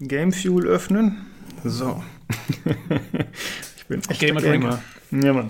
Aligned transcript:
Game 0.00 0.30
Fuel 0.30 0.66
öffnen. 0.66 1.24
So. 1.64 2.02
ich 3.76 3.86
bin 3.86 4.02
echt 4.10 4.20
Gamer, 4.20 4.42
Gamer. 4.42 4.82
Ja, 5.10 5.32
Mann. 5.32 5.48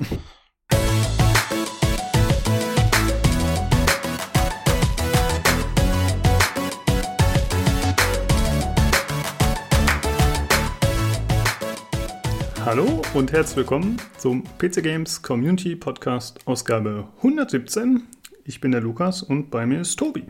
Hallo 12.64 13.02
und 13.14 13.32
herzlich 13.32 13.56
willkommen 13.56 13.96
zum 14.18 14.44
PC 14.58 14.80
Games 14.84 15.22
Community 15.22 15.74
Podcast 15.74 16.38
Ausgabe 16.46 17.08
117. 17.16 18.04
Ich 18.44 18.60
bin 18.60 18.70
der 18.70 18.80
Lukas 18.80 19.24
und 19.24 19.50
bei 19.50 19.66
mir 19.66 19.80
ist 19.80 19.96
Tobi. 19.96 20.24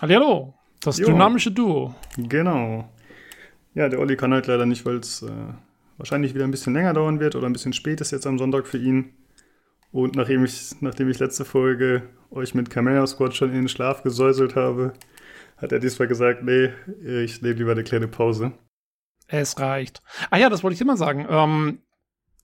Hallo, 0.00 0.54
das 0.80 0.98
Jo. 0.98 1.06
dynamische 1.06 1.52
Duo. 1.52 1.94
Genau. 2.16 2.88
Ja, 3.74 3.88
der 3.88 4.00
Olli 4.00 4.16
kann 4.16 4.32
halt 4.32 4.46
leider 4.46 4.66
nicht, 4.66 4.84
weil 4.84 4.96
es 4.96 5.22
äh, 5.22 5.30
wahrscheinlich 5.96 6.34
wieder 6.34 6.44
ein 6.44 6.50
bisschen 6.50 6.74
länger 6.74 6.92
dauern 6.92 7.20
wird 7.20 7.36
oder 7.36 7.46
ein 7.46 7.52
bisschen 7.52 7.72
spät 7.72 8.00
ist 8.00 8.10
jetzt 8.10 8.26
am 8.26 8.38
Sonntag 8.38 8.66
für 8.66 8.78
ihn. 8.78 9.14
Und 9.92 10.16
nachdem 10.16 10.44
ich, 10.44 10.74
nachdem 10.80 11.08
ich 11.10 11.18
letzte 11.18 11.44
Folge 11.44 12.02
euch 12.30 12.54
mit 12.54 12.70
Camera 12.70 13.06
Squad 13.06 13.34
schon 13.34 13.50
in 13.50 13.56
den 13.56 13.68
Schlaf 13.68 14.02
gesäuselt 14.02 14.56
habe, 14.56 14.94
hat 15.58 15.72
er 15.72 15.78
diesmal 15.78 16.08
gesagt, 16.08 16.42
nee, 16.42 16.70
ich 17.22 17.40
nehme 17.42 17.54
lieber 17.54 17.72
eine 17.72 17.84
kleine 17.84 18.08
Pause. 18.08 18.52
Es 19.28 19.58
reicht. 19.58 20.02
Ah 20.30 20.38
ja, 20.38 20.50
das 20.50 20.62
wollte 20.62 20.74
ich 20.74 20.80
immer 20.80 20.96
sagen. 20.96 21.26
Ähm, 21.28 21.78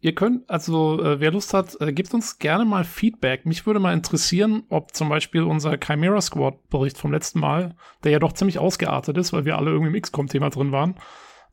ihr 0.00 0.14
könnt, 0.14 0.48
also 0.48 1.02
äh, 1.02 1.20
wer 1.20 1.32
Lust 1.32 1.54
hat, 1.54 1.80
äh, 1.80 1.92
gebt 1.92 2.12
uns 2.14 2.38
gerne 2.38 2.64
mal 2.64 2.84
Feedback. 2.84 3.46
Mich 3.46 3.66
würde 3.66 3.80
mal 3.80 3.92
interessieren, 3.92 4.62
ob 4.68 4.94
zum 4.94 5.08
Beispiel 5.08 5.42
unser 5.42 5.76
Chimera 5.78 6.20
Squad 6.20 6.68
Bericht 6.68 6.98
vom 6.98 7.12
letzten 7.12 7.40
Mal, 7.40 7.74
der 8.04 8.12
ja 8.12 8.18
doch 8.18 8.32
ziemlich 8.32 8.58
ausgeartet 8.58 9.16
ist, 9.16 9.32
weil 9.32 9.44
wir 9.44 9.56
alle 9.56 9.70
irgendwie 9.70 9.96
im 9.96 10.00
XCOM-Thema 10.00 10.50
drin 10.50 10.72
waren, 10.72 10.94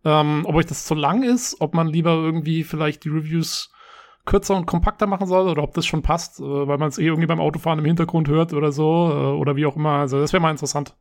ähm, 0.04 0.44
ob 0.46 0.56
euch 0.56 0.68
das 0.68 0.86
zu 0.86 0.94
lang 0.94 1.24
ist, 1.24 1.60
ob 1.60 1.74
man 1.74 1.88
lieber 1.88 2.14
irgendwie 2.14 2.64
vielleicht 2.64 3.04
die 3.04 3.10
Reviews 3.10 3.72
kürzer 4.26 4.56
und 4.56 4.66
kompakter 4.66 5.08
machen 5.08 5.28
soll 5.28 5.48
oder 5.48 5.64
ob 5.64 5.74
das 5.74 5.86
schon 5.86 6.02
passt, 6.02 6.40
äh, 6.40 6.44
weil 6.44 6.78
man 6.78 6.90
es 6.90 6.98
eh 6.98 7.06
irgendwie 7.06 7.28
beim 7.28 7.40
Autofahren 7.40 7.80
im 7.80 7.86
Hintergrund 7.86 8.28
hört 8.28 8.54
oder 8.54 8.72
so 8.72 9.10
äh, 9.12 9.40
oder 9.40 9.56
wie 9.56 9.66
auch 9.66 9.76
immer. 9.76 10.00
Also 10.00 10.20
das 10.20 10.34
wäre 10.34 10.42
mal 10.42 10.52
interessant 10.52 10.96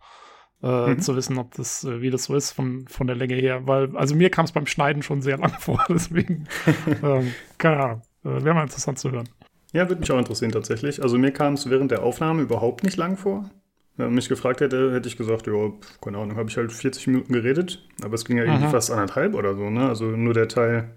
äh, 0.65 0.95
Mhm. 0.95 1.01
zu 1.01 1.15
wissen, 1.15 1.37
ob 1.39 1.55
das, 1.55 1.85
äh, 1.85 2.01
wie 2.01 2.11
das 2.11 2.25
so 2.25 2.35
ist 2.35 2.53
von, 2.53 2.89
von 2.89 3.07
der 3.07 3.17
Länge 3.17 3.35
her. 3.35 3.67
Weil, 3.67 3.95
also 3.97 4.15
mir 4.15 4.31
kam 4.31 4.47
es 4.47 4.53
beim 4.53 4.67
Schneiden 4.67 5.03
schon 5.03 5.21
sehr 5.23 5.37
lang 5.45 5.53
vor, 5.61 5.85
deswegen, 5.89 6.49
ähm, 7.03 7.33
keine 7.59 7.77
Ahnung, 7.81 8.03
äh, 8.25 8.43
wäre 8.45 8.55
mal 8.55 8.63
interessant 8.63 8.99
zu 8.99 9.11
hören. 9.13 9.29
Ja, 9.73 9.89
würde 9.89 10.01
mich 10.01 10.11
auch 10.13 10.19
interessieren 10.19 10.53
tatsächlich. 10.53 11.03
Also 11.03 11.19
mir 11.19 11.33
kam 11.33 11.55
es 11.55 11.69
während 11.69 11.91
der 11.91 12.03
Aufnahme 12.03 12.43
überhaupt 12.43 12.85
nicht 12.85 12.97
lang 12.97 13.17
vor. 13.17 13.51
Wenn 13.97 14.07
man 14.07 14.15
mich 14.15 14.29
gefragt 14.29 14.61
hätte, 14.61 14.93
hätte 14.93 15.09
ich 15.09 15.17
gesagt, 15.17 15.47
ja, 15.47 15.53
keine 16.01 16.19
Ahnung, 16.19 16.37
habe 16.37 16.49
ich 16.49 16.57
halt 16.57 16.73
40 16.73 17.07
Minuten 17.09 17.33
geredet. 17.33 17.87
Aber 18.03 18.15
es 18.15 18.25
ging 18.25 18.37
ja 18.39 18.45
irgendwie 18.45 18.67
Mhm. 18.67 18.71
fast 18.71 18.91
anderthalb 18.91 19.35
oder 19.35 19.55
so, 19.55 19.71
ne? 19.71 19.89
Also 19.89 20.05
nur 20.07 20.35
der 20.35 20.49
Teil 20.49 20.97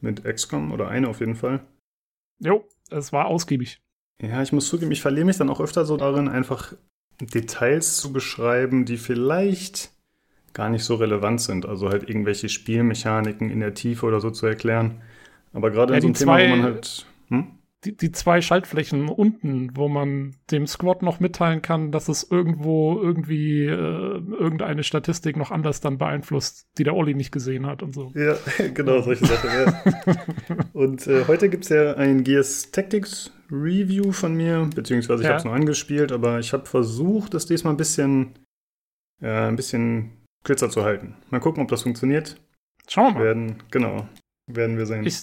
mit 0.00 0.24
XCOM 0.24 0.72
oder 0.72 0.88
eine 0.88 1.08
auf 1.08 1.20
jeden 1.20 1.34
Fall. 1.34 1.60
Jo, 2.40 2.64
es 2.90 3.12
war 3.12 3.26
ausgiebig. 3.26 3.80
Ja, 4.20 4.42
ich 4.42 4.52
muss 4.52 4.68
zugeben, 4.68 4.92
ich 4.92 5.02
verliere 5.02 5.26
mich 5.26 5.38
dann 5.38 5.50
auch 5.50 5.60
öfter 5.60 5.84
so 5.84 5.96
darin, 5.96 6.28
einfach 6.28 6.74
Details 7.20 7.96
zu 7.96 8.12
beschreiben, 8.12 8.84
die 8.84 8.96
vielleicht 8.96 9.90
gar 10.52 10.68
nicht 10.68 10.84
so 10.84 10.96
relevant 10.96 11.40
sind. 11.40 11.66
Also 11.66 11.88
halt 11.88 12.08
irgendwelche 12.08 12.48
Spielmechaniken 12.48 13.50
in 13.50 13.60
der 13.60 13.74
Tiefe 13.74 14.06
oder 14.06 14.20
so 14.20 14.30
zu 14.30 14.46
erklären. 14.46 15.02
Aber 15.52 15.70
gerade 15.70 15.92
Ja, 15.92 15.96
in 15.96 16.02
so 16.02 16.08
einem 16.08 16.14
Thema, 16.14 16.38
wo 16.38 16.56
man 16.56 16.62
halt. 16.62 17.06
Hm? 17.28 17.46
Die, 17.84 17.96
die 17.96 18.12
zwei 18.12 18.42
Schaltflächen 18.42 19.08
unten, 19.08 19.74
wo 19.74 19.88
man 19.88 20.36
dem 20.50 20.66
Squad 20.66 21.00
noch 21.02 21.18
mitteilen 21.18 21.62
kann, 21.62 21.92
dass 21.92 22.08
es 22.08 22.30
irgendwo 22.30 23.00
irgendwie 23.00 23.64
äh, 23.64 23.72
irgendeine 23.72 24.82
Statistik 24.82 25.38
noch 25.38 25.50
anders 25.50 25.80
dann 25.80 25.96
beeinflusst, 25.96 26.68
die 26.76 26.84
der 26.84 26.94
Olli 26.94 27.14
nicht 27.14 27.32
gesehen 27.32 27.64
hat 27.64 27.82
und 27.82 27.94
so. 27.94 28.12
Ja, 28.14 28.36
genau, 28.74 29.00
solche 29.00 29.24
Sachen. 29.24 29.48
Ja. 29.48 29.82
Und 30.74 31.06
äh, 31.06 31.24
heute 31.26 31.48
gibt 31.48 31.64
es 31.64 31.70
ja 31.70 31.94
ein 31.94 32.22
Gears 32.22 32.70
Tactics 32.70 33.32
Review 33.50 34.12
von 34.12 34.34
mir, 34.34 34.68
beziehungsweise 34.74 35.22
ich 35.22 35.26
Ja. 35.26 35.30
habe 35.30 35.38
es 35.38 35.44
nur 35.44 35.54
angespielt, 35.54 36.12
aber 36.12 36.38
ich 36.38 36.52
habe 36.52 36.66
versucht, 36.66 37.34
das 37.34 37.46
diesmal 37.46 37.74
ein 37.74 37.78
bisschen, 37.78 38.38
ja, 39.20 39.48
ein 39.48 39.56
bisschen 39.56 40.12
kürzer 40.44 40.70
zu 40.70 40.84
halten. 40.84 41.16
Mal 41.30 41.40
gucken, 41.40 41.62
ob 41.62 41.68
das 41.68 41.82
funktioniert. 41.82 42.40
Schauen 42.88 43.06
wir 43.06 43.12
mal. 43.14 43.24
Werden, 43.24 43.62
genau, 43.70 44.08
werden 44.46 44.78
wir 44.78 44.86
sehen. 44.86 45.04
Ich, 45.06 45.18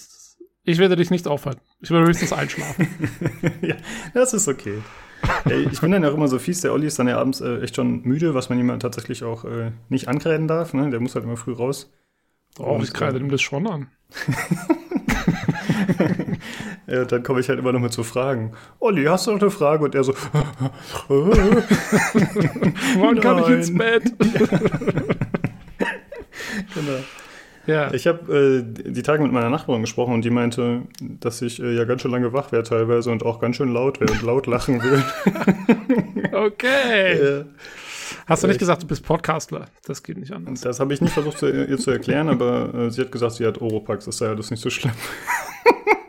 ich 0.64 0.78
werde 0.78 0.96
dich 0.96 1.10
nicht 1.10 1.26
aufhalten. 1.26 1.60
Ich 1.80 1.90
werde 1.90 2.06
höchstens 2.06 2.32
einschlafen. 2.32 2.88
ja, 3.62 3.76
das 4.14 4.34
ist 4.34 4.48
okay. 4.48 4.78
Ey, 5.46 5.68
ich 5.70 5.80
bin 5.80 5.90
dann 5.90 6.02
ja 6.04 6.10
auch 6.10 6.14
immer 6.14 6.28
so 6.28 6.38
fies, 6.38 6.60
der 6.60 6.72
Olli 6.72 6.86
ist 6.86 6.98
dann 6.98 7.08
ja 7.08 7.18
abends 7.18 7.40
äh, 7.40 7.60
echt 7.60 7.74
schon 7.76 8.02
müde, 8.02 8.34
was 8.34 8.48
man 8.50 8.58
ihm 8.58 8.70
halt 8.70 8.82
tatsächlich 8.82 9.24
auch 9.24 9.44
äh, 9.44 9.72
nicht 9.88 10.06
ankreiden 10.08 10.46
darf. 10.46 10.74
Ne? 10.74 10.90
Der 10.90 11.00
muss 11.00 11.14
halt 11.16 11.24
immer 11.24 11.36
früh 11.36 11.52
raus. 11.52 11.90
Oh, 12.58 12.74
Und, 12.74 12.84
ich 12.84 12.92
kreide 12.92 13.18
ihm 13.18 13.28
das 13.28 13.42
schon 13.42 13.66
an. 13.66 13.88
Ja, 16.88 17.04
dann 17.04 17.22
komme 17.22 17.40
ich 17.40 17.48
halt 17.50 17.58
immer 17.58 17.72
noch 17.72 17.80
mit 17.80 17.92
so 17.92 18.02
Fragen. 18.02 18.52
Olli, 18.80 19.04
hast 19.04 19.26
du 19.26 19.32
noch 19.32 19.42
eine 19.42 19.50
Frage? 19.50 19.84
Und 19.84 19.94
er 19.94 20.04
so. 20.04 20.14
Wann 21.08 23.20
kann 23.20 23.42
ich 23.42 23.48
ins. 23.48 23.76
Bett? 23.76 24.04
genau. 26.74 26.98
ja. 27.66 27.92
Ich 27.92 28.06
habe 28.06 28.34
äh, 28.34 28.62
die 28.90 29.02
Tage 29.02 29.22
mit 29.22 29.32
meiner 29.32 29.50
Nachbarin 29.50 29.82
gesprochen 29.82 30.14
und 30.14 30.24
die 30.24 30.30
meinte, 30.30 30.84
dass 31.00 31.42
ich 31.42 31.62
äh, 31.62 31.76
ja 31.76 31.84
ganz 31.84 32.00
schön 32.00 32.10
lange 32.10 32.32
wach 32.32 32.52
wäre 32.52 32.62
teilweise 32.62 33.10
und 33.10 33.22
auch 33.22 33.38
ganz 33.38 33.56
schön 33.56 33.70
laut 33.70 34.00
wäre 34.00 34.10
und 34.10 34.22
laut 34.22 34.46
lachen 34.46 34.82
will. 34.82 35.04
Okay. 36.30 37.12
äh, 37.14 37.44
Hast 38.26 38.42
du 38.42 38.46
nicht 38.46 38.56
echt. 38.56 38.60
gesagt, 38.60 38.82
du 38.82 38.86
bist 38.86 39.02
Podcastler? 39.04 39.64
Das 39.86 40.02
geht 40.02 40.18
nicht 40.18 40.30
anders. 40.32 40.60
das 40.60 40.78
habe 40.78 40.92
ich 40.94 41.00
nicht 41.00 41.12
versucht, 41.12 41.38
zu, 41.38 41.50
ihr 41.50 41.78
zu 41.78 41.90
erklären, 41.90 42.28
aber 42.28 42.72
äh, 42.74 42.90
sie 42.90 43.00
hat 43.00 43.10
gesagt, 43.10 43.32
sie 43.34 43.46
hat 43.46 43.60
Oropax. 43.60 44.04
Das 44.04 44.18
sei 44.18 44.26
ja 44.26 44.34
das 44.36 44.50
nicht 44.50 44.62
so 44.62 44.70
schlimm. 44.70 44.92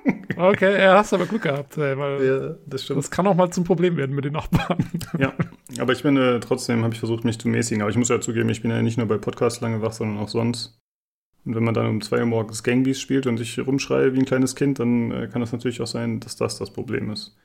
Okay, 0.38 0.82
ja, 0.82 0.98
hast 0.98 1.12
aber 1.14 1.26
Glück 1.26 1.42
gehabt, 1.42 1.76
ey, 1.78 1.98
weil 1.98 2.26
Ja, 2.26 2.56
das 2.66 2.84
stimmt. 2.86 3.00
das 3.00 3.12
kann 3.12 3.28
auch 3.28 3.36
mal 3.36 3.50
zum 3.52 3.66
Problem 3.66 3.98
werden 3.98 4.16
mit 4.16 4.24
den 4.24 4.34
Nachbarn. 4.34 4.86
Ja, 5.18 5.34
aber 5.80 5.92
ich 5.92 6.02
bin 6.04 6.16
äh, 6.16 6.40
trotzdem, 6.40 6.84
habe 6.84 6.94
ich 6.94 7.00
versucht, 7.00 7.26
mich 7.26 7.38
zu 7.40 7.50
mäßigen. 7.50 7.82
Aber 7.82 7.92
ich 7.92 7.98
muss 7.98 8.08
ja 8.10 8.22
zugeben, 8.22 8.48
ich 8.50 8.62
bin 8.62 8.72
ja 8.72 8.82
nicht 8.82 8.98
nur 8.98 9.08
bei 9.08 9.18
Podcasts 9.18 9.60
lange 9.60 9.82
wach, 9.82 9.92
sondern 9.92 10.18
auch 10.18 10.30
sonst. 10.30 10.80
Und 11.46 11.56
wenn 11.56 11.64
man 11.64 11.74
dann 11.74 11.88
um 11.88 12.02
zwei 12.02 12.20
Uhr 12.20 12.26
morgens 12.26 12.64
Gangbeast 12.64 13.02
spielt 13.02 13.28
und 13.28 13.40
ich 13.42 13.60
rumschreie 13.60 14.14
wie 14.14 14.20
ein 14.20 14.26
kleines 14.26 14.56
Kind, 14.56 14.80
dann 14.80 15.12
äh, 15.12 15.28
kann 15.28 15.42
es 15.42 15.52
natürlich 15.52 15.82
auch 15.82 15.88
sein, 15.88 16.20
dass 16.22 16.36
das 16.38 16.58
das 16.58 16.72
Problem 16.72 17.10
ist. 17.12 17.36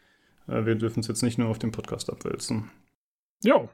Äh, 0.47 0.65
wir 0.67 0.75
dürfen 0.77 1.01
es 1.01 1.09
jetzt 1.09 1.23
nicht 1.23 1.39
nur 1.39 1.49
auf 1.49 1.59
den 1.59 1.73
Podcast 1.73 2.11
abwälzen. 2.11 2.71
Jo, 3.43 3.69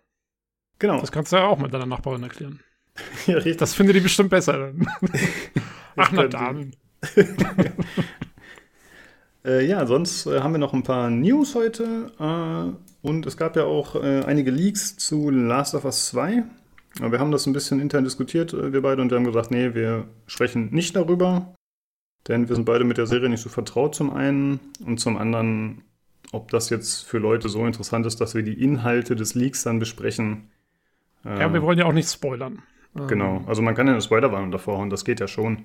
Genau. 0.78 0.98
das 1.00 1.12
kannst 1.12 1.32
du 1.32 1.36
ja 1.36 1.46
auch 1.46 1.58
mit 1.58 1.74
deiner 1.74 1.84
Nachbarin 1.86 2.22
erklären. 2.22 2.60
ja, 3.26 3.34
richtig. 3.34 3.58
Das 3.58 3.74
findet 3.74 3.96
die 3.96 4.00
bestimmt 4.00 4.30
besser. 4.30 4.72
Ach, 5.96 6.10
na 6.12 6.26
dann. 6.26 6.74
Äh, 9.44 9.66
ja, 9.66 9.86
sonst 9.86 10.26
äh, 10.26 10.40
haben 10.40 10.52
wir 10.52 10.58
noch 10.58 10.74
ein 10.74 10.82
paar 10.82 11.10
News 11.10 11.54
heute. 11.54 12.12
Äh, 12.18 13.06
und 13.06 13.26
es 13.26 13.36
gab 13.36 13.56
ja 13.56 13.64
auch 13.64 13.94
äh, 13.94 14.22
einige 14.24 14.50
Leaks 14.50 14.96
zu 14.96 15.30
Last 15.30 15.74
of 15.74 15.84
Us 15.84 16.08
2. 16.08 16.44
Aber 16.98 17.12
wir 17.12 17.20
haben 17.20 17.30
das 17.30 17.46
ein 17.46 17.52
bisschen 17.52 17.80
intern 17.80 18.04
diskutiert, 18.04 18.52
äh, 18.52 18.72
wir 18.72 18.82
beide, 18.82 19.00
und 19.00 19.10
wir 19.10 19.16
haben 19.16 19.24
gesagt, 19.24 19.50
nee, 19.50 19.74
wir 19.74 20.06
sprechen 20.26 20.70
nicht 20.72 20.96
darüber. 20.96 21.54
Denn 22.28 22.48
wir 22.48 22.56
sind 22.56 22.66
beide 22.66 22.84
mit 22.84 22.98
der 22.98 23.06
Serie 23.06 23.30
nicht 23.30 23.40
so 23.40 23.48
vertraut 23.48 23.94
zum 23.94 24.12
einen. 24.12 24.60
Und 24.84 25.00
zum 25.00 25.16
anderen, 25.16 25.82
ob 26.32 26.50
das 26.50 26.68
jetzt 26.68 27.04
für 27.04 27.18
Leute 27.18 27.48
so 27.48 27.64
interessant 27.64 28.04
ist, 28.04 28.20
dass 28.20 28.34
wir 28.34 28.42
die 28.42 28.62
Inhalte 28.62 29.16
des 29.16 29.34
Leaks 29.34 29.62
dann 29.62 29.78
besprechen. 29.78 30.50
Ja, 31.24 31.52
wir 31.52 31.62
wollen 31.62 31.78
ja 31.78 31.84
auch 31.86 31.92
nicht 31.92 32.10
spoilern. 32.10 32.62
Genau, 33.06 33.44
also 33.46 33.62
man 33.62 33.74
kann 33.74 33.86
ja 33.86 33.92
eine 33.92 34.02
Spoilerwarnung 34.02 34.50
davor 34.50 34.78
hauen, 34.78 34.90
das 34.90 35.04
geht 35.04 35.20
ja 35.20 35.28
schon. 35.28 35.64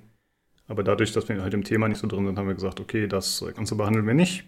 Aber 0.67 0.83
dadurch, 0.83 1.13
dass 1.13 1.29
wir 1.29 1.41
halt 1.41 1.53
im 1.53 1.63
Thema 1.63 1.87
nicht 1.87 1.99
so 1.99 2.07
drin 2.07 2.25
sind, 2.25 2.37
haben 2.37 2.47
wir 2.47 2.55
gesagt, 2.55 2.79
okay, 2.79 3.07
das 3.07 3.45
Ganze 3.55 3.75
behandeln 3.75 4.07
wir 4.07 4.13
nicht. 4.15 4.47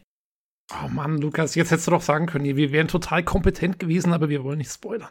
Oh 0.83 0.87
Mann, 0.89 1.17
Lukas, 1.17 1.55
jetzt 1.55 1.71
hättest 1.71 1.87
du 1.87 1.91
doch 1.91 2.01
sagen 2.01 2.25
können, 2.25 2.43
wir 2.43 2.71
wären 2.71 2.87
total 2.87 3.23
kompetent 3.23 3.79
gewesen, 3.79 4.11
aber 4.13 4.27
wir 4.29 4.43
wollen 4.43 4.57
nicht 4.57 4.71
spoilern. 4.71 5.09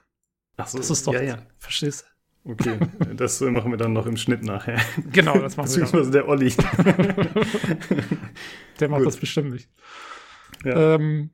Ach 0.56 0.66
so, 0.66 0.78
Das 0.78 0.90
ist 0.90 1.06
doch, 1.06 1.14
ja, 1.14 1.22
ja. 1.22 1.38
verstehst 1.58 2.06
Okay, 2.44 2.78
das 3.16 3.40
äh, 3.40 3.50
machen 3.50 3.72
wir 3.72 3.78
dann 3.78 3.92
noch 3.92 4.06
im 4.06 4.16
Schnitt 4.16 4.42
nachher. 4.44 4.80
du? 4.96 5.10
Genau, 5.10 5.36
das 5.38 5.56
machen 5.56 5.68
wir. 5.68 5.80
Beziehungsweise 5.80 6.10
der 6.12 6.28
Olli. 6.28 6.54
Der 8.80 8.88
macht 8.88 8.98
Gut. 9.00 9.06
das 9.08 9.16
bestimmt 9.16 9.50
nicht. 9.52 9.68
Ja. 10.64 10.94
Ähm, 10.94 11.30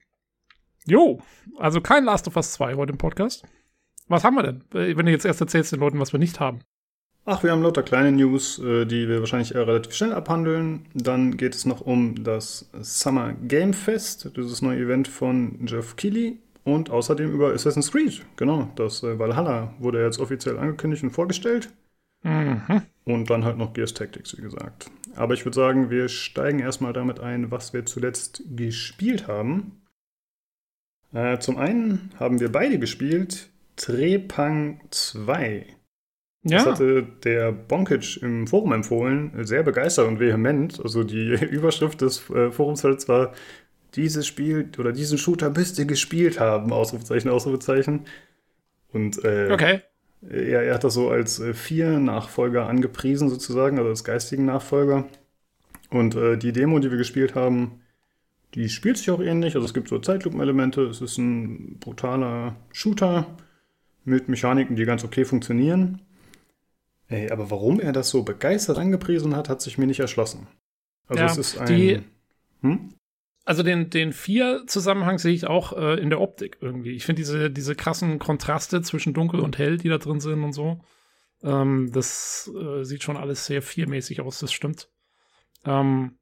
jo, 0.87 1.21
also 1.59 1.81
kein 1.81 2.05
Last 2.05 2.29
of 2.29 2.37
Us 2.37 2.53
2 2.53 2.77
heute 2.77 2.93
im 2.93 2.99
Podcast. 2.99 3.45
Was 4.09 4.25
haben 4.25 4.37
wir 4.37 4.43
denn? 4.43 4.65
Äh, 4.75 4.97
Wenn 4.97 5.07
du 5.07 5.13
jetzt 5.13 5.25
erst 5.25 5.41
erzählst 5.41 5.73
den 5.73 5.81
Leuten, 5.81 5.99
was 5.99 6.13
wir 6.13 6.19
nicht 6.21 6.41
haben. 6.41 6.61
Ach, 7.25 7.45
wir 7.45 7.53
haben 7.53 7.63
lauter 7.63 7.85
kleine 7.85 8.11
News, 8.11 8.59
äh, 8.59 8.85
die 8.85 9.09
wir 9.09 9.21
wahrscheinlich 9.21 9.55
eher 9.55 9.67
relativ 9.67 9.95
schnell 9.95 10.13
abhandeln. 10.13 10.87
Dann 10.93 11.37
geht 11.37 11.55
es 11.55 11.65
noch 11.65 11.81
um 11.81 12.25
das 12.25 12.69
Summer 12.81 13.33
Game 13.33 13.75
Fest, 13.75 14.31
dieses 14.37 14.61
neue 14.61 14.81
Event 14.81 15.07
von 15.07 15.65
Jeff 15.67 15.95
Keighley. 15.95 16.39
Und 16.65 16.91
außerdem 16.91 17.33
über 17.33 17.53
Assassin's 17.53 17.91
Creed. 17.91 18.23
Genau, 18.37 18.71
das 18.77 19.03
äh, 19.03 19.19
Valhalla 19.19 19.75
wurde 19.79 20.03
jetzt 20.03 20.19
offiziell 20.19 20.59
angekündigt 20.59 21.03
und 21.03 21.11
vorgestellt. 21.11 21.71
Mhm. 22.23 22.83
Und 23.05 23.31
dann 23.31 23.45
halt 23.45 23.59
noch 23.59 23.73
Gears 23.73 23.95
Tactics, 23.95 24.37
wie 24.37 24.43
gesagt. 24.43 24.91
Aber 25.17 25.35
ich 25.35 25.45
würde 25.45 25.57
sagen, 25.57 25.91
wir 25.91 26.09
steigen 26.09 26.61
erstmal 26.61 26.93
damit 26.93 27.21
ein, 27.21 27.51
was 27.51 27.73
wir 27.73 27.85
zuletzt 27.85 28.43
gespielt 28.57 29.27
haben. 29.27 29.83
Äh, 31.13 31.39
zum 31.39 31.57
einen 31.57 32.11
haben 32.19 32.41
wir 32.41 32.51
beide 32.51 32.79
gespielt 32.79 33.51
Trepang 33.77 34.81
2. 34.91 35.67
Ja. 36.45 36.59
Das 36.59 36.67
hatte 36.67 37.05
der 37.25 37.53
Bonkic 37.53 38.21
im 38.21 38.49
Forum 38.49 38.73
empfohlen, 38.73 39.33
sehr 39.45 39.63
begeistert 39.63 40.09
und 40.09 40.19
vehement. 40.19 40.81
Also 40.83 41.05
die 41.05 41.35
Überschrift 41.51 42.01
des 42.01 42.29
äh, 42.31 42.51
Forumsfelds 42.51 43.09
war, 43.09 43.33
dieses 43.95 44.27
Spiel 44.27 44.71
oder 44.79 44.93
diesen 44.93 45.19
Shooter 45.19 45.51
müsst 45.51 45.79
ihr 45.79 45.85
gespielt 45.85 46.41
haben, 46.41 46.73
Ausrufezeichen, 46.73 47.31
Ausrufezeichen. 47.31 48.07
Und 48.93 49.23
äh, 49.25 49.51
okay. 49.53 49.83
er, 50.29 50.63
er 50.63 50.75
hat 50.75 50.85
das 50.85 50.95
so 50.95 51.11
als 51.11 51.39
äh, 51.39 51.55
vier 51.55 51.99
Nachfolger 52.01 52.67
angepriesen 52.67 53.29
sozusagen, 53.29 53.79
also 53.79 53.91
als 53.91 54.03
geistigen 54.03 54.47
Nachfolger. 54.47 55.05
Und 55.91 56.17
äh, 56.17 56.37
die 56.39 56.53
Demo, 56.53 56.79
die 56.79 56.91
wir 56.91 56.99
gespielt 56.99 57.35
haben, 57.35 57.83
die 58.55 58.69
spielt 58.69 58.99
sich 58.99 59.11
auch 59.11 59.21
ähnlich. 59.21 59.55
Also 59.55 59.67
es 59.67 59.75
gibt 59.75 59.89
so 59.89 59.99
Zeitlupen-Elemente, 59.99 60.83
es 60.83 61.01
ist 61.01 61.19
ein 61.19 61.79
brutaler 61.79 62.57
Shooter 62.73 63.27
mit 64.05 64.29
Mechaniken, 64.29 64.75
die 64.75 64.85
ganz 64.85 65.05
okay 65.05 65.25
funktionieren. 65.25 66.01
Ey, 67.09 67.31
aber 67.31 67.51
warum 67.51 67.81
er 67.81 67.93
das 67.93 68.09
so 68.09 68.23
begeistert 68.23 68.79
angepriesen 68.79 69.37
hat, 69.37 69.49
hat 69.49 69.61
sich 69.61 69.79
mir 69.79 69.87
nicht 69.87 70.01
erschlossen. 70.01 70.47
Also 71.07 71.23
ja, 71.23 71.31
es 71.31 71.37
ist 71.37 71.59
ein. 71.59 71.67
Die, 71.67 72.03
hm? 72.63 72.95
Also 73.45 73.63
den, 73.63 73.91
den 73.91 74.13
Vier-Zusammenhang 74.13 75.19
sehe 75.19 75.35
ich 75.35 75.47
auch 75.47 75.77
äh, 75.77 76.01
in 76.01 76.11
der 76.11 76.21
Optik 76.21 76.59
irgendwie. 76.61 76.93
Ich 76.93 77.05
finde 77.05 77.21
diese, 77.21 77.51
diese 77.51 77.75
krassen 77.75 78.19
Kontraste 78.19 78.83
zwischen 78.83 79.15
Dunkel 79.15 79.41
und 79.41 79.59
Hell, 79.59 79.79
die 79.79 79.89
da 79.89 79.99
drin 79.99 80.21
sind 80.21 80.45
und 80.45 80.53
so. 80.53 80.81
Ähm, 81.43 81.91
das 81.93 82.51
äh, 82.57 82.85
sieht 82.85 83.03
schon 83.03 83.17
alles 83.17 83.47
sehr 83.47 83.61
viermäßig 83.61 84.21
aus, 84.21 84.39
das 84.39 84.53
stimmt. 84.53 84.89
Ähm, 85.65 86.19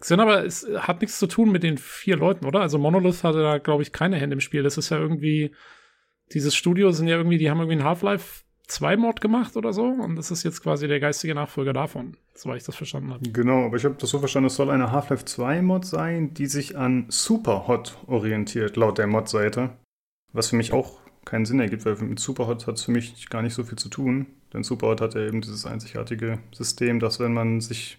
sind 0.00 0.20
aber, 0.20 0.44
es 0.44 0.68
hat 0.76 1.00
nichts 1.00 1.18
zu 1.18 1.26
tun 1.26 1.50
mit 1.50 1.62
den 1.62 1.78
vier 1.78 2.16
Leuten, 2.16 2.44
oder? 2.44 2.60
Also 2.60 2.78
Monolith 2.78 3.24
hatte 3.24 3.42
da, 3.42 3.58
glaube 3.58 3.82
ich, 3.82 3.92
keine 3.92 4.16
Hände 4.16 4.34
im 4.34 4.40
Spiel. 4.40 4.62
Das 4.62 4.78
ist 4.78 4.90
ja 4.90 4.98
irgendwie, 4.98 5.54
dieses 6.32 6.54
Studio 6.54 6.92
sind 6.92 7.08
ja 7.08 7.16
irgendwie, 7.16 7.38
die 7.38 7.50
haben 7.50 7.58
irgendwie 7.58 7.78
ein 7.78 7.84
Half-Life 7.84 8.44
2 8.66 8.96
Mod 8.96 9.20
gemacht 9.20 9.56
oder 9.56 9.72
so 9.72 9.84
und 9.84 10.16
das 10.16 10.30
ist 10.30 10.42
jetzt 10.42 10.62
quasi 10.62 10.88
der 10.88 11.00
geistige 11.00 11.34
Nachfolger 11.34 11.72
davon, 11.72 12.16
soweit 12.34 12.58
ich 12.58 12.64
das 12.64 12.76
verstanden 12.76 13.12
habe. 13.12 13.30
Genau, 13.30 13.66
aber 13.66 13.76
ich 13.76 13.84
habe 13.84 13.96
das 13.98 14.10
so 14.10 14.18
verstanden, 14.18 14.48
es 14.48 14.56
soll 14.56 14.70
eine 14.70 14.92
Half-Life 14.92 15.24
2 15.24 15.62
Mod 15.62 15.84
sein, 15.84 16.34
die 16.34 16.46
sich 16.46 16.76
an 16.76 17.06
Superhot 17.08 17.98
orientiert, 18.06 18.76
laut 18.76 18.98
der 18.98 19.06
Mod-Seite. 19.06 19.70
Was 20.32 20.48
für 20.50 20.56
mich 20.56 20.72
auch 20.72 20.98
keinen 21.24 21.44
Sinn 21.44 21.60
ergibt, 21.60 21.84
weil 21.84 21.96
mit 21.96 22.18
Superhot 22.18 22.66
hat 22.66 22.76
es 22.76 22.84
für 22.84 22.92
mich 22.92 23.28
gar 23.28 23.42
nicht 23.42 23.54
so 23.54 23.64
viel 23.64 23.78
zu 23.78 23.88
tun. 23.88 24.26
Denn 24.52 24.62
Superhot 24.62 25.00
hat 25.00 25.14
ja 25.14 25.26
eben 25.26 25.40
dieses 25.40 25.66
einzigartige 25.66 26.38
System, 26.52 27.00
dass 27.00 27.20
wenn 27.20 27.34
man 27.34 27.60
sich 27.60 27.98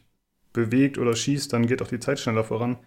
bewegt 0.54 0.98
oder 0.98 1.16
schießt, 1.16 1.52
dann 1.54 1.68
geht 1.68 1.82
auch 1.82 1.88
die 1.88 2.00
Zeit 2.00 2.20
schneller 2.20 2.44
voran. 2.44 2.78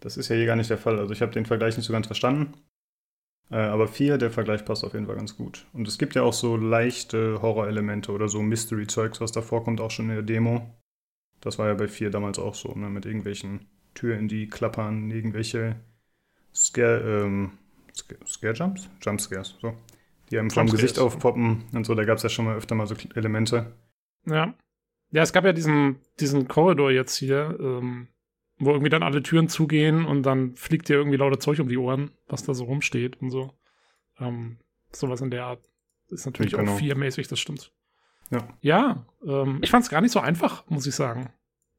Das 0.00 0.16
ist 0.16 0.28
ja 0.28 0.36
hier 0.36 0.46
gar 0.46 0.56
nicht 0.56 0.70
der 0.70 0.78
Fall. 0.78 0.98
Also 0.98 1.12
ich 1.12 1.22
habe 1.22 1.32
den 1.32 1.46
Vergleich 1.46 1.76
nicht 1.76 1.86
so 1.86 1.92
ganz 1.92 2.06
verstanden. 2.06 2.52
Äh, 3.50 3.56
aber 3.56 3.86
4, 3.86 4.18
der 4.18 4.30
Vergleich 4.30 4.64
passt 4.64 4.84
auf 4.84 4.94
jeden 4.94 5.06
Fall 5.06 5.16
ganz 5.16 5.36
gut. 5.36 5.66
Und 5.72 5.86
es 5.86 5.98
gibt 5.98 6.14
ja 6.14 6.22
auch 6.22 6.32
so 6.32 6.56
leichte 6.56 7.40
Horror-Elemente 7.42 8.12
oder 8.12 8.28
so 8.28 8.42
Mystery-Zeugs, 8.42 9.20
was 9.20 9.32
da 9.32 9.42
vorkommt, 9.42 9.80
auch 9.80 9.90
schon 9.90 10.08
in 10.08 10.16
der 10.16 10.22
Demo. 10.22 10.74
Das 11.40 11.58
war 11.58 11.68
ja 11.68 11.74
bei 11.74 11.88
4 11.88 12.10
damals 12.10 12.38
auch 12.38 12.54
so, 12.54 12.72
ne? 12.74 12.88
mit 12.88 13.06
irgendwelchen 13.06 13.66
Türen, 13.94 14.28
die 14.28 14.48
klappern, 14.48 15.10
irgendwelche 15.10 15.76
Scare, 16.54 17.24
ähm, 17.24 17.52
Scare-Jumps? 18.26 18.88
Jump-Scares, 19.00 19.56
so. 19.60 19.74
Die 20.30 20.38
einem 20.38 20.50
vom 20.50 20.68
Gesicht 20.68 20.98
aufpoppen 20.98 21.64
und 21.72 21.86
so. 21.86 21.94
Da 21.94 22.04
gab 22.04 22.16
es 22.16 22.24
ja 22.24 22.28
schon 22.28 22.46
mal 22.46 22.56
öfter 22.56 22.74
mal 22.74 22.86
so 22.86 22.96
Elemente. 23.14 23.72
Ja. 24.26 24.54
Ja, 25.12 25.22
es 25.22 25.32
gab 25.32 25.44
ja 25.44 25.52
diesen, 25.52 26.00
diesen 26.18 26.48
Korridor 26.48 26.90
jetzt 26.90 27.14
hier, 27.16 27.56
ähm, 27.60 28.08
wo 28.58 28.70
irgendwie 28.70 28.90
dann 28.90 29.02
alle 29.02 29.22
Türen 29.22 29.48
zugehen 29.48 30.04
und 30.04 30.22
dann 30.22 30.56
fliegt 30.56 30.88
dir 30.88 30.96
irgendwie 30.96 31.18
lauter 31.18 31.38
Zeug 31.38 31.60
um 31.60 31.68
die 31.68 31.76
Ohren, 31.76 32.10
was 32.26 32.44
da 32.44 32.54
so 32.54 32.64
rumsteht 32.64 33.20
und 33.20 33.30
so. 33.30 33.52
Ähm, 34.18 34.58
sowas 34.92 35.20
in 35.20 35.30
der 35.30 35.44
Art 35.44 35.60
ist 36.08 36.26
natürlich 36.26 36.52
genau. 36.52 36.72
auch 36.72 36.78
viermäßig, 36.78 37.28
das 37.28 37.38
stimmt. 37.38 37.72
Ja, 38.30 38.48
ja 38.60 39.06
ähm, 39.26 39.58
ich 39.62 39.70
fand 39.70 39.84
es 39.84 39.90
gar 39.90 40.00
nicht 40.00 40.12
so 40.12 40.20
einfach, 40.20 40.68
muss 40.68 40.86
ich 40.86 40.94
sagen. 40.94 41.30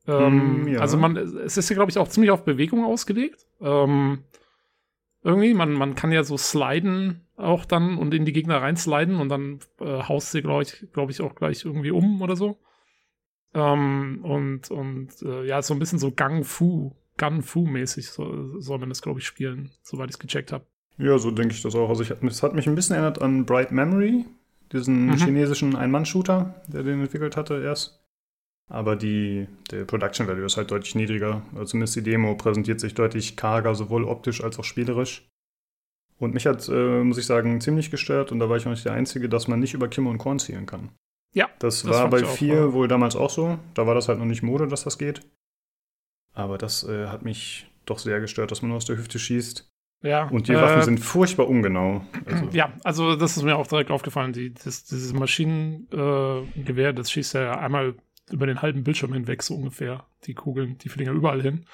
Ähm, 0.07 0.63
mm, 0.63 0.68
ja. 0.68 0.79
Also 0.79 0.97
man, 0.97 1.18
es 1.18 1.57
ist 1.57 1.69
ja, 1.69 1.75
glaube 1.75 1.91
ich, 1.91 1.97
auch 1.97 2.07
ziemlich 2.07 2.31
auf 2.31 2.45
Bewegung 2.45 2.85
ausgelegt. 2.85 3.45
Ähm, 3.59 4.24
irgendwie, 5.24 5.53
man, 5.53 5.74
man 5.74 5.95
kann 5.95 6.12
ja 6.12 6.24
so 6.24 6.38
sliden 6.38 7.27
auch 7.35 7.65
dann 7.65 7.97
und 7.97 8.13
in 8.13 8.25
die 8.25 8.33
Gegner 8.33 8.62
reinsliden 8.62 9.19
und 9.19 9.29
dann 9.29 9.59
äh, 9.79 10.03
haust 10.03 10.31
sie, 10.31 10.41
glaube 10.41 10.63
ich, 10.63 10.88
glaube 10.94 11.12
ich, 11.12 11.21
auch 11.21 11.35
gleich 11.35 11.65
irgendwie 11.65 11.91
um 11.91 12.21
oder 12.21 12.35
so. 12.35 12.59
Ähm, 13.53 14.19
und 14.23 14.69
und 14.71 15.21
äh, 15.21 15.45
ja, 15.45 15.61
so 15.61 15.73
ein 15.73 15.79
bisschen 15.79 15.99
so 15.99 16.11
Gang 16.11 16.45
Fu, 16.45 16.95
Gun 17.17 17.41
Fu-mäßig 17.41 18.09
so, 18.09 18.59
soll 18.59 18.79
man 18.79 18.89
das, 18.89 19.01
glaube 19.01 19.19
ich, 19.19 19.25
spielen, 19.25 19.71
soweit 19.81 20.09
ich 20.09 20.15
es 20.15 20.19
gecheckt 20.19 20.51
habe. 20.51 20.65
Ja, 20.97 21.17
so 21.17 21.31
denke 21.31 21.53
ich 21.53 21.61
das 21.61 21.75
auch. 21.75 21.89
Also 21.89 22.03
ich, 22.03 22.11
es 22.11 22.44
hat 22.44 22.53
mich 22.53 22.67
ein 22.67 22.75
bisschen 22.75 22.95
erinnert 22.95 23.21
an 23.21 23.45
Bright 23.45 23.71
Memory, 23.71 24.25
diesen 24.71 25.07
mhm. 25.07 25.17
chinesischen 25.17 25.75
Ein-Mann-Shooter, 25.75 26.61
der 26.67 26.83
den 26.83 27.01
entwickelt 27.01 27.38
hatte 27.38 27.61
erst. 27.61 28.03
Aber 28.69 28.95
die, 28.95 29.47
der 29.71 29.85
Production 29.85 30.27
Value 30.27 30.45
ist 30.45 30.57
halt 30.57 30.71
deutlich 30.71 30.95
niedriger. 30.95 31.43
Also 31.53 31.65
zumindest 31.65 31.95
die 31.95 32.03
Demo 32.03 32.35
präsentiert 32.35 32.79
sich 32.79 32.93
deutlich 32.93 33.38
karger, 33.38 33.75
sowohl 33.75 34.03
optisch 34.03 34.43
als 34.43 34.59
auch 34.59 34.65
spielerisch. 34.65 35.29
Und 36.19 36.33
mich 36.33 36.47
hat, 36.47 36.67
äh, 36.67 37.03
muss 37.03 37.17
ich 37.17 37.25
sagen, 37.25 37.61
ziemlich 37.61 37.91
gestört, 37.91 38.31
und 38.31 38.39
da 38.39 38.50
war 38.50 38.57
ich 38.57 38.65
auch 38.65 38.71
nicht 38.71 38.85
der 38.85 38.93
Einzige, 38.93 39.29
dass 39.29 39.47
man 39.47 39.59
nicht 39.59 39.73
über 39.73 39.88
Kim 39.88 40.07
und 40.07 40.17
Korn 40.17 40.39
zielen 40.39 40.65
kann. 40.65 40.89
Ja. 41.38 41.50
Das, 41.60 41.84
das 41.84 41.92
war 41.92 42.10
bei 42.10 42.25
4 42.25 42.74
wohl 42.74 42.88
damals 42.88 43.16
auch 43.16 43.30
so. 43.30 43.60
Da 43.75 43.86
war 43.86 43.94
das 43.94 44.10
halt 44.10 44.18
noch 44.18 44.25
nicht 44.25 44.42
Mode, 44.42 44.68
dass 44.68 44.84
das 44.84 44.98
geht. 44.98 45.22
Aber 46.34 46.57
das 46.57 46.84
äh, 46.84 47.07
hat 47.07 47.22
mich 47.22 47.69
doch 47.86 48.00
sehr 48.00 48.19
gestört, 48.19 48.50
dass 48.50 48.63
man 48.63 48.69
nur 48.69 48.78
aus 48.78 48.86
der 48.86 48.98
Hüfte 48.98 49.19
schießt. 49.19 49.72
Ja. 50.01 50.28
Und 50.30 50.48
die 50.48 50.54
äh, 50.54 50.62
Waffen 50.62 50.81
sind 50.81 51.00
furchtbar 51.00 51.48
ungenau. 51.48 52.01
Also. 52.25 52.50
Ja, 52.54 52.74
also 52.84 53.16
das 53.16 53.38
ist 53.38 53.44
mir 53.44 53.56
auch 53.56 53.68
direkt 53.68 53.92
aufgefallen. 53.92 54.34
Die, 54.34 54.51
das, 54.51 54.86
dieses 54.86 55.13
Maschinengewehr, 55.13 56.89
äh, 56.89 56.94
das 56.94 57.12
schießt 57.12 57.36
ja 57.36 57.60
einmal 57.60 57.94
über 58.31 58.48
den 58.48 58.63
halben 58.63 58.84
Bildschirm 58.84 59.13
hinweg, 59.13 59.44
so 59.44 59.54
ungefähr. 59.54 60.07
Die 60.25 60.34
Kugeln, 60.34 60.80
die 60.80 60.89
fliegen 60.89 61.12
ja 61.12 61.16
überall 61.16 61.44
hin. 61.44 61.66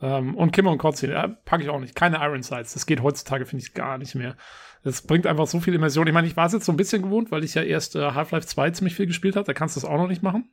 Ähm, 0.00 0.34
und 0.34 0.50
Kimmer 0.50 0.72
und 0.72 0.78
Kotzin, 0.78 1.10
ja, 1.10 1.28
packe 1.28 1.62
ich 1.62 1.70
auch 1.70 1.78
nicht. 1.78 1.94
Keine 1.94 2.16
Iron 2.16 2.42
Sights. 2.42 2.74
Das 2.74 2.86
geht 2.86 3.04
heutzutage, 3.04 3.46
finde 3.46 3.64
ich, 3.64 3.72
gar 3.72 3.98
nicht 3.98 4.16
mehr. 4.16 4.36
Das 4.86 5.02
bringt 5.02 5.26
einfach 5.26 5.48
so 5.48 5.58
viel 5.58 5.74
Immersion. 5.74 6.06
Ich 6.06 6.12
meine, 6.12 6.28
ich 6.28 6.36
war 6.36 6.46
es 6.46 6.52
jetzt 6.52 6.64
so 6.64 6.70
ein 6.70 6.76
bisschen 6.76 7.02
gewohnt, 7.02 7.32
weil 7.32 7.42
ich 7.42 7.54
ja 7.54 7.62
erst 7.64 7.96
äh, 7.96 8.12
Half-Life 8.12 8.46
2 8.46 8.70
ziemlich 8.70 8.94
viel 8.94 9.08
gespielt 9.08 9.34
habe. 9.34 9.44
Da 9.44 9.52
kannst 9.52 9.74
du 9.74 9.80
das 9.80 9.90
auch 9.90 9.96
noch 9.96 10.06
nicht 10.06 10.22
machen. 10.22 10.48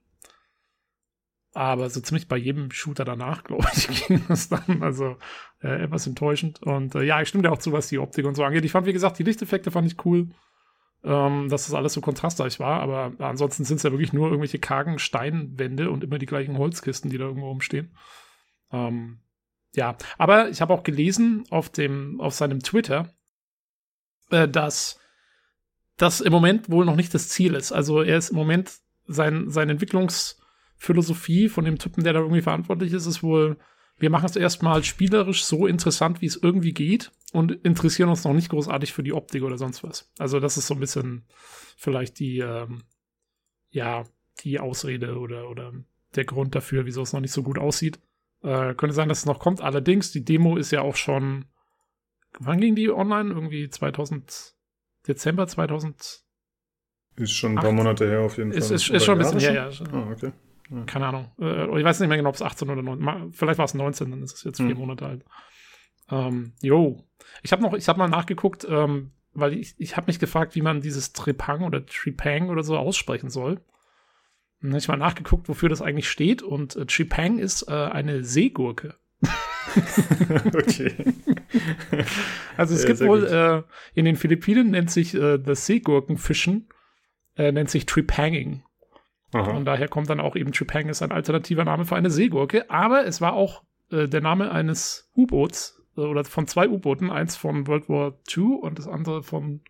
Aber 1.53 1.88
so 1.91 2.01
ziemlich 2.01 2.27
bei 2.27 2.38
jedem 2.38 2.71
Shooter 2.71 3.06
danach, 3.06 3.44
glaube 3.44 3.68
ich, 3.75 4.07
ging 4.07 4.24
das 4.27 4.50
dann. 4.50 4.81
Also 4.81 5.18
äh, 5.62 5.83
etwas 5.83 6.07
enttäuschend. 6.07 6.63
Und 6.63 6.95
äh, 6.95 7.03
ja, 7.03 7.21
ich 7.21 7.27
stimme 7.27 7.44
dir 7.44 7.51
auch 7.51 7.59
zu, 7.59 7.74
was 7.74 7.89
die 7.89 8.00
Optik 8.00 8.25
und 8.25 8.33
so 8.33 8.44
angeht. 8.44 8.65
Ich 8.65 8.71
fand, 8.71 8.88
wie 8.88 8.94
gesagt, 8.94 9.19
die 9.19 9.24
Lichteffekte 9.24 9.69
fand 9.69 9.85
ich 9.85 10.03
cool. 10.03 10.30
Ähm, 11.03 11.47
dass 11.50 11.68
das 11.68 11.75
alles 11.75 11.94
so 11.94 12.01
kontrastreich 12.01 12.59
war. 12.59 12.81
Aber 12.81 13.13
ansonsten 13.19 13.65
sind 13.65 13.77
es 13.77 13.83
ja 13.83 13.91
wirklich 13.91 14.13
nur 14.13 14.30
irgendwelche 14.30 14.57
kargen 14.57 14.97
Steinwände 14.97 15.92
und 15.92 16.04
immer 16.04 16.18
die 16.18 16.25
gleichen 16.25 16.57
Holzkisten, 16.57 17.11
die 17.11 17.19
da 17.19 17.25
irgendwo 17.25 17.49
rumstehen. 17.49 17.95
Ähm, 18.71 19.19
ja, 19.75 19.95
aber 20.18 20.49
ich 20.49 20.59
habe 20.59 20.73
auch 20.73 20.81
gelesen 20.81 21.44
auf 21.52 21.69
dem, 21.69 22.19
auf 22.19 22.33
seinem 22.33 22.61
Twitter, 22.61 23.13
äh, 24.33 24.49
dass 24.49 24.99
das 25.97 26.21
im 26.21 26.33
Moment 26.33 26.69
wohl 26.69 26.85
noch 26.85 26.95
nicht 26.95 27.13
das 27.13 27.30
Ziel 27.30 27.54
ist. 27.54 27.71
Also 27.71 28.02
er 28.02 28.18
ist 28.18 28.31
im 28.31 28.35
Moment 28.35 28.71
sein, 29.06 29.49
seine 29.49 29.73
Entwicklungsphilosophie 29.73 31.49
von 31.49 31.66
dem 31.66 31.78
Typen, 31.78 32.04
der 32.04 32.13
da 32.13 32.19
irgendwie 32.19 32.42
verantwortlich 32.42 32.94
ist, 32.94 33.06
ist 33.06 33.23
wohl, 33.23 33.57
wir 33.97 34.09
machen 34.09 34.25
es 34.25 34.35
erstmal 34.35 34.83
spielerisch 34.83 35.45
so 35.45 35.68
interessant, 35.68 36.21
wie 36.21 36.25
es 36.25 36.35
irgendwie 36.35 36.73
geht 36.73 37.11
und 37.31 37.52
interessieren 37.52 38.09
uns 38.09 38.23
noch 38.23 38.33
nicht 38.33 38.49
großartig 38.49 38.92
für 38.92 39.04
die 39.04 39.13
Optik 39.13 39.44
oder 39.44 39.57
sonst 39.57 39.83
was. 39.83 40.11
Also 40.18 40.40
das 40.40 40.57
ist 40.57 40.68
so 40.68 40.73
ein 40.73 40.80
bisschen 40.80 41.25
vielleicht 41.78 42.19
die, 42.19 42.40
ähm, 42.40 42.83
ja, 43.69 44.04
die 44.40 44.59
Ausrede 44.59 45.18
oder, 45.18 45.49
oder 45.49 45.73
der 46.16 46.25
Grund 46.25 46.56
dafür, 46.56 46.85
wieso 46.85 47.04
es 47.04 47.13
noch 47.13 47.21
nicht 47.21 47.31
so 47.31 47.44
gut 47.44 47.59
aussieht. 47.59 47.99
Äh, 48.42 48.73
könnte 48.75 48.95
sein, 48.95 49.09
dass 49.09 49.19
es 49.19 49.25
noch 49.25 49.40
kommt. 49.40 49.61
Allerdings, 49.61 50.11
die 50.11 50.25
Demo 50.25 50.57
ist 50.57 50.71
ja 50.71 50.81
auch 50.81 50.95
schon 50.95 51.45
wann 52.40 52.59
ging 52.59 52.75
die 52.75 52.92
online? 52.92 53.31
Irgendwie 53.31 53.69
2000, 53.69 54.56
Dezember 55.07 55.47
2000. 55.47 56.23
Ist 57.16 57.31
schon 57.31 57.57
ein 57.57 57.61
paar 57.61 57.71
Monate 57.71 58.07
her 58.07 58.21
auf 58.21 58.37
jeden 58.37 58.52
Fall. 58.52 58.59
Ist, 58.59 58.71
ist, 58.71 58.90
ist 58.90 59.06
schon 59.06 59.19
ein 59.19 59.19
bisschen 59.19 59.40
her, 59.40 59.54
ja. 59.54 59.85
Ah, 59.92 60.11
okay. 60.11 60.31
Ja. 60.69 60.83
Keine 60.85 61.07
Ahnung. 61.07 61.31
Äh, 61.40 61.80
ich 61.80 61.85
weiß 61.85 61.99
nicht 61.99 62.09
mehr 62.09 62.18
genau, 62.18 62.30
ob 62.30 62.35
es 62.35 62.42
18 62.42 62.69
oder 62.69 62.81
19. 62.81 63.33
Vielleicht 63.33 63.57
war 63.57 63.66
es 63.66 63.73
19, 63.73 64.09
dann 64.09 64.23
ist 64.23 64.37
es 64.37 64.44
jetzt 64.44 64.57
vier 64.57 64.69
hm. 64.69 64.78
Monate 64.78 65.06
alt. 65.06 65.25
Ähm, 66.09 66.54
jo. 66.61 67.04
Ich 67.42 67.52
habe 67.52 67.61
noch, 67.61 67.73
ich 67.73 67.87
habe 67.87 67.99
mal 67.99 68.07
nachgeguckt, 68.07 68.66
ähm, 68.69 69.11
weil 69.33 69.54
ich, 69.54 69.75
ich 69.78 69.97
habe 69.97 70.07
mich 70.07 70.19
gefragt, 70.19 70.56
wie 70.56 70.61
man 70.61 70.81
dieses 70.81 71.13
Trepang 71.13 71.63
oder 71.63 71.85
Tripang 71.85 72.49
oder 72.49 72.63
so 72.63 72.78
aussprechen 72.78 73.30
soll. 73.30 73.61
dann 74.61 74.71
habe 74.71 74.80
ich 74.80 74.87
mal 74.87 74.97
nachgeguckt, 74.97 75.47
wofür 75.49 75.69
das 75.69 75.81
eigentlich 75.81 76.09
steht. 76.09 76.42
Und 76.42 76.75
äh, 76.75 76.85
Tripang 76.85 77.40
ist 77.40 77.68
äh, 77.68 77.71
eine 77.71 78.23
Seegurke. 78.23 78.95
okay. 80.54 80.95
Also 82.57 82.76
es 82.76 82.83
ja, 82.83 82.90
gibt 82.90 83.02
wohl 83.02 83.26
äh, 83.26 83.64
in 83.94 84.06
den 84.06 84.16
Philippinen 84.16 84.72
nennt 84.72 84.92
sich 84.92 85.16
äh, 85.16 85.40
das 85.40 85.66
Seegurkenfischen 85.66 86.69
äh, 87.36 87.52
nennt 87.52 87.69
sich 87.69 87.86
Tripanging. 87.86 88.64
Aha. 89.33 89.52
Und 89.52 89.66
daher 89.66 89.88
kommt 89.88 90.10
dann 90.10 90.19
auch 90.19 90.36
eben 90.36 90.52
Tripang 90.52 90.90
ist 90.90 91.02
ein 91.02 91.12
alternativer 91.12 91.66
Name 91.66 91.86
für 91.86 91.95
eine 91.95 92.12
Seegurke. 92.12 92.69
Aber 92.69 93.06
es 93.06 93.19
war 93.19 93.33
auch 93.33 93.64
äh, 93.92 94.07
der 94.07 94.22
Name 94.22 94.52
eines 94.52 95.10
U-Boots 95.16 95.81
äh, 95.98 96.02
oder 96.02 96.24
von 96.24 96.48
zwei 96.48 96.69
U-Booten, 96.69 97.10
eins 97.10 97.36
von 97.36 97.68
World 97.68 97.90
War 97.90 98.19
II 98.36 98.60
und 98.62 98.78
das 98.78 98.88
andere 98.88 99.24
von 99.24 99.62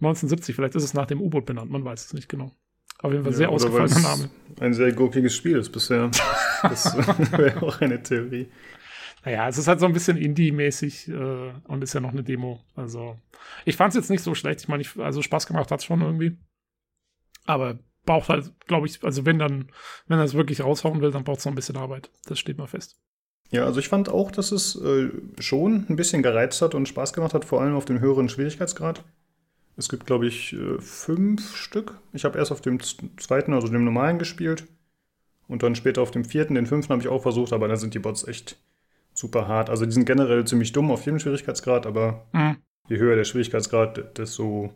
1970. 0.00 0.54
Vielleicht 0.54 0.74
ist 0.74 0.84
es 0.84 0.94
nach 0.94 1.06
dem 1.06 1.20
U-Boot 1.20 1.46
benannt, 1.46 1.70
man 1.70 1.84
weiß 1.84 2.06
es 2.06 2.12
nicht 2.12 2.28
genau. 2.28 2.52
Auf 3.00 3.12
jeden 3.12 3.22
Fall 3.22 3.32
sehr 3.32 3.48
ausgefallener 3.48 4.00
Name. 4.00 4.30
Ein 4.60 4.74
sehr 4.74 4.92
gurkiges 4.92 5.34
Spiel 5.34 5.56
ist 5.56 5.70
bisher. 5.70 6.10
Das 6.62 6.96
wäre 7.38 7.62
auch 7.62 7.80
eine 7.80 8.02
Theorie. 8.02 8.48
Naja, 9.24 9.48
es 9.48 9.58
ist 9.58 9.68
halt 9.68 9.80
so 9.80 9.86
ein 9.86 9.92
bisschen 9.92 10.16
Indie-mäßig 10.16 11.08
äh, 11.08 11.52
und 11.64 11.82
ist 11.82 11.92
ja 11.92 12.00
noch 12.00 12.12
eine 12.12 12.22
Demo. 12.22 12.60
Also, 12.76 13.18
ich 13.64 13.76
fand 13.76 13.90
es 13.90 13.96
jetzt 13.96 14.10
nicht 14.10 14.22
so 14.22 14.34
schlecht. 14.34 14.60
Ich 14.60 14.68
meine, 14.68 14.84
also 14.98 15.22
Spaß 15.22 15.46
gemacht 15.46 15.70
hat 15.70 15.80
es 15.80 15.86
schon 15.86 16.00
irgendwie. 16.00 16.38
Aber 17.44 17.78
braucht 18.04 18.28
halt, 18.28 18.52
glaube 18.66 18.86
ich, 18.86 19.02
also 19.04 19.26
wenn 19.26 19.38
dann, 19.38 19.70
wenn 20.06 20.18
er 20.18 20.24
es 20.24 20.34
wirklich 20.34 20.62
raushauen 20.62 21.00
will, 21.00 21.10
dann 21.10 21.24
braucht 21.24 21.40
es 21.40 21.44
noch 21.44 21.52
ein 21.52 21.56
bisschen 21.56 21.76
Arbeit. 21.76 22.10
Das 22.26 22.38
steht 22.38 22.58
mal 22.58 22.66
fest. 22.66 22.98
Ja, 23.50 23.64
also 23.64 23.80
ich 23.80 23.88
fand 23.88 24.08
auch, 24.08 24.30
dass 24.30 24.52
es 24.52 24.76
äh, 24.76 25.10
schon 25.38 25.86
ein 25.88 25.96
bisschen 25.96 26.22
gereizt 26.22 26.60
hat 26.60 26.74
und 26.74 26.88
Spaß 26.88 27.12
gemacht 27.12 27.34
hat, 27.34 27.44
vor 27.44 27.60
allem 27.60 27.74
auf 27.74 27.86
dem 27.86 28.00
höheren 28.00 28.28
Schwierigkeitsgrad. 28.28 29.04
Es 29.76 29.88
gibt, 29.88 30.06
glaube 30.06 30.26
ich, 30.26 30.54
äh, 30.54 30.78
fünf 30.80 31.56
Stück. 31.56 31.98
Ich 32.12 32.24
habe 32.24 32.38
erst 32.38 32.52
auf 32.52 32.60
dem 32.60 32.80
zweiten, 32.80 33.54
also 33.54 33.68
dem 33.68 33.84
normalen, 33.84 34.18
gespielt. 34.18 34.66
Und 35.46 35.62
dann 35.62 35.74
später 35.74 36.02
auf 36.02 36.10
dem 36.10 36.24
vierten, 36.26 36.54
den 36.54 36.66
fünften 36.66 36.92
habe 36.92 37.02
ich 37.02 37.08
auch 37.08 37.22
versucht, 37.22 37.54
aber 37.54 37.68
da 37.68 37.76
sind 37.76 37.94
die 37.94 37.98
Bots 37.98 38.26
echt 38.26 38.58
super 39.18 39.48
hart. 39.48 39.68
Also 39.68 39.84
die 39.84 39.92
sind 39.92 40.04
generell 40.04 40.46
ziemlich 40.46 40.72
dumm 40.72 40.90
auf 40.90 41.04
jedem 41.04 41.18
Schwierigkeitsgrad, 41.18 41.86
aber 41.86 42.26
mhm. 42.32 42.56
je 42.88 42.98
höher 42.98 43.16
der 43.16 43.24
Schwierigkeitsgrad, 43.24 44.16
desto 44.16 44.72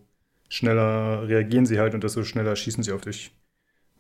schneller 0.49 1.29
reagieren 1.29 1.65
sie 1.65 1.79
halt 1.79 1.95
und 1.95 2.05
desto 2.05 2.25
schneller 2.25 2.57
schießen 2.57 2.83
sie 2.83 2.93
auf 2.93 3.03
dich. 3.03 3.35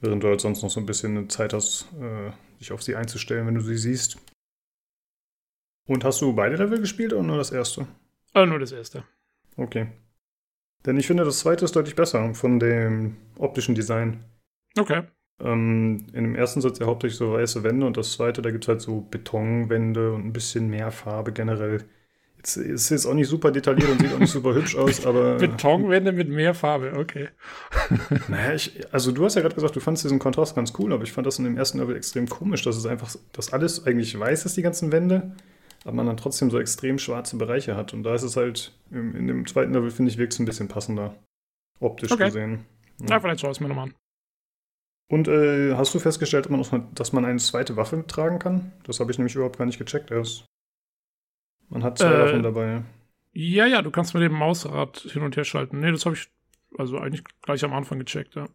Während 0.01 0.23
du 0.23 0.29
halt 0.29 0.41
sonst 0.41 0.63
noch 0.63 0.71
so 0.71 0.81
ein 0.81 0.87
bisschen 0.87 1.31
Zeit 1.31 1.53
hast, 1.53 1.87
äh, 2.01 2.33
dich 2.59 2.73
auf 2.73 2.83
sie 2.83 2.97
einzustellen, 2.97 3.47
wenn 3.47 3.55
du 3.55 3.61
sie 3.61 3.79
siehst. 3.79 4.19
Und 5.87 6.05
hast 6.05 6.21
du 6.21 6.33
beide 6.33 6.57
Level 6.57 6.81
gespielt 6.81 7.13
oder 7.13 7.23
nur 7.23 7.37
das 7.37 7.53
erste? 7.53 7.87
Äh, 8.35 8.47
nur 8.47 8.59
das 8.59 8.73
erste. 8.73 9.05
Okay. 9.57 9.89
Denn 10.85 10.97
ich 10.97 11.07
finde, 11.07 11.25
das 11.25 11.39
zweite 11.39 11.65
ist 11.65 11.77
deutlich 11.77 11.95
besser 11.95 12.35
von 12.35 12.59
dem 12.59 13.17
optischen 13.39 13.77
Design. 13.77 14.25
Okay. 14.77 15.05
Ähm, 15.43 16.07
in 16.13 16.25
dem 16.25 16.35
ersten 16.37 16.61
es 16.61 16.79
ja 16.79 16.87
hauptsächlich 16.87 17.19
so 17.19 17.33
weiße 17.33 17.65
Wände 17.65 17.87
und 17.87 17.97
das 17.97 18.13
zweite, 18.13 18.43
da 18.43 18.51
gibt 18.51 18.65
es 18.65 18.69
halt 18.69 18.81
so 18.81 19.07
Betonwände 19.11 20.13
und 20.13 20.27
ein 20.27 20.33
bisschen 20.33 20.69
mehr 20.69 20.91
Farbe 20.91 21.33
generell. 21.33 21.85
Jetzt 22.37 22.57
ist 22.57 22.91
jetzt 22.91 23.07
auch 23.07 23.15
nicht 23.15 23.29
super 23.29 23.51
detailliert 23.51 23.91
und 23.91 24.01
sieht 24.01 24.13
auch 24.13 24.19
nicht 24.19 24.33
super 24.33 24.55
hübsch 24.55 24.77
aus, 24.77 25.05
aber. 25.07 25.37
Betonwände 25.37 26.13
mit 26.13 26.29
mehr 26.29 26.55
Farbe, 26.55 26.93
okay. 26.97 27.29
naja, 28.29 28.55
ich, 28.55 28.81
also 28.93 29.11
du 29.11 29.25
hast 29.25 29.35
ja 29.35 29.43
gerade 29.43 29.55
gesagt, 29.55 29.75
du 29.75 29.81
fandest 29.81 30.05
diesen 30.05 30.19
Kontrast 30.19 30.55
ganz 30.55 30.73
cool, 30.79 30.93
aber 30.93 31.03
ich 31.03 31.13
fand 31.13 31.27
das 31.27 31.39
in 31.39 31.45
dem 31.45 31.57
ersten 31.57 31.79
Level 31.79 31.97
extrem 31.97 32.29
komisch, 32.29 32.63
dass 32.63 32.77
es 32.77 32.87
einfach, 32.87 33.15
dass 33.33 33.53
alles 33.53 33.87
eigentlich 33.87 34.19
weiß 34.19 34.45
ist, 34.45 34.57
die 34.57 34.63
ganzen 34.63 34.93
Wände, 34.93 35.33
aber 35.85 35.95
man 35.95 36.07
dann 36.07 36.17
trotzdem 36.17 36.51
so 36.51 36.59
extrem 36.61 36.99
schwarze 36.99 37.37
Bereiche 37.37 37.77
hat. 37.77 37.95
Und 37.95 38.05
da 38.05 38.15
ist 38.15 38.23
es 38.23 38.37
halt, 38.37 38.73
in, 38.91 39.15
in 39.15 39.27
dem 39.27 39.47
zweiten 39.47 39.73
Level, 39.73 39.91
finde 39.91 40.11
ich, 40.11 40.19
wirkt 40.19 40.33
es 40.35 40.39
ein 40.39 40.45
bisschen 40.45 40.69
passender. 40.69 41.15
Optisch 41.81 42.13
okay. 42.13 42.27
gesehen. 42.27 42.65
Ja, 43.01 43.07
ja 43.11 43.21
vielleicht 43.21 43.41
schaue 43.41 43.51
ich 43.51 43.57
es 43.57 43.61
mir 43.61 43.69
nochmal 43.69 43.87
an. 43.87 43.95
Und 45.09 45.29
äh, 45.29 45.75
hast 45.75 45.95
du 45.95 45.99
festgestellt, 45.99 46.49
dass 46.95 47.13
man 47.13 47.25
eine 47.25 47.39
zweite 47.39 47.77
Waffe 47.77 48.05
tragen 48.07 48.39
kann? 48.39 48.73
Das 48.85 48.99
habe 48.99 49.11
ich 49.11 49.19
nämlich 49.19 49.35
überhaupt 49.35 49.59
gar 49.59 49.67
nicht 49.67 49.79
gecheckt 49.79 50.11
erst. 50.11 50.47
Man 51.69 51.83
hat 51.83 51.99
zwei 51.99 52.15
äh, 52.15 52.21
Waffen 52.21 52.43
dabei. 52.43 52.83
Ja, 53.33 53.67
ja, 53.67 53.83
du 53.83 53.91
kannst 53.91 54.15
mit 54.15 54.23
dem 54.23 54.33
Mausrad 54.33 54.99
hin 54.99 55.23
und 55.23 55.37
her 55.37 55.45
schalten. 55.45 55.81
Nee, 55.81 55.91
das 55.91 56.07
habe 56.07 56.17
ich 56.17 56.29
also 56.79 56.99
eigentlich 56.99 57.25
gleich 57.43 57.65
am 57.65 57.73
Anfang 57.73 57.99
gecheckt, 57.99 58.35
ja. 58.35 58.49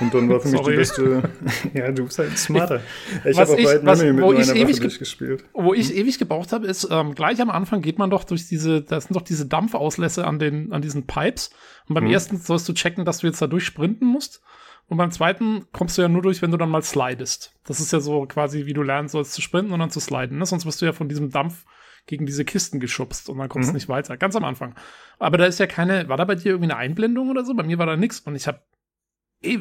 Und 0.00 0.14
dann 0.14 0.28
war 0.28 0.38
für 0.38 0.48
mich 0.48 0.60
die 0.60 0.76
beste. 0.76 1.22
ja, 1.74 1.90
du 1.90 2.04
bist 2.04 2.18
halt 2.18 2.38
smarter. 2.38 2.80
Ich, 3.24 3.32
ich 3.32 3.38
habe 3.38 3.52
auch 3.52 3.82
bald 3.82 3.84
Memory 3.84 4.38
mit 4.38 4.46
meiner 4.46 4.68
Waffe 4.68 4.80
durchgespielt. 4.80 5.44
Wo 5.52 5.74
ich 5.74 5.94
ewig 5.94 6.18
gebraucht 6.18 6.52
habe, 6.52 6.66
ist, 6.66 6.86
ähm, 6.90 7.14
gleich 7.14 7.40
am 7.40 7.50
Anfang 7.50 7.82
geht 7.82 7.98
man 7.98 8.08
doch 8.08 8.24
durch 8.24 8.46
diese, 8.46 8.82
das 8.82 9.04
sind 9.04 9.16
doch 9.16 9.22
diese 9.22 9.46
Dampfauslässe 9.46 10.24
an, 10.24 10.38
den, 10.38 10.72
an 10.72 10.82
diesen 10.82 11.06
Pipes. 11.06 11.50
Und 11.88 11.94
beim 11.94 12.04
hm. 12.04 12.12
ersten 12.12 12.36
sollst 12.36 12.68
du 12.68 12.74
checken, 12.74 13.04
dass 13.04 13.18
du 13.18 13.26
jetzt 13.26 13.42
da 13.42 13.48
durchsprinten 13.48 14.06
musst. 14.06 14.40
Und 14.86 14.98
beim 14.98 15.10
zweiten 15.10 15.66
kommst 15.72 15.96
du 15.96 16.02
ja 16.02 16.08
nur 16.08 16.22
durch, 16.22 16.42
wenn 16.42 16.50
du 16.50 16.56
dann 16.56 16.68
mal 16.68 16.82
slidest. 16.82 17.54
Das 17.64 17.80
ist 17.80 17.92
ja 17.92 18.00
so 18.00 18.26
quasi, 18.26 18.66
wie 18.66 18.74
du 18.74 18.82
lernen 18.82 19.08
sollst 19.08 19.32
zu 19.32 19.40
sprinten 19.40 19.72
und 19.72 19.80
dann 19.80 19.90
zu 19.90 20.00
sliden. 20.00 20.38
Ne? 20.38 20.46
Sonst 20.46 20.66
wirst 20.66 20.82
du 20.82 20.86
ja 20.86 20.92
von 20.92 21.08
diesem 21.08 21.30
Dampf 21.30 21.64
gegen 22.06 22.26
diese 22.26 22.44
Kisten 22.44 22.80
geschubst 22.80 23.28
und 23.28 23.38
dann 23.38 23.48
kommst 23.48 23.68
du 23.68 23.72
mhm. 23.72 23.76
nicht 23.76 23.88
weiter. 23.88 24.16
Ganz 24.16 24.36
am 24.36 24.44
Anfang. 24.44 24.74
Aber 25.18 25.38
da 25.38 25.46
ist 25.46 25.60
ja 25.60 25.66
keine, 25.66 26.08
war 26.08 26.16
da 26.16 26.24
bei 26.24 26.34
dir 26.34 26.52
irgendwie 26.52 26.70
eine 26.70 26.76
Einblendung 26.76 27.30
oder 27.30 27.44
so? 27.44 27.54
Bei 27.54 27.62
mir 27.62 27.78
war 27.78 27.86
da 27.86 27.96
nichts. 27.96 28.20
Und 28.20 28.34
ich 28.34 28.46
habe 28.46 28.60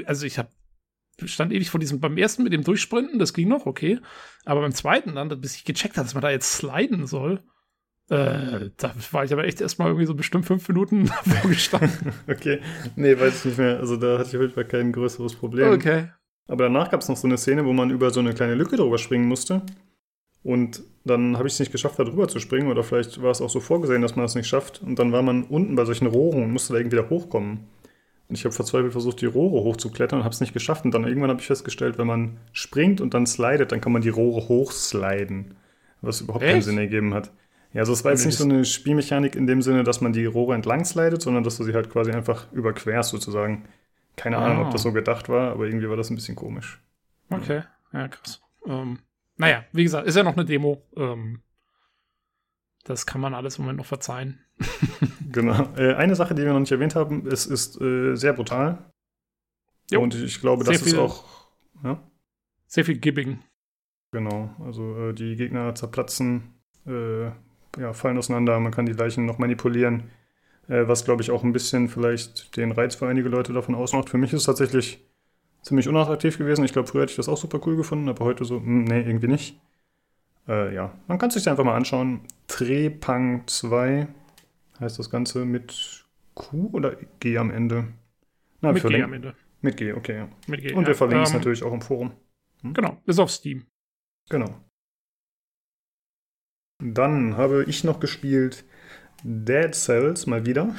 also 0.05 0.25
ich 0.25 0.37
habe 0.37 0.49
stand 1.25 1.51
ewig 1.51 1.69
vor 1.69 1.79
diesem, 1.79 1.99
beim 1.99 2.17
ersten 2.17 2.43
mit 2.43 2.53
dem 2.53 2.63
Durchsprinten, 2.63 3.19
das 3.19 3.33
ging 3.33 3.47
noch, 3.47 3.65
okay. 3.65 3.99
Aber 4.45 4.61
beim 4.61 4.73
zweiten 4.73 5.15
dann, 5.15 5.29
bis 5.41 5.55
ich 5.55 5.65
gecheckt 5.65 5.97
habe, 5.97 6.05
dass 6.05 6.13
man 6.13 6.21
da 6.21 6.31
jetzt 6.31 6.51
sliden 6.51 7.05
soll, 7.05 7.43
äh, 8.11 8.71
da 8.75 8.93
war 9.11 9.23
ich 9.23 9.31
aber 9.31 9.45
echt 9.45 9.61
erstmal 9.61 9.87
irgendwie 9.87 10.05
so 10.05 10.13
bestimmt 10.13 10.45
fünf 10.45 10.67
Minuten 10.67 11.07
vorgestanden. 11.41 12.11
okay. 12.27 12.59
Nee, 12.97 13.17
weiß 13.17 13.39
ich 13.39 13.45
nicht 13.45 13.57
mehr. 13.57 13.79
Also 13.79 13.95
da 13.95 14.17
hatte 14.17 14.27
ich 14.27 14.35
auf 14.35 14.41
jeden 14.41 14.53
Fall 14.53 14.65
kein 14.65 14.91
größeres 14.91 15.35
Problem. 15.35 15.71
Okay. 15.71 16.09
Aber 16.49 16.65
danach 16.65 16.91
gab 16.91 16.99
es 16.99 17.07
noch 17.07 17.15
so 17.15 17.25
eine 17.25 17.37
Szene, 17.37 17.65
wo 17.65 17.71
man 17.71 17.89
über 17.89 18.11
so 18.11 18.19
eine 18.19 18.33
kleine 18.33 18.55
Lücke 18.55 18.75
drüber 18.75 18.97
springen 18.97 19.29
musste. 19.29 19.61
Und 20.43 20.83
dann 21.05 21.37
habe 21.37 21.47
ich 21.47 21.53
es 21.53 21.59
nicht 21.61 21.71
geschafft, 21.71 21.99
da 21.99 22.03
drüber 22.03 22.27
zu 22.27 22.39
springen. 22.39 22.67
Oder 22.67 22.83
vielleicht 22.83 23.21
war 23.21 23.31
es 23.31 23.39
auch 23.39 23.49
so 23.49 23.61
vorgesehen, 23.61 24.01
dass 24.01 24.17
man 24.17 24.25
das 24.25 24.35
nicht 24.35 24.47
schafft. 24.47 24.81
Und 24.81 24.99
dann 24.99 25.13
war 25.13 25.21
man 25.21 25.43
unten 25.43 25.75
bei 25.75 25.85
solchen 25.85 26.07
Rohren 26.07 26.43
und 26.43 26.51
musste 26.51 26.73
da 26.73 26.79
irgendwie 26.79 26.97
wieder 26.97 27.09
hochkommen. 27.09 27.61
Und 28.27 28.37
ich 28.37 28.43
habe 28.43 28.53
verzweifelt 28.53 28.91
versucht, 28.91 29.21
die 29.21 29.25
Rohre 29.25 29.63
hochzuklettern 29.63 30.19
und 30.19 30.25
habe 30.25 30.33
es 30.33 30.41
nicht 30.41 30.51
geschafft. 30.51 30.83
Und 30.83 30.93
dann 30.93 31.05
irgendwann 31.05 31.29
habe 31.29 31.39
ich 31.39 31.47
festgestellt, 31.47 31.97
wenn 31.97 32.07
man 32.07 32.39
springt 32.51 32.99
und 32.99 33.13
dann 33.13 33.25
slidet, 33.25 33.71
dann 33.71 33.79
kann 33.79 33.93
man 33.93 34.01
die 34.01 34.09
Rohre 34.09 34.49
hochsliden. 34.49 35.53
Was 36.01 36.19
überhaupt 36.19 36.43
Echt? 36.43 36.51
keinen 36.51 36.61
Sinn 36.61 36.77
ergeben 36.77 37.13
hat. 37.13 37.31
Ja, 37.73 37.81
also 37.81 37.93
es 37.93 38.03
war 38.03 38.11
jetzt 38.11 38.25
nicht 38.25 38.37
so 38.37 38.43
eine 38.43 38.65
Spielmechanik 38.65 39.35
in 39.35 39.47
dem 39.47 39.61
Sinne, 39.61 39.83
dass 39.83 40.01
man 40.01 40.11
die 40.11 40.25
Rohre 40.25 40.55
entlang 40.55 40.83
slidet, 40.83 41.21
sondern 41.21 41.43
dass 41.43 41.57
du 41.57 41.63
sie 41.63 41.73
halt 41.73 41.89
quasi 41.89 42.11
einfach 42.11 42.51
überquerst 42.51 43.11
sozusagen. 43.11 43.65
Keine 44.17 44.37
ah. 44.37 44.45
Ahnung, 44.45 44.65
ob 44.65 44.71
das 44.71 44.81
so 44.81 44.91
gedacht 44.91 45.29
war, 45.29 45.51
aber 45.51 45.65
irgendwie 45.65 45.89
war 45.89 45.95
das 45.95 46.09
ein 46.09 46.15
bisschen 46.15 46.35
komisch. 46.35 46.81
Okay, 47.29 47.63
ja, 47.93 48.07
krass. 48.09 48.41
Ähm, 48.65 48.99
naja, 49.37 49.63
wie 49.71 49.83
gesagt, 49.83 50.05
ist 50.05 50.17
ja 50.17 50.23
noch 50.23 50.35
eine 50.35 50.43
Demo. 50.43 50.83
Ähm, 50.97 51.41
das 52.83 53.05
kann 53.05 53.21
man 53.21 53.33
alles 53.33 53.57
im 53.57 53.63
Moment 53.63 53.77
noch 53.77 53.85
verzeihen. 53.85 54.39
genau. 55.31 55.69
Äh, 55.77 55.93
eine 55.95 56.15
Sache, 56.15 56.35
die 56.35 56.43
wir 56.43 56.51
noch 56.51 56.59
nicht 56.59 56.71
erwähnt 56.71 56.95
haben, 56.95 57.25
es 57.27 57.45
ist 57.45 57.79
äh, 57.79 58.15
sehr 58.15 58.33
brutal. 58.33 58.79
Jo. 59.89 60.01
Und 60.01 60.15
ich 60.15 60.41
glaube, 60.41 60.63
das 60.63 60.81
viel, 60.81 60.93
ist 60.93 60.99
auch. 60.99 61.23
Ja? 61.83 62.01
Sehr 62.67 62.85
viel 62.85 62.97
Gibbing. 62.97 63.39
Genau. 64.11 64.53
Also 64.63 65.09
äh, 65.09 65.13
die 65.13 65.35
Gegner 65.35 65.73
zerplatzen, 65.73 66.53
äh, 66.85 67.31
ja, 67.77 67.93
fallen 67.93 68.17
auseinander, 68.17 68.59
man 68.59 68.71
kann 68.71 68.85
die 68.85 68.93
Leichen 68.93 69.25
noch 69.25 69.37
manipulieren. 69.37 70.11
Äh, 70.67 70.87
was, 70.87 71.05
glaube 71.05 71.21
ich, 71.21 71.31
auch 71.31 71.43
ein 71.43 71.53
bisschen 71.53 71.89
vielleicht 71.89 72.55
den 72.57 72.71
Reiz 72.71 72.95
für 72.95 73.07
einige 73.07 73.29
Leute 73.29 73.53
davon 73.53 73.75
ausmacht. 73.75 74.09
Für 74.09 74.17
mich 74.17 74.33
ist 74.33 74.41
es 74.41 74.45
tatsächlich 74.45 75.05
ziemlich 75.61 75.87
unattraktiv 75.87 76.37
gewesen. 76.37 76.65
Ich 76.65 76.73
glaube, 76.73 76.87
früher 76.87 77.03
hätte 77.03 77.11
ich 77.11 77.17
das 77.17 77.29
auch 77.29 77.37
super 77.37 77.59
cool 77.65 77.75
gefunden, 77.75 78.09
aber 78.09 78.25
heute 78.25 78.45
so, 78.45 78.59
mh, 78.59 78.65
hm, 78.65 78.83
nee, 78.85 79.01
irgendwie 79.01 79.27
nicht. 79.27 79.59
Äh, 80.47 80.73
ja, 80.73 80.97
man 81.07 81.17
kann 81.17 81.29
es 81.29 81.35
sich 81.35 81.49
einfach 81.49 81.63
mal 81.63 81.75
anschauen. 81.75 82.21
Trepang 82.47 83.43
2 83.47 84.07
heißt 84.79 84.97
das 84.97 85.09
Ganze 85.09 85.45
mit 85.45 86.05
Q 86.33 86.69
oder 86.73 86.95
G 87.19 87.37
am 87.37 87.51
Ende? 87.51 87.87
Na, 88.61 88.71
mit 88.71 88.83
G 88.83 89.01
am 89.01 89.13
Ende. 89.13 89.35
Mit 89.61 89.77
G, 89.77 89.93
okay. 89.93 90.17
Ja. 90.17 90.29
Mit 90.47 90.61
G, 90.61 90.73
Und 90.73 90.87
wir 90.87 90.95
verlinken 90.95 91.23
es 91.23 91.31
ähm, 91.31 91.37
natürlich 91.37 91.63
auch 91.63 91.73
im 91.73 91.81
Forum. 91.81 92.11
Hm? 92.61 92.73
Genau, 92.73 92.97
ist 93.05 93.19
auf 93.19 93.29
Steam. 93.29 93.65
Genau. 94.29 94.55
Dann 96.81 97.37
habe 97.37 97.63
ich 97.67 97.83
noch 97.83 97.99
gespielt 97.99 98.65
Dead 99.23 99.73
Cells 99.73 100.25
mal 100.25 100.45
wieder. 100.45 100.75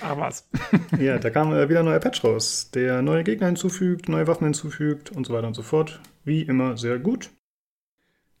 Ah, 0.00 0.16
was? 0.16 0.48
ja, 1.00 1.18
da 1.18 1.30
kam 1.30 1.52
äh, 1.52 1.68
wieder 1.68 1.80
ein 1.80 1.84
neuer 1.84 1.98
Patch 1.98 2.22
raus, 2.22 2.70
der 2.72 3.02
neue 3.02 3.24
Gegner 3.24 3.48
hinzufügt, 3.48 4.08
neue 4.08 4.26
Waffen 4.28 4.44
hinzufügt 4.44 5.10
und 5.10 5.26
so 5.26 5.34
weiter 5.34 5.48
und 5.48 5.54
so 5.54 5.62
fort. 5.62 6.00
Wie 6.24 6.42
immer 6.42 6.76
sehr 6.76 6.98
gut. 6.98 7.30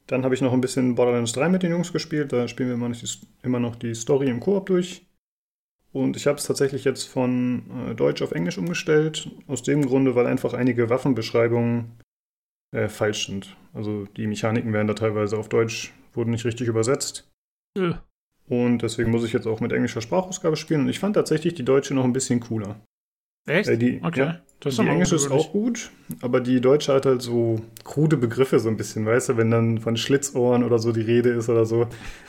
Dann 0.06 0.24
habe 0.24 0.34
ich 0.34 0.40
noch 0.40 0.52
ein 0.52 0.60
bisschen 0.60 0.94
Borderlands 0.94 1.32
3 1.32 1.48
mit 1.48 1.62
den 1.62 1.72
Jungs 1.72 1.92
gespielt. 1.92 2.32
Da 2.32 2.48
spielen 2.48 2.68
wir 2.68 2.74
immer 2.74 2.88
noch 2.88 2.96
die, 2.96 3.08
immer 3.42 3.60
noch 3.60 3.76
die 3.76 3.94
Story 3.94 4.28
im 4.28 4.40
Koop 4.40 4.66
durch. 4.66 5.06
Und 5.92 6.16
ich 6.16 6.28
habe 6.28 6.38
es 6.38 6.46
tatsächlich 6.46 6.84
jetzt 6.84 7.04
von 7.04 7.88
äh, 7.88 7.94
Deutsch 7.94 8.22
auf 8.22 8.30
Englisch 8.30 8.58
umgestellt. 8.58 9.28
Aus 9.48 9.62
dem 9.62 9.84
Grunde, 9.84 10.14
weil 10.14 10.26
einfach 10.26 10.54
einige 10.54 10.90
Waffenbeschreibungen 10.90 11.98
äh, 12.72 12.88
falsch 12.88 13.26
sind. 13.26 13.56
Also 13.74 14.06
die 14.16 14.26
Mechaniken 14.26 14.72
werden 14.72 14.86
da 14.86 14.94
teilweise 14.94 15.36
auf 15.36 15.48
Deutsch, 15.48 15.92
wurden 16.12 16.30
nicht 16.30 16.44
richtig 16.44 16.68
übersetzt. 16.68 17.28
Ja. 17.76 18.02
Und 18.48 18.82
deswegen 18.82 19.10
muss 19.10 19.24
ich 19.24 19.32
jetzt 19.32 19.46
auch 19.46 19.60
mit 19.60 19.72
englischer 19.72 20.00
Sprachausgabe 20.00 20.56
spielen. 20.56 20.82
Und 20.82 20.88
ich 20.88 20.98
fand 20.98 21.14
tatsächlich 21.14 21.54
die 21.54 21.64
deutsche 21.64 21.94
noch 21.94 22.04
ein 22.04 22.12
bisschen 22.12 22.40
cooler. 22.40 22.80
Echt? 23.46 23.68
Äh, 23.68 23.78
die, 23.78 24.00
okay. 24.02 24.20
Ja, 24.20 24.40
das 24.60 24.76
die 24.76 24.86
Englische 24.86 25.14
ist 25.14 25.30
auch 25.30 25.52
gut, 25.52 25.90
aber 26.20 26.40
die 26.40 26.60
Deutsche 26.60 26.92
hat 26.92 27.06
halt 27.06 27.22
so 27.22 27.60
krude 27.84 28.16
Begriffe 28.16 28.58
so 28.58 28.68
ein 28.68 28.76
bisschen, 28.76 29.06
weißt 29.06 29.30
du, 29.30 29.36
wenn 29.38 29.50
dann 29.50 29.78
von 29.78 29.96
Schlitzohren 29.96 30.62
oder 30.64 30.78
so 30.78 30.92
die 30.92 31.00
Rede 31.00 31.30
ist 31.30 31.48
oder 31.48 31.64
so. 31.64 31.86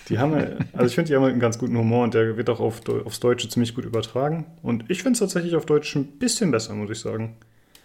Die 0.08 0.18
haben, 0.18 0.34
also 0.74 0.86
ich 0.86 0.96
finde, 0.96 1.10
die 1.10 1.16
haben 1.16 1.24
halt 1.24 1.34
einen 1.34 1.42
ganz 1.42 1.60
guten 1.60 1.78
Humor 1.78 2.06
und 2.06 2.14
der 2.14 2.38
wird 2.38 2.50
auch 2.50 2.60
auf, 2.60 2.88
aufs 3.06 3.20
Deutsche 3.20 3.50
ziemlich 3.50 3.76
gut 3.76 3.86
übertragen. 3.86 4.46
Und 4.62 4.90
ich 4.90 5.04
finde 5.04 5.14
es 5.14 5.20
tatsächlich 5.20 5.56
auf 5.56 5.66
Deutsch 5.66 5.94
ein 5.96 6.20
bisschen 6.20 6.52
besser, 6.52 6.74
muss 6.74 6.90
ich 6.90 7.00
sagen. 7.00 7.36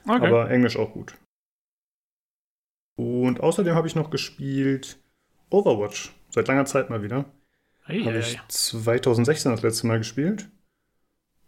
Okay. 0.06 0.26
Aber 0.26 0.48
Englisch 0.50 0.76
auch 0.76 0.92
gut. 0.92 1.14
Und 2.96 3.40
außerdem 3.40 3.74
habe 3.74 3.88
ich 3.88 3.96
noch 3.96 4.10
gespielt 4.10 4.98
Overwatch. 5.50 6.12
Seit 6.30 6.48
langer 6.48 6.66
Zeit 6.66 6.90
mal 6.90 7.02
wieder. 7.02 7.24
Hey, 7.84 8.02
habe 8.04 8.18
ich 8.18 8.38
2016 8.48 9.52
das 9.52 9.62
letzte 9.62 9.86
Mal 9.86 9.98
gespielt. 9.98 10.48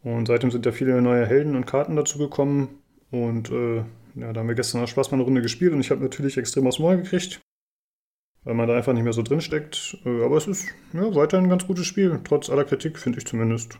Und 0.02 0.26
seitdem 0.26 0.50
sind 0.50 0.64
da 0.64 0.72
viele 0.72 1.02
neue 1.02 1.26
Helden 1.26 1.56
und 1.56 1.66
Karten 1.66 1.96
dazu 1.96 2.18
gekommen. 2.18 2.82
Und 3.10 3.50
äh, 3.50 3.84
ja, 4.14 4.32
da 4.32 4.40
haben 4.40 4.48
wir 4.48 4.54
gestern 4.54 4.82
auch 4.82 4.88
Spaß 4.88 5.10
mal 5.10 5.16
eine 5.16 5.24
Runde 5.24 5.42
gespielt 5.42 5.72
und 5.72 5.80
ich 5.80 5.90
habe 5.90 6.02
natürlich 6.02 6.36
extrem 6.36 6.66
aus 6.66 6.78
Maul 6.78 6.98
gekriegt, 6.98 7.40
weil 8.44 8.54
man 8.54 8.68
da 8.68 8.76
einfach 8.76 8.92
nicht 8.92 9.04
mehr 9.04 9.12
so 9.12 9.22
drin 9.22 9.40
steckt. 9.40 9.96
Äh, 10.04 10.24
aber 10.24 10.36
es 10.36 10.46
ist 10.46 10.68
ja, 10.92 11.14
weiterhin 11.14 11.46
ein 11.46 11.50
ganz 11.50 11.66
gutes 11.66 11.86
Spiel, 11.86 12.20
trotz 12.24 12.50
aller 12.50 12.64
Kritik, 12.64 12.98
finde 12.98 13.18
ich 13.18 13.26
zumindest. 13.26 13.78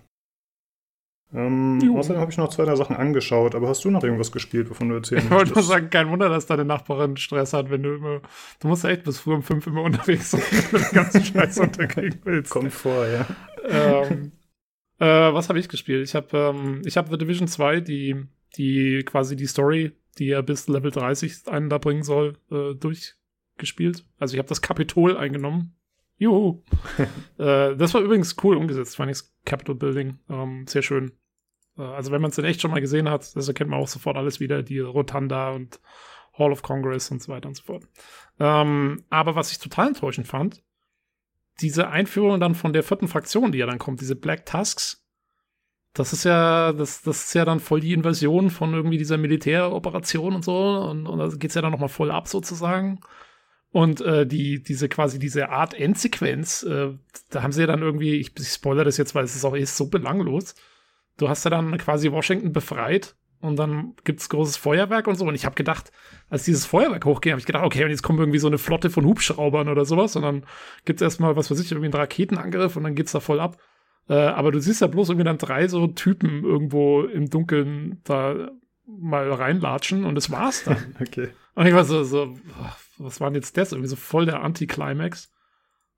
Ähm, 1.35 1.94
außerdem 1.94 2.20
habe 2.20 2.30
ich 2.30 2.38
noch 2.38 2.49
zwei, 2.49 2.64
drei 2.64 2.75
Sachen 2.75 2.97
angeschaut, 2.97 3.54
aber 3.54 3.68
hast 3.68 3.85
du 3.85 3.90
noch 3.90 4.02
irgendwas 4.02 4.32
gespielt, 4.32 4.70
wovon 4.70 4.88
du 4.88 4.94
erzählen 4.94 5.25
Ich 5.25 5.30
wollte 5.30 5.52
nur 5.52 5.62
sagen, 5.62 5.90
kein 5.90 6.08
Wunder, 6.08 6.30
dass 6.30 6.47
deine 6.47 6.64
Nachbarin 6.64 7.18
Stress 7.18 7.52
hat, 7.52 7.70
wenn 7.70 7.82
du 7.82 7.97
immer, 7.97 8.23
du 8.61 8.68
musst 8.68 8.85
ja 8.85 8.90
echt 8.90 9.04
bis 9.04 9.18
früh 9.18 9.35
um 9.35 9.42
fünf 9.42 9.66
immer 9.66 9.82
unterwegs 9.82 10.30
sein, 10.30 10.40
wenn 10.50 10.80
du 10.80 10.87
den 10.87 10.94
ganzen 10.94 11.25
Scheiß 11.25 11.58
unterkriegen 11.58 12.20
willst. 12.25 12.50
Kommt 12.50 12.73
vor, 12.73 13.06
ja. 13.06 13.26
ähm, 13.68 14.32
äh, 14.99 15.04
was 15.06 15.50
habe 15.50 15.58
ich 15.58 15.68
gespielt? 15.68 16.02
Ich 16.08 16.14
habe 16.14 16.37
ähm, 16.37 16.80
ich 16.87 16.97
hab 16.97 17.11
The 17.11 17.18
Division 17.18 17.47
2, 17.47 17.80
die, 17.80 18.16
die 18.56 19.02
quasi 19.04 19.37
die 19.37 19.47
Story, 19.47 19.92
die 20.18 20.28
ja 20.28 20.40
bis 20.40 20.66
Level 20.66 20.90
30 20.90 21.47
einen 21.49 21.68
da 21.68 21.76
bringen 21.76 22.04
soll, 22.04 22.38
äh, 22.50 22.75
durchgespielt. 22.75 24.06
Also 24.18 24.35
ich 24.35 24.38
habe 24.38 24.49
das 24.49 24.62
Kapitol 24.62 25.18
eingenommen. 25.18 25.77
Juhu. 26.18 26.62
äh, 27.38 27.76
das 27.76 27.94
war 27.94 28.00
übrigens 28.00 28.37
cool 28.42 28.56
umgesetzt, 28.56 28.96
fand 28.96 29.10
ich 29.10 29.22
Capital 29.44 29.75
Building. 29.75 30.18
Ähm, 30.28 30.66
sehr 30.66 30.82
schön. 30.82 31.12
Äh, 31.76 31.82
also 31.82 32.12
wenn 32.12 32.20
man 32.20 32.30
es 32.30 32.37
denn 32.37 32.44
echt 32.44 32.60
schon 32.60 32.70
mal 32.70 32.80
gesehen 32.80 33.08
hat, 33.08 33.34
das 33.34 33.48
erkennt 33.48 33.70
man 33.70 33.80
auch 33.80 33.88
sofort 33.88 34.16
alles 34.16 34.40
wieder, 34.40 34.62
die 34.62 34.80
Rotanda 34.80 35.50
und 35.50 35.80
Hall 36.34 36.52
of 36.52 36.62
Congress 36.62 37.10
und 37.10 37.22
so 37.22 37.32
weiter 37.32 37.48
und 37.48 37.56
so 37.56 37.62
fort. 37.64 37.84
Ähm, 38.38 39.04
aber 39.10 39.34
was 39.34 39.52
ich 39.52 39.58
total 39.58 39.88
enttäuschend 39.88 40.26
fand, 40.26 40.62
diese 41.60 41.88
Einführung 41.88 42.38
dann 42.38 42.54
von 42.54 42.72
der 42.72 42.84
vierten 42.84 43.08
Fraktion, 43.08 43.50
die 43.50 43.58
ja 43.58 43.66
dann 43.66 43.78
kommt, 43.78 44.00
diese 44.00 44.14
Black 44.14 44.46
Tusks, 44.46 45.04
das 45.92 46.12
ist 46.12 46.25
ja, 46.25 46.72
das, 46.72 47.02
das 47.02 47.25
ist 47.25 47.34
ja 47.34 47.44
dann 47.44 47.58
voll 47.58 47.80
die 47.80 47.92
Invasion 47.92 48.50
von 48.50 48.72
irgendwie 48.72 48.98
dieser 48.98 49.18
Militäroperation 49.18 50.34
und 50.34 50.44
so. 50.44 50.56
Und, 50.56 51.06
und 51.06 51.18
da 51.18 51.28
geht's 51.28 51.54
ja 51.54 51.62
dann 51.62 51.72
nochmal 51.72 51.88
voll 51.88 52.12
ab 52.12 52.28
sozusagen. 52.28 53.00
Und 53.70 54.00
äh, 54.00 54.26
die, 54.26 54.62
diese 54.62 54.88
quasi 54.88 55.18
diese 55.18 55.50
Art 55.50 55.75
Endsequenz, 55.75 56.62
äh, 56.62 56.94
da 57.30 57.42
haben 57.42 57.52
sie 57.52 57.60
ja 57.60 57.66
dann 57.66 57.82
irgendwie, 57.82 58.14
ich, 58.16 58.32
ich 58.38 58.48
spoilere 58.48 58.84
das 58.84 58.96
jetzt, 58.96 59.14
weil 59.14 59.25
es 59.25 59.37
ist 59.37 59.44
auch 59.44 59.54
ist 59.54 59.76
so 59.76 59.88
belanglos. 59.88 60.54
Du 61.18 61.28
hast 61.28 61.44
ja 61.44 61.50
dann 61.50 61.76
quasi 61.76 62.10
Washington 62.10 62.52
befreit 62.52 63.14
und 63.40 63.56
dann 63.56 63.94
gibt's 64.04 64.28
großes 64.28 64.56
Feuerwerk 64.56 65.06
und 65.06 65.16
so. 65.16 65.26
Und 65.26 65.34
ich 65.34 65.44
habe 65.44 65.54
gedacht, 65.54 65.92
als 66.30 66.44
dieses 66.44 66.64
Feuerwerk 66.64 67.04
hochging, 67.04 67.32
habe 67.32 67.40
ich 67.40 67.46
gedacht, 67.46 67.64
okay, 67.64 67.84
und 67.84 67.90
jetzt 67.90 68.02
kommt 68.02 68.18
irgendwie 68.18 68.38
so 68.38 68.46
eine 68.46 68.58
Flotte 68.58 68.88
von 68.88 69.04
Hubschraubern 69.04 69.68
oder 69.68 69.84
sowas. 69.84 70.16
Und 70.16 70.22
dann 70.22 70.44
gibt's 70.84 71.02
erstmal, 71.02 71.37
was 71.37 71.50
weiß 71.50 71.60
ich, 71.60 71.70
irgendwie 71.70 71.87
einen 71.87 71.94
Raketenangriff 71.94 72.76
und 72.76 72.84
dann 72.84 72.94
geht's 72.94 73.12
da 73.12 73.20
voll 73.20 73.40
ab. 73.40 73.58
Äh, 74.08 74.14
aber 74.14 74.50
du 74.50 74.60
siehst 74.60 74.80
ja 74.80 74.87
bloß 74.87 75.10
irgendwie 75.10 75.25
dann 75.25 75.38
drei 75.38 75.68
so 75.68 75.87
Typen 75.88 76.42
irgendwo 76.42 77.02
im 77.02 77.28
Dunkeln 77.28 78.00
da 78.04 78.50
mal 78.87 79.30
reinlatschen 79.30 80.04
und 80.04 80.14
das 80.14 80.30
war's 80.30 80.64
dann. 80.64 80.96
okay. 81.00 81.28
Und 81.54 81.66
ich 81.66 81.75
war 81.75 81.84
so, 81.84 82.04
so, 82.04 82.34
was 82.99 83.21
war 83.21 83.31
denn 83.31 83.37
jetzt 83.37 83.57
das? 83.57 83.73
Irgendwie 83.73 83.88
so 83.88 83.97
voll 83.97 84.26
der 84.26 84.43
Anti-Climax. 84.43 85.33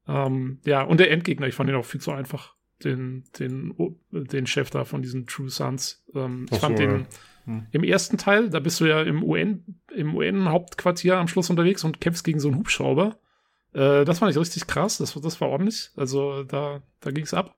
Ähm, 0.09 0.61
ja, 0.65 0.83
und 0.83 1.01
der 1.01 1.11
Endgegner, 1.11 1.47
ich 1.47 1.55
fand 1.55 1.71
ihn 1.71 1.77
auch 1.77 1.85
viel 1.85 2.01
zu 2.01 2.13
einfach. 2.13 2.55
Den, 2.83 3.25
den, 3.39 3.75
den 4.11 4.47
Chef 4.47 4.71
da 4.71 4.85
von 4.85 5.03
diesen 5.03 5.27
True 5.27 5.51
Sons. 5.51 6.03
Ähm, 6.15 6.47
ich 6.51 6.59
fand 6.59 6.79
so, 6.79 6.85
den 6.85 7.07
hm. 7.45 7.67
im 7.73 7.85
ersten 7.85 8.17
Teil, 8.17 8.49
da 8.49 8.59
bist 8.59 8.81
du 8.81 8.87
ja 8.87 9.03
im 9.03 9.23
UN, 9.23 9.81
im 9.95 10.15
UN-Hauptquartier 10.15 11.19
am 11.19 11.29
Schluss 11.29 11.51
unterwegs 11.51 11.85
und 11.85 12.01
kämpfst 12.01 12.25
gegen 12.25 12.41
so 12.41 12.49
einen 12.49 12.57
Hubschrauber. 12.57 13.19
Äh, 13.75 14.05
das 14.05 14.19
fand 14.19 14.31
ich 14.31 14.39
richtig 14.39 14.67
krass, 14.67 14.97
das, 14.97 15.13
das 15.13 15.41
war 15.43 15.49
ordentlich. 15.49 15.91
Also 15.95 16.45
da, 16.45 16.83
da 17.01 17.11
ging's 17.11 17.35
ab. 17.35 17.57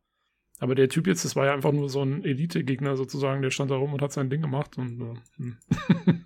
Aber 0.58 0.74
der 0.74 0.88
Typ 0.88 1.06
jetzt, 1.06 1.24
das 1.24 1.34
war 1.34 1.46
ja 1.46 1.54
einfach 1.54 1.72
nur 1.72 1.88
so 1.88 2.02
ein 2.02 2.24
Elite-Gegner 2.24 2.96
sozusagen, 2.96 3.42
der 3.42 3.50
stand 3.50 3.70
da 3.70 3.76
rum 3.76 3.94
und 3.94 4.02
hat 4.02 4.12
sein 4.12 4.30
Ding 4.30 4.42
gemacht 4.42 4.78
und 4.78 5.00
äh, 5.00 5.14
hm. 5.36 5.56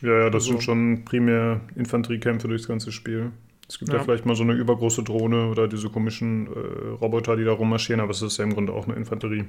Ja, 0.00 0.18
ja, 0.18 0.30
das 0.30 0.44
also, 0.44 0.52
sind 0.52 0.62
schon 0.62 1.04
primär 1.04 1.60
Infanteriekämpfe 1.76 2.48
durchs 2.48 2.68
ganze 2.68 2.92
Spiel. 2.92 3.32
Es 3.68 3.78
gibt 3.78 3.90
ja. 3.90 3.98
ja. 3.98 4.04
vielleicht 4.04 4.26
mal 4.26 4.36
so 4.36 4.42
eine 4.42 4.52
übergroße 4.52 5.02
Drohne 5.02 5.48
oder 5.48 5.68
diese 5.68 5.88
komischen 5.88 6.46
äh, 6.46 6.88
Roboter, 7.00 7.36
die 7.36 7.44
da 7.44 7.52
rummarschieren, 7.52 8.00
aber 8.00 8.10
es 8.10 8.22
ist 8.22 8.36
ja 8.36 8.44
im 8.44 8.54
Grunde 8.54 8.72
auch 8.72 8.86
eine 8.86 8.96
Infanterie. 8.96 9.46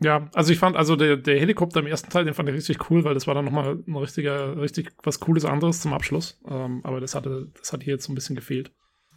Ja, 0.00 0.28
also 0.32 0.52
ich 0.52 0.58
fand, 0.58 0.76
also 0.76 0.94
der, 0.94 1.16
der 1.16 1.40
Helikopter 1.40 1.80
im 1.80 1.86
ersten 1.86 2.10
Teil, 2.10 2.24
den 2.24 2.34
fand 2.34 2.48
ich 2.48 2.54
richtig 2.54 2.90
cool, 2.90 3.02
weil 3.02 3.14
das 3.14 3.26
war 3.26 3.34
dann 3.34 3.44
nochmal 3.44 3.78
ein 3.84 3.96
richtiger, 3.96 4.60
richtig 4.60 4.92
was 5.02 5.18
Cooles 5.18 5.44
anderes 5.44 5.80
zum 5.80 5.92
Abschluss. 5.92 6.40
Ähm, 6.48 6.80
aber 6.84 7.00
das 7.00 7.14
hatte, 7.14 7.48
das 7.58 7.72
hat 7.72 7.82
hier 7.82 7.94
jetzt 7.94 8.04
so 8.04 8.12
ein 8.12 8.14
bisschen 8.14 8.36
gefehlt. 8.36 8.72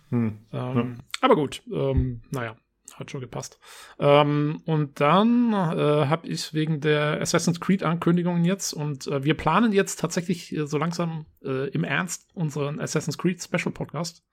Hm. 0.09 0.39
Ähm, 0.51 0.75
ja. 0.75 0.85
Aber 1.21 1.35
gut, 1.35 1.61
ähm, 1.71 2.21
naja, 2.31 2.55
hat 2.93 3.11
schon 3.11 3.21
gepasst. 3.21 3.59
Ähm, 3.99 4.61
und 4.65 4.99
dann 4.99 5.53
äh, 5.53 6.07
habe 6.07 6.27
ich 6.27 6.53
wegen 6.53 6.81
der 6.81 7.21
Assassin's 7.21 7.59
Creed-Ankündigungen 7.59 8.45
jetzt 8.45 8.73
und 8.73 9.07
äh, 9.07 9.23
wir 9.23 9.35
planen 9.35 9.71
jetzt 9.71 9.99
tatsächlich 9.99 10.55
äh, 10.55 10.67
so 10.67 10.77
langsam 10.77 11.25
äh, 11.43 11.69
im 11.69 11.83
Ernst 11.83 12.29
unseren 12.33 12.79
Assassin's 12.79 13.17
Creed 13.17 13.41
Special 13.41 13.71
Podcast. 13.71 14.23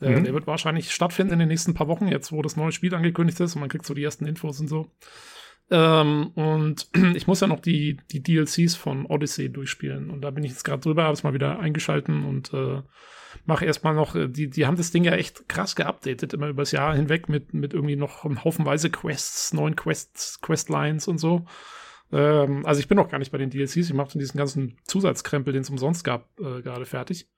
Äh, 0.00 0.10
mhm. 0.10 0.24
Der 0.24 0.34
wird 0.34 0.46
wahrscheinlich 0.46 0.92
stattfinden 0.92 1.34
in 1.34 1.38
den 1.40 1.48
nächsten 1.48 1.74
paar 1.74 1.88
Wochen, 1.88 2.08
jetzt 2.08 2.32
wo 2.32 2.42
das 2.42 2.56
neue 2.56 2.72
Spiel 2.72 2.94
angekündigt 2.94 3.40
ist 3.40 3.54
und 3.54 3.60
man 3.60 3.68
kriegt 3.68 3.86
so 3.86 3.94
die 3.94 4.04
ersten 4.04 4.26
Infos 4.26 4.60
und 4.60 4.68
so. 4.68 4.90
Ähm, 5.70 6.28
und 6.34 6.88
ich 7.14 7.26
muss 7.26 7.40
ja 7.40 7.46
noch 7.46 7.60
die, 7.60 7.98
die 8.10 8.22
DLCs 8.22 8.74
von 8.74 9.06
Odyssey 9.06 9.52
durchspielen. 9.52 10.10
Und 10.10 10.22
da 10.22 10.30
bin 10.30 10.44
ich 10.44 10.50
jetzt 10.50 10.64
gerade 10.64 10.82
drüber, 10.82 11.04
habe 11.04 11.14
es 11.14 11.22
mal 11.22 11.34
wieder 11.34 11.58
eingeschalten 11.58 12.24
und 12.24 12.52
mache 13.44 13.64
erstmal 13.64 13.94
noch, 13.94 14.14
äh, 14.14 14.28
die, 14.28 14.48
die 14.48 14.66
haben 14.66 14.76
das 14.76 14.90
Ding 14.90 15.04
ja 15.04 15.12
echt 15.12 15.48
krass 15.48 15.76
geupdatet, 15.76 16.32
immer 16.32 16.48
übers 16.48 16.72
Jahr 16.72 16.94
hinweg 16.94 17.28
mit, 17.28 17.54
mit 17.54 17.74
irgendwie 17.74 17.96
noch 17.96 18.24
haufenweise 18.24 18.90
Quests, 18.90 19.52
neuen 19.52 19.76
Quests, 19.76 20.40
Questlines 20.40 21.08
und 21.08 21.18
so. 21.18 21.44
Ähm, 22.12 22.64
also 22.66 22.80
ich 22.80 22.88
bin 22.88 22.96
noch 22.96 23.08
gar 23.08 23.18
nicht 23.18 23.32
bei 23.32 23.38
den 23.38 23.50
DLCs, 23.50 23.76
ich 23.76 23.94
mache 23.94 24.18
diesen 24.18 24.38
ganzen 24.38 24.78
Zusatzkrempel, 24.84 25.52
den 25.52 25.62
es 25.62 25.70
umsonst 25.70 26.04
gab, 26.04 26.28
äh, 26.38 26.62
gerade 26.62 26.86
fertig. 26.86 27.28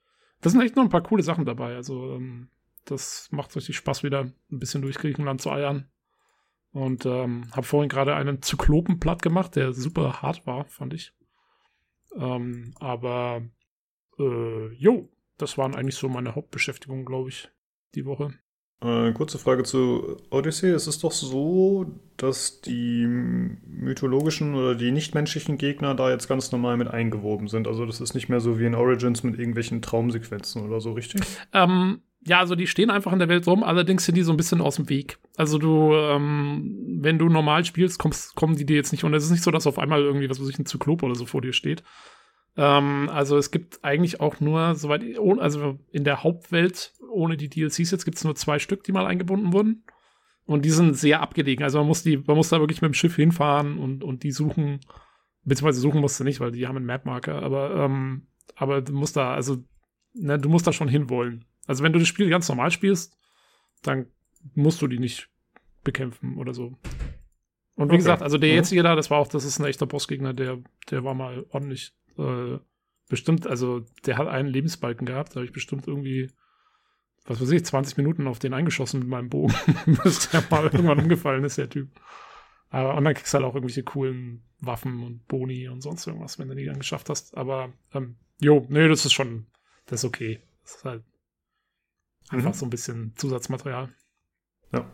Da 0.40 0.50
sind 0.50 0.60
echt 0.60 0.76
noch 0.76 0.82
ein 0.82 0.90
paar 0.90 1.02
coole 1.02 1.22
Sachen 1.22 1.46
dabei. 1.46 1.74
Also 1.74 2.14
ähm, 2.14 2.48
das 2.84 3.28
macht 3.30 3.54
richtig 3.56 3.76
Spaß, 3.76 4.02
wieder 4.02 4.24
ein 4.24 4.58
bisschen 4.58 4.82
durch 4.82 4.96
Griechenland 4.96 5.40
zu 5.40 5.50
eiern. 5.50 5.88
Und 6.72 7.06
ähm, 7.06 7.46
habe 7.52 7.62
vorhin 7.62 7.88
gerade 7.88 8.16
einen 8.16 8.42
Zyklopen 8.42 8.98
platt 8.98 9.22
gemacht, 9.22 9.54
der 9.54 9.72
super 9.72 10.22
hart 10.22 10.44
war, 10.44 10.64
fand 10.64 10.92
ich. 10.92 11.12
Ähm, 12.16 12.74
aber 12.80 13.42
äh, 14.18 14.72
jo, 14.74 15.08
das 15.38 15.58
waren 15.58 15.74
eigentlich 15.74 15.96
so 15.96 16.08
meine 16.08 16.34
Hauptbeschäftigungen, 16.34 17.04
glaube 17.04 17.30
ich, 17.30 17.48
die 17.94 18.04
Woche. 18.04 18.34
Äh, 18.84 19.12
kurze 19.12 19.38
Frage 19.38 19.62
zu 19.62 20.18
Odyssey. 20.30 20.70
Es 20.70 20.86
ist 20.86 21.04
doch 21.04 21.12
so, 21.12 21.86
dass 22.16 22.60
die 22.60 23.06
mythologischen 23.06 24.54
oder 24.54 24.74
die 24.74 24.90
nichtmenschlichen 24.90 25.56
Gegner 25.56 25.94
da 25.94 26.10
jetzt 26.10 26.28
ganz 26.28 26.52
normal 26.52 26.76
mit 26.76 26.88
eingewoben 26.88 27.48
sind. 27.48 27.66
Also 27.66 27.86
das 27.86 28.00
ist 28.00 28.14
nicht 28.14 28.28
mehr 28.28 28.40
so 28.40 28.58
wie 28.58 28.66
in 28.66 28.74
Origins 28.74 29.22
mit 29.22 29.38
irgendwelchen 29.38 29.80
Traumsequenzen 29.80 30.62
oder 30.62 30.80
so, 30.80 30.92
richtig? 30.92 31.22
Ähm, 31.52 32.02
ja, 32.26 32.40
also 32.40 32.54
die 32.54 32.66
stehen 32.66 32.90
einfach 32.90 33.12
in 33.12 33.18
der 33.18 33.28
Welt 33.28 33.46
rum, 33.46 33.62
allerdings 33.62 34.04
sind 34.04 34.16
die 34.16 34.22
so 34.22 34.32
ein 34.32 34.36
bisschen 34.36 34.60
aus 34.60 34.76
dem 34.76 34.88
Weg. 34.88 35.18
Also 35.36 35.58
du, 35.58 35.94
ähm, 35.94 36.98
wenn 37.00 37.18
du 37.18 37.28
normal 37.28 37.64
spielst, 37.64 37.98
kommst, 37.98 38.34
kommen 38.34 38.56
die 38.56 38.66
dir 38.66 38.76
jetzt 38.76 38.92
nicht. 38.92 39.04
Und 39.04 39.14
es 39.14 39.24
ist 39.24 39.30
nicht 39.30 39.44
so, 39.44 39.50
dass 39.50 39.66
auf 39.66 39.78
einmal 39.78 40.02
irgendwie, 40.02 40.28
was 40.28 40.40
weiß 40.40 40.48
ich, 40.48 40.58
ein 40.58 40.66
Zyklop 40.66 41.02
oder 41.02 41.14
so 41.14 41.26
vor 41.26 41.42
dir 41.42 41.52
steht. 41.52 41.82
Ähm, 42.56 43.08
also 43.12 43.36
es 43.36 43.50
gibt 43.50 43.84
eigentlich 43.84 44.20
auch 44.20 44.40
nur, 44.40 44.74
soweit, 44.74 45.02
also 45.38 45.78
in 45.90 46.04
der 46.04 46.22
Hauptwelt, 46.22 46.92
ohne 47.10 47.36
die 47.36 47.48
DLCs 47.48 47.90
jetzt, 47.90 48.04
gibt 48.04 48.16
es 48.16 48.24
nur 48.24 48.34
zwei 48.36 48.58
Stück, 48.58 48.84
die 48.84 48.92
mal 48.92 49.06
eingebunden 49.06 49.52
wurden. 49.52 49.84
Und 50.46 50.64
die 50.64 50.70
sind 50.70 50.94
sehr 50.96 51.20
abgelegen. 51.20 51.64
Also 51.64 51.78
man 51.78 51.86
muss 51.86 52.02
die, 52.02 52.18
man 52.18 52.36
muss 52.36 52.50
da 52.50 52.60
wirklich 52.60 52.82
mit 52.82 52.90
dem 52.90 52.94
Schiff 52.94 53.16
hinfahren 53.16 53.78
und, 53.78 54.04
und 54.04 54.22
die 54.22 54.30
suchen, 54.30 54.80
beziehungsweise 55.42 55.80
suchen 55.80 56.00
musst 56.00 56.20
du 56.20 56.24
nicht, 56.24 56.40
weil 56.40 56.52
die 56.52 56.66
haben 56.66 56.76
einen 56.76 56.86
Mapmarker, 56.86 57.42
aber, 57.42 57.74
ähm, 57.76 58.26
aber 58.54 58.82
du 58.82 58.92
musst 58.92 59.16
da, 59.16 59.34
also, 59.34 59.64
ne, 60.12 60.38
du 60.38 60.48
musst 60.48 60.66
da 60.66 60.72
schon 60.72 60.88
hinwollen. 60.88 61.46
Also 61.66 61.82
wenn 61.82 61.94
du 61.94 61.98
das 61.98 62.08
Spiel 62.08 62.28
ganz 62.28 62.48
normal 62.48 62.70
spielst, 62.70 63.16
dann 63.82 64.06
musst 64.54 64.82
du 64.82 64.86
die 64.86 64.98
nicht 64.98 65.30
bekämpfen 65.82 66.36
oder 66.36 66.52
so. 66.52 66.78
Und 67.76 67.88
wie 67.88 67.94
okay. 67.94 67.96
gesagt, 67.96 68.22
also 68.22 68.36
der 68.36 68.50
mhm. 68.50 68.56
jetzige 68.56 68.82
da, 68.82 68.94
das 68.94 69.10
war 69.10 69.18
auch, 69.18 69.28
das 69.28 69.44
ist 69.44 69.58
ein 69.58 69.64
echter 69.64 69.86
Bossgegner, 69.86 70.34
der, 70.34 70.58
der 70.90 71.04
war 71.04 71.14
mal 71.14 71.46
ordentlich 71.50 71.92
äh, 72.18 72.58
bestimmt, 73.08 73.46
also 73.46 73.84
der 74.06 74.18
hat 74.18 74.28
einen 74.28 74.48
Lebensbalken 74.48 75.06
gehabt, 75.06 75.32
da 75.32 75.36
habe 75.36 75.46
ich 75.46 75.52
bestimmt 75.52 75.86
irgendwie, 75.86 76.30
was 77.24 77.40
weiß 77.40 77.50
ich, 77.50 77.64
20 77.64 77.96
Minuten 77.96 78.26
auf 78.26 78.38
den 78.38 78.54
eingeschossen 78.54 79.00
mit 79.00 79.08
meinem 79.08 79.28
Bogen, 79.28 79.54
bis 80.04 80.30
der 80.30 80.44
mal 80.50 80.64
irgendwann 80.64 81.00
umgefallen 81.00 81.44
ist, 81.44 81.58
der 81.58 81.70
Typ. 81.70 81.88
Aber, 82.70 82.96
und 82.96 83.04
dann 83.04 83.14
kriegst 83.14 83.32
du 83.32 83.36
halt 83.36 83.46
auch 83.46 83.54
irgendwelche 83.54 83.84
coolen 83.84 84.42
Waffen 84.60 85.02
und 85.02 85.26
Boni 85.28 85.68
und 85.68 85.80
sonst 85.80 86.06
irgendwas, 86.06 86.38
wenn 86.38 86.48
du 86.48 86.56
die 86.56 86.64
dann 86.64 86.78
geschafft 86.78 87.08
hast. 87.08 87.36
Aber, 87.36 87.72
ähm, 87.92 88.16
jo, 88.40 88.66
nee, 88.68 88.88
das 88.88 89.04
ist 89.04 89.12
schon, 89.12 89.46
das 89.86 90.00
ist 90.00 90.06
okay. 90.06 90.40
Das 90.62 90.76
ist 90.76 90.84
halt 90.84 91.04
Einfach 92.30 92.50
mhm. 92.50 92.54
so 92.54 92.66
ein 92.66 92.70
bisschen 92.70 93.16
Zusatzmaterial. 93.16 93.92
Ja. 94.72 94.90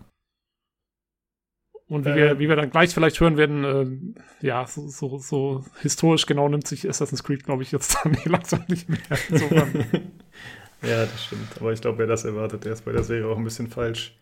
Und 1.90 2.04
wie, 2.04 2.10
äh, 2.10 2.14
wir, 2.14 2.38
wie 2.38 2.48
wir 2.48 2.54
dann 2.54 2.70
gleich 2.70 2.94
vielleicht 2.94 3.18
hören 3.18 3.36
werden, 3.36 4.14
äh, 4.40 4.46
ja, 4.46 4.64
so, 4.64 4.86
so, 4.86 5.18
so, 5.18 5.64
historisch 5.80 6.24
genau 6.24 6.48
nimmt 6.48 6.64
sich 6.64 6.88
Assassin's 6.88 7.24
Creed, 7.24 7.42
glaube 7.44 7.64
ich, 7.64 7.72
jetzt 7.72 7.98
dann 8.04 8.16
langsam 8.26 8.64
nicht 8.68 8.88
mehr. 8.88 9.00
ja, 10.82 11.04
das 11.04 11.24
stimmt. 11.24 11.48
Aber 11.58 11.72
ich 11.72 11.80
glaube, 11.80 11.98
wer 11.98 12.06
das 12.06 12.24
erwartet, 12.24 12.64
der 12.64 12.74
ist 12.74 12.84
bei 12.84 12.92
der 12.92 13.02
Serie 13.02 13.26
auch 13.26 13.36
ein 13.36 13.42
bisschen 13.42 13.66
falsch. 13.66 14.16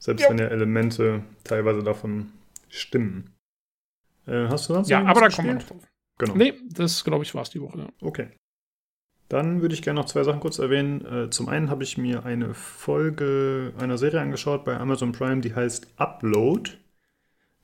Selbst 0.00 0.24
jo. 0.24 0.30
wenn 0.30 0.38
ja 0.38 0.46
Elemente 0.48 1.22
teilweise 1.44 1.84
davon 1.84 2.32
stimmen. 2.68 3.30
Äh, 4.26 4.48
hast 4.48 4.68
du 4.68 4.74
sonst 4.74 4.90
Ja, 4.90 5.04
aber 5.04 5.20
da 5.20 5.28
kommen 5.28 5.46
wir 5.46 5.54
noch 5.54 5.62
drauf. 5.62 5.86
Genau. 6.18 6.34
Nee, 6.34 6.54
das 6.68 7.04
glaube 7.04 7.22
ich 7.22 7.32
war 7.32 7.42
es 7.42 7.50
die 7.50 7.60
Woche. 7.60 7.78
Ja. 7.78 7.88
Okay. 8.00 8.28
Dann 9.28 9.62
würde 9.62 9.74
ich 9.74 9.82
gerne 9.82 10.00
noch 10.00 10.06
zwei 10.06 10.24
Sachen 10.24 10.40
kurz 10.40 10.58
erwähnen. 10.58 11.04
Äh, 11.06 11.30
zum 11.30 11.48
einen 11.48 11.70
habe 11.70 11.84
ich 11.84 11.96
mir 11.96 12.24
eine 12.24 12.54
Folge 12.54 13.72
einer 13.78 13.98
Serie 13.98 14.20
angeschaut 14.20 14.64
bei 14.64 14.76
Amazon 14.76 15.12
Prime, 15.12 15.40
die 15.42 15.54
heißt 15.54 15.86
Upload. 15.96 16.72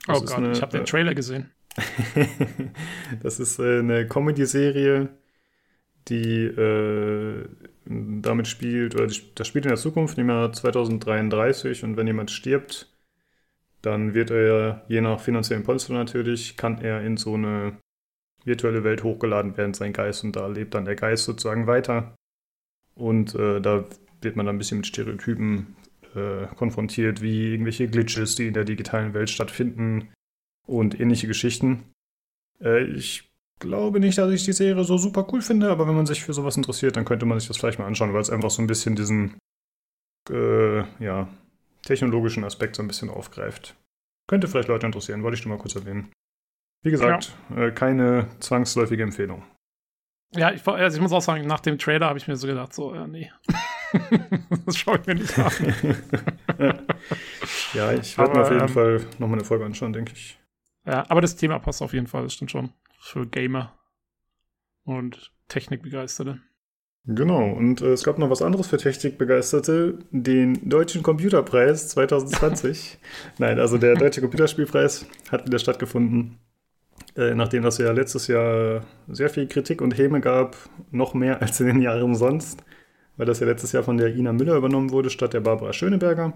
Das 0.06 0.18
oh 0.18 0.24
Gott, 0.24 0.36
eine, 0.36 0.52
ich 0.52 0.62
habe 0.62 0.72
den 0.72 0.82
äh, 0.82 0.84
Trailer 0.84 1.14
gesehen. 1.14 1.50
das 3.22 3.38
ist 3.38 3.58
äh, 3.58 3.78
eine 3.78 4.06
Comedy-Serie, 4.06 5.08
die 6.08 6.44
äh, 6.44 7.48
damit 7.84 8.48
spielt, 8.48 8.94
oder 8.94 9.06
das 9.06 9.46
spielt 9.46 9.64
in 9.64 9.70
der 9.70 9.78
Zukunft, 9.78 10.18
im 10.18 10.28
Jahr 10.28 10.52
2033. 10.52 11.84
Und 11.84 11.96
wenn 11.96 12.06
jemand 12.06 12.30
stirbt, 12.30 12.92
dann 13.82 14.14
wird 14.14 14.30
er, 14.30 14.84
je 14.88 15.00
nach 15.00 15.20
finanziellen 15.20 15.64
Polster 15.64 15.94
natürlich, 15.94 16.56
kann 16.56 16.80
er 16.80 17.02
in 17.02 17.16
so 17.16 17.34
eine 17.34 17.78
virtuelle 18.44 18.84
Welt 18.84 19.02
hochgeladen 19.02 19.56
werden, 19.56 19.74
sein 19.74 19.92
Geist, 19.92 20.24
und 20.24 20.34
da 20.36 20.46
lebt 20.46 20.74
dann 20.74 20.84
der 20.84 20.96
Geist 20.96 21.24
sozusagen 21.24 21.66
weiter. 21.66 22.14
Und 22.94 23.34
äh, 23.34 23.60
da 23.60 23.84
wird 24.20 24.36
man 24.36 24.46
dann 24.46 24.56
ein 24.56 24.58
bisschen 24.58 24.78
mit 24.78 24.86
Stereotypen 24.86 25.76
äh, 26.14 26.46
konfrontiert, 26.57 27.23
wie 27.23 27.53
irgendwelche 27.53 27.88
Glitches, 27.88 28.35
die 28.35 28.46
in 28.49 28.55
der 28.55 28.64
digitalen 28.64 29.14
Welt 29.14 29.31
stattfinden 29.31 30.12
und 30.66 30.99
ähnliche 30.99 31.27
Geschichten. 31.27 31.92
Äh, 32.61 32.85
ich 32.85 33.31
glaube 33.59 34.01
nicht, 34.01 34.18
dass 34.18 34.33
ich 34.33 34.44
die 34.44 34.53
Serie 34.53 34.85
so 34.85 34.99
super 34.99 35.27
cool 35.33 35.42
finde, 35.42 35.70
aber 35.70 35.87
wenn 35.87 35.94
man 35.94 36.07
sich 36.07 36.23
für 36.23 36.33
sowas 36.33 36.57
interessiert, 36.57 36.96
dann 36.96 37.05
könnte 37.05 37.27
man 37.27 37.38
sich 37.38 37.49
das 37.49 37.59
vielleicht 37.59 37.79
mal 37.79 37.87
anschauen, 37.87 38.12
weil 38.12 38.23
es 38.23 38.31
einfach 38.31 38.51
so 38.51 38.62
ein 38.62 38.66
bisschen 38.66 38.96
diesen 38.96 39.38
äh, 40.31 40.81
ja, 41.03 41.29
technologischen 41.83 42.44
Aspekt 42.44 42.77
so 42.77 42.83
ein 42.83 42.88
bisschen 42.88 43.11
aufgreift. 43.11 43.77
Könnte 44.29 44.49
vielleicht 44.49 44.68
Leute 44.68 44.87
interessieren, 44.87 45.23
wollte 45.23 45.38
ich 45.38 45.44
nur 45.44 45.57
mal 45.57 45.61
kurz 45.61 45.75
erwähnen. 45.75 46.12
Wie 46.83 46.90
gesagt, 46.90 47.37
ja. 47.51 47.66
äh, 47.66 47.73
keine 47.73 48.29
zwangsläufige 48.40 49.03
Empfehlung. 49.03 49.44
Ja, 50.33 50.53
ich, 50.53 50.66
also 50.66 50.96
ich, 50.96 51.03
muss 51.03 51.12
auch 51.12 51.20
sagen, 51.20 51.46
nach 51.46 51.61
dem 51.61 51.79
Trailer 51.79 52.07
habe 52.07 52.18
ich 52.18 52.29
mir 52.29 52.37
so 52.37 52.46
gedacht, 52.46 52.73
so, 52.73 52.94
ja, 52.94 53.07
nee. 53.07 53.31
das 54.66 54.76
schaue 54.76 54.98
ich 54.98 55.07
mir 55.07 55.14
nicht 55.14 55.38
an. 55.38 55.53
ja, 57.74 57.92
ich 57.92 58.16
werde 58.16 58.33
mir 58.33 58.42
auf 58.42 58.50
jeden 58.50 58.62
ähm, 58.62 58.68
Fall 58.68 59.00
nochmal 59.18 59.38
eine 59.38 59.44
Folge 59.44 59.64
anschauen, 59.64 59.92
denke 59.92 60.12
ich. 60.14 60.38
Ja, 60.87 61.05
aber 61.09 61.20
das 61.20 61.37
Thema 61.37 61.59
passt 61.59 61.83
auf 61.83 61.92
jeden 61.92 62.07
Fall, 62.07 62.24
das 62.24 62.35
stimmt 62.35 62.50
schon. 62.50 62.70
Für 62.98 63.26
Gamer 63.26 63.79
und 64.85 65.33
Technikbegeisterte. 65.48 66.40
Genau, 67.07 67.50
und 67.50 67.81
äh, 67.81 67.92
es 67.92 68.05
gab 68.05 68.18
noch 68.18 68.31
was 68.31 68.42
anderes 68.42 68.66
für 68.66 68.76
Technikbegeisterte, 68.76 69.98
den 70.11 70.68
Deutschen 70.68 71.03
Computerpreis 71.03 71.88
2020. 71.88 72.98
Nein, 73.38 73.59
also 73.59 73.79
der 73.79 73.94
Deutsche 73.94 74.20
Computerspielpreis 74.20 75.07
hat 75.31 75.46
wieder 75.46 75.59
stattgefunden. 75.59 76.38
Äh, 77.16 77.35
nachdem 77.35 77.62
das 77.62 77.79
ja 77.79 77.90
letztes 77.92 78.26
Jahr 78.26 78.85
sehr 79.09 79.31
viel 79.31 79.48
Kritik 79.48 79.81
und 79.81 79.96
Häme 79.96 80.20
gab, 80.20 80.57
noch 80.90 81.14
mehr 81.14 81.40
als 81.40 81.59
in 81.61 81.66
den 81.66 81.81
Jahren 81.81 82.14
sonst, 82.14 82.62
weil 83.20 83.26
das 83.26 83.38
ja 83.38 83.46
letztes 83.46 83.72
Jahr 83.72 83.83
von 83.83 83.98
der 83.98 84.16
Ina 84.16 84.33
Müller 84.33 84.56
übernommen 84.56 84.92
wurde, 84.92 85.11
statt 85.11 85.35
der 85.35 85.40
Barbara 85.40 85.74
Schöneberger, 85.74 86.33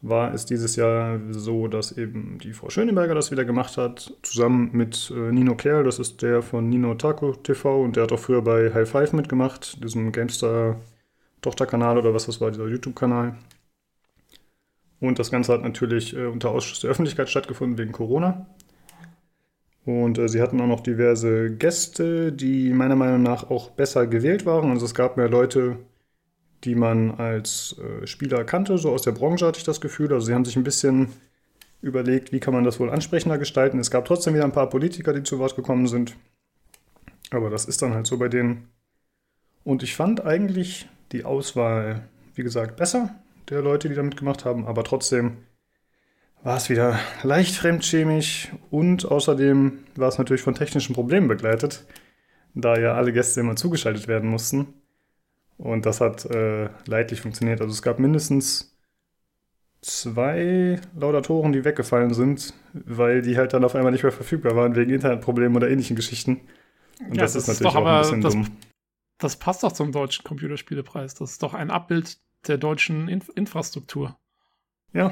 war 0.00 0.32
es 0.32 0.46
dieses 0.46 0.74
Jahr 0.74 1.20
so, 1.28 1.68
dass 1.68 1.92
eben 1.92 2.38
die 2.38 2.54
Frau 2.54 2.70
Schöneberger 2.70 3.14
das 3.14 3.30
wieder 3.30 3.44
gemacht 3.44 3.76
hat, 3.76 4.10
zusammen 4.22 4.70
mit 4.72 5.12
äh, 5.14 5.30
Nino 5.30 5.54
Kerl, 5.54 5.84
das 5.84 5.98
ist 5.98 6.22
der 6.22 6.40
von 6.40 6.70
Nino 6.70 6.94
Taco 6.94 7.34
TV 7.34 7.82
und 7.82 7.96
der 7.96 8.04
hat 8.04 8.12
auch 8.12 8.18
früher 8.18 8.40
bei 8.40 8.72
High 8.72 8.88
Five 8.88 9.12
mitgemacht, 9.12 9.84
diesem 9.84 10.12
Gamestar 10.12 10.80
Tochterkanal 11.42 11.98
oder 11.98 12.14
was 12.14 12.24
das 12.24 12.40
war, 12.40 12.50
dieser 12.50 12.68
YouTube-Kanal. 12.68 13.36
Und 14.98 15.18
das 15.18 15.30
Ganze 15.30 15.52
hat 15.52 15.62
natürlich 15.62 16.16
äh, 16.16 16.24
unter 16.24 16.52
Ausschuss 16.52 16.80
der 16.80 16.90
Öffentlichkeit 16.90 17.28
stattgefunden 17.28 17.76
wegen 17.76 17.92
Corona. 17.92 18.46
Und 19.84 20.18
äh, 20.18 20.28
sie 20.28 20.40
hatten 20.40 20.60
auch 20.60 20.66
noch 20.66 20.80
diverse 20.80 21.50
Gäste, 21.56 22.32
die 22.32 22.72
meiner 22.72 22.96
Meinung 22.96 23.22
nach 23.22 23.50
auch 23.50 23.70
besser 23.70 24.06
gewählt 24.06 24.46
waren. 24.46 24.70
Also 24.70 24.86
es 24.86 24.94
gab 24.94 25.16
mehr 25.16 25.28
Leute, 25.28 25.78
die 26.64 26.74
man 26.74 27.12
als 27.12 27.76
äh, 27.78 28.06
Spieler 28.06 28.44
kannte, 28.44 28.78
so 28.78 28.92
aus 28.92 29.02
der 29.02 29.12
Branche 29.12 29.46
hatte 29.46 29.58
ich 29.58 29.64
das 29.64 29.80
Gefühl. 29.80 30.12
Also 30.12 30.26
sie 30.26 30.34
haben 30.34 30.44
sich 30.44 30.56
ein 30.56 30.64
bisschen 30.64 31.08
überlegt, 31.80 32.32
wie 32.32 32.38
kann 32.38 32.54
man 32.54 32.64
das 32.64 32.78
wohl 32.78 32.90
ansprechender 32.90 33.38
gestalten. 33.38 33.80
Es 33.80 33.90
gab 33.90 34.04
trotzdem 34.04 34.34
wieder 34.34 34.44
ein 34.44 34.52
paar 34.52 34.70
Politiker, 34.70 35.12
die 35.12 35.24
zu 35.24 35.38
Wort 35.40 35.56
gekommen 35.56 35.88
sind. 35.88 36.16
Aber 37.30 37.50
das 37.50 37.64
ist 37.64 37.82
dann 37.82 37.94
halt 37.94 38.06
so 38.06 38.18
bei 38.18 38.28
denen. 38.28 38.68
Und 39.64 39.82
ich 39.82 39.96
fand 39.96 40.24
eigentlich 40.24 40.88
die 41.10 41.24
Auswahl, 41.24 42.02
wie 42.34 42.42
gesagt, 42.42 42.76
besser 42.76 43.14
der 43.48 43.62
Leute, 43.62 43.88
die 43.88 43.94
da 43.94 44.02
mitgemacht 44.02 44.44
haben, 44.44 44.66
aber 44.66 44.84
trotzdem 44.84 45.38
war 46.42 46.56
es 46.56 46.68
wieder 46.68 46.98
leicht 47.22 47.54
fremdschämig 47.54 48.50
und 48.70 49.04
außerdem 49.04 49.84
war 49.96 50.08
es 50.08 50.18
natürlich 50.18 50.42
von 50.42 50.54
technischen 50.54 50.94
Problemen 50.94 51.28
begleitet, 51.28 51.86
da 52.54 52.76
ja 52.76 52.94
alle 52.94 53.12
Gäste 53.12 53.40
immer 53.40 53.56
zugeschaltet 53.56 54.08
werden 54.08 54.28
mussten. 54.28 54.74
Und 55.56 55.86
das 55.86 56.00
hat 56.00 56.24
äh, 56.26 56.70
leidlich 56.86 57.20
funktioniert. 57.20 57.60
Also 57.60 57.72
es 57.72 57.82
gab 57.82 58.00
mindestens 58.00 58.76
zwei 59.80 60.80
Laudatoren, 60.96 61.52
die 61.52 61.64
weggefallen 61.64 62.14
sind, 62.14 62.54
weil 62.72 63.22
die 63.22 63.36
halt 63.36 63.52
dann 63.52 63.64
auf 63.64 63.74
einmal 63.74 63.92
nicht 63.92 64.02
mehr 64.02 64.12
verfügbar 64.12 64.56
waren 64.56 64.74
wegen 64.74 64.90
Internetproblemen 64.90 65.56
oder 65.56 65.70
ähnlichen 65.70 65.94
Geschichten. 65.94 66.40
Und 67.00 67.16
ja, 67.16 67.22
das, 67.22 67.34
das, 67.34 67.48
ist 67.48 67.60
natürlich 67.60 67.76
auch 67.76 67.86
ein 67.86 68.00
bisschen 68.00 68.20
das, 68.20 68.32
dumm. 68.32 68.46
Das 69.18 69.36
passt 69.36 69.62
doch 69.62 69.72
zum 69.72 69.92
deutschen 69.92 70.24
Computerspielepreis. 70.24 71.14
Das 71.14 71.32
ist 71.32 71.42
doch 71.42 71.54
ein 71.54 71.70
Abbild 71.70 72.18
der 72.48 72.58
deutschen 72.58 73.08
Inf 73.08 73.30
Infrastruktur. 73.36 74.16
Ja, 74.92 75.10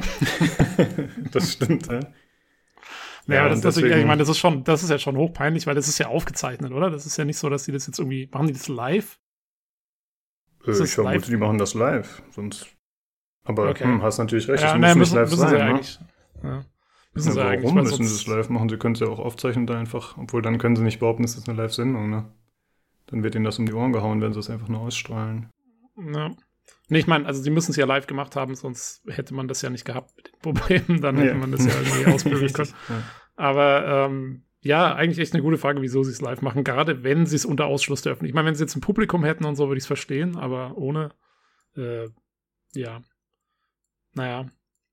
das 1.32 1.52
stimmt, 1.52 1.86
ja. 1.86 2.00
Ja, 3.26 3.48
das, 3.48 3.60
deswegen, 3.60 3.98
ich 3.98 4.06
meine, 4.06 4.18
das 4.18 4.28
ist 4.28 4.38
schon, 4.38 4.64
das 4.64 4.82
ist 4.82 4.90
ja 4.90 4.98
schon 4.98 5.16
hochpeinlich, 5.16 5.66
weil 5.66 5.74
das 5.74 5.88
ist 5.88 5.98
ja 5.98 6.08
aufgezeichnet, 6.08 6.72
oder? 6.72 6.90
Das 6.90 7.06
ist 7.06 7.16
ja 7.16 7.24
nicht 7.24 7.38
so, 7.38 7.48
dass 7.48 7.64
die 7.64 7.72
das 7.72 7.86
jetzt 7.86 7.98
irgendwie, 7.98 8.28
machen 8.32 8.48
die 8.48 8.52
das 8.52 8.68
live? 8.68 9.20
Äh, 10.66 10.70
ich 10.70 10.90
vermute, 10.90 11.16
live? 11.16 11.26
die 11.26 11.36
machen 11.36 11.58
das 11.58 11.74
live, 11.74 12.22
sonst. 12.30 12.66
Aber 13.44 13.70
okay. 13.70 13.84
hm, 13.84 14.02
hast 14.02 14.18
natürlich 14.18 14.48
recht, 14.48 14.62
ja, 14.62 14.76
das 14.76 14.80
nee, 14.80 14.98
muss 14.98 15.12
müssen, 15.12 15.20
nicht 15.20 15.30
live 15.30 15.38
sein, 15.38 15.52
ne? 15.52 15.64
Eigentlich, 15.64 16.00
ja. 16.42 16.64
Müssen 17.12 17.28
ja, 17.28 17.32
sie 17.32 17.38
warum 17.38 17.48
eigentlich, 17.48 17.72
müssen 17.72 18.04
sie 18.06 18.14
es 18.14 18.26
live 18.26 18.48
machen? 18.48 18.68
Sie 18.68 18.76
können 18.76 18.94
es 18.94 19.00
ja 19.00 19.08
auch 19.08 19.18
aufzeichnen 19.18 19.66
da 19.66 19.78
einfach, 19.78 20.16
obwohl 20.18 20.42
dann 20.42 20.58
können 20.58 20.76
sie 20.76 20.82
nicht 20.82 21.00
behaupten, 21.00 21.24
es 21.24 21.36
ist 21.36 21.48
eine 21.48 21.60
Live-Sendung, 21.60 22.10
ne? 22.10 22.30
Dann 23.06 23.22
wird 23.22 23.34
ihnen 23.34 23.44
das 23.44 23.58
um 23.58 23.66
die 23.66 23.72
Ohren 23.72 23.92
gehauen, 23.92 24.20
wenn 24.20 24.32
sie 24.32 24.38
es 24.38 24.50
einfach 24.50 24.68
nur 24.68 24.80
ausstrahlen. 24.80 25.50
Ja. 25.96 26.30
Nee, 26.90 26.98
ich 26.98 27.06
meine, 27.06 27.24
also 27.26 27.40
sie 27.40 27.50
müssen 27.50 27.70
es 27.70 27.76
ja 27.76 27.86
live 27.86 28.08
gemacht 28.08 28.34
haben, 28.34 28.54
sonst 28.56 29.02
hätte 29.06 29.32
man 29.32 29.46
das 29.46 29.62
ja 29.62 29.70
nicht 29.70 29.84
gehabt 29.84 30.14
mit 30.16 30.28
den 30.28 30.38
Problemen, 30.42 31.00
dann 31.00 31.16
hätte 31.16 31.28
ja. 31.28 31.34
man 31.34 31.52
das 31.52 31.64
ja 31.64 31.72
irgendwie 31.72 32.06
ausbilden 32.12 32.52
können. 32.52 32.74
Ja. 32.88 33.02
Aber 33.36 33.86
ähm, 33.86 34.44
ja, 34.60 34.94
eigentlich 34.94 35.20
echt 35.20 35.32
eine 35.32 35.42
gute 35.42 35.56
Frage, 35.56 35.80
wieso 35.80 36.02
sie 36.02 36.10
es 36.10 36.20
live 36.20 36.42
machen, 36.42 36.64
gerade 36.64 37.02
wenn 37.04 37.26
sie 37.26 37.36
es 37.36 37.46
unter 37.46 37.66
Ausschluss 37.66 38.02
der 38.02 38.12
Öffentlichkeit. 38.12 38.32
Ich 38.32 38.34
meine, 38.34 38.48
wenn 38.48 38.54
sie 38.56 38.64
jetzt 38.64 38.76
ein 38.76 38.82
Publikum 38.82 39.24
hätten 39.24 39.44
und 39.44 39.54
so, 39.54 39.68
würde 39.68 39.78
ich 39.78 39.84
es 39.84 39.86
verstehen, 39.86 40.36
aber 40.36 40.76
ohne, 40.76 41.10
äh, 41.76 42.08
ja, 42.74 43.02
naja. 44.14 44.46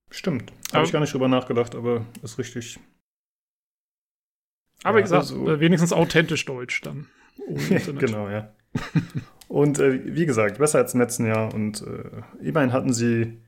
Stimmt. 0.09 0.53
Habe 0.71 0.85
ich 0.85 0.91
gar 0.91 0.99
nicht 0.99 1.13
drüber 1.13 1.27
nachgedacht, 1.27 1.75
aber 1.75 2.05
ist 2.21 2.37
richtig. 2.37 2.79
Aber 4.83 4.99
ja, 4.99 4.99
wie 4.99 5.03
gesagt, 5.03 5.31
also, 5.31 5.49
äh, 5.49 5.59
wenigstens 5.59 5.91
authentisch 5.91 6.45
deutsch 6.45 6.81
dann. 6.81 7.07
genau, 7.97 8.29
ja. 8.29 8.53
Und 9.47 9.79
äh, 9.79 10.15
wie 10.15 10.25
gesagt, 10.25 10.57
besser 10.59 10.79
als 10.79 10.93
im 10.93 10.99
letzten 10.99 11.25
Jahr. 11.25 11.53
Und 11.53 11.81
äh, 11.81 12.21
immerhin 12.41 12.73
hatten 12.73 12.93
sie 12.93 13.39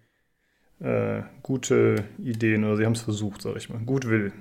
äh, 0.80 1.24
gute 1.44 2.06
Ideen 2.18 2.63
oder 2.63 2.78
sie 2.78 2.86
haben 2.86 2.94
es 2.94 3.02
versucht, 3.02 3.42
sag 3.42 3.58
ich 3.58 3.70
mal. 3.70 3.80
Gut 3.80 4.08
will. 4.08 4.32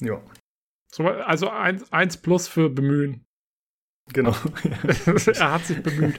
Ja. 0.00 0.20
So, 0.90 1.04
also 1.06 1.50
eins, 1.50 1.92
eins 1.92 2.16
plus 2.16 2.48
für 2.48 2.68
bemühen. 2.68 3.24
Genau. 4.12 4.34
er 5.34 5.52
hat 5.52 5.66
sich 5.66 5.82
bemüht. 5.82 6.18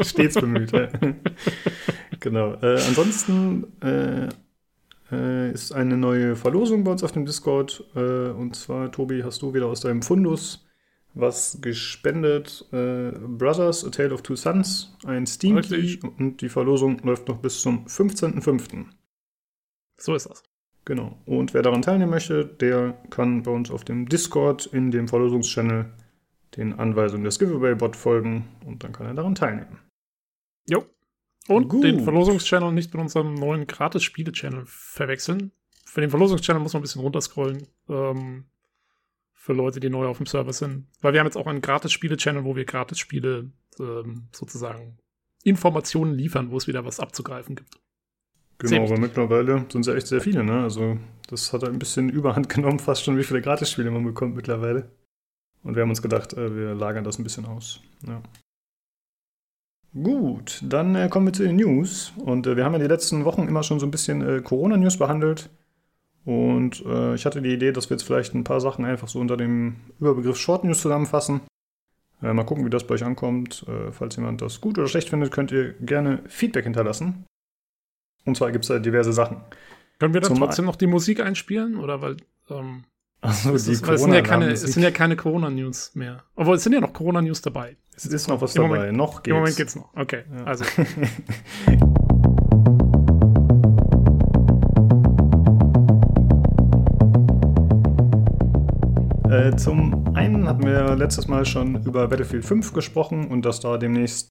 Stets 0.06 0.34
bemüht, 0.34 0.72
ja. 0.72 0.88
Genau. 2.20 2.54
Äh, 2.54 2.80
ansonsten 2.86 3.66
äh, 3.82 4.28
äh, 5.10 5.50
ist 5.52 5.72
eine 5.72 5.96
neue 5.96 6.36
Verlosung 6.36 6.84
bei 6.84 6.92
uns 6.92 7.02
auf 7.02 7.12
dem 7.12 7.24
Discord. 7.24 7.80
und 7.94 8.54
zwar, 8.54 8.92
Tobi, 8.92 9.22
hast 9.24 9.42
du 9.42 9.54
wieder 9.54 9.66
aus 9.66 9.80
deinem 9.80 10.02
Fundus 10.02 10.66
was 11.14 11.58
gespendet. 11.60 12.66
Äh, 12.72 13.12
Brothers, 13.12 13.84
A 13.84 13.90
Tale 13.90 14.14
of 14.14 14.22
Two 14.22 14.36
Sons, 14.36 14.96
ein 15.04 15.26
Steam 15.26 15.60
Key 15.60 15.98
und 16.18 16.40
die 16.40 16.48
Verlosung 16.48 16.98
läuft 17.00 17.28
noch 17.28 17.38
bis 17.38 17.60
zum 17.60 17.86
15.05. 17.86 18.86
So 19.98 20.14
ist 20.14 20.28
das. 20.28 20.42
Genau. 20.84 21.16
Und 21.26 21.54
wer 21.54 21.62
daran 21.62 21.82
teilnehmen 21.82 22.10
möchte, 22.10 22.44
der 22.44 22.94
kann 23.10 23.42
bei 23.42 23.50
uns 23.50 23.70
auf 23.70 23.84
dem 23.84 24.08
Discord 24.08 24.66
in 24.66 24.90
dem 24.90 25.06
Verlosungschannel 25.06 25.92
den 26.56 26.78
Anweisungen 26.78 27.24
des 27.24 27.38
Giveaway-Bot 27.38 27.96
folgen 27.96 28.48
und 28.66 28.82
dann 28.82 28.92
kann 28.92 29.06
er 29.06 29.14
daran 29.14 29.34
teilnehmen. 29.34 29.78
Jo. 30.68 30.84
Und 31.48 31.68
Gut. 31.68 31.84
den 31.84 32.00
Verlosungschannel 32.04 32.72
nicht 32.72 32.92
mit 32.92 33.02
unserem 33.02 33.34
neuen 33.34 33.66
Gratis-Spiele-Channel 33.66 34.64
verwechseln. 34.66 35.52
Für 35.86 36.00
den 36.00 36.10
Verlosungschannel 36.10 36.62
muss 36.62 36.72
man 36.72 36.80
ein 36.80 36.82
bisschen 36.82 37.02
runterscrollen. 37.02 37.66
Ähm, 37.88 38.44
für 39.42 39.54
Leute, 39.54 39.80
die 39.80 39.90
neu 39.90 40.06
auf 40.06 40.18
dem 40.18 40.26
Server 40.26 40.52
sind. 40.52 40.86
Weil 41.00 41.14
wir 41.14 41.20
haben 41.20 41.26
jetzt 41.26 41.36
auch 41.36 41.48
einen 41.48 41.60
Gratis-Spiele-Channel, 41.60 42.44
wo 42.44 42.54
wir 42.54 42.64
Gratis-Spiele 42.64 43.50
ähm, 43.80 44.28
sozusagen 44.30 44.98
Informationen 45.42 46.14
liefern, 46.14 46.52
wo 46.52 46.56
es 46.58 46.68
wieder 46.68 46.84
was 46.84 47.00
abzugreifen 47.00 47.56
gibt. 47.56 47.80
Genau, 48.58 48.84
aber 48.84 49.00
mittlerweile 49.00 49.66
sind 49.68 49.80
es 49.80 49.86
ja 49.88 49.94
echt 49.94 50.06
sehr 50.06 50.20
viele, 50.20 50.44
ne? 50.44 50.62
Also 50.62 50.96
das 51.26 51.52
hat 51.52 51.64
ein 51.64 51.80
bisschen 51.80 52.08
Überhand 52.08 52.48
genommen, 52.54 52.78
fast 52.78 53.02
schon, 53.02 53.18
wie 53.18 53.24
viele 53.24 53.42
Gratis-Spiele 53.42 53.90
man 53.90 54.04
bekommt 54.04 54.36
mittlerweile. 54.36 54.92
Und 55.64 55.74
wir 55.74 55.82
haben 55.82 55.90
uns 55.90 56.02
gedacht, 56.02 56.34
äh, 56.34 56.54
wir 56.54 56.74
lagern 56.76 57.02
das 57.02 57.18
ein 57.18 57.24
bisschen 57.24 57.46
aus. 57.46 57.80
Ja. 58.06 58.22
Gut, 59.92 60.62
dann 60.64 60.94
äh, 60.94 61.08
kommen 61.08 61.26
wir 61.26 61.32
zu 61.32 61.42
den 61.42 61.56
News. 61.56 62.12
Und 62.16 62.46
äh, 62.46 62.56
wir 62.56 62.64
haben 62.64 62.74
ja 62.74 62.78
die 62.78 62.86
letzten 62.86 63.24
Wochen 63.24 63.48
immer 63.48 63.64
schon 63.64 63.80
so 63.80 63.86
ein 63.86 63.90
bisschen 63.90 64.22
äh, 64.22 64.40
Corona-News 64.40 64.98
behandelt. 64.98 65.50
Und 66.24 66.84
äh, 66.86 67.14
ich 67.14 67.26
hatte 67.26 67.42
die 67.42 67.52
Idee, 67.52 67.72
dass 67.72 67.90
wir 67.90 67.96
jetzt 67.96 68.04
vielleicht 68.04 68.34
ein 68.34 68.44
paar 68.44 68.60
Sachen 68.60 68.84
einfach 68.84 69.08
so 69.08 69.18
unter 69.18 69.36
dem 69.36 69.76
Überbegriff 69.98 70.36
Short 70.36 70.64
News 70.64 70.80
zusammenfassen. 70.80 71.40
Äh, 72.22 72.32
mal 72.32 72.44
gucken, 72.44 72.64
wie 72.64 72.70
das 72.70 72.86
bei 72.86 72.94
euch 72.94 73.04
ankommt. 73.04 73.66
Äh, 73.68 73.90
falls 73.90 74.16
jemand 74.16 74.40
das 74.40 74.60
gut 74.60 74.78
oder 74.78 74.86
schlecht 74.86 75.10
findet, 75.10 75.32
könnt 75.32 75.50
ihr 75.50 75.72
gerne 75.74 76.20
Feedback 76.28 76.64
hinterlassen. 76.64 77.24
Und 78.24 78.36
zwar 78.36 78.52
gibt 78.52 78.64
es 78.64 78.68
da 78.68 78.78
diverse 78.78 79.12
Sachen. 79.12 79.38
Können 79.98 80.14
wir 80.14 80.20
dann 80.20 80.28
Zum 80.28 80.38
trotzdem 80.38 80.66
noch 80.66 80.76
die 80.76 80.86
Musik 80.86 81.20
einspielen? 81.20 81.76
Oder 81.76 82.00
weil. 82.00 82.16
Ähm, 82.50 82.84
also 83.20 83.52
ist, 83.52 83.68
es, 83.68 83.80
sind 83.80 84.12
ja 84.12 84.22
keine, 84.22 84.50
es 84.50 84.62
sind 84.62 84.82
ja 84.82 84.90
keine 84.90 85.14
Corona-News 85.14 85.94
mehr. 85.94 86.24
Obwohl, 86.34 86.56
es 86.56 86.64
sind 86.64 86.72
ja 86.72 86.80
noch 86.80 86.92
Corona-News 86.92 87.40
dabei. 87.42 87.76
Es 87.94 88.06
ist 88.06 88.28
noch 88.28 88.40
was 88.40 88.54
dabei. 88.54 88.68
Moment, 88.68 88.96
noch 88.96 89.22
geht's. 89.22 89.28
Im 89.28 89.36
Moment 89.36 89.56
geht's 89.56 89.76
noch. 89.76 89.94
Okay, 89.94 90.24
ja. 90.32 90.44
also. 90.44 90.64
Äh, 99.32 99.56
zum 99.56 100.14
einen 100.14 100.46
hatten 100.46 100.66
wir 100.66 100.94
letztes 100.94 101.26
Mal 101.26 101.46
schon 101.46 101.82
über 101.86 102.06
Battlefield 102.06 102.44
5 102.44 102.74
gesprochen 102.74 103.28
und 103.28 103.46
dass 103.46 103.60
da 103.60 103.78
demnächst 103.78 104.28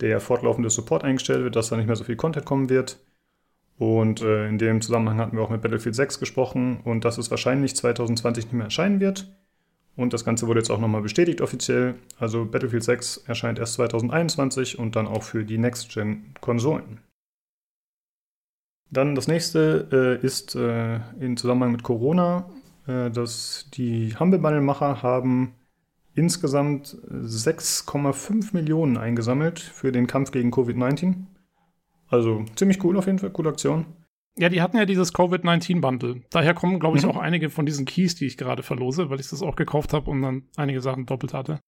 der 0.00 0.20
fortlaufende 0.20 0.70
Support 0.70 1.02
eingestellt 1.02 1.42
wird, 1.42 1.56
dass 1.56 1.70
da 1.70 1.76
nicht 1.76 1.88
mehr 1.88 1.96
so 1.96 2.04
viel 2.04 2.14
Content 2.14 2.46
kommen 2.46 2.68
wird. 2.68 3.00
Und 3.76 4.22
äh, 4.22 4.46
in 4.46 4.58
dem 4.58 4.82
Zusammenhang 4.82 5.18
hatten 5.18 5.36
wir 5.36 5.42
auch 5.42 5.50
mit 5.50 5.62
Battlefield 5.62 5.96
6 5.96 6.20
gesprochen 6.20 6.78
und 6.84 7.04
dass 7.04 7.18
es 7.18 7.32
wahrscheinlich 7.32 7.74
2020 7.74 8.44
nicht 8.44 8.52
mehr 8.52 8.66
erscheinen 8.66 9.00
wird. 9.00 9.36
Und 9.96 10.12
das 10.12 10.24
Ganze 10.24 10.46
wurde 10.46 10.60
jetzt 10.60 10.70
auch 10.70 10.78
nochmal 10.78 11.02
bestätigt 11.02 11.40
offiziell. 11.40 11.96
Also 12.16 12.44
Battlefield 12.44 12.84
6 12.84 13.24
erscheint 13.26 13.58
erst 13.58 13.74
2021 13.74 14.78
und 14.78 14.94
dann 14.94 15.08
auch 15.08 15.24
für 15.24 15.44
die 15.44 15.58
Next-Gen-Konsolen. 15.58 17.00
Dann 18.92 19.16
das 19.16 19.26
nächste 19.26 19.88
äh, 20.22 20.24
ist 20.24 20.54
äh, 20.54 21.00
in 21.18 21.36
Zusammenhang 21.36 21.72
mit 21.72 21.82
Corona 21.82 22.48
dass 23.10 23.68
die 23.72 24.14
Humble 24.18 24.38
Bundle-Macher 24.38 25.02
haben 25.02 25.54
insgesamt 26.14 26.96
6,5 27.08 28.52
Millionen 28.52 28.96
eingesammelt 28.96 29.60
für 29.60 29.92
den 29.92 30.06
Kampf 30.06 30.32
gegen 30.32 30.50
Covid-19. 30.50 31.26
Also 32.08 32.44
ziemlich 32.56 32.82
cool 32.84 32.96
auf 32.98 33.06
jeden 33.06 33.18
Fall, 33.18 33.30
coole 33.30 33.50
Aktion. 33.50 33.86
Ja, 34.36 34.48
die 34.48 34.62
hatten 34.62 34.76
ja 34.76 34.84
dieses 34.84 35.12
Covid-19-Bundle. 35.12 36.22
Daher 36.30 36.54
kommen, 36.54 36.80
glaube 36.80 36.98
ich, 36.98 37.04
mhm. 37.04 37.10
auch 37.10 37.16
einige 37.16 37.50
von 37.50 37.66
diesen 37.66 37.84
Keys, 37.84 38.14
die 38.14 38.26
ich 38.26 38.36
gerade 38.36 38.62
verlose, 38.62 39.10
weil 39.10 39.20
ich 39.20 39.28
das 39.28 39.42
auch 39.42 39.56
gekauft 39.56 39.92
habe 39.92 40.10
und 40.10 40.22
dann 40.22 40.48
einige 40.56 40.80
Sachen 40.80 41.06
doppelt 41.06 41.34
hatte. 41.34 41.60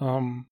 Ähm, 0.00 0.46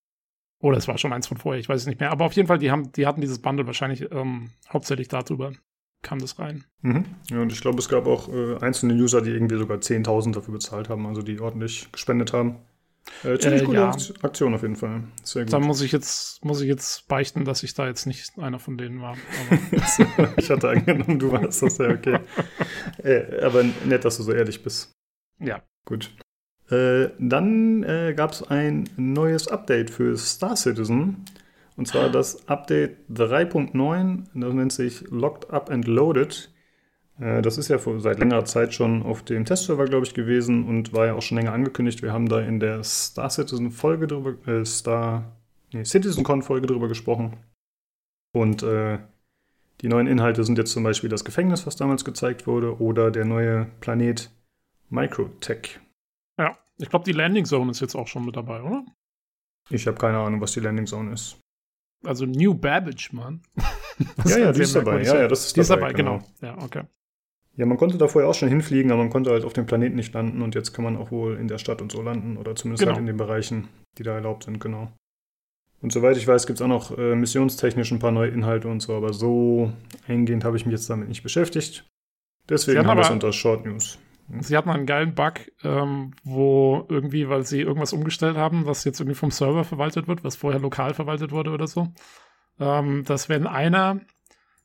oder 0.60 0.76
es 0.76 0.88
war 0.88 0.98
schon 0.98 1.12
eins 1.12 1.26
von 1.26 1.36
vorher, 1.36 1.60
ich 1.60 1.68
weiß 1.68 1.82
es 1.82 1.86
nicht 1.86 2.00
mehr. 2.00 2.10
Aber 2.10 2.24
auf 2.24 2.32
jeden 2.32 2.48
Fall, 2.48 2.58
die, 2.58 2.70
haben, 2.70 2.92
die 2.92 3.06
hatten 3.06 3.20
dieses 3.20 3.40
Bundle 3.40 3.66
wahrscheinlich 3.66 4.10
ähm, 4.10 4.50
hauptsächlich 4.68 5.08
darüber 5.08 5.52
kam 6.02 6.18
das 6.18 6.38
rein. 6.38 6.64
Mhm. 6.82 7.04
Ja, 7.30 7.40
und 7.40 7.52
ich 7.52 7.60
glaube, 7.60 7.78
es 7.78 7.88
gab 7.88 8.06
auch 8.06 8.28
äh, 8.28 8.56
einzelne 8.58 8.94
User, 8.94 9.20
die 9.20 9.30
irgendwie 9.30 9.56
sogar 9.56 9.78
10.000 9.78 10.32
dafür 10.32 10.54
bezahlt 10.54 10.88
haben, 10.88 11.06
also 11.06 11.22
die 11.22 11.40
ordentlich 11.40 11.90
gespendet 11.92 12.32
haben. 12.32 12.56
Äh, 13.24 13.38
ziemlich 13.38 13.62
äh, 13.62 13.64
gute 13.64 13.78
ja. 13.78 13.96
Aktion 14.22 14.54
auf 14.54 14.62
jeden 14.62 14.76
Fall. 14.76 15.02
Sehr 15.22 15.44
gut. 15.44 15.52
Da 15.52 15.58
muss 15.58 15.80
ich 15.80 15.92
jetzt, 15.92 16.44
muss 16.44 16.60
ich 16.60 16.68
jetzt 16.68 17.08
beichten, 17.08 17.44
dass 17.44 17.62
ich 17.62 17.74
da 17.74 17.86
jetzt 17.86 18.06
nicht 18.06 18.38
einer 18.38 18.58
von 18.58 18.76
denen 18.76 19.00
war. 19.00 19.16
ich 20.36 20.50
hatte 20.50 20.68
angenommen, 20.68 21.18
du 21.18 21.32
warst 21.32 21.62
das, 21.62 21.78
ja 21.78 21.88
okay. 21.88 22.18
äh, 23.02 23.40
aber 23.42 23.64
nett, 23.86 24.04
dass 24.04 24.18
du 24.18 24.22
so 24.22 24.32
ehrlich 24.32 24.62
bist. 24.62 24.92
Ja. 25.40 25.62
Gut. 25.84 26.10
Äh, 26.70 27.08
dann 27.18 27.82
äh, 27.82 28.14
gab 28.14 28.32
es 28.32 28.42
ein 28.42 28.88
neues 28.96 29.48
Update 29.48 29.90
für 29.90 30.16
Star 30.16 30.54
Citizen. 30.54 31.24
Und 31.78 31.86
zwar 31.86 32.10
das 32.10 32.48
Update 32.48 33.08
3.9, 33.08 34.24
das 34.34 34.52
nennt 34.52 34.72
sich 34.72 35.08
Locked 35.10 35.48
Up 35.50 35.70
and 35.70 35.86
Loaded. 35.86 36.52
Äh, 37.20 37.40
das 37.40 37.56
ist 37.56 37.68
ja 37.68 37.78
seit 37.78 38.18
längerer 38.18 38.44
Zeit 38.44 38.74
schon 38.74 39.04
auf 39.04 39.22
dem 39.22 39.44
Testserver, 39.44 39.84
glaube 39.84 40.04
ich, 40.04 40.12
gewesen 40.12 40.66
und 40.66 40.92
war 40.92 41.06
ja 41.06 41.14
auch 41.14 41.22
schon 41.22 41.38
länger 41.38 41.52
angekündigt. 41.52 42.02
Wir 42.02 42.12
haben 42.12 42.28
da 42.28 42.40
in 42.40 42.58
der 42.58 42.82
Star 42.82 43.30
Citizen 43.30 43.70
Folge 43.70 44.08
drüber, 44.08 44.44
äh, 44.48 44.64
Star, 44.64 45.36
nee, 45.72 45.84
CitizenCon 45.84 46.42
Folge 46.42 46.66
drüber 46.66 46.88
gesprochen. 46.88 47.36
Und 48.32 48.64
äh, 48.64 48.98
die 49.80 49.88
neuen 49.88 50.08
Inhalte 50.08 50.42
sind 50.42 50.58
jetzt 50.58 50.72
zum 50.72 50.82
Beispiel 50.82 51.08
das 51.08 51.24
Gefängnis, 51.24 51.64
was 51.64 51.76
damals 51.76 52.04
gezeigt 52.04 52.48
wurde, 52.48 52.80
oder 52.80 53.12
der 53.12 53.24
neue 53.24 53.66
Planet 53.78 54.32
Microtech. 54.90 55.78
Ja, 56.40 56.58
ich 56.78 56.90
glaube, 56.90 57.04
die 57.04 57.12
Landing 57.12 57.44
Zone 57.44 57.70
ist 57.70 57.78
jetzt 57.78 57.94
auch 57.94 58.08
schon 58.08 58.26
mit 58.26 58.34
dabei, 58.34 58.62
oder? 58.62 58.84
Ich 59.70 59.86
habe 59.86 59.96
keine 59.96 60.18
Ahnung, 60.18 60.40
was 60.40 60.54
die 60.54 60.60
Landing 60.60 60.86
Zone 60.86 61.12
ist. 61.12 61.38
Also 62.04 62.26
New 62.26 62.54
Babbage, 62.54 63.12
Mann. 63.12 63.42
ja, 64.24 64.38
ja, 64.38 64.52
die 64.52 64.62
ist 64.62 64.74
dabei. 64.74 65.02
Ja, 65.02 65.22
ja, 65.22 65.28
das 65.28 65.46
ist 65.46 65.56
die 65.56 65.60
dabei, 65.60 65.62
ist 65.62 65.70
dabei, 65.70 65.92
genau. 65.92 66.18
genau. 66.40 66.52
Ja, 66.58 66.64
okay. 66.64 66.82
Ja, 67.56 67.66
man 67.66 67.76
konnte 67.76 67.98
da 67.98 68.06
vorher 68.06 68.30
auch 68.30 68.34
schon 68.34 68.48
hinfliegen, 68.48 68.92
aber 68.92 69.02
man 69.02 69.10
konnte 69.10 69.30
halt 69.30 69.44
auf 69.44 69.52
dem 69.52 69.66
Planeten 69.66 69.96
nicht 69.96 70.14
landen 70.14 70.42
und 70.42 70.54
jetzt 70.54 70.72
kann 70.72 70.84
man 70.84 70.96
auch 70.96 71.10
wohl 71.10 71.36
in 71.36 71.48
der 71.48 71.58
Stadt 71.58 71.82
und 71.82 71.90
so 71.90 72.00
landen 72.02 72.36
oder 72.36 72.54
zumindest 72.54 72.82
genau. 72.82 72.92
halt 72.92 73.00
in 73.00 73.06
den 73.06 73.16
Bereichen, 73.16 73.68
die 73.98 74.04
da 74.04 74.14
erlaubt 74.14 74.44
sind, 74.44 74.60
genau. 74.60 74.92
Und 75.80 75.92
soweit 75.92 76.16
ich 76.16 76.26
weiß, 76.26 76.46
gibt 76.46 76.60
es 76.60 76.62
auch 76.62 76.68
noch 76.68 76.96
äh, 76.96 77.16
missionstechnisch 77.16 77.90
ein 77.90 77.98
paar 77.98 78.12
neue 78.12 78.30
Inhalte 78.30 78.68
und 78.68 78.80
so, 78.80 78.94
aber 78.94 79.12
so 79.12 79.72
eingehend 80.06 80.44
habe 80.44 80.56
ich 80.56 80.66
mich 80.66 80.72
jetzt 80.72 80.88
damit 80.88 81.08
nicht 81.08 81.24
beschäftigt. 81.24 81.84
Deswegen 82.48 82.86
haben 82.86 82.96
wir 82.96 83.02
es 83.02 83.10
unter 83.10 83.32
Short 83.32 83.66
News. 83.66 83.98
Sie 84.40 84.56
hatten 84.56 84.70
einen 84.70 84.86
geilen 84.86 85.14
Bug, 85.14 85.40
ähm, 85.64 86.12
wo 86.22 86.84
irgendwie, 86.88 87.28
weil 87.28 87.44
sie 87.44 87.60
irgendwas 87.60 87.92
umgestellt 87.92 88.36
haben, 88.36 88.66
was 88.66 88.84
jetzt 88.84 89.00
irgendwie 89.00 89.16
vom 89.16 89.30
Server 89.30 89.64
verwaltet 89.64 90.06
wird, 90.06 90.22
was 90.22 90.36
vorher 90.36 90.60
lokal 90.60 90.92
verwaltet 90.92 91.32
wurde 91.32 91.50
oder 91.50 91.66
so, 91.66 91.88
ähm, 92.60 93.04
dass 93.04 93.28
wenn 93.28 93.46
einer 93.46 94.00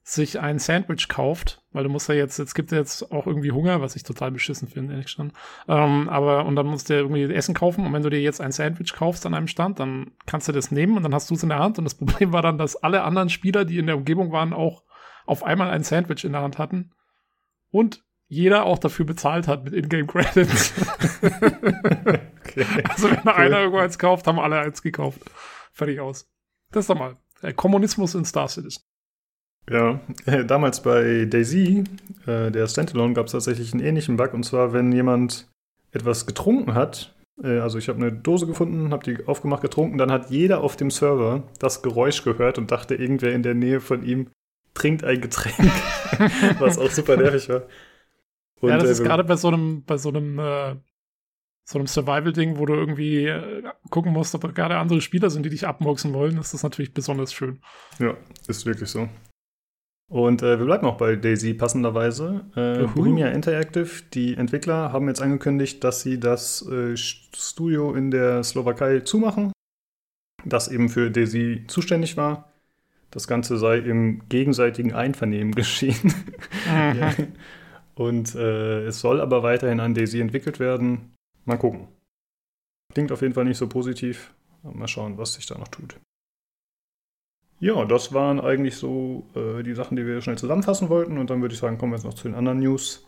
sich 0.05 0.41
ein 0.41 0.59
Sandwich 0.59 1.07
kauft, 1.07 1.63
weil 1.71 1.85
du 1.85 1.89
musst 1.89 2.09
ja 2.09 2.15
jetzt, 2.15 2.37
jetzt 2.37 2.55
gibt 2.55 2.73
ja 2.73 2.77
jetzt 2.77 3.09
auch 3.13 3.25
irgendwie 3.25 3.53
Hunger, 3.53 3.79
was 3.79 3.95
ich 3.95 4.03
total 4.03 4.31
beschissen 4.31 4.67
finde, 4.67 4.93
ehrlich 4.93 5.09
schon. 5.09 5.31
Ähm, 5.69 6.09
aber, 6.09 6.45
und 6.45 6.57
dann 6.57 6.67
musst 6.67 6.89
du 6.89 6.93
irgendwie 6.93 7.33
Essen 7.33 7.55
kaufen 7.55 7.85
und 7.85 7.93
wenn 7.93 8.03
du 8.03 8.09
dir 8.09 8.21
jetzt 8.21 8.41
ein 8.41 8.51
Sandwich 8.51 8.91
kaufst 8.91 9.25
an 9.25 9.33
einem 9.33 9.47
Stand, 9.47 9.79
dann 9.79 10.11
kannst 10.25 10.49
du 10.49 10.51
das 10.51 10.71
nehmen 10.71 10.97
und 10.97 11.03
dann 11.03 11.15
hast 11.15 11.29
du 11.29 11.35
es 11.35 11.43
in 11.43 11.49
der 11.49 11.59
Hand 11.59 11.77
und 11.77 11.85
das 11.85 11.95
Problem 11.97 12.33
war 12.33 12.41
dann, 12.41 12.57
dass 12.57 12.75
alle 12.75 13.03
anderen 13.03 13.29
Spieler, 13.29 13.63
die 13.63 13.77
in 13.77 13.87
der 13.87 13.95
Umgebung 13.95 14.33
waren, 14.33 14.51
auch 14.51 14.83
auf 15.25 15.41
einmal 15.41 15.69
ein 15.69 15.83
Sandwich 15.83 16.25
in 16.25 16.33
der 16.33 16.41
Hand 16.41 16.57
hatten 16.57 16.91
und 17.71 18.02
jeder 18.27 18.65
auch 18.65 18.79
dafür 18.79 19.05
bezahlt 19.05 19.47
hat 19.47 19.65
mit 19.65 19.73
Ingame 19.73 20.07
Credits. 20.07 20.73
okay. 21.21 22.65
Also 22.89 23.09
wenn 23.11 23.19
okay. 23.19 23.29
einer 23.29 23.59
irgendwo 23.59 23.77
eins 23.79 23.99
kauft, 23.99 24.27
haben 24.27 24.39
alle 24.39 24.59
eins 24.59 24.81
gekauft. 24.81 25.21
Fertig 25.71 25.99
aus. 25.99 26.27
Das 26.71 26.83
ist 26.83 26.89
doch 26.89 26.97
mal. 26.97 27.17
Der 27.41 27.53
Kommunismus 27.53 28.15
in 28.15 28.25
Star 28.25 28.47
Citizen. 28.47 28.81
Ja, 29.69 30.01
äh, 30.25 30.43
damals 30.43 30.81
bei 30.81 31.25
Daisy, 31.25 31.83
äh, 32.25 32.51
der 32.51 32.67
Standalone, 32.67 33.13
gab 33.13 33.27
es 33.27 33.31
tatsächlich 33.31 33.73
einen 33.73 33.83
ähnlichen 33.83 34.17
Bug. 34.17 34.33
Und 34.33 34.43
zwar, 34.43 34.73
wenn 34.73 34.91
jemand 34.91 35.47
etwas 35.91 36.25
getrunken 36.25 36.73
hat, 36.73 37.13
äh, 37.41 37.59
also 37.59 37.77
ich 37.77 37.87
habe 37.87 37.99
eine 37.99 38.11
Dose 38.11 38.45
gefunden, 38.45 38.91
habe 38.91 39.03
die 39.03 39.25
aufgemacht, 39.25 39.61
getrunken, 39.61 39.97
dann 39.97 40.11
hat 40.11 40.29
jeder 40.31 40.61
auf 40.61 40.75
dem 40.75 40.91
Server 40.91 41.43
das 41.59 41.81
Geräusch 41.81 42.23
gehört 42.23 42.57
und 42.57 42.71
dachte, 42.71 42.95
irgendwer 42.95 43.33
in 43.33 43.43
der 43.43 43.53
Nähe 43.53 43.79
von 43.79 44.03
ihm 44.03 44.29
trinkt 44.73 45.03
ein 45.03 45.21
Getränk, 45.21 45.71
was 46.59 46.77
auch 46.77 46.91
super 46.91 47.15
nervig 47.15 47.47
war. 47.49 47.63
Und, 48.61 48.69
ja, 48.69 48.77
das 48.77 48.89
ist 48.89 48.99
äh, 48.99 49.03
gerade 49.03 49.23
bei 49.23 49.35
so 49.35 49.49
einem, 49.49 49.83
bei 49.83 49.97
so 49.97 50.09
einem, 50.09 50.39
äh, 50.39 50.75
so 51.65 51.79
einem 51.79 51.87
Survival-Ding, 51.87 52.57
wo 52.57 52.65
du 52.65 52.73
irgendwie 52.73 53.25
äh, 53.25 53.63
gucken 53.89 54.11
musst, 54.11 54.35
ob 54.35 54.53
gerade 54.53 54.77
andere 54.77 55.01
Spieler 55.01 55.29
sind, 55.29 55.43
die 55.45 55.49
dich 55.49 55.65
abmurksen 55.67 56.13
wollen, 56.13 56.37
ist 56.37 56.53
das 56.53 56.63
natürlich 56.63 56.93
besonders 56.93 57.33
schön. 57.33 57.61
Ja, 57.99 58.15
ist 58.47 58.65
wirklich 58.65 58.89
so. 58.89 59.07
Und 60.13 60.43
äh, 60.43 60.59
wir 60.59 60.65
bleiben 60.65 60.85
auch 60.85 60.97
bei 60.97 61.15
Daisy 61.15 61.53
passenderweise. 61.53 62.45
Äh, 62.55 62.85
Bohemia 62.93 63.29
Interactive, 63.29 64.03
die 64.13 64.35
Entwickler, 64.35 64.91
haben 64.91 65.07
jetzt 65.07 65.21
angekündigt, 65.21 65.83
dass 65.83 66.01
sie 66.01 66.19
das 66.19 66.67
äh, 66.67 66.95
Studio 66.95 67.95
in 67.95 68.11
der 68.11 68.43
Slowakei 68.43 68.99
zumachen, 68.99 69.51
das 70.45 70.67
eben 70.67 70.89
für 70.89 71.09
Daisy 71.09 71.63
zuständig 71.67 72.15
war. 72.15 72.53
Das 73.09 73.27
Ganze 73.27 73.57
sei 73.57 73.77
im 73.77 74.27
gegenseitigen 74.29 74.93
Einvernehmen 74.93 75.51
geschehen. 75.55 76.13
Mhm. 76.67 76.99
ja. 76.99 77.13
Und 77.95 78.35
äh, 78.35 78.85
es 78.85 78.99
soll 78.99 79.21
aber 79.21 79.43
weiterhin 79.43 79.79
an 79.79 79.93
Daisy 79.93 80.19
entwickelt 80.19 80.59
werden. 80.59 81.15
Mal 81.45 81.57
gucken. 81.57 81.87
Klingt 82.93 83.11
auf 83.11 83.21
jeden 83.21 83.33
Fall 83.33 83.45
nicht 83.45 83.57
so 83.57 83.67
positiv. 83.67 84.33
Mal 84.63 84.87
schauen, 84.87 85.17
was 85.17 85.33
sich 85.33 85.45
da 85.45 85.57
noch 85.57 85.67
tut. 85.67 85.99
Ja, 87.59 87.85
das 87.85 88.13
waren 88.13 88.39
eigentlich 88.39 88.75
so 88.75 89.25
äh, 89.35 89.63
die 89.63 89.73
Sachen, 89.73 89.95
die 89.95 90.05
wir 90.05 90.21
schnell 90.21 90.37
zusammenfassen 90.37 90.89
wollten. 90.89 91.17
Und 91.17 91.29
dann 91.29 91.41
würde 91.41 91.53
ich 91.53 91.59
sagen, 91.59 91.77
kommen 91.77 91.91
wir 91.91 91.97
jetzt 91.97 92.05
noch 92.05 92.13
zu 92.13 92.27
den 92.27 92.35
anderen 92.35 92.59
News. 92.59 93.05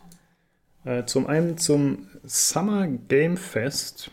Äh, 0.84 1.04
zum 1.04 1.26
einen 1.26 1.58
zum 1.58 2.08
Summer 2.24 2.86
Game 2.86 3.36
Fest. 3.36 4.10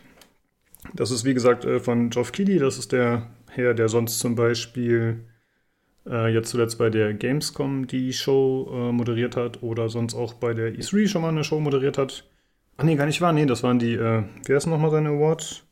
Das 0.93 1.11
ist 1.11 1.23
wie 1.23 1.33
gesagt 1.33 1.65
äh, 1.65 1.79
von 1.79 2.09
Geoff 2.09 2.31
Keighley. 2.31 2.59
Das 2.59 2.77
ist 2.77 2.91
der 2.91 3.29
Herr, 3.49 3.73
der 3.73 3.89
sonst 3.89 4.19
zum 4.19 4.35
Beispiel 4.35 5.23
äh, 6.07 6.33
jetzt 6.33 6.49
zuletzt 6.49 6.77
bei 6.77 6.89
der 6.89 7.13
Gamescom 7.13 7.87
die 7.87 8.13
Show 8.13 8.69
äh, 8.71 8.91
moderiert 8.91 9.35
hat 9.35 9.63
oder 9.63 9.89
sonst 9.89 10.15
auch 10.15 10.33
bei 10.33 10.53
der 10.53 10.73
E3 10.73 11.07
schon 11.07 11.21
mal 11.21 11.29
eine 11.29 11.43
Show 11.43 11.59
moderiert 11.59 11.97
hat. 11.97 12.29
Ach 12.77 12.83
nee, 12.83 12.95
gar 12.95 13.05
nicht 13.05 13.21
wahr. 13.21 13.33
Nee, 13.33 13.45
das 13.45 13.63
waren 13.63 13.79
die, 13.79 13.93
äh, 13.93 14.23
wie 14.45 14.55
heißen 14.55 14.71
nochmal 14.71 14.91
seine 14.91 15.09
Awards? 15.09 15.65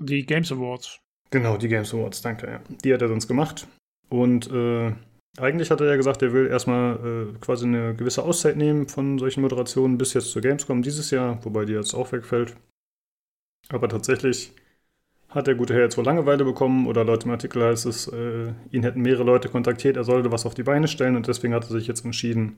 Die 0.00 0.26
Games 0.26 0.50
Awards. 0.50 1.00
Genau, 1.30 1.56
die 1.56 1.68
Games 1.68 1.94
Awards, 1.94 2.22
danke. 2.22 2.46
Ja. 2.48 2.60
Die 2.84 2.92
hat 2.92 3.02
er 3.02 3.08
sonst 3.08 3.28
gemacht. 3.28 3.68
Und 4.08 4.50
äh, 4.50 4.92
eigentlich 5.38 5.70
hat 5.70 5.80
er 5.80 5.86
ja 5.86 5.96
gesagt, 5.96 6.22
er 6.22 6.32
will 6.32 6.48
erstmal 6.48 6.96
äh, 6.96 7.38
quasi 7.38 7.66
eine 7.66 7.94
gewisse 7.94 8.24
Auszeit 8.24 8.56
nehmen 8.56 8.88
von 8.88 9.18
solchen 9.18 9.42
Moderationen 9.42 9.96
bis 9.96 10.14
jetzt 10.14 10.32
zur 10.32 10.42
Gamescom 10.42 10.82
dieses 10.82 11.10
Jahr, 11.10 11.44
wobei 11.44 11.64
die 11.64 11.74
jetzt 11.74 11.94
auch 11.94 12.10
wegfällt. 12.10 12.56
Aber 13.68 13.88
tatsächlich 13.88 14.52
hat 15.30 15.46
der 15.46 15.54
gute 15.54 15.74
Herr 15.74 15.82
jetzt 15.82 15.96
wohl 15.96 16.04
Langeweile 16.04 16.44
bekommen 16.44 16.86
oder 16.86 17.04
laut 17.04 17.24
dem 17.24 17.30
Artikel 17.30 17.62
heißt 17.62 17.86
es, 17.86 18.08
äh, 18.08 18.52
ihn 18.70 18.82
hätten 18.82 19.00
mehrere 19.00 19.24
Leute 19.24 19.48
kontaktiert, 19.48 19.96
er 19.96 20.04
sollte 20.04 20.32
was 20.32 20.44
auf 20.44 20.54
die 20.54 20.64
Beine 20.64 20.88
stellen 20.88 21.16
und 21.16 21.28
deswegen 21.28 21.54
hat 21.54 21.64
er 21.64 21.70
sich 21.70 21.86
jetzt 21.86 22.04
entschieden, 22.04 22.56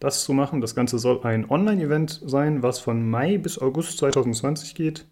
das 0.00 0.24
zu 0.24 0.34
machen. 0.34 0.60
Das 0.60 0.74
Ganze 0.74 0.98
soll 0.98 1.20
ein 1.22 1.48
Online-Event 1.48 2.20
sein, 2.24 2.62
was 2.62 2.78
von 2.78 3.08
Mai 3.08 3.38
bis 3.38 3.58
August 3.58 3.98
2020 3.98 4.74
geht 4.74 5.06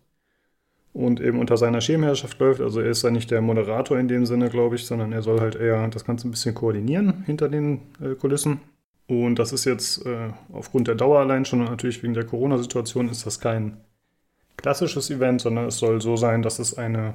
und 0.93 1.21
eben 1.21 1.39
unter 1.39 1.57
seiner 1.57 1.81
Schirmherrschaft 1.81 2.39
läuft. 2.39 2.61
Also 2.61 2.81
er 2.81 2.91
ist 2.91 3.03
ja 3.03 3.11
nicht 3.11 3.31
der 3.31 3.41
Moderator 3.41 3.99
in 3.99 4.09
dem 4.09 4.27
Sinne, 4.27 4.51
glaube 4.51 4.77
ich, 4.77 4.87
sondern 4.87 5.13
er 5.13 5.23
soll 5.23 5.41
halt 5.41 5.55
eher 5.55 5.89
das 5.89 6.05
Ganze 6.05 6.29
ein 6.29 6.31
bisschen 6.31 6.55
koordinieren 6.55 7.23
hinter 7.25 7.49
den 7.49 7.81
äh, 8.01 8.15
Kulissen. 8.15 8.61
Und 9.07 9.39
das 9.39 9.53
ist 9.53 9.65
jetzt 9.65 10.05
äh, 10.07 10.31
aufgrund 10.53 10.89
der 10.89 10.95
Dauer 10.95 11.21
allein 11.21 11.45
schon 11.45 11.61
und 11.61 11.71
natürlich 11.71 12.03
wegen 12.03 12.15
der 12.15 12.25
Corona-Situation 12.25 13.09
ist 13.09 13.27
das 13.27 13.41
kein 13.41 13.79
klassisches 14.63 15.11
Event, 15.11 15.41
sondern 15.41 15.67
es 15.67 15.79
soll 15.79 16.01
so 16.01 16.17
sein, 16.17 16.43
dass 16.43 16.59
es 16.59 16.79
eine, 16.79 17.15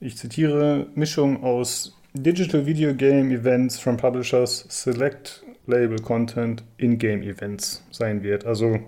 ich 0.00 0.16
zitiere, 0.16 0.86
Mischung 0.94 1.42
aus 1.42 1.98
Digital 2.14 2.66
Video 2.66 2.94
Game 2.94 3.30
Events 3.30 3.78
from 3.78 3.96
Publishers, 3.96 4.66
Select 4.68 5.44
Label 5.66 5.98
Content, 5.98 6.64
In-Game 6.76 7.22
Events 7.22 7.84
sein 7.90 8.22
wird. 8.22 8.46
Also 8.46 8.78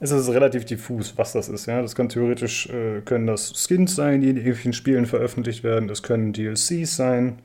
es 0.00 0.10
ist 0.10 0.28
relativ 0.28 0.64
diffus, 0.64 1.16
was 1.16 1.32
das 1.32 1.48
ist. 1.48 1.66
Ja? 1.66 1.80
Das 1.80 1.94
kann 1.94 2.08
theoretisch, 2.08 2.68
äh, 2.68 3.00
können 3.02 3.26
das 3.26 3.52
Skins 3.54 3.94
sein, 3.94 4.20
die 4.20 4.30
in 4.30 4.36
irgendwelchen 4.36 4.72
Spielen 4.72 5.06
veröffentlicht 5.06 5.62
werden. 5.62 5.88
Es 5.88 6.02
können 6.02 6.32
DLCs 6.32 6.96
sein. 6.96 7.40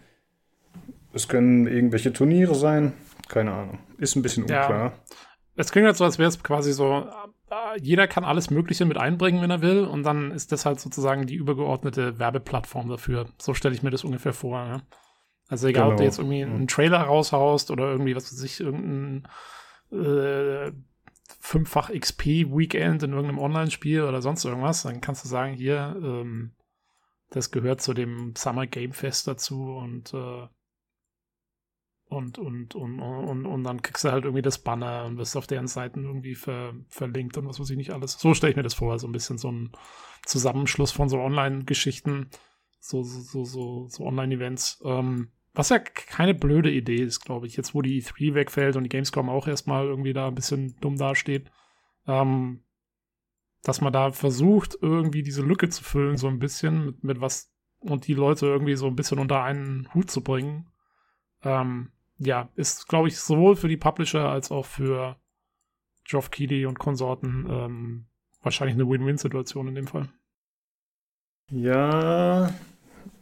Es 1.13 1.27
können 1.27 1.67
irgendwelche 1.67 2.11
Turniere 2.11 2.55
sein. 2.55 2.93
Keine 3.27 3.51
Ahnung. 3.51 3.79
Ist 3.97 4.15
ein 4.15 4.21
bisschen 4.21 4.43
unklar. 4.43 4.69
Ja. 4.69 4.93
Es 5.55 5.71
klingt 5.71 5.85
halt 5.85 5.97
so, 5.97 6.05
als 6.05 6.17
wäre 6.17 6.29
es 6.29 6.41
quasi 6.41 6.71
so, 6.73 7.05
jeder 7.81 8.07
kann 8.07 8.23
alles 8.23 8.49
Mögliche 8.49 8.85
mit 8.85 8.97
einbringen, 8.97 9.41
wenn 9.41 9.51
er 9.51 9.61
will. 9.61 9.85
Und 9.85 10.03
dann 10.03 10.31
ist 10.31 10.51
das 10.51 10.65
halt 10.65 10.79
sozusagen 10.79 11.25
die 11.25 11.35
übergeordnete 11.35 12.19
Werbeplattform 12.19 12.89
dafür. 12.89 13.29
So 13.39 13.53
stelle 13.53 13.75
ich 13.75 13.83
mir 13.83 13.89
das 13.89 14.03
ungefähr 14.03 14.33
vor. 14.33 14.59
Ja? 14.59 14.81
Also 15.47 15.67
egal, 15.67 15.83
genau. 15.83 15.91
ob 15.91 15.97
du 15.97 16.03
genau. 16.03 16.09
jetzt 16.09 16.19
irgendwie 16.19 16.43
einen 16.43 16.67
Trailer 16.67 17.01
raushaust 17.01 17.71
oder 17.71 17.91
irgendwie, 17.91 18.15
was 18.15 18.31
weiß 18.31 18.43
ich, 18.43 18.59
irgendein 18.59 19.27
äh, 19.91 20.71
fünffach 21.39 21.89
XP-Weekend 21.91 23.03
in 23.03 23.11
irgendeinem 23.11 23.39
Online-Spiel 23.39 24.03
oder 24.03 24.21
sonst 24.21 24.45
irgendwas, 24.45 24.83
dann 24.83 25.01
kannst 25.01 25.23
du 25.23 25.29
sagen, 25.29 25.53
hier, 25.53 25.95
ähm, 26.01 26.53
das 27.31 27.51
gehört 27.51 27.81
zu 27.81 27.93
dem 27.93 28.33
Summer 28.35 28.67
Game 28.67 28.91
Fest 28.91 29.27
dazu 29.27 29.75
und, 29.75 30.13
äh, 30.13 30.47
und, 32.09 32.39
und, 32.39 32.73
und, 32.73 32.99
und, 32.99 33.45
und 33.45 33.63
dann 33.63 33.83
kriegst 33.83 34.03
du 34.03 34.11
halt 34.11 34.25
irgendwie 34.25 34.41
das 34.41 34.57
Banner 34.57 35.05
und 35.05 35.17
wirst 35.17 35.37
auf 35.37 35.45
deren 35.45 35.67
Seiten 35.67 36.05
irgendwie 36.05 36.33
ver, 36.33 36.73
verlinkt 36.87 37.37
und 37.37 37.47
was 37.47 37.59
weiß 37.59 37.69
ich 37.69 37.77
nicht 37.77 37.91
alles. 37.91 38.13
So 38.13 38.33
stelle 38.33 38.49
ich 38.49 38.57
mir 38.57 38.63
das 38.63 38.73
vor, 38.73 38.97
so 38.97 39.07
ein 39.07 39.11
bisschen 39.11 39.37
so 39.37 39.51
ein 39.51 39.71
Zusammenschluss 40.25 40.91
von 40.91 41.07
so 41.07 41.19
Online-Geschichten, 41.19 42.31
so, 42.79 43.03
so, 43.03 43.45
so, 43.45 43.87
so, 43.87 44.03
Online-Events. 44.03 44.81
Ähm, 44.83 45.29
was 45.53 45.69
ja 45.69 45.77
keine 45.77 46.33
blöde 46.33 46.71
Idee 46.71 47.03
ist, 47.03 47.19
glaube 47.19 47.45
ich. 47.45 47.55
Jetzt, 47.55 47.75
wo 47.75 47.83
die 47.83 48.01
E3 48.01 48.33
wegfällt 48.33 48.75
und 48.75 48.83
die 48.83 48.89
Gamescom 48.89 49.29
auch 49.29 49.47
erstmal 49.47 49.85
irgendwie 49.85 50.13
da 50.13 50.27
ein 50.27 50.35
bisschen 50.35 50.75
dumm 50.81 50.97
dasteht, 50.97 51.51
ähm, 52.07 52.63
dass 53.61 53.81
man 53.81 53.93
da 53.93 54.11
versucht, 54.11 54.77
irgendwie 54.81 55.21
diese 55.21 55.43
Lücke 55.43 55.69
zu 55.69 55.83
füllen, 55.83 56.17
so 56.17 56.27
ein 56.27 56.39
bisschen 56.39 56.85
mit, 56.85 57.03
mit 57.03 57.21
was 57.21 57.53
und 57.81 58.07
die 58.07 58.13
Leute 58.15 58.47
irgendwie 58.47 58.75
so 58.75 58.87
ein 58.87 58.95
bisschen 58.95 59.19
unter 59.19 59.43
einen 59.43 59.93
Hut 59.93 60.09
zu 60.09 60.23
bringen. 60.23 60.67
Ähm, 61.43 61.91
ja, 62.19 62.49
ist, 62.55 62.87
glaube 62.87 63.07
ich, 63.07 63.17
sowohl 63.17 63.55
für 63.55 63.67
die 63.67 63.77
Publisher 63.77 64.29
als 64.29 64.51
auch 64.51 64.65
für 64.65 65.17
Geoff 66.05 66.31
Keighley 66.31 66.65
und 66.65 66.79
Konsorten 66.79 67.47
ähm, 67.49 68.05
wahrscheinlich 68.41 68.75
eine 68.75 68.89
Win-Win-Situation 68.89 69.67
in 69.67 69.75
dem 69.75 69.87
Fall. 69.87 70.09
Ja, 71.51 72.53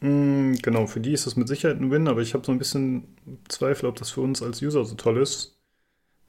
Mm, 0.01 0.55
genau, 0.61 0.85
für 0.87 0.99
die 0.99 1.13
ist 1.13 1.25
das 1.25 1.35
mit 1.35 1.47
Sicherheit 1.47 1.79
ein 1.79 1.91
Win, 1.91 2.07
aber 2.07 2.21
ich 2.21 2.33
habe 2.33 2.45
so 2.45 2.51
ein 2.51 2.59
bisschen 2.59 3.15
Zweifel, 3.47 3.87
ob 3.87 3.95
das 3.95 4.11
für 4.11 4.21
uns 4.21 4.41
als 4.43 4.61
User 4.61 4.85
so 4.85 4.95
toll 4.95 5.17
ist. 5.17 5.57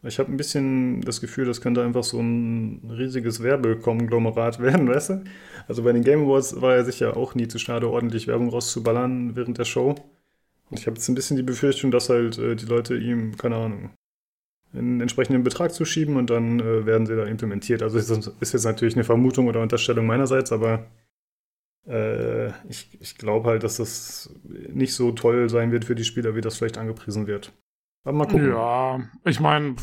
Ich 0.05 0.19
habe 0.21 0.33
ein 0.33 0.37
bisschen 0.39 1.03
das 1.03 1.21
Gefühl, 1.21 1.47
das 1.47 1.61
könnte 1.61 1.83
einfach 1.85 2.05
so 2.05 2.21
ein 2.21 2.91
riesiges 2.91 3.43
Werbekonglomerat 3.43 4.61
werden, 4.63 4.89
weißt 4.89 5.11
du? 5.11 5.25
Also 5.69 5.83
bei 5.85 5.93
den 5.93 6.05
Game 6.05 6.25
Awards 6.25 6.61
war 6.61 6.77
er 6.77 6.85
sicher 6.85 7.17
auch 7.17 7.35
nie 7.35 7.49
zu 7.49 7.59
schade, 7.59 7.91
ordentlich 7.91 8.29
Werbung 8.29 8.51
rauszuballern 8.51 9.37
während 9.37 9.59
der 9.59 9.65
Show. 9.67 9.97
Ich 10.71 10.87
habe 10.87 10.97
jetzt 10.97 11.09
ein 11.09 11.15
bisschen 11.15 11.37
die 11.37 11.43
Befürchtung, 11.43 11.91
dass 11.91 12.09
halt 12.09 12.39
äh, 12.39 12.57
die 12.57 12.67
Leute 12.67 12.97
ihm, 12.97 13.37
keine 13.37 13.57
Ahnung, 13.57 13.91
einen 14.75 15.01
entsprechenden 15.01 15.43
Betrag 15.43 15.73
zuschieben 15.73 16.17
und 16.17 16.31
dann 16.31 16.61
äh, 16.61 16.85
werden 16.85 17.07
sie 17.07 17.17
da 17.17 17.25
implementiert. 17.25 17.83
Also 17.83 17.99
ist, 17.99 18.11
ist 18.41 18.53
jetzt 18.53 18.65
natürlich 18.65 18.95
eine 18.95 19.05
Vermutung 19.05 19.47
oder 19.47 19.63
Unterstellung 19.63 20.07
meinerseits, 20.07 20.53
aber 20.53 20.87
äh, 21.87 22.49
ich, 22.69 22.99
ich 23.01 23.17
glaube 23.17 23.49
halt, 23.49 23.63
dass 23.63 23.79
das 23.79 24.35
nicht 24.45 24.95
so 24.95 25.13
toll 25.13 25.49
sein 25.49 25.73
wird 25.73 25.87
für 25.87 25.95
die 25.95 26.05
Spieler, 26.05 26.35
wie 26.35 26.43
das 26.43 26.57
vielleicht 26.59 26.77
angepriesen 26.77 27.27
wird. 27.27 27.53
Aber 28.05 28.17
mal 28.17 28.27
gucken. 28.27 28.51
Ja, 28.51 29.01
ich 29.25 29.41
meine, 29.41 29.75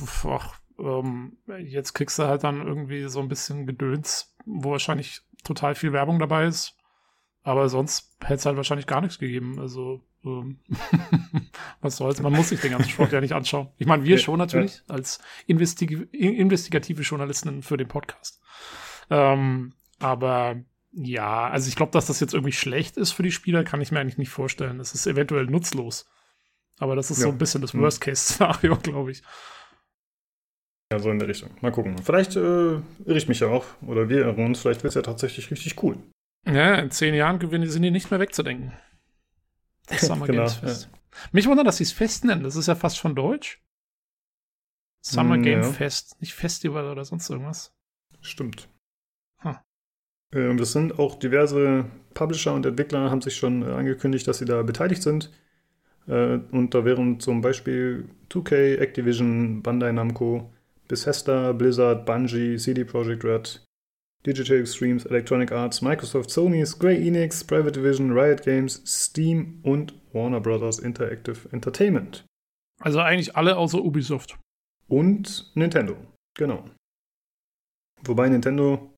ähm, 0.79 1.37
jetzt 1.63 1.93
kriegst 1.93 2.19
du 2.19 2.23
halt 2.23 2.43
dann 2.43 2.65
irgendwie 2.65 3.05
so 3.05 3.19
ein 3.19 3.27
bisschen 3.27 3.65
Gedöns, 3.65 4.35
wo 4.45 4.71
wahrscheinlich 4.71 5.21
total 5.43 5.75
viel 5.75 5.93
Werbung 5.93 6.19
dabei 6.19 6.45
ist. 6.45 6.77
Aber 7.43 7.69
sonst 7.69 8.17
hätte 8.21 8.35
es 8.35 8.45
halt 8.45 8.57
wahrscheinlich 8.57 8.87
gar 8.87 9.01
nichts 9.01 9.19
gegeben. 9.19 9.59
Also, 9.59 10.01
ähm, 10.25 10.59
was 11.81 11.97
soll's? 11.97 12.21
Man 12.21 12.33
muss 12.33 12.49
sich 12.49 12.61
den 12.61 12.71
ganzen 12.71 12.89
Sport 12.89 13.11
ja 13.11 13.21
nicht 13.21 13.33
anschauen. 13.33 13.69
Ich 13.77 13.87
meine, 13.87 14.03
wir 14.03 14.17
schon 14.17 14.39
natürlich, 14.39 14.83
ja. 14.87 14.95
als 14.95 15.19
Investig 15.47 16.13
investigative 16.13 17.01
Journalisten 17.03 17.61
für 17.61 17.77
den 17.77 17.87
Podcast. 17.87 18.41
Ähm, 19.09 19.73
aber 19.99 20.57
ja, 20.91 21.47
also 21.49 21.67
ich 21.67 21.75
glaube, 21.75 21.91
dass 21.91 22.07
das 22.07 22.19
jetzt 22.19 22.33
irgendwie 22.33 22.53
schlecht 22.53 22.97
ist 22.97 23.11
für 23.11 23.23
die 23.23 23.31
Spieler, 23.31 23.63
kann 23.63 23.81
ich 23.81 23.91
mir 23.91 23.99
eigentlich 23.99 24.17
nicht 24.17 24.29
vorstellen. 24.29 24.79
Es 24.79 24.93
ist 24.93 25.07
eventuell 25.07 25.45
nutzlos. 25.45 26.09
Aber 26.79 26.95
das 26.95 27.11
ist 27.11 27.19
ja. 27.19 27.23
so 27.23 27.29
ein 27.29 27.37
bisschen 27.37 27.61
das 27.61 27.73
hm. 27.73 27.81
Worst-Case-Szenario, 27.81 28.75
glaube 28.83 29.11
ich. 29.11 29.21
Ja, 30.91 30.99
so 30.99 31.09
in 31.09 31.19
der 31.19 31.27
Richtung. 31.27 31.51
Mal 31.61 31.71
gucken. 31.71 31.97
Vielleicht 31.97 32.35
äh, 32.35 32.39
irre 32.39 33.17
ich 33.17 33.27
mich 33.27 33.39
ja 33.39 33.47
auch. 33.47 33.65
Oder 33.85 34.07
wir 34.09 34.19
irren 34.19 34.45
uns. 34.45 34.61
Vielleicht 34.61 34.83
wird 34.83 34.91
es 34.91 34.95
ja 34.95 35.01
tatsächlich 35.01 35.49
richtig 35.51 35.81
cool. 35.83 35.97
Ja, 36.45 36.75
in 36.75 36.91
zehn 36.91 37.15
Jahren 37.15 37.39
sind 37.67 37.81
die 37.81 37.91
nicht 37.91 38.11
mehr 38.11 38.19
wegzudenken. 38.19 38.71
Das 39.87 40.01
Summer 40.01 40.25
genau, 40.27 40.43
Games 40.43 40.55
Fest. 40.55 40.89
Ja. 40.91 41.19
Mich 41.31 41.47
wundert, 41.47 41.67
dass 41.67 41.77
sie 41.77 41.83
es 41.83 41.91
Fest 41.91 42.25
nennen. 42.25 42.43
Das 42.43 42.55
ist 42.55 42.67
ja 42.67 42.75
fast 42.75 42.97
schon 42.97 43.15
deutsch. 43.15 43.61
Summer 45.01 45.35
hm, 45.35 45.43
Game 45.43 45.61
ja. 45.61 45.71
Fest, 45.71 46.19
nicht 46.19 46.33
Festival 46.33 46.89
oder 46.89 47.05
sonst 47.05 47.29
irgendwas. 47.29 47.73
Stimmt. 48.21 48.67
Äh, 50.35 50.47
und 50.47 50.59
es 50.59 50.73
sind 50.73 50.99
auch 50.99 51.15
diverse 51.15 51.85
Publisher 52.13 52.53
und 52.53 52.65
Entwickler 52.65 53.09
haben 53.09 53.21
sich 53.21 53.35
schon 53.35 53.63
äh, 53.63 53.71
angekündigt, 53.71 54.27
dass 54.27 54.39
sie 54.39 54.45
da 54.45 54.61
beteiligt 54.61 55.01
sind. 55.01 55.31
Äh, 56.07 56.39
und 56.51 56.73
da 56.73 56.85
wären 56.85 57.19
zum 57.19 57.41
Beispiel 57.41 58.09
2K, 58.29 58.77
Activision, 58.77 59.63
Bandai 59.63 59.91
Namco, 59.91 60.51
Bethesda, 60.87 61.51
Blizzard, 61.53 62.05
Bungie, 62.05 62.57
CD 62.57 62.83
Projekt 62.83 63.23
Red, 63.23 63.64
Digital 64.25 64.57
Extremes, 64.57 65.05
Electronic 65.05 65.51
Arts, 65.51 65.81
Microsoft, 65.81 66.29
Sony, 66.29 66.65
Square 66.65 66.97
Enix, 66.97 67.43
Private 67.43 67.73
Division, 67.73 68.11
Riot 68.11 68.43
Games, 68.43 68.81
Steam 68.85 69.59
und 69.63 69.93
Warner 70.13 70.41
Brothers 70.41 70.79
Interactive 70.79 71.47
Entertainment. 71.51 72.25
Also 72.81 72.99
eigentlich 72.99 73.35
alle 73.35 73.57
außer 73.57 73.83
Ubisoft. 73.83 74.37
Und 74.87 75.51
Nintendo, 75.55 75.95
genau. 76.37 76.69
Wobei 78.03 78.29
Nintendo 78.29 78.93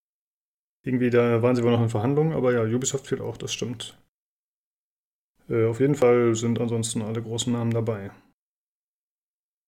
irgendwie, 0.85 1.09
da 1.09 1.41
waren 1.41 1.55
sie 1.55 1.63
wohl 1.63 1.71
noch 1.71 1.81
in 1.81 1.89
Verhandlungen, 1.89 2.33
aber 2.33 2.53
ja, 2.53 2.63
Ubisoft 2.63 3.07
fehlt 3.07 3.21
auch, 3.21 3.37
das 3.37 3.53
stimmt. 3.53 3.97
Äh, 5.49 5.65
auf 5.65 5.79
jeden 5.79 5.95
Fall 5.95 6.35
sind 6.35 6.59
ansonsten 6.59 7.01
alle 7.01 7.21
großen 7.21 7.51
Namen 7.51 7.71
dabei. 7.71 8.11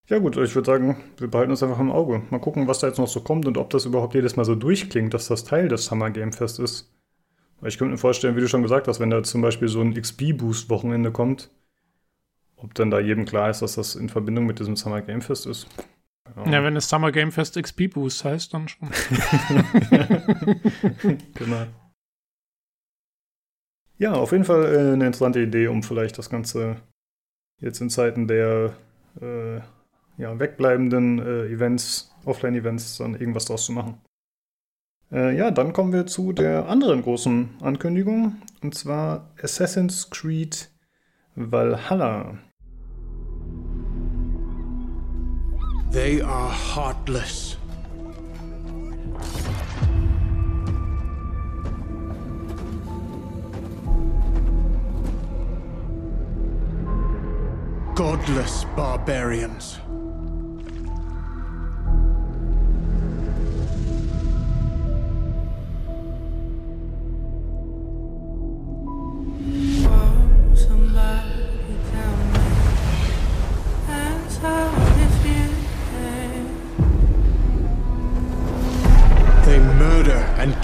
Ja 0.10 0.18
gut, 0.18 0.38
ich 0.38 0.56
würde 0.56 0.66
sagen, 0.66 0.98
wir 1.18 1.28
behalten 1.28 1.52
uns 1.52 1.62
einfach 1.62 1.80
im 1.80 1.92
Auge. 1.92 2.24
Mal 2.32 2.40
gucken, 2.40 2.68
was 2.68 2.80
da 2.80 2.88
jetzt 2.88 2.98
noch 2.98 3.08
so 3.08 3.22
kommt 3.22 3.46
und 3.46 3.60
ob 3.60 3.70
das 3.70 3.86
überhaupt 3.86 4.16
jedes 4.16 4.36
Mal 4.36 4.44
so 4.44 4.56
durchklingt, 4.56 5.14
dass 5.14 5.28
das 5.28 5.44
Teil 5.44 5.68
des 5.68 5.86
Summer 5.86 6.10
Game 6.10 6.34
Fest 6.34 6.60
ist. 6.60 6.92
Weil 7.60 7.70
ich 7.70 7.78
könnte 7.78 7.92
mir 7.92 7.98
vorstellen, 8.00 8.36
wie 8.36 8.42
du 8.42 8.48
schon 8.48 8.64
gesagt 8.64 8.88
hast, 8.88 9.00
wenn 9.00 9.12
da 9.12 9.22
zum 9.22 9.42
Beispiel 9.42 9.68
so 9.68 9.82
ein 9.82 9.94
XP-Boost-Wochenende 9.94 11.12
kommt, 11.12 11.52
ob 12.56 12.74
dann 12.74 12.90
da 12.90 13.00
jedem 13.00 13.26
klar 13.26 13.52
ist, 13.52 13.62
dass 13.62 13.76
das 13.76 13.96
in 13.96 14.10
Verbindung 14.10 14.48
mit 14.48 14.58
diesem 14.58 14.76
Summer 14.76 15.02
Game 15.02 15.22
Fest 15.22 15.46
ist. 15.46 15.68
Ja, 16.46 16.64
wenn 16.64 16.76
es 16.76 16.90
Summer 16.90 17.12
Game 17.12 17.32
Fest 17.32 17.62
XP 17.62 17.94
Boost 17.94 18.24
heißt, 18.24 18.54
dann 18.54 18.68
schon. 18.68 18.90
genau. 21.34 21.66
Ja, 23.98 24.14
auf 24.14 24.32
jeden 24.32 24.46
Fall 24.46 24.66
äh, 24.66 24.94
eine 24.94 25.08
interessante 25.08 25.42
Idee, 25.42 25.68
um 25.68 25.84
vielleicht 25.84 26.18
das 26.18 26.30
Ganze 26.30 26.78
jetzt 27.60 27.82
in 27.82 27.90
Zeiten 27.90 28.28
der 28.28 28.74
äh, 29.22 29.60
ja, 30.20 30.38
wegbleibenden 30.38 31.20
äh, 31.20 31.46
Events, 31.48 32.14
Offline-Events, 32.26 32.98
dann 32.98 33.16
irgendwas 33.16 33.46
draus 33.46 33.66
zu 33.66 33.72
machen. 33.72 33.98
Äh, 35.12 35.36
ja, 35.36 35.50
dann 35.50 35.74
kommen 35.74 35.94
wir 35.94 36.06
zu 36.06 36.34
der 36.34 36.68
anderen 36.68 37.02
großen 37.02 37.50
Ankündigung, 37.62 38.36
und 38.62 38.76
zwar 38.76 39.32
Assassin's 39.42 40.10
Creed 40.10 40.70
Valhalla. 41.36 42.38
They 45.92 46.22
are 46.22 46.52
heartless. 46.52 47.58
Godless 57.96 58.66
barbarians. 58.76 59.80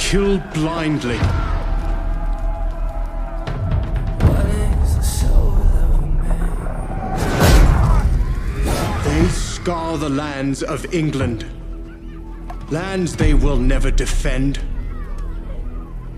Kill 0.10 0.38
blindly. 0.54 1.18
They 9.04 9.28
scar 9.30 9.98
the 9.98 10.10
lands 10.10 10.62
of 10.62 10.94
England. 10.94 11.44
Lands 12.70 13.16
they 13.16 13.34
will 13.34 13.58
never 13.58 13.90
defend, 13.90 14.60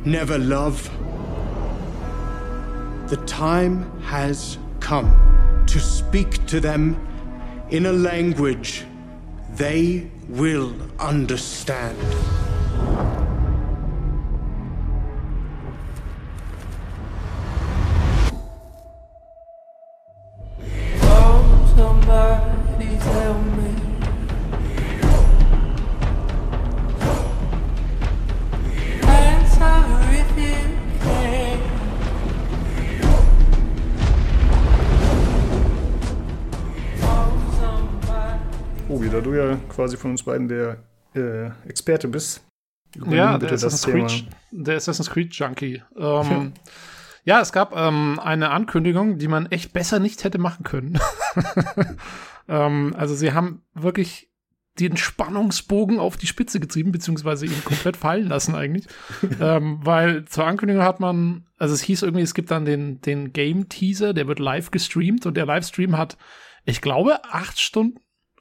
never 0.03 0.37
love. 0.37 0.89
The 3.07 3.23
time 3.25 4.01
has 4.01 4.57
come 4.81 5.63
to 5.65 5.79
speak 5.79 6.45
to 6.47 6.59
them 6.59 6.99
in 7.69 7.85
a 7.85 7.93
language 7.93 8.83
they 9.55 10.11
will 10.27 10.75
understand. 10.99 11.97
Quasi 39.77 39.95
von 39.95 40.11
uns 40.11 40.23
beiden 40.23 40.47
der 40.47 40.83
äh, 41.13 41.51
Experte 41.69 42.07
bist. 42.07 42.43
Ja, 43.07 43.37
der 43.37 43.51
Assassin's, 43.51 43.85
Creed, 43.85 44.25
der 44.51 44.77
Assassin's 44.77 45.09
Creed 45.11 45.35
Junkie. 45.35 45.83
Ähm, 45.95 46.53
ja, 47.23 47.41
es 47.41 47.51
gab 47.51 47.75
ähm, 47.75 48.19
eine 48.19 48.49
Ankündigung, 48.49 49.19
die 49.19 49.27
man 49.27 49.45
echt 49.47 49.73
besser 49.73 49.99
nicht 49.99 50.23
hätte 50.23 50.39
machen 50.39 50.63
können. 50.63 50.97
ähm, 52.47 52.95
also 52.97 53.13
sie 53.13 53.33
haben 53.33 53.61
wirklich 53.75 54.31
den 54.79 54.97
Spannungsbogen 54.97 55.99
auf 55.99 56.17
die 56.17 56.25
Spitze 56.25 56.59
getrieben, 56.59 56.91
beziehungsweise 56.91 57.45
ihn 57.45 57.63
komplett 57.63 57.97
fallen 57.97 58.27
lassen 58.29 58.55
eigentlich. 58.55 58.87
ähm, 59.39 59.79
weil 59.83 60.25
zur 60.25 60.47
Ankündigung 60.47 60.83
hat 60.83 60.99
man, 60.99 61.45
also 61.59 61.75
es 61.75 61.81
hieß 61.81 62.01
irgendwie, 62.01 62.23
es 62.23 62.33
gibt 62.33 62.49
dann 62.49 62.65
den, 62.65 62.99
den 63.01 63.31
Game-Teaser, 63.31 64.13
der 64.13 64.27
wird 64.27 64.39
live 64.39 64.71
gestreamt 64.71 65.27
und 65.27 65.37
der 65.37 65.45
Livestream 65.45 65.97
hat, 65.97 66.17
ich 66.65 66.81
glaube, 66.81 67.23
acht 67.25 67.59
Stunden 67.59 67.99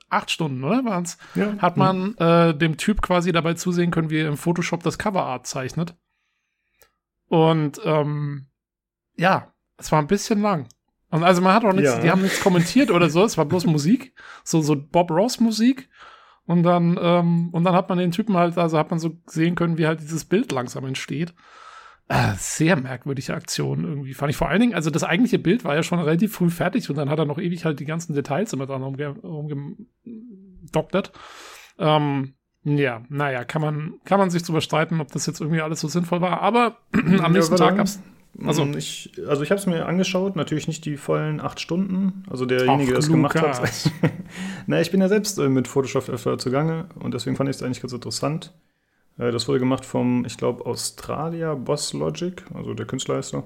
acht 0.09 0.31
Stunden, 0.31 0.63
oder 0.65 0.85
waren's? 0.85 1.19
Ja. 1.35 1.57
Hat 1.59 1.77
man 1.77 2.17
äh, 2.19 2.57
dem 2.57 2.77
Typ 2.77 3.03
quasi 3.03 3.33
dabei 3.33 3.55
zusehen 3.55 3.91
können, 3.91 4.11
wie 4.11 4.19
er 4.19 4.29
im 4.29 4.37
Photoshop 4.37 4.83
das 4.83 4.99
Coverart 4.99 5.47
zeichnet. 5.47 5.95
Und 7.29 7.81
ähm, 7.85 8.47
ja, 9.17 9.53
es 9.79 9.91
war 9.91 10.01
ein 10.01 10.07
bisschen 10.07 10.41
lang. 10.41 10.69
Und 11.11 11.25
also 11.25 11.41
man 11.41 11.55
hat 11.55 11.65
auch 11.65 11.73
nichts, 11.73 11.95
ja. 11.95 12.01
die 12.01 12.11
haben 12.11 12.23
nichts 12.23 12.41
kommentiert 12.41 12.91
oder 12.91 13.11
so, 13.11 13.25
es 13.25 13.39
war 13.39 13.45
bloß 13.45 13.67
Musik, 13.67 14.15
so 14.45 14.61
so 14.61 14.77
Bob 14.77 15.11
Ross 15.11 15.41
Musik. 15.41 15.89
Und 16.47 16.63
dann 16.63 16.97
ähm, 17.01 17.51
und 17.51 17.65
dann 17.65 17.75
hat 17.75 17.89
man 17.89 17.99
den 17.99 18.13
Typen 18.13 18.37
halt, 18.37 18.57
also 18.57 18.79
hat 18.79 18.91
man 18.91 19.01
so 19.01 19.19
sehen 19.27 19.57
können, 19.57 19.79
wie 19.79 19.87
halt 19.87 20.01
dieses 20.01 20.25
Bild 20.25 20.53
langsam 20.53 20.85
entsteht. 20.85 21.35
Äh, 22.09 22.35
sehr 22.39 22.77
merkwürdige 22.77 23.35
Aktion 23.35 23.83
irgendwie. 23.85 24.15
Fand 24.15 24.31
ich 24.31 24.37
vor 24.37 24.49
allen 24.49 24.61
Dingen, 24.61 24.75
also 24.75 24.91
das 24.91 25.03
eigentliche 25.03 25.41
Bild 25.41 25.65
war 25.65 25.75
ja 25.75 25.83
schon 25.83 25.99
relativ 25.99 26.35
früh 26.35 26.51
fertig 26.51 26.89
und 26.89 26.95
dann 26.97 27.11
hat 27.11 27.19
er 27.19 27.25
noch 27.25 27.39
ewig 27.39 27.65
halt 27.65 27.81
die 27.81 27.85
ganzen 27.85 28.15
Details 28.15 28.53
immer 28.53 28.67
dran 28.67 28.85
umgedoktert. 28.85 31.11
Ähm, 31.79 32.35
ja, 32.63 33.03
naja, 33.09 33.43
kann 33.45 33.61
man, 33.61 33.95
kann 34.05 34.21
man 34.21 34.31
sich 34.31 34.45
zu 34.45 34.53
überstreiten, 34.53 35.01
ob 35.01 35.11
das 35.11 35.27
jetzt 35.27 35.41
irgendwie 35.41 35.63
alles 35.63 35.81
so 35.81 35.89
sinnvoll 35.89 36.21
war, 36.21 36.43
aber 36.43 36.77
am 37.23 37.33
nächsten 37.33 37.57
Tag 37.57 37.77
gab's. 37.77 38.01
Also 38.45 38.65
ich, 38.77 39.13
also 39.27 39.43
ich 39.43 39.51
habe 39.51 39.59
es 39.59 39.67
mir 39.67 39.87
angeschaut, 39.87 40.37
natürlich 40.37 40.69
nicht 40.69 40.85
die 40.85 40.97
vollen 40.97 41.41
acht 41.41 41.59
Stunden. 41.59 42.25
Also 42.29 42.45
derjenige, 42.45 42.91
der 42.91 42.99
es 42.99 43.09
gemacht 43.09 43.41
hat. 43.41 43.91
naja, 44.67 44.83
ich 44.83 44.91
bin 44.91 45.01
ja 45.01 45.09
selbst 45.09 45.39
äh, 45.39 45.49
mit 45.49 45.69
Photoshop 45.69 46.09
öfter 46.09 46.37
zugange 46.39 46.87
und 46.97 47.15
deswegen 47.15 47.37
fand 47.37 47.49
ich 47.49 47.57
es 47.57 47.63
eigentlich 47.63 47.81
ganz 47.81 47.93
interessant. 47.93 48.53
Äh, 49.19 49.31
das 49.31 49.49
wurde 49.49 49.59
gemacht 49.59 49.85
vom, 49.85 50.25
ich 50.25 50.37
glaube, 50.37 50.67
Australier 50.67 51.55
Boss 51.57 51.93
Logic, 51.93 52.45
also 52.55 52.75
der 52.75 52.87
Künstlermeister. 52.87 53.45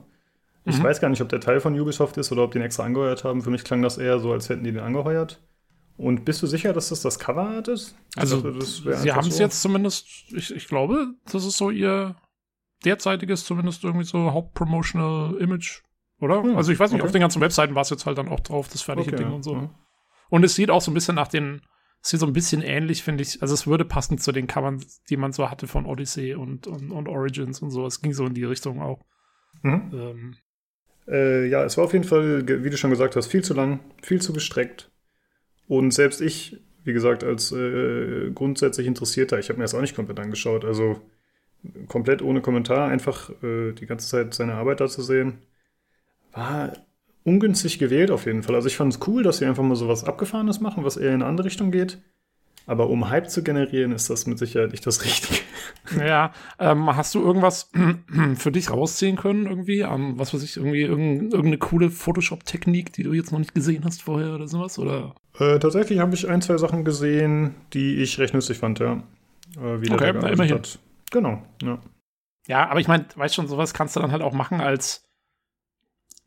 Ich 0.64 0.78
mhm. 0.78 0.84
weiß 0.84 1.00
gar 1.00 1.08
nicht, 1.08 1.22
ob 1.22 1.28
der 1.28 1.40
Teil 1.40 1.60
von 1.60 1.78
Ubisoft 1.78 2.16
ist 2.18 2.30
oder 2.32 2.44
ob 2.44 2.52
die 2.52 2.58
den 2.58 2.66
extra 2.66 2.84
angeheuert 2.84 3.24
haben. 3.24 3.42
Für 3.42 3.50
mich 3.50 3.64
klang 3.64 3.82
das 3.82 3.98
eher 3.98 4.18
so, 4.18 4.32
als 4.32 4.48
hätten 4.48 4.64
die 4.64 4.72
den 4.72 4.82
angeheuert. 4.82 5.40
Und 5.96 6.24
bist 6.24 6.42
du 6.42 6.46
sicher, 6.46 6.72
dass 6.72 6.88
das 6.88 7.02
das 7.02 7.18
Coverart 7.18 7.68
ist? 7.68 7.94
Also, 8.16 8.40
dachte, 8.40 8.64
sie 8.64 9.12
haben 9.12 9.28
es 9.28 9.36
so. 9.36 9.42
jetzt 9.42 9.60
zumindest, 9.60 10.06
ich, 10.34 10.54
ich 10.54 10.66
glaube, 10.66 11.14
das 11.30 11.44
ist 11.44 11.58
so 11.58 11.70
ihr 11.70 12.16
derzeitiges, 12.84 13.44
zumindest 13.44 13.84
irgendwie 13.84 14.06
so 14.06 14.32
Hauptpromotional 14.32 15.36
Image, 15.36 15.82
oder? 16.18 16.42
Hm, 16.42 16.56
also 16.56 16.72
ich 16.72 16.80
weiß 16.80 16.92
nicht, 16.92 17.00
okay. 17.00 17.06
auf 17.06 17.12
den 17.12 17.20
ganzen 17.20 17.42
Webseiten 17.42 17.74
war 17.74 17.82
es 17.82 17.90
jetzt 17.90 18.06
halt 18.06 18.16
dann 18.16 18.28
auch 18.28 18.40
drauf, 18.40 18.68
das 18.68 18.80
fertige 18.82 19.14
okay, 19.14 19.24
Ding 19.24 19.32
und 19.32 19.42
so. 19.42 19.54
Ja. 19.54 19.70
Und 20.30 20.44
es 20.44 20.54
sieht 20.54 20.70
auch 20.70 20.80
so 20.80 20.90
ein 20.90 20.94
bisschen 20.94 21.16
nach 21.16 21.28
den 21.28 21.60
es 22.02 22.10
sieht 22.10 22.20
so 22.20 22.26
ein 22.26 22.32
bisschen 22.32 22.62
ähnlich, 22.62 23.02
finde 23.02 23.22
ich. 23.22 23.42
Also 23.42 23.52
es 23.52 23.66
würde 23.66 23.84
passen 23.84 24.18
zu 24.18 24.32
den 24.32 24.46
Covern, 24.46 24.82
die 25.10 25.16
man 25.16 25.32
so 25.32 25.50
hatte 25.50 25.66
von 25.66 25.84
Odyssey 25.84 26.34
und, 26.34 26.66
und, 26.66 26.90
und 26.90 27.08
Origins 27.08 27.60
und 27.60 27.70
so. 27.70 27.86
Es 27.86 28.00
ging 28.00 28.14
so 28.14 28.24
in 28.26 28.34
die 28.34 28.44
Richtung 28.44 28.80
auch. 28.80 29.04
Mhm. 29.62 29.90
Ähm. 29.92 30.36
Äh, 31.06 31.46
ja, 31.46 31.64
es 31.64 31.76
war 31.76 31.84
auf 31.84 31.92
jeden 31.92 32.04
Fall, 32.04 32.46
wie 32.46 32.70
du 32.70 32.76
schon 32.76 32.90
gesagt 32.90 33.16
hast, 33.16 33.26
viel 33.26 33.44
zu 33.44 33.52
lang, 33.52 33.80
viel 34.02 34.22
zu 34.22 34.32
gestreckt. 34.32 34.90
Und 35.66 35.92
selbst 35.92 36.20
ich, 36.20 36.58
wie 36.84 36.92
gesagt, 36.92 37.22
als 37.22 37.52
äh, 37.52 38.30
grundsätzlich 38.34 38.86
Interessierter, 38.86 39.38
ich 39.38 39.48
habe 39.50 39.58
mir 39.58 39.64
das 39.64 39.74
auch 39.74 39.80
nicht 39.80 39.94
komplett 39.94 40.20
angeschaut. 40.20 40.64
Also 40.64 41.02
komplett 41.86 42.22
ohne 42.22 42.40
Kommentar, 42.40 42.88
einfach 42.88 43.30
äh, 43.42 43.72
die 43.72 43.86
ganze 43.86 44.08
Zeit 44.08 44.32
seine 44.32 44.54
Arbeit 44.54 44.80
da 44.80 44.88
zu 44.88 45.02
sehen, 45.02 45.42
war 46.32 46.72
ungünstig 47.30 47.78
gewählt 47.78 48.10
auf 48.10 48.26
jeden 48.26 48.42
Fall. 48.42 48.56
Also 48.56 48.66
ich 48.66 48.76
fand 48.76 48.92
es 48.92 49.06
cool, 49.06 49.22
dass 49.22 49.38
sie 49.38 49.46
einfach 49.46 49.62
mal 49.62 49.76
so 49.76 49.88
was 49.88 50.04
Abgefahrenes 50.04 50.60
machen, 50.60 50.84
was 50.84 50.96
eher 50.96 51.10
in 51.10 51.22
eine 51.22 51.26
andere 51.26 51.46
Richtung 51.46 51.70
geht. 51.70 51.98
Aber 52.66 52.88
um 52.88 53.08
Hype 53.08 53.30
zu 53.30 53.42
generieren, 53.42 53.92
ist 53.92 54.10
das 54.10 54.26
mit 54.26 54.38
Sicherheit 54.38 54.72
nicht 54.72 54.86
das 54.86 55.04
Richtige. 55.04 55.40
Ja, 55.98 56.32
ähm, 56.58 56.94
hast 56.94 57.14
du 57.14 57.20
irgendwas 57.20 57.70
für 58.36 58.52
dich 58.52 58.70
rausziehen 58.70 59.16
können 59.16 59.46
irgendwie? 59.46 59.82
Um, 59.82 60.18
was 60.18 60.34
weiß 60.34 60.42
ich, 60.42 60.56
irgendwie 60.56 60.82
irgendeine 60.82 61.58
coole 61.58 61.90
Photoshop-Technik, 61.90 62.92
die 62.92 63.02
du 63.02 63.12
jetzt 63.12 63.32
noch 63.32 63.38
nicht 63.38 63.54
gesehen 63.54 63.84
hast 63.84 64.02
vorher 64.02 64.34
oder 64.34 64.46
sowas? 64.46 64.78
Oder? 64.78 65.14
Äh, 65.38 65.58
tatsächlich 65.58 65.98
habe 65.98 66.14
ich 66.14 66.28
ein, 66.28 66.42
zwei 66.42 66.58
Sachen 66.58 66.84
gesehen, 66.84 67.54
die 67.72 67.96
ich 67.96 68.18
recht 68.18 68.34
nützlich 68.34 68.58
fand, 68.58 68.78
ja. 68.78 69.02
Äh, 69.56 69.80
wie 69.80 69.90
okay, 69.90 70.12
der 70.12 70.32
immerhin. 70.32 70.54
Hat. 70.54 70.78
Genau, 71.10 71.42
ja. 71.62 71.78
Ja, 72.46 72.68
aber 72.68 72.80
ich 72.80 72.88
meine, 72.88 73.06
weißt 73.14 73.34
schon, 73.34 73.48
sowas 73.48 73.74
kannst 73.74 73.96
du 73.96 74.00
dann 74.00 74.12
halt 74.12 74.22
auch 74.22 74.32
machen 74.32 74.60
als 74.60 75.09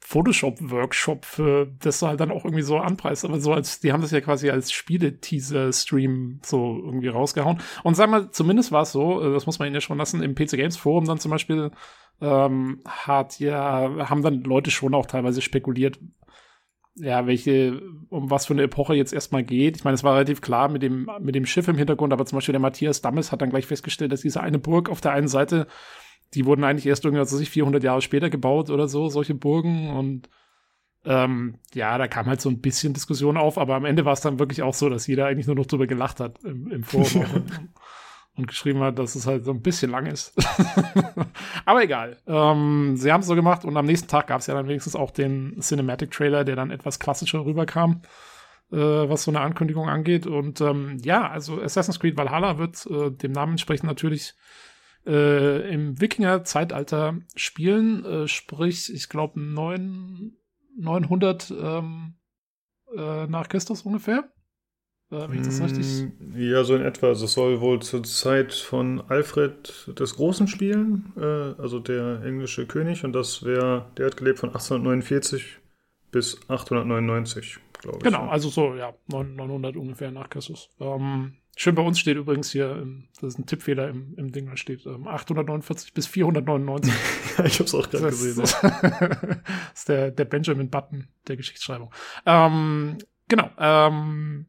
Photoshop-Workshop, 0.05 1.25
für 1.25 1.71
das 1.79 2.01
halt 2.01 2.19
dann 2.19 2.31
auch 2.31 2.43
irgendwie 2.43 2.63
so 2.63 2.77
anpreist. 2.77 3.23
Aber 3.23 3.39
so 3.39 3.53
als, 3.53 3.79
die 3.79 3.93
haben 3.93 4.01
das 4.01 4.11
ja 4.11 4.21
quasi 4.21 4.49
als 4.49 4.71
Spiele-Teaser-Stream 4.71 6.39
so 6.43 6.81
irgendwie 6.83 7.07
rausgehauen. 7.07 7.61
Und 7.83 7.95
sag 7.95 8.09
mal, 8.09 8.29
zumindest 8.31 8.71
war 8.71 8.81
es 8.81 8.91
so, 8.91 9.21
äh, 9.21 9.31
das 9.31 9.45
muss 9.45 9.59
man 9.59 9.67
ihnen 9.67 9.75
ja 9.75 9.81
schon 9.81 9.97
lassen, 9.97 10.21
im 10.21 10.35
PC 10.35 10.51
Games 10.51 10.77
Forum 10.77 11.05
dann 11.05 11.19
zum 11.19 11.31
Beispiel 11.31 11.71
ähm, 12.21 12.81
hat 12.85 13.39
ja, 13.39 14.09
haben 14.09 14.21
dann 14.21 14.41
Leute 14.41 14.71
schon 14.71 14.93
auch 14.93 15.05
teilweise 15.05 15.41
spekuliert, 15.41 15.99
ja, 16.95 17.25
welche, 17.25 17.81
um 18.09 18.29
was 18.29 18.45
für 18.45 18.53
eine 18.53 18.63
Epoche 18.63 18.95
jetzt 18.95 19.13
erstmal 19.13 19.43
geht. 19.43 19.77
Ich 19.77 19.83
meine, 19.83 19.95
es 19.95 20.03
war 20.03 20.15
relativ 20.15 20.41
klar 20.41 20.69
mit 20.69 20.83
dem, 20.83 21.09
mit 21.21 21.33
dem 21.33 21.45
Schiff 21.45 21.67
im 21.67 21.77
Hintergrund, 21.77 22.13
aber 22.13 22.25
zum 22.25 22.37
Beispiel 22.37 22.53
der 22.53 22.59
Matthias 22.59 23.01
Dammes 23.01 23.31
hat 23.31 23.41
dann 23.41 23.49
gleich 23.49 23.65
festgestellt, 23.65 24.11
dass 24.11 24.21
diese 24.21 24.41
eine 24.41 24.59
Burg 24.59 24.89
auf 24.89 25.01
der 25.01 25.13
einen 25.13 25.27
Seite 25.27 25.67
die 26.33 26.45
wurden 26.45 26.63
eigentlich 26.63 26.85
erst 26.85 27.05
irgendwie, 27.05 27.19
also 27.19 27.37
sich 27.37 27.49
400 27.49 27.83
Jahre 27.83 28.01
später 28.01 28.29
gebaut 28.29 28.69
oder 28.69 28.87
so, 28.87 29.09
solche 29.09 29.35
Burgen 29.35 29.89
und 29.89 30.29
ähm, 31.05 31.55
ja, 31.73 31.97
da 31.97 32.07
kam 32.07 32.27
halt 32.27 32.39
so 32.39 32.49
ein 32.49 32.61
bisschen 32.61 32.93
Diskussion 32.93 33.37
auf, 33.37 33.57
aber 33.57 33.75
am 33.75 33.85
Ende 33.85 34.05
war 34.05 34.13
es 34.13 34.21
dann 34.21 34.39
wirklich 34.39 34.61
auch 34.61 34.73
so, 34.73 34.89
dass 34.89 35.07
jeder 35.07 35.25
eigentlich 35.25 35.47
nur 35.47 35.55
noch 35.55 35.65
drüber 35.65 35.85
gelacht 35.85 36.19
hat 36.19 36.43
im, 36.43 36.71
im 36.71 36.83
Forum. 36.83 37.25
und 38.35 38.47
geschrieben 38.47 38.79
hat, 38.79 38.97
dass 38.97 39.15
es 39.15 39.27
halt 39.27 39.45
so 39.45 39.51
ein 39.51 39.61
bisschen 39.61 39.91
lang 39.91 40.07
ist. 40.07 40.33
Aber 41.65 41.83
egal. 41.83 42.17
Ähm, 42.25 42.95
sie 42.97 43.11
haben 43.11 43.21
es 43.21 43.27
so 43.27 43.35
gemacht 43.35 43.63
und 43.63 43.77
am 43.77 43.85
nächsten 43.85 44.07
Tag 44.07 44.27
gab 44.27 44.39
es 44.39 44.47
ja 44.47 44.55
dann 44.55 44.67
wenigstens 44.67 44.95
auch 44.95 45.11
den 45.11 45.59
Cinematic-Trailer, 45.61 46.43
der 46.43 46.55
dann 46.55 46.71
etwas 46.71 46.99
klassischer 46.99 47.45
rüberkam, 47.45 48.01
äh, 48.71 48.77
was 48.77 49.23
so 49.23 49.31
eine 49.31 49.41
Ankündigung 49.41 49.87
angeht. 49.87 50.25
Und 50.25 50.61
ähm, 50.61 50.97
ja, 51.03 51.29
also 51.29 51.61
Assassin's 51.61 51.99
Creed 51.99 52.17
Valhalla 52.17 52.57
wird 52.57 52.87
äh, 52.87 53.11
dem 53.11 53.33
Namen 53.33 53.53
entsprechend 53.53 53.87
natürlich 53.87 54.33
äh, 55.05 55.73
im 55.73 55.99
Wikinger-Zeitalter 55.99 57.19
spielen, 57.35 58.05
äh, 58.05 58.27
sprich, 58.27 58.93
ich 58.93 59.09
glaube, 59.09 59.39
900 59.39 61.51
ähm, 61.51 62.15
äh, 62.95 63.27
nach 63.27 63.49
Christus 63.49 63.83
ungefähr. 63.83 64.29
Äh, 65.11 65.29
wenn 65.29 65.39
ich 65.39 65.45
das 65.45 65.61
richtig. 65.61 66.09
Mm, 66.19 66.39
ja, 66.39 66.63
so 66.63 66.75
in 66.75 66.81
etwa. 66.81 67.07
Also 67.07 67.25
es 67.25 67.33
soll 67.33 67.61
wohl 67.61 67.81
zur 67.81 68.03
Zeit 68.03 68.53
von 68.53 69.01
Alfred 69.09 69.91
des 69.99 70.15
Großen 70.15 70.47
spielen, 70.47 71.13
äh, 71.17 71.61
also 71.61 71.79
der 71.79 72.23
englische 72.23 72.65
König, 72.65 73.03
und 73.03 73.13
das 73.13 73.43
wäre, 73.43 73.91
der 73.97 74.07
hat 74.07 74.17
gelebt 74.17 74.39
von 74.39 74.49
1849 74.49 75.59
bis 76.11 76.39
899, 76.49 77.59
glaube 77.79 77.99
ich. 77.99 78.03
Genau, 78.03 78.27
also 78.27 78.49
so, 78.49 78.75
ja, 78.75 78.93
900 79.07 79.75
ungefähr 79.75 80.11
nach 80.11 80.29
Christus. 80.29 80.69
Ähm, 80.79 81.33
Schön 81.55 81.75
bei 81.75 81.83
uns 81.83 81.99
steht 81.99 82.17
übrigens 82.17 82.51
hier, 82.51 82.83
das 83.21 83.33
ist 83.33 83.39
ein 83.39 83.45
Tippfehler 83.45 83.87
im, 83.87 84.15
im 84.17 84.31
Ding, 84.31 84.47
da 84.47 84.57
steht 84.57 84.87
ähm, 84.87 85.07
849 85.07 85.93
bis 85.93 86.07
499. 86.07 86.91
ich 87.45 87.59
habe 87.59 87.65
es 87.65 87.75
auch 87.75 87.89
gerade 87.89 88.07
gesehen. 88.07 88.43
Das, 88.43 89.79
ist 89.79 89.89
der, 89.89 90.11
der 90.11 90.25
Benjamin 90.25 90.69
Button 90.69 91.07
der 91.27 91.37
Geschichtsschreibung. 91.37 91.93
Ähm, 92.25 92.97
genau. 93.27 93.49
Ähm, 93.57 94.47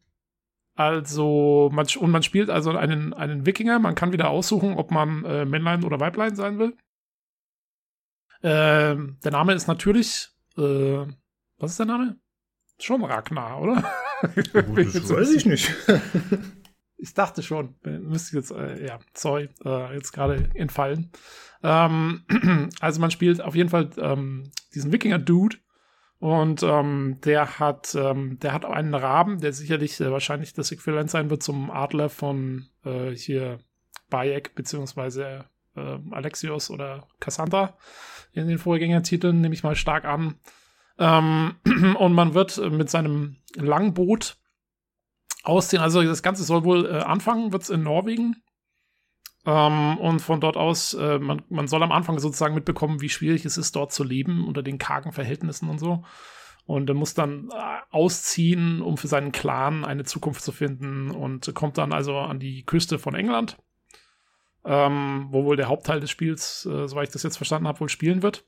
also, 0.77 1.71
man, 1.73 1.87
und 2.01 2.11
man 2.11 2.23
spielt 2.23 2.51
also 2.51 2.71
einen, 2.71 3.13
einen 3.13 3.47
Wikinger. 3.47 3.79
Man 3.79 3.95
kann 3.95 4.13
wieder 4.13 4.31
aussuchen, 4.31 4.77
ob 4.77 4.91
man 4.91 5.25
äh, 5.25 5.45
Männlein 5.45 5.85
oder 5.85 6.01
Weiblein 6.01 6.35
sein 6.35 6.59
will. 6.59 6.77
Ähm, 8.43 9.19
der 9.23 9.31
Name 9.31 9.55
ist 9.55 9.69
natürlich, 9.69 10.29
äh, 10.57 11.07
was 11.59 11.73
ist 11.73 11.79
der 11.79 11.87
Name? 11.87 12.17
Schon 12.79 13.05
Ragnar, 13.05 13.61
oder? 13.61 13.85
Gut, 14.67 14.95
das 14.95 15.09
weiß 15.09 15.33
ich 15.33 15.47
nicht. 15.47 15.73
Ich 17.05 17.13
dachte 17.13 17.43
schon, 17.43 17.75
müsste 17.83 18.39
jetzt, 18.39 18.51
äh, 18.51 18.87
ja, 18.87 18.99
sorry, 19.13 19.51
äh, 19.63 19.95
jetzt 19.95 20.13
gerade 20.13 20.49
entfallen. 20.55 21.11
Ähm, 21.63 22.25
also 22.81 22.99
man 22.99 23.11
spielt 23.11 23.43
auf 23.43 23.55
jeden 23.55 23.69
Fall 23.69 23.91
ähm, 23.99 24.51
diesen 24.75 24.91
Wikinger-Dude 24.91 25.59
und 26.19 26.63
ähm, 26.63 27.19
der 27.23 27.59
hat, 27.59 27.95
ähm, 27.95 28.39
der 28.41 28.55
hat 28.55 28.65
einen 28.65 28.95
Raben, 28.95 29.39
der 29.39 29.53
sicherlich 29.53 30.01
äh, 30.01 30.11
wahrscheinlich 30.11 30.55
das 30.55 30.73
Äquivalent 30.73 31.11
sein 31.11 31.29
wird 31.29 31.43
zum 31.43 31.71
Adler 31.71 32.09
von 32.09 32.69
äh, 32.87 33.11
hier 33.11 33.59
Bayek 34.09 34.55
beziehungsweise 34.55 35.45
äh, 35.77 35.99
Alexios 36.11 36.71
oder 36.71 37.07
Cassandra 37.21 37.77
in 38.33 38.49
den 38.49 38.57
Vorgängertiteln, 38.59 39.43
nehme 39.43 39.55
ich 39.55 39.63
mal 39.63 39.77
stark 39.77 40.07
an. 40.07 40.37
Ähm, 40.99 41.57
und 41.99 42.15
man 42.15 42.33
wird 42.33 42.57
mit 42.73 42.89
seinem 42.89 43.37
Langboot 43.57 44.39
ausziehen. 45.45 45.83
Also 45.83 46.03
das 46.03 46.23
Ganze 46.23 46.43
soll 46.43 46.65
wohl 46.65 46.87
äh, 46.87 46.99
anfangen, 47.01 47.53
wird 47.53 47.63
es 47.63 47.71
in 47.71 47.83
Norwegen. 47.83 48.37
Ähm, 49.47 49.99
und 49.99 50.21
von 50.21 50.41
dort 50.41 50.57
aus, 50.57 50.95
äh, 50.95 51.19
man, 51.19 51.43
man 51.49 51.69
soll 51.69 51.83
am 51.83 51.93
Anfang 51.93 52.19
sozusagen 52.19 52.55
mitbekommen, 52.55 53.01
wie 53.01 53.11
schwierig 53.11 53.45
es 53.45 53.59
ist, 53.59 53.77
dort 53.77 53.93
zu 53.93 54.03
leben, 54.03 54.47
unter 54.49 54.63
den 54.63 54.79
kargen 54.79 55.13
Verhältnissen 55.13 55.69
und 55.69 55.79
so. 55.79 56.03
Und 56.67 56.89
er 56.89 56.95
muss 56.95 57.13
dann 57.13 57.51
äh, 57.51 57.57
ausziehen, 57.91 58.81
um 58.81 58.97
für 58.97 59.07
seinen 59.07 59.33
Clan 59.33 59.85
eine 59.85 60.05
Zukunft 60.05 60.43
zu 60.43 60.51
finden 60.51 61.11
und 61.11 61.55
kommt 61.55 61.77
dann 61.77 61.93
also 61.93 62.17
an 62.17 62.41
die 62.41 62.65
Küste 62.65 62.99
von 62.99 63.15
England, 63.15 63.59
ähm, 64.65 65.27
wo 65.31 65.45
wohl 65.45 65.57
der 65.57 65.69
Hauptteil 65.69 66.01
des 66.01 66.11
Spiels, 66.11 66.65
äh, 66.65 66.89
soweit 66.89 67.09
ich 67.09 67.13
das 67.13 67.23
jetzt 67.23 67.37
verstanden 67.37 67.69
habe, 67.69 67.81
wohl 67.81 67.91
spielen 67.91 68.23
wird. 68.23 68.47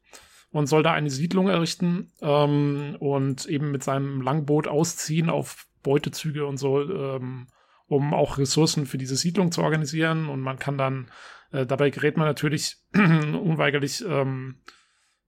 Und 0.50 0.68
soll 0.68 0.82
da 0.82 0.92
eine 0.92 1.10
Siedlung 1.10 1.48
errichten 1.48 2.12
ähm, 2.22 2.96
und 3.00 3.44
eben 3.46 3.72
mit 3.72 3.82
seinem 3.82 4.22
Langboot 4.22 4.68
ausziehen 4.68 5.28
auf 5.28 5.66
Beutezüge 5.86 6.44
und 6.46 6.56
so, 6.56 6.82
ähm, 6.82 7.46
um 7.86 8.12
auch 8.12 8.38
Ressourcen 8.38 8.86
für 8.86 8.98
diese 8.98 9.14
Siedlung 9.16 9.52
zu 9.52 9.62
organisieren. 9.62 10.28
Und 10.28 10.40
man 10.40 10.58
kann 10.58 10.76
dann, 10.76 11.08
äh, 11.52 11.64
dabei 11.64 11.90
gerät 11.90 12.16
man 12.16 12.26
natürlich 12.26 12.78
unweigerlich 12.92 14.04
ähm, 14.04 14.56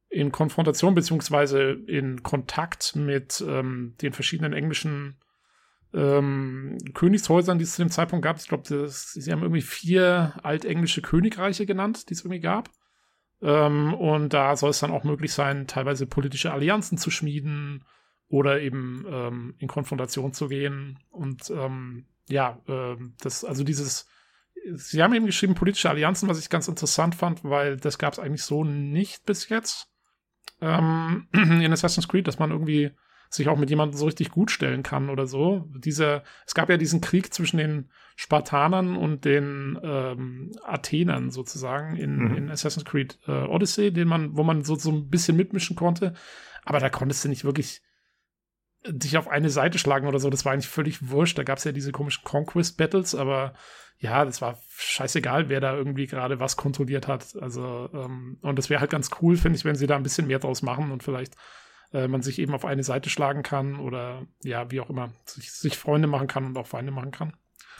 in 0.08 0.32
Konfrontation 0.32 0.96
beziehungsweise 0.96 1.70
in 1.86 2.24
Kontakt 2.24 2.96
mit 2.96 3.44
ähm, 3.46 3.94
den 4.02 4.12
verschiedenen 4.12 4.52
englischen 4.52 5.20
ähm, 5.94 6.78
Königshäusern, 6.94 7.58
die 7.58 7.64
es 7.64 7.76
zu 7.76 7.82
dem 7.82 7.90
Zeitpunkt 7.90 8.24
gab. 8.24 8.38
Ich 8.38 8.48
glaube, 8.48 8.88
sie 8.88 9.32
haben 9.32 9.42
irgendwie 9.42 9.62
vier 9.62 10.34
altenglische 10.42 11.02
Königreiche 11.02 11.66
genannt, 11.66 12.08
die 12.08 12.14
es 12.14 12.22
irgendwie 12.22 12.40
gab. 12.40 12.70
Ähm, 13.40 13.94
und 13.94 14.34
da 14.34 14.56
soll 14.56 14.70
es 14.70 14.80
dann 14.80 14.90
auch 14.90 15.04
möglich 15.04 15.32
sein, 15.32 15.68
teilweise 15.68 16.06
politische 16.06 16.52
Allianzen 16.52 16.98
zu 16.98 17.10
schmieden 17.10 17.84
oder 18.28 18.60
eben 18.60 19.06
ähm, 19.08 19.54
in 19.58 19.68
Konfrontation 19.68 20.32
zu 20.32 20.48
gehen. 20.48 20.98
Und 21.10 21.50
ähm, 21.50 22.06
ja, 22.28 22.60
äh, 22.68 22.96
das, 23.20 23.44
also 23.44 23.64
dieses, 23.64 24.06
Sie 24.74 25.02
haben 25.02 25.14
eben 25.14 25.26
geschrieben, 25.26 25.54
politische 25.54 25.88
Allianzen, 25.88 26.28
was 26.28 26.38
ich 26.38 26.50
ganz 26.50 26.68
interessant 26.68 27.14
fand, 27.14 27.44
weil 27.44 27.76
das 27.76 27.98
gab 27.98 28.12
es 28.12 28.18
eigentlich 28.18 28.42
so 28.42 28.64
nicht 28.64 29.24
bis 29.24 29.48
jetzt 29.48 29.88
ähm, 30.60 31.28
in 31.32 31.72
Assassin's 31.72 32.08
Creed, 32.08 32.26
dass 32.26 32.38
man 32.38 32.50
irgendwie 32.50 32.90
sich 33.30 33.48
auch 33.48 33.58
mit 33.58 33.68
jemandem 33.68 33.96
so 33.96 34.06
richtig 34.06 34.30
gut 34.30 34.50
stellen 34.50 34.82
kann 34.82 35.10
oder 35.10 35.26
so. 35.26 35.68
Diese, 35.76 36.22
es 36.46 36.54
gab 36.54 36.70
ja 36.70 36.78
diesen 36.78 37.00
Krieg 37.00 37.32
zwischen 37.32 37.58
den 37.58 37.90
Spartanern 38.16 38.96
und 38.96 39.24
den 39.24 39.78
ähm, 39.82 40.52
Athenern 40.64 41.30
sozusagen 41.30 41.96
in, 41.96 42.16
mhm. 42.16 42.34
in 42.36 42.50
Assassin's 42.50 42.86
Creed 42.86 43.18
äh, 43.26 43.44
Odyssey, 43.44 43.92
den 43.92 44.08
man, 44.08 44.36
wo 44.36 44.44
man 44.44 44.64
so, 44.64 44.76
so 44.76 44.90
ein 44.90 45.08
bisschen 45.08 45.36
mitmischen 45.36 45.76
konnte. 45.76 46.14
Aber 46.64 46.80
da 46.80 46.88
konntest 46.88 47.24
du 47.24 47.28
nicht 47.28 47.44
wirklich 47.44 47.82
dich 48.88 49.16
auf 49.16 49.28
eine 49.28 49.50
Seite 49.50 49.78
schlagen 49.78 50.06
oder 50.06 50.18
so, 50.18 50.30
das 50.30 50.44
war 50.44 50.52
eigentlich 50.52 50.68
völlig 50.68 51.10
wurscht. 51.10 51.38
Da 51.38 51.44
gab 51.44 51.58
es 51.58 51.64
ja 51.64 51.72
diese 51.72 51.92
komischen 51.92 52.24
Conquest-Battles, 52.24 53.14
aber 53.14 53.54
ja, 53.98 54.24
das 54.24 54.40
war 54.40 54.58
scheißegal, 54.76 55.48
wer 55.48 55.60
da 55.60 55.74
irgendwie 55.74 56.06
gerade 56.06 56.38
was 56.38 56.56
kontrolliert 56.56 57.08
hat. 57.08 57.36
Also, 57.40 57.90
ähm, 57.92 58.38
und 58.42 58.58
das 58.58 58.70
wäre 58.70 58.80
halt 58.80 58.90
ganz 58.90 59.10
cool, 59.20 59.36
finde 59.36 59.56
ich, 59.56 59.64
wenn 59.64 59.74
sie 59.74 59.86
da 59.86 59.96
ein 59.96 60.02
bisschen 60.02 60.28
mehr 60.28 60.38
draus 60.38 60.62
machen 60.62 60.92
und 60.92 61.02
vielleicht 61.02 61.34
äh, 61.92 62.06
man 62.06 62.22
sich 62.22 62.38
eben 62.38 62.54
auf 62.54 62.64
eine 62.64 62.84
Seite 62.84 63.10
schlagen 63.10 63.42
kann 63.42 63.80
oder 63.80 64.26
ja, 64.42 64.70
wie 64.70 64.80
auch 64.80 64.90
immer, 64.90 65.10
sich, 65.24 65.50
sich 65.52 65.76
Freunde 65.76 66.06
machen 66.06 66.28
kann 66.28 66.44
und 66.44 66.56
auch 66.56 66.66
Feinde 66.66 66.92
machen 66.92 67.10
kann. 67.10 67.32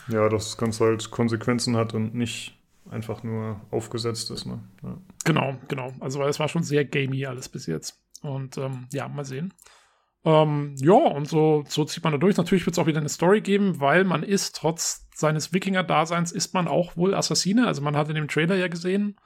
Ja, 0.09 0.29
dass 0.29 0.47
das 0.47 0.57
Ganze 0.57 0.85
halt 0.85 1.11
Konsequenzen 1.11 1.77
hat 1.77 1.95
und 1.95 2.15
nicht 2.15 2.59
einfach 2.91 3.23
nur 3.23 3.61
aufgesetzt 3.71 4.31
ist. 4.31 4.47
Ne? 4.47 4.61
Ja. 4.83 4.99
Genau, 5.25 5.57
genau. 5.69 5.93
Also 6.01 6.23
es 6.25 6.41
war 6.41 6.49
schon 6.49 6.63
sehr 6.63 6.85
gamey 6.85 7.27
alles 7.27 7.49
bis 7.49 7.67
jetzt. 7.67 8.03
Und 8.23 8.57
ähm, 8.59 8.89
ja, 8.93 9.07
mal 9.09 9.25
sehen. 9.25 9.53
Ähm, 10.25 10.75
ja, 10.79 10.95
und 10.95 11.29
so, 11.29 11.65
so 11.69 11.85
zieht 11.85 12.05
man 12.05 12.13
da 12.13 12.19
durch. 12.19 12.37
Natürlich 12.37 12.67
wird 12.67 12.75
es 12.75 12.79
auch 12.79 12.87
wieder 12.87 13.01
eine 13.01 13.09
Story 13.09 13.41
geben, 13.41 13.81
weil 13.81 14.05
man 14.05 14.23
ist, 14.23 14.57
trotz 14.57 15.09
seines 15.15 15.53
Wikinger-Daseins, 15.53 16.33
ist 16.33 16.55
man 16.55 16.69
auch 16.69 16.97
wohl 16.97 17.15
Assassine. 17.15 17.67
Also 17.67 17.83
man 17.83 17.97
hat 17.97 18.09
in 18.09 18.15
dem 18.15 18.29
Trailer 18.29 18.57
ja 18.57 18.69
gesehen, 18.69 19.17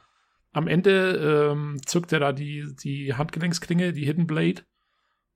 am 0.53 0.68
Ende 0.68 1.51
ähm, 1.53 1.80
zückt 1.86 2.12
er 2.12 2.20
da 2.20 2.32
die, 2.32 2.74
die 2.82 3.14
Handgelenksklinge, 3.14 3.93
die 3.93 4.05
Hidden 4.05 4.26
Blade. 4.26 4.62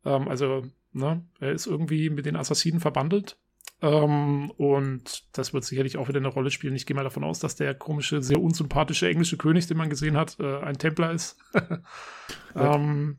Ähm, 0.04 0.28
also, 0.28 0.64
ne, 0.92 1.24
er 1.40 1.52
ist 1.52 1.66
irgendwie 1.66 2.10
mit 2.10 2.26
den 2.26 2.36
Assassinen 2.36 2.80
verbandelt. 2.80 3.38
Ähm, 3.82 4.50
und 4.52 5.24
das 5.36 5.52
wird 5.52 5.64
sicherlich 5.64 5.96
auch 5.96 6.08
wieder 6.08 6.18
eine 6.18 6.28
Rolle 6.28 6.50
spielen. 6.50 6.76
Ich 6.76 6.86
gehe 6.86 6.94
mal 6.94 7.04
davon 7.04 7.24
aus, 7.24 7.38
dass 7.38 7.56
der 7.56 7.74
komische, 7.74 8.22
sehr 8.22 8.40
unsympathische 8.40 9.08
englische 9.08 9.36
König, 9.36 9.66
den 9.66 9.76
man 9.78 9.90
gesehen 9.90 10.16
hat, 10.16 10.38
äh, 10.38 10.58
ein 10.60 10.78
Templer 10.78 11.12
ist. 11.12 11.38
ähm, 12.54 13.18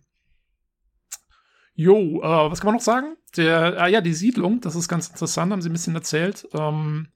Jo, 1.79 2.21
äh, 2.23 2.51
was 2.51 2.59
kann 2.59 2.69
man 2.69 2.75
noch 2.75 2.81
sagen? 2.81 3.17
Der, 3.37 3.79
ah 3.79 3.87
ja, 3.87 4.01
die 4.01 4.15
Siedlung, 4.15 4.61
das 4.61 4.75
ist 4.75 4.87
ganz 4.87 5.09
interessant, 5.09 5.51
haben 5.51 5.61
sie 5.61 5.69
ein 5.69 5.73
bisschen 5.73 5.93
erzählt. 5.93 6.47
Ähm, 6.57 7.09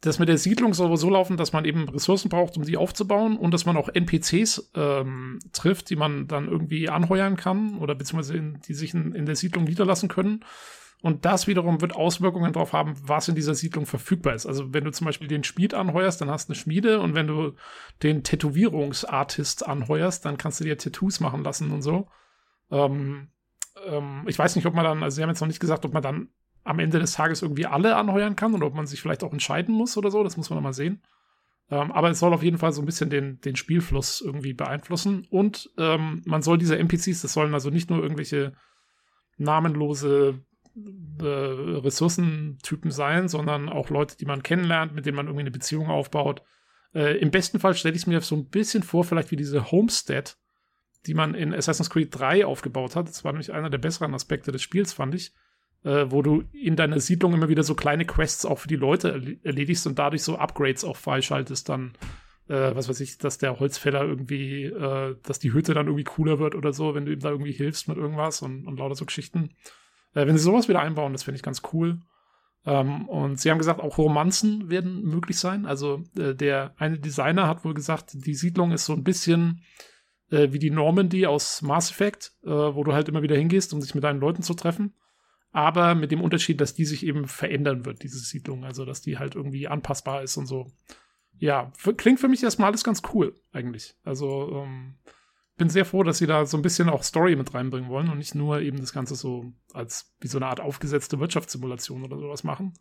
das 0.00 0.20
mit 0.20 0.28
der 0.28 0.38
Siedlung 0.38 0.72
soll 0.72 0.96
so 0.96 1.10
laufen, 1.10 1.36
dass 1.36 1.52
man 1.52 1.64
eben 1.64 1.88
Ressourcen 1.88 2.28
braucht, 2.28 2.56
um 2.56 2.62
sie 2.62 2.76
aufzubauen 2.76 3.36
und 3.36 3.52
dass 3.52 3.66
man 3.66 3.76
auch 3.76 3.88
NPCs 3.88 4.70
ähm, 4.76 5.40
trifft, 5.52 5.90
die 5.90 5.96
man 5.96 6.28
dann 6.28 6.46
irgendwie 6.46 6.88
anheuern 6.88 7.36
kann 7.36 7.76
oder 7.78 7.96
beziehungsweise 7.96 8.36
in, 8.36 8.60
die 8.60 8.74
sich 8.74 8.94
in, 8.94 9.16
in 9.16 9.26
der 9.26 9.34
Siedlung 9.34 9.64
niederlassen 9.64 10.08
können. 10.08 10.44
Und 11.02 11.24
das 11.24 11.48
wiederum 11.48 11.80
wird 11.80 11.96
Auswirkungen 11.96 12.52
darauf 12.52 12.72
haben, 12.72 12.94
was 13.02 13.26
in 13.26 13.34
dieser 13.34 13.56
Siedlung 13.56 13.86
verfügbar 13.86 14.34
ist. 14.34 14.46
Also 14.46 14.72
wenn 14.72 14.84
du 14.84 14.92
zum 14.92 15.06
Beispiel 15.06 15.26
den 15.26 15.42
Schmied 15.42 15.74
anheuerst, 15.74 16.20
dann 16.20 16.30
hast 16.30 16.48
du 16.48 16.52
eine 16.52 16.60
Schmiede 16.60 17.00
und 17.00 17.16
wenn 17.16 17.26
du 17.26 17.56
den 18.04 18.22
Tätowierungsartist 18.22 19.66
anheuerst, 19.66 20.24
dann 20.24 20.36
kannst 20.36 20.60
du 20.60 20.64
dir 20.64 20.78
Tattoos 20.78 21.18
machen 21.18 21.42
lassen 21.42 21.72
und 21.72 21.82
so. 21.82 22.06
Ähm, 22.70 23.31
ähm, 23.86 24.24
ich 24.26 24.38
weiß 24.38 24.56
nicht, 24.56 24.66
ob 24.66 24.74
man 24.74 24.84
dann, 24.84 25.02
also 25.02 25.16
sie 25.16 25.22
haben 25.22 25.30
jetzt 25.30 25.40
noch 25.40 25.48
nicht 25.48 25.60
gesagt, 25.60 25.84
ob 25.84 25.92
man 25.92 26.02
dann 26.02 26.28
am 26.64 26.78
Ende 26.78 26.98
des 26.98 27.12
Tages 27.12 27.42
irgendwie 27.42 27.66
alle 27.66 27.96
anheuern 27.96 28.36
kann 28.36 28.54
oder 28.54 28.66
ob 28.66 28.74
man 28.74 28.86
sich 28.86 29.00
vielleicht 29.00 29.24
auch 29.24 29.32
entscheiden 29.32 29.74
muss 29.74 29.96
oder 29.96 30.10
so. 30.10 30.22
Das 30.22 30.36
muss 30.36 30.50
man 30.50 30.58
noch 30.58 30.62
mal 30.62 30.72
sehen. 30.72 31.02
Ähm, 31.70 31.90
aber 31.90 32.10
es 32.10 32.18
soll 32.18 32.34
auf 32.34 32.42
jeden 32.42 32.58
Fall 32.58 32.72
so 32.72 32.82
ein 32.82 32.86
bisschen 32.86 33.10
den, 33.10 33.40
den 33.40 33.56
Spielfluss 33.56 34.20
irgendwie 34.20 34.52
beeinflussen. 34.52 35.26
Und 35.30 35.70
ähm, 35.78 36.22
man 36.24 36.42
soll 36.42 36.58
diese 36.58 36.78
NPCs, 36.78 37.22
das 37.22 37.32
sollen 37.32 37.54
also 37.54 37.70
nicht 37.70 37.90
nur 37.90 38.02
irgendwelche 38.02 38.52
namenlose 39.38 40.40
äh, 41.20 41.24
Ressourcentypen 41.24 42.90
sein, 42.90 43.28
sondern 43.28 43.68
auch 43.68 43.90
Leute, 43.90 44.16
die 44.16 44.26
man 44.26 44.42
kennenlernt, 44.42 44.94
mit 44.94 45.06
denen 45.06 45.16
man 45.16 45.26
irgendwie 45.26 45.42
eine 45.42 45.50
Beziehung 45.50 45.88
aufbaut. 45.88 46.42
Äh, 46.94 47.18
Im 47.18 47.30
besten 47.30 47.58
Fall 47.58 47.74
stelle 47.74 47.94
ich 47.94 48.02
es 48.02 48.06
mir 48.06 48.20
so 48.20 48.36
ein 48.36 48.48
bisschen 48.48 48.82
vor, 48.82 49.04
vielleicht 49.04 49.30
wie 49.30 49.36
diese 49.36 49.70
Homestead, 49.70 50.36
die 51.06 51.14
man 51.14 51.34
in 51.34 51.54
Assassin's 51.54 51.90
Creed 51.90 52.08
3 52.12 52.46
aufgebaut 52.46 52.96
hat. 52.96 53.08
Das 53.08 53.24
war 53.24 53.32
nämlich 53.32 53.52
einer 53.52 53.70
der 53.70 53.78
besseren 53.78 54.14
Aspekte 54.14 54.52
des 54.52 54.62
Spiels, 54.62 54.92
fand 54.92 55.14
ich. 55.14 55.32
Äh, 55.84 56.10
wo 56.10 56.22
du 56.22 56.44
in 56.52 56.76
deiner 56.76 57.00
Siedlung 57.00 57.34
immer 57.34 57.48
wieder 57.48 57.64
so 57.64 57.74
kleine 57.74 58.04
Quests 58.04 58.44
auch 58.44 58.60
für 58.60 58.68
die 58.68 58.76
Leute 58.76 59.36
erledigst 59.42 59.84
und 59.88 59.98
dadurch 59.98 60.22
so 60.22 60.36
Upgrades 60.36 60.84
auch 60.84 60.96
freischaltest, 60.96 61.68
dann, 61.68 61.94
äh, 62.46 62.72
was 62.74 62.88
weiß 62.88 63.00
ich, 63.00 63.18
dass 63.18 63.38
der 63.38 63.58
Holzfäller 63.58 64.04
irgendwie, 64.04 64.66
äh, 64.66 65.16
dass 65.24 65.40
die 65.40 65.52
Hütte 65.52 65.74
dann 65.74 65.86
irgendwie 65.86 66.04
cooler 66.04 66.38
wird 66.38 66.54
oder 66.54 66.72
so, 66.72 66.94
wenn 66.94 67.04
du 67.04 67.12
ihm 67.12 67.18
da 67.18 67.30
irgendwie 67.30 67.52
hilfst 67.52 67.88
mit 67.88 67.96
irgendwas 67.96 68.42
und, 68.42 68.68
und 68.68 68.78
lauter 68.78 68.94
so 68.94 69.06
Geschichten. 69.06 69.50
Äh, 70.14 70.26
wenn 70.28 70.38
sie 70.38 70.44
sowas 70.44 70.68
wieder 70.68 70.80
einbauen, 70.80 71.12
das 71.12 71.24
finde 71.24 71.36
ich 71.36 71.42
ganz 71.42 71.62
cool. 71.72 71.98
Ähm, 72.64 73.08
und 73.08 73.40
sie 73.40 73.50
haben 73.50 73.58
gesagt, 73.58 73.80
auch 73.80 73.98
Romanzen 73.98 74.70
werden 74.70 75.02
möglich 75.02 75.38
sein. 75.38 75.66
Also 75.66 76.04
äh, 76.16 76.34
der 76.34 76.74
eine 76.76 76.98
Designer 76.98 77.48
hat 77.48 77.64
wohl 77.64 77.74
gesagt, 77.74 78.12
die 78.14 78.34
Siedlung 78.34 78.70
ist 78.70 78.84
so 78.84 78.92
ein 78.92 79.02
bisschen 79.02 79.62
äh, 80.32 80.52
wie 80.52 80.58
die 80.58 80.70
Normandy 80.70 81.26
aus 81.26 81.62
Mass 81.62 81.90
Effect, 81.90 82.32
äh, 82.42 82.48
wo 82.48 82.82
du 82.82 82.92
halt 82.92 83.08
immer 83.08 83.22
wieder 83.22 83.36
hingehst, 83.36 83.72
um 83.72 83.80
sich 83.80 83.94
mit 83.94 84.02
deinen 84.02 84.20
Leuten 84.20 84.42
zu 84.42 84.54
treffen. 84.54 84.94
Aber 85.52 85.94
mit 85.94 86.10
dem 86.10 86.22
Unterschied, 86.22 86.60
dass 86.62 86.74
die 86.74 86.86
sich 86.86 87.04
eben 87.04 87.28
verändern 87.28 87.84
wird, 87.84 88.02
diese 88.02 88.18
Siedlung. 88.18 88.64
Also, 88.64 88.86
dass 88.86 89.02
die 89.02 89.18
halt 89.18 89.34
irgendwie 89.34 89.68
anpassbar 89.68 90.22
ist 90.22 90.38
und 90.38 90.46
so. 90.46 90.72
Ja, 91.38 91.70
klingt 91.98 92.20
für 92.20 92.28
mich 92.28 92.42
erstmal 92.42 92.68
alles 92.68 92.84
ganz 92.84 93.02
cool, 93.12 93.34
eigentlich. 93.52 93.94
Also, 94.04 94.64
ähm, 94.64 94.94
bin 95.58 95.68
sehr 95.68 95.84
froh, 95.84 96.02
dass 96.02 96.18
sie 96.18 96.26
da 96.26 96.46
so 96.46 96.56
ein 96.56 96.62
bisschen 96.62 96.88
auch 96.88 97.02
Story 97.02 97.36
mit 97.36 97.52
reinbringen 97.52 97.90
wollen 97.90 98.08
und 98.08 98.16
nicht 98.16 98.34
nur 98.34 98.60
eben 98.60 98.80
das 98.80 98.94
Ganze 98.94 99.14
so 99.14 99.52
als 99.74 100.14
wie 100.20 100.28
so 100.28 100.38
eine 100.38 100.46
Art 100.46 100.60
aufgesetzte 100.60 101.20
Wirtschaftssimulation 101.20 102.04
oder 102.04 102.18
sowas 102.18 102.44
machen. 102.44 102.72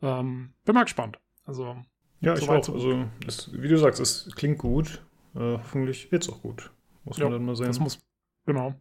Ähm, 0.00 0.54
bin 0.64 0.74
mal 0.74 0.84
gespannt. 0.84 1.18
Also, 1.44 1.76
ja, 2.20 2.34
ich 2.34 2.48
auch. 2.48 2.68
Also, 2.68 3.04
es, 3.26 3.50
wie 3.52 3.68
du 3.68 3.76
sagst, 3.76 4.00
es 4.00 4.30
klingt 4.34 4.58
gut. 4.58 5.04
Äh, 5.34 5.58
hoffentlich 5.58 6.10
wird 6.10 6.22
es 6.22 6.30
auch 6.30 6.40
gut. 6.40 6.70
Muss 7.06 7.18
man 7.18 7.32
dann 7.32 7.44
mal 7.44 7.56
sehen. 7.56 7.68
Das 7.68 7.80
muss, 7.80 8.00
genau. 8.44 8.74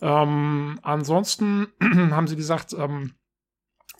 Ähm, 0.00 0.78
ansonsten 0.82 1.68
haben 1.82 2.26
sie 2.26 2.36
gesagt, 2.36 2.72
ähm, 2.72 3.14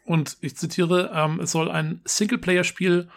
und 0.07 0.37
ich 0.41 0.57
zitiere, 0.57 1.11
ähm, 1.15 1.41
es 1.41 1.51
soll 1.51 1.71
ein 1.71 2.01
Singleplayer-Spiel 2.05 3.09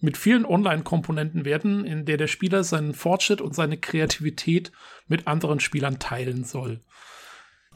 mit 0.00 0.16
vielen 0.16 0.46
Online-Komponenten 0.46 1.44
werden, 1.44 1.84
in 1.84 2.06
der 2.06 2.16
der 2.16 2.26
Spieler 2.26 2.64
seinen 2.64 2.94
Fortschritt 2.94 3.40
und 3.40 3.54
seine 3.54 3.76
Kreativität 3.76 4.72
mit 5.06 5.26
anderen 5.26 5.60
Spielern 5.60 5.98
teilen 5.98 6.44
soll. 6.44 6.80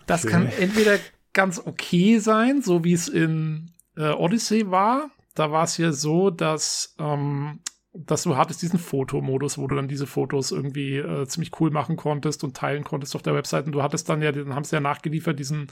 Das 0.06 0.24
okay. 0.24 0.32
kann 0.32 0.46
entweder 0.46 0.98
ganz 1.32 1.58
okay 1.58 2.18
sein, 2.18 2.62
so 2.62 2.82
wie 2.84 2.94
es 2.94 3.08
in 3.08 3.72
äh, 3.96 4.10
Odyssey 4.10 4.70
war. 4.70 5.10
Da 5.34 5.50
war 5.50 5.64
es 5.64 5.76
ja 5.76 5.92
so, 5.92 6.30
dass 6.30 6.94
ähm, 6.98 7.60
dass 7.96 8.24
du 8.24 8.36
hattest 8.36 8.60
diesen 8.60 8.78
Fotomodus, 8.78 9.56
wo 9.56 9.68
du 9.68 9.76
dann 9.76 9.86
diese 9.86 10.06
Fotos 10.06 10.50
irgendwie 10.50 10.96
äh, 10.96 11.26
ziemlich 11.26 11.58
cool 11.60 11.70
machen 11.70 11.96
konntest 11.96 12.42
und 12.42 12.56
teilen 12.56 12.82
konntest 12.82 13.14
auf 13.14 13.22
der 13.22 13.34
Website. 13.34 13.66
Und 13.66 13.72
du 13.72 13.82
hattest 13.82 14.08
dann 14.08 14.20
ja, 14.20 14.32
dann 14.32 14.54
haben 14.54 14.64
sie 14.64 14.74
ja 14.74 14.80
nachgeliefert, 14.80 15.38
diesen, 15.38 15.68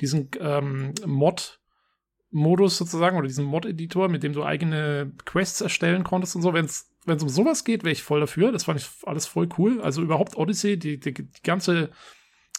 diesen 0.00 0.28
ähm, 0.38 0.92
Mod-Modus 1.06 2.76
sozusagen 2.76 3.16
oder 3.16 3.26
diesen 3.26 3.46
Mod-Editor, 3.46 4.08
mit 4.10 4.22
dem 4.22 4.34
du 4.34 4.44
eigene 4.44 5.12
Quests 5.24 5.62
erstellen 5.62 6.04
konntest 6.04 6.36
und 6.36 6.42
so. 6.42 6.52
Wenn 6.52 6.66
es 6.66 6.92
um 7.06 7.28
sowas 7.30 7.64
geht, 7.64 7.84
wäre 7.84 7.92
ich 7.92 8.02
voll 8.02 8.20
dafür. 8.20 8.52
Das 8.52 8.64
fand 8.64 8.78
ich 8.78 8.88
alles 9.04 9.26
voll 9.26 9.48
cool. 9.56 9.80
Also 9.80 10.02
überhaupt 10.02 10.36
Odyssey, 10.36 10.78
die, 10.78 11.00
die, 11.00 11.14
die 11.14 11.42
ganze 11.42 11.90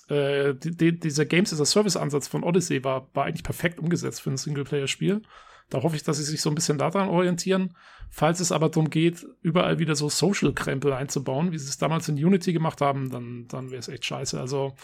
äh, 0.10 0.56
die, 0.56 1.00
dieser 1.00 1.26
Games 1.26 1.54
as 1.54 1.62
a 1.62 1.66
Service-Ansatz 1.66 2.28
von 2.28 2.44
Odyssey 2.44 2.84
war, 2.84 3.10
war 3.14 3.26
eigentlich 3.26 3.44
perfekt 3.44 3.80
umgesetzt 3.80 4.22
für 4.22 4.32
ein 4.32 4.38
Singleplayer-Spiel. 4.38 5.22
Da 5.70 5.82
hoffe 5.84 5.96
ich, 5.96 6.04
dass 6.04 6.18
sie 6.18 6.24
sich 6.24 6.42
so 6.42 6.50
ein 6.50 6.56
bisschen 6.56 6.78
daran 6.78 7.10
orientieren. 7.10 7.76
Falls 8.10 8.40
es 8.40 8.52
aber 8.52 8.70
darum 8.70 8.90
geht, 8.90 9.26
überall 9.42 9.80
wieder 9.80 9.96
so 9.96 10.08
Social-Krempel 10.10 10.94
einzubauen, 10.94 11.52
wie 11.52 11.58
sie 11.58 11.70
es 11.70 11.78
damals 11.78 12.08
in 12.10 12.24
Unity 12.24 12.54
gemacht 12.54 12.82
haben, 12.82 13.10
dann, 13.10 13.48
dann 13.48 13.72
wäre 13.72 13.80
es 13.80 13.88
echt 13.88 14.06
scheiße. 14.06 14.40
Also 14.40 14.76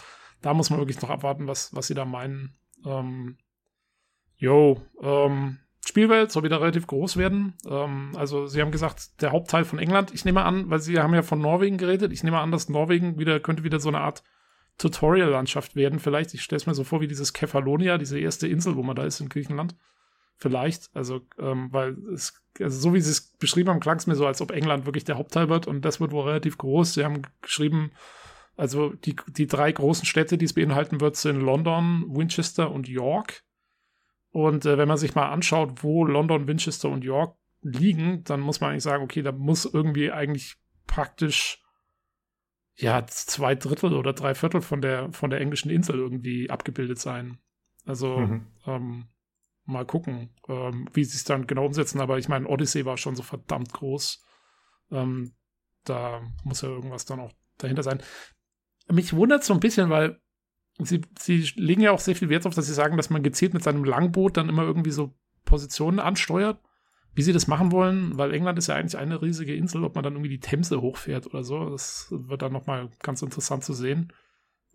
da 0.42 0.54
muss 0.54 0.70
man 0.70 0.80
wirklich 0.80 1.02
noch 1.02 1.10
abwarten, 1.10 1.48
was, 1.48 1.74
was 1.76 1.88
sie 1.88 1.94
da 1.94 2.06
meinen. 2.06 2.56
Ähm, 2.86 3.38
jo, 4.38 4.82
ähm, 5.02 5.60
Spielwelt 5.86 6.32
soll 6.32 6.44
wieder 6.44 6.62
relativ 6.62 6.88
groß 6.88 7.18
werden. 7.18 7.54
Ähm, 7.68 8.12
also 8.16 8.48
sie 8.48 8.62
haben 8.62 8.72
gesagt, 8.72 9.22
der 9.22 9.32
Hauptteil 9.32 9.66
von 9.66 9.80
England, 9.80 10.14
ich 10.14 10.26
nehme 10.26 10.44
an, 10.44 10.70
weil 10.70 10.80
sie 10.80 11.00
haben 11.00 11.14
ja 11.14 11.22
von 11.22 11.40
Norwegen 11.40 11.78
geredet, 11.78 12.12
ich 12.12 12.24
nehme 12.24 12.40
an, 12.40 12.52
dass 12.52 12.70
Norwegen 12.70 13.18
wieder, 13.18 13.40
könnte 13.40 13.64
wieder 13.64 13.80
so 13.80 13.90
eine 13.90 14.00
Art 14.00 14.24
Tutorial-Landschaft 14.78 15.76
werden. 15.76 16.00
Vielleicht, 16.00 16.34
ich 16.34 16.42
stelle 16.42 16.58
es 16.58 16.68
mir 16.68 16.76
so 16.76 16.84
vor 16.84 17.02
wie 17.02 17.08
dieses 17.08 17.34
Kefalonia, 17.34 17.98
diese 17.98 18.20
erste 18.20 18.48
Insel, 18.48 18.76
wo 18.76 18.84
man 18.84 18.96
da 18.96 19.04
ist 19.04 19.20
in 19.20 19.30
Griechenland. 19.30 19.76
Vielleicht, 20.40 20.90
also, 20.96 21.22
ähm, 21.38 21.68
weil 21.72 21.98
es, 22.14 22.42
also 22.60 22.80
so 22.80 22.94
wie 22.94 23.02
sie 23.02 23.12
es 23.12 23.38
beschrieben 23.38 23.70
haben, 23.70 23.82
klang 23.82 23.98
es 23.98 24.08
mir 24.08 24.16
so, 24.16 24.26
als 24.26 24.42
ob 24.42 24.52
England 24.52 24.86
wirklich 24.86 25.04
der 25.04 25.18
Hauptteil 25.18 25.50
wird 25.50 25.68
und 25.68 25.84
das 25.84 26.00
wird 26.00 26.12
wohl 26.12 26.28
relativ 26.28 26.58
groß. 26.58 26.94
Sie 26.94 27.04
haben 27.04 27.24
geschrieben, 27.42 27.92
also 28.56 28.90
die, 28.94 29.18
die 29.28 29.48
drei 29.48 29.72
großen 29.72 30.06
Städte, 30.06 30.38
die 30.38 30.46
es 30.46 30.54
beinhalten 30.54 31.02
wird, 31.02 31.18
sind 31.18 31.42
London, 31.42 32.06
Winchester 32.08 32.72
und 32.72 32.88
York. 32.88 33.44
Und 34.32 34.66
äh, 34.66 34.78
wenn 34.78 34.88
man 34.88 34.98
sich 34.98 35.14
mal 35.14 35.30
anschaut, 35.30 35.84
wo 35.84 36.06
London, 36.06 36.48
Winchester 36.48 36.90
und 36.90 37.04
York 37.04 37.36
liegen, 37.62 38.24
dann 38.24 38.40
muss 38.40 38.62
man 38.62 38.72
eigentlich 38.72 38.84
sagen, 38.84 39.04
okay, 39.04 39.22
da 39.22 39.34
muss 39.34 39.66
irgendwie 39.66 40.12
eigentlich 40.12 40.56
praktisch 40.88 41.62
ja 42.76 43.06
zwei 43.08 43.56
Drittel 43.56 43.94
oder 43.94 44.14
drei 44.14 44.36
Viertel 44.36 44.62
von 44.62 44.82
der 44.82 45.12
von 45.12 45.30
der 45.30 45.42
englischen 45.42 45.70
Insel 45.70 45.96
irgendwie 45.96 46.50
abgebildet 46.50 47.00
sein. 47.00 47.40
Also 47.86 48.20
mhm. 48.20 48.48
ähm, 48.66 49.08
mal 49.70 49.86
gucken, 49.86 50.30
ähm, 50.48 50.88
wie 50.94 51.04
sie 51.04 51.16
es 51.16 51.24
dann 51.24 51.48
genau 51.48 51.66
umsetzen. 51.66 52.02
Aber 52.02 52.18
ich 52.18 52.28
meine, 52.28 52.48
Odyssey 52.48 52.86
war 52.86 52.98
schon 52.98 53.16
so 53.16 53.24
verdammt 53.24 53.74
groß. 53.74 54.24
Ähm, 54.92 55.34
da 55.84 56.22
muss 56.44 56.62
ja 56.62 56.70
irgendwas 56.70 57.06
dann 57.06 57.20
auch 57.20 57.32
dahinter 57.58 57.84
sein. 57.84 58.02
Mich 58.92 59.14
wundert 59.14 59.44
so 59.44 59.54
ein 59.54 59.60
bisschen, 59.60 59.90
weil 59.90 60.20
sie, 60.80 61.02
sie 61.18 61.50
legen 61.56 61.82
ja 61.82 61.92
auch 61.92 62.00
sehr 62.00 62.16
viel 62.16 62.30
Wert 62.30 62.46
darauf, 62.46 62.56
dass 62.56 62.68
sie 62.68 62.74
sagen, 62.74 62.98
dass 62.98 63.10
man 63.10 63.24
gezielt 63.24 63.54
mit 63.54 63.64
seinem 63.64 63.84
Langboot 63.84 64.38
dann 64.38 64.50
immer 64.50 64.64
irgendwie 64.64 64.92
so 64.92 65.14
Positionen 65.46 66.00
ansteuert. 66.00 66.60
Wie 67.16 67.24
sie 67.24 67.34
das 67.34 67.48
machen 67.48 67.72
wollen, 67.72 68.18
weil 68.18 68.34
England 68.34 68.60
ist 68.60 68.68
ja 68.68 68.76
eigentlich 68.76 68.98
eine 68.98 69.22
riesige 69.22 69.56
Insel, 69.56 69.84
ob 69.84 69.96
man 69.96 70.04
dann 70.04 70.14
irgendwie 70.14 70.30
die 70.30 70.40
Themse 70.40 70.80
hochfährt 70.80 71.26
oder 71.26 71.44
so, 71.44 71.70
das 71.72 72.08
wird 72.12 72.44
dann 72.44 72.54
nochmal 72.54 72.90
ganz 73.02 73.22
interessant 73.24 73.64
zu 73.64 73.74
sehen. 73.74 74.14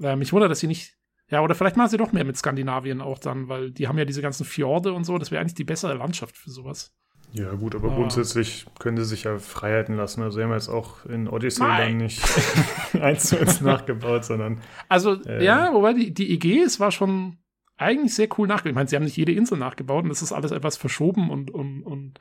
Äh, 0.01 0.17
mich 0.17 0.33
wundert, 0.33 0.51
dass 0.51 0.59
sie 0.59 0.67
nicht 0.67 0.99
ja, 1.31 1.41
oder 1.41 1.55
vielleicht 1.55 1.77
machen 1.77 1.89
sie 1.89 1.97
doch 1.97 2.13
mehr 2.13 2.25
mit 2.25 2.37
Skandinavien 2.37 3.01
auch 3.01 3.19
dann, 3.19 3.49
weil 3.49 3.71
die 3.71 3.89
haben 3.89 3.99
ja 3.99 4.05
diese 4.05 4.23
ganzen 4.23 4.45
Fjorde 4.45 4.93
und 4.93 5.05
so. 5.05 5.19
Das 5.19 5.31
wäre 5.31 5.41
eigentlich 5.41 5.55
die 5.55 5.65
bessere 5.65 5.95
Landschaft 5.95 6.37
für 6.37 6.51
sowas. 6.51 6.95
Ja, 7.33 7.53
gut, 7.55 7.75
aber 7.75 7.91
ah. 7.91 7.97
grundsätzlich 7.97 8.67
können 8.79 8.97
sie 8.99 9.05
sich 9.05 9.25
ja 9.25 9.39
Freiheiten 9.39 9.97
lassen. 9.97 10.23
Also, 10.23 10.39
sie 10.39 10.45
haben 10.45 10.53
jetzt 10.53 10.69
auch 10.69 11.05
in 11.07 11.29
Odyssey 11.29 11.65
Nein. 11.65 11.81
dann 11.81 11.97
nicht 11.97 12.23
eins 13.01 13.25
zu 13.25 13.41
eins 13.41 13.61
nachgebaut, 13.61 14.25
sondern. 14.25 14.61
Also, 14.89 15.21
äh, 15.25 15.45
ja, 15.45 15.73
wobei 15.73 15.95
die, 15.95 16.13
die 16.13 16.59
es 16.61 16.79
war 16.79 16.93
schon 16.93 17.39
eigentlich 17.77 18.15
sehr 18.15 18.29
cool 18.39 18.47
nachgebaut. 18.47 18.71
Ich 18.71 18.77
meine, 18.77 18.89
sie 18.89 18.97
haben 18.97 19.05
nicht 19.05 19.17
jede 19.17 19.33
Insel 19.33 19.59
nachgebaut 19.59 20.05
und 20.05 20.11
das 20.11 20.23
ist 20.23 20.33
alles 20.33 20.53
etwas 20.53 20.77
verschoben 20.77 21.31
und, 21.31 21.51
und, 21.51 21.83
und 21.83 22.21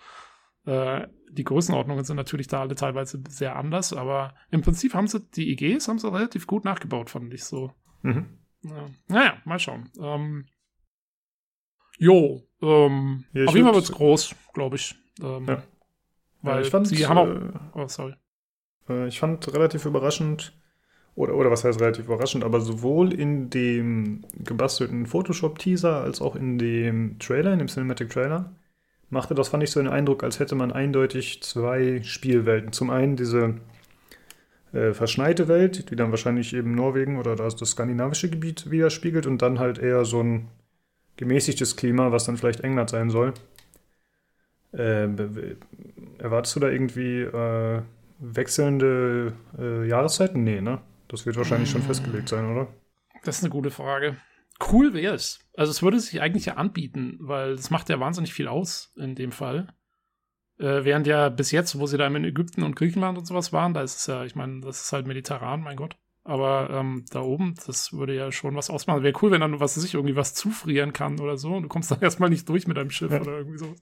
äh, 0.66 1.08
die 1.30 1.43
Größenordnungen 1.43 2.06
sind 2.06 2.16
natürlich 2.16 2.47
da 2.47 2.62
alle 2.62 2.76
teilweise 2.76 3.22
sehr 3.30 3.56
anders, 3.56 3.93
aber 3.93 4.34
im 4.49 4.62
Prinzip 4.62 4.93
haben 4.93 5.08
sie 5.08 5.20
die 5.20 5.51
IGs 5.51 5.88
haben 5.88 5.99
sie 5.99 6.12
relativ 6.12 6.47
gut 6.47 6.66
nachgebaut, 6.66 7.10
fand 7.10 7.34
ich 7.34 7.43
so. 7.43 7.72
Mhm. 8.01 8.26
Ja. 8.64 8.89
Naja, 9.07 9.38
mal 9.45 9.59
schauen. 9.59 9.89
Ähm, 9.99 10.45
jo, 11.97 12.43
ähm, 12.61 13.26
ja, 13.34 13.45
auf 13.45 13.55
jeden 13.55 13.66
Fall 13.66 13.76
wird 13.76 13.84
es 13.84 13.91
groß, 13.91 14.36
glaube 14.53 14.78
ich. 14.78 14.95
Ähm, 15.22 15.45
ja. 15.47 15.64
Weil 16.41 16.64
ich 16.64 16.70
fand, 16.70 16.88
sie 16.88 17.05
haben 17.05 17.18
auch. 17.18 17.28
Äh, 17.28 17.84
oh, 17.84 17.88
sorry. 17.88 18.16
Äh, 18.89 19.07
ich 19.07 19.20
fand 19.20 19.53
relativ 19.53 19.86
überraschend, 19.86 20.57
oder, 21.16 21.36
oder 21.36 21.51
was 21.51 21.64
heißt 21.64 21.80
relativ 21.80 22.05
überraschend, 22.05 22.43
aber 22.43 22.61
sowohl 22.61 23.14
in 23.14 23.49
dem 23.49 24.26
gebastelten 24.34 25.05
Photoshop-Teaser 25.05 26.01
als 26.01 26.22
auch 26.22 26.36
in 26.36 26.57
dem 26.57 27.20
Trailer, 27.20 27.53
in 27.53 27.59
dem 27.59 27.68
Cinematic 27.68 28.09
Trailer, 28.09 28.55
machte 29.09 29.36
das, 29.36 29.49
fand 29.49 29.64
ich, 29.64 29.72
so 29.72 29.80
den 29.80 29.89
Eindruck, 29.89 30.24
als 30.24 30.39
hätte 30.39 30.55
man 30.55 30.72
eindeutig 30.72 31.43
zwei 31.43 32.01
Spielwelten. 32.03 32.74
Zum 32.74 32.89
einen 32.89 33.16
diese 33.16 33.59
äh, 34.74 34.94
verschneite 34.94 35.48
Welt, 35.48 35.90
die 35.90 35.96
dann 35.96 36.12
wahrscheinlich 36.12 36.54
eben 36.54 36.76
Norwegen 36.76 37.18
oder 37.18 37.36
das, 37.36 37.56
das 37.56 37.72
skandinavische 37.72 38.30
Gebiet 38.30 38.70
widerspiegelt 38.70 39.28
und 39.28 39.42
dann 39.42 39.60
halt 39.60 39.78
eher 39.78 40.04
so 40.04 40.22
ein 40.22 40.50
gemäßigtes 41.18 41.76
Klima, 41.76 42.12
was 42.12 42.26
dann 42.26 42.38
vielleicht 42.38 42.62
England 42.62 42.90
sein 42.90 43.10
soll. 43.10 43.34
Äh, 44.74 45.08
erwartest 46.18 46.56
du 46.56 46.60
da 46.60 46.70
irgendwie 46.70 47.22
äh, 47.22 47.82
wechselnde 48.20 49.34
äh, 49.60 49.88
Jahreszeiten? 49.88 50.44
Nee, 50.44 50.62
ne? 50.62 50.82
Das 51.08 51.28
wird 51.28 51.38
wahrscheinlich 51.38 51.70
schon 51.70 51.84
festgelegt 51.84 52.30
sein, 52.30 52.50
oder? 52.50 52.68
Das 53.24 53.38
ist 53.38 53.44
eine 53.44 53.52
gute 53.52 53.70
Frage. 53.70 54.18
Cool 54.72 54.94
wäre 54.94 55.14
es. 55.14 55.40
Also 55.56 55.70
es 55.70 55.84
würde 55.84 56.00
sich 56.00 56.22
eigentlich 56.22 56.46
ja 56.46 56.56
anbieten, 56.56 57.18
weil 57.20 57.52
es 57.52 57.70
macht 57.70 57.90
ja 57.90 58.00
wahnsinnig 58.00 58.34
viel 58.34 58.48
aus 58.48 58.94
in 58.98 59.14
dem 59.14 59.32
Fall. 59.32 59.68
Äh, 60.60 60.84
während 60.84 61.08
ja 61.08 61.30
bis 61.30 61.51
jetzt, 61.51 61.80
wo 61.80 61.88
sie 61.88 61.97
da 61.97 62.08
in 62.08 62.24
Ägypten 62.24 62.64
und 62.64 62.76
Griechenland 62.76 63.18
und 63.18 63.26
sowas 63.26 63.54
waren, 63.54 63.74
da 63.74 63.82
ist 63.82 63.97
es 63.97 64.08
ja, 64.08 64.24
ich 64.24 64.36
meine, 64.36 64.62
das 64.62 64.82
ist 64.82 64.93
halt 64.93 65.08
mediterran, 65.08 65.62
mein 65.62 65.78
Gott. 65.78 65.97
Aber 66.26 66.70
ähm, 66.70 67.04
da 67.12 67.20
oben, 67.20 67.56
das 67.66 67.91
würde 67.91 68.16
ja 68.16 68.32
schon 68.32 68.56
was 68.56 68.70
ausmachen. 68.70 69.04
Wäre 69.04 69.18
cool, 69.22 69.32
wenn 69.32 69.41
dann, 69.41 69.60
was 69.60 69.76
sich 69.76 69.93
irgendwie 69.93 70.16
was 70.16 70.34
zufrieren 70.34 70.93
kann 70.93 71.20
oder 71.20 71.38
so. 71.38 71.54
Und 71.54 71.64
du 71.64 71.70
kommst 71.70 71.91
dann 71.91 72.01
erstmal 72.01 72.30
nicht 72.30 72.47
durch 72.47 72.66
mit 72.68 72.78
deinem 72.78 72.91
Schiff 72.91 73.12
ja. 73.12 73.20
oder 73.20 73.38
irgendwie 73.39 73.58
so. 73.58 73.76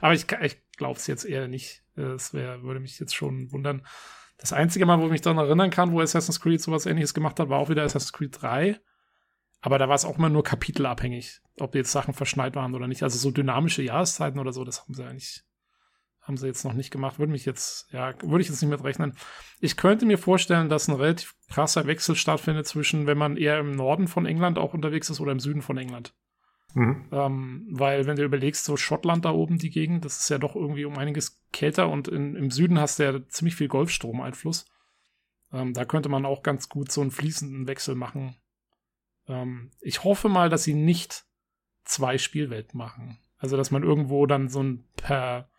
Aber 0.00 0.14
ich, 0.14 0.26
ich 0.42 0.62
glaube 0.76 0.98
es 0.98 1.06
jetzt 1.06 1.24
eher 1.24 1.46
nicht. 1.46 1.84
Das 1.94 2.34
wär, 2.34 2.62
würde 2.62 2.80
mich 2.80 2.98
jetzt 2.98 3.14
schon 3.14 3.52
wundern. 3.52 3.86
Das 4.38 4.52
einzige 4.52 4.86
Mal, 4.86 4.98
wo 4.98 5.04
ich 5.04 5.12
mich 5.12 5.20
daran 5.20 5.38
erinnern 5.38 5.70
kann, 5.70 5.92
wo 5.92 6.00
Assassin's 6.00 6.40
Creed 6.40 6.60
sowas 6.60 6.86
ähnliches 6.86 7.14
gemacht 7.14 7.38
hat, 7.38 7.48
war 7.48 7.60
auch 7.60 7.68
wieder 7.68 7.84
Assassin's 7.84 8.12
Creed 8.12 8.42
3. 8.42 8.80
Aber 9.60 9.78
da 9.78 9.88
war 9.88 9.94
es 9.94 10.04
auch 10.04 10.18
immer 10.18 10.28
nur 10.28 10.42
kapitelabhängig, 10.42 11.40
ob 11.60 11.74
jetzt 11.76 11.92
Sachen 11.92 12.12
verschneit 12.12 12.56
waren 12.56 12.74
oder 12.74 12.88
nicht. 12.88 13.04
Also 13.04 13.18
so 13.18 13.30
dynamische 13.30 13.82
Jahreszeiten 13.82 14.40
oder 14.40 14.52
so, 14.52 14.64
das 14.64 14.82
haben 14.82 14.94
sie 14.94 15.04
eigentlich 15.04 15.44
haben 16.24 16.36
sie 16.38 16.46
jetzt 16.46 16.64
noch 16.64 16.72
nicht 16.72 16.90
gemacht. 16.90 17.18
Würde 17.18 17.32
mich 17.32 17.44
jetzt, 17.44 17.92
ja, 17.92 18.14
würde 18.22 18.40
ich 18.40 18.48
jetzt 18.48 18.60
nicht 18.60 18.70
mit 18.70 18.82
rechnen. 18.82 19.14
Ich 19.60 19.76
könnte 19.76 20.06
mir 20.06 20.18
vorstellen, 20.18 20.68
dass 20.68 20.88
ein 20.88 20.96
relativ 20.96 21.34
krasser 21.50 21.86
Wechsel 21.86 22.16
stattfindet 22.16 22.66
zwischen, 22.66 23.06
wenn 23.06 23.18
man 23.18 23.36
eher 23.36 23.58
im 23.58 23.72
Norden 23.72 24.08
von 24.08 24.24
England 24.24 24.58
auch 24.58 24.74
unterwegs 24.74 25.10
ist 25.10 25.20
oder 25.20 25.32
im 25.32 25.40
Süden 25.40 25.62
von 25.62 25.76
England. 25.76 26.14
Mhm. 26.72 27.08
Ähm, 27.12 27.66
weil, 27.70 28.06
wenn 28.06 28.16
du 28.16 28.24
überlegst, 28.24 28.64
so 28.64 28.76
Schottland 28.76 29.24
da 29.24 29.30
oben, 29.30 29.58
die 29.58 29.70
Gegend, 29.70 30.04
das 30.04 30.18
ist 30.18 30.30
ja 30.30 30.38
doch 30.38 30.56
irgendwie 30.56 30.86
um 30.86 30.98
einiges 30.98 31.42
kälter 31.52 31.88
und 31.88 32.08
in, 32.08 32.34
im 32.34 32.50
Süden 32.50 32.80
hast 32.80 32.98
du 32.98 33.04
ja 33.04 33.28
ziemlich 33.28 33.54
viel 33.54 33.68
Golfstromeinfluss. 33.68 34.66
Ähm, 35.52 35.74
da 35.74 35.84
könnte 35.84 36.08
man 36.08 36.24
auch 36.24 36.42
ganz 36.42 36.68
gut 36.68 36.90
so 36.90 37.02
einen 37.02 37.10
fließenden 37.10 37.68
Wechsel 37.68 37.94
machen. 37.94 38.36
Ähm, 39.28 39.70
ich 39.80 40.04
hoffe 40.04 40.28
mal, 40.28 40.48
dass 40.48 40.64
sie 40.64 40.74
nicht 40.74 41.26
zwei 41.84 42.18
Spielwelten 42.18 42.78
machen. 42.78 43.18
Also, 43.36 43.56
dass 43.56 43.70
man 43.70 43.82
irgendwo 43.82 44.26
dann 44.26 44.48
so 44.48 44.62
ein 44.62 44.84
per 44.96 45.50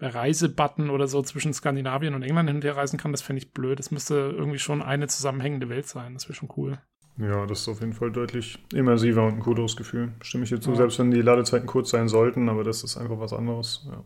Reisebutton 0.00 0.90
oder 0.90 1.06
so 1.06 1.22
zwischen 1.22 1.54
Skandinavien 1.54 2.14
und 2.14 2.22
England 2.22 2.48
hin 2.48 2.56
und 2.56 2.64
her 2.64 2.76
reisen 2.76 2.98
kann, 2.98 3.12
das 3.12 3.22
fände 3.22 3.42
ich 3.42 3.52
blöd. 3.52 3.78
Es 3.80 3.90
müsste 3.90 4.14
irgendwie 4.14 4.58
schon 4.58 4.82
eine 4.82 5.06
zusammenhängende 5.06 5.68
Welt 5.68 5.86
sein. 5.86 6.14
Das 6.14 6.28
wäre 6.28 6.34
schon 6.34 6.52
cool. 6.56 6.78
Ja, 7.16 7.46
das 7.46 7.60
ist 7.60 7.68
auf 7.68 7.80
jeden 7.80 7.92
Fall 7.92 8.10
deutlich 8.10 8.58
immersiver 8.72 9.24
und 9.24 9.34
ein 9.34 9.40
cooles 9.40 9.76
Gefühl. 9.76 10.12
Stimme 10.20 10.44
ich 10.44 10.48
hier 10.48 10.60
zu, 10.60 10.70
ja. 10.70 10.76
selbst 10.76 10.98
wenn 10.98 11.12
die 11.12 11.22
Ladezeiten 11.22 11.66
kurz 11.66 11.90
sein 11.90 12.08
sollten, 12.08 12.48
aber 12.48 12.64
das 12.64 12.82
ist 12.82 12.96
einfach 12.96 13.20
was 13.20 13.32
anderes. 13.32 13.86
Ja, 13.88 14.04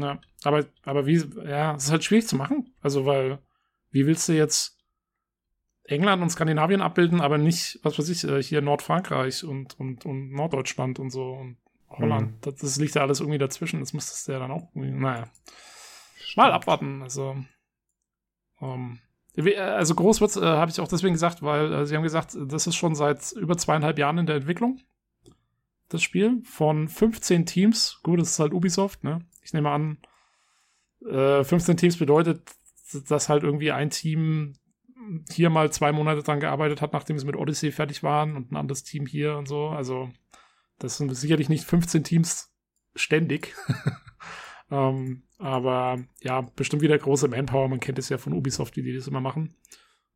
ja 0.00 0.20
aber, 0.44 0.64
aber 0.84 1.06
wie, 1.06 1.20
ja, 1.44 1.74
es 1.74 1.86
ist 1.86 1.90
halt 1.90 2.04
schwierig 2.04 2.28
zu 2.28 2.36
machen. 2.36 2.72
Also, 2.80 3.06
weil, 3.06 3.40
wie 3.90 4.06
willst 4.06 4.28
du 4.28 4.34
jetzt 4.34 4.78
England 5.82 6.22
und 6.22 6.30
Skandinavien 6.30 6.82
abbilden, 6.82 7.20
aber 7.20 7.38
nicht, 7.38 7.80
was 7.82 7.98
weiß 7.98 8.08
ich, 8.10 8.22
äh, 8.24 8.42
hier 8.42 8.60
Nordfrankreich 8.60 9.42
und, 9.42 9.78
und, 9.80 10.06
und 10.06 10.30
Norddeutschland 10.30 10.98
und 11.00 11.10
so 11.10 11.32
und 11.32 11.56
Holland. 11.90 12.30
Mhm. 12.30 12.40
Das, 12.42 12.56
das, 12.56 12.76
liegt 12.78 12.94
ja 12.94 13.02
alles 13.02 13.20
irgendwie 13.20 13.38
dazwischen. 13.38 13.80
Das 13.80 13.92
müsstest 13.92 14.28
du 14.28 14.32
ja 14.32 14.38
dann 14.38 14.50
auch 14.50 14.68
irgendwie, 14.74 14.90
naja. 14.90 15.28
Mal 16.36 16.52
abwarten. 16.52 17.02
Also, 17.02 17.36
ähm, 18.60 18.98
also 19.56 19.94
groß 19.94 20.20
wird 20.20 20.36
äh, 20.36 20.40
habe 20.40 20.70
ich 20.70 20.80
auch 20.80 20.88
deswegen 20.88 21.14
gesagt, 21.14 21.42
weil 21.42 21.72
äh, 21.72 21.86
sie 21.86 21.96
haben 21.96 22.02
gesagt, 22.02 22.36
das 22.46 22.66
ist 22.66 22.76
schon 22.76 22.94
seit 22.94 23.32
über 23.32 23.56
zweieinhalb 23.56 23.98
Jahren 23.98 24.18
in 24.18 24.26
der 24.26 24.36
Entwicklung. 24.36 24.80
Das 25.88 26.02
Spiel 26.02 26.42
von 26.44 26.88
15 26.88 27.46
Teams. 27.46 28.00
Gut, 28.02 28.20
das 28.20 28.32
ist 28.32 28.38
halt 28.38 28.52
Ubisoft, 28.52 29.04
ne? 29.04 29.20
Ich 29.42 29.52
nehme 29.54 29.70
an, 29.70 29.98
äh, 31.06 31.44
15 31.44 31.76
Teams 31.76 31.96
bedeutet, 31.96 32.42
dass 33.08 33.28
halt 33.28 33.42
irgendwie 33.42 33.72
ein 33.72 33.90
Team 33.90 34.54
hier 35.30 35.48
mal 35.50 35.72
zwei 35.72 35.92
Monate 35.92 36.22
dran 36.22 36.40
gearbeitet 36.40 36.82
hat, 36.82 36.92
nachdem 36.92 37.18
sie 37.18 37.26
mit 37.26 37.36
Odyssey 37.36 37.72
fertig 37.72 38.02
waren 38.02 38.36
und 38.36 38.52
ein 38.52 38.56
anderes 38.56 38.84
Team 38.84 39.06
hier 39.06 39.36
und 39.36 39.48
so. 39.48 39.68
Also 39.68 40.10
das 40.78 40.96
sind 40.96 41.14
sicherlich 41.14 41.48
nicht 41.48 41.64
15 41.64 42.04
Teams 42.04 42.52
ständig. 42.94 43.54
ähm, 44.70 45.22
aber 45.38 45.98
ja, 46.20 46.42
bestimmt 46.56 46.82
wieder 46.82 46.98
große 46.98 47.28
Manpower. 47.28 47.68
Man 47.68 47.80
kennt 47.80 47.98
es 47.98 48.08
ja 48.08 48.18
von 48.18 48.32
Ubisoft, 48.32 48.76
wie 48.76 48.82
die 48.82 48.94
das 48.94 49.08
immer 49.08 49.20
machen. 49.20 49.54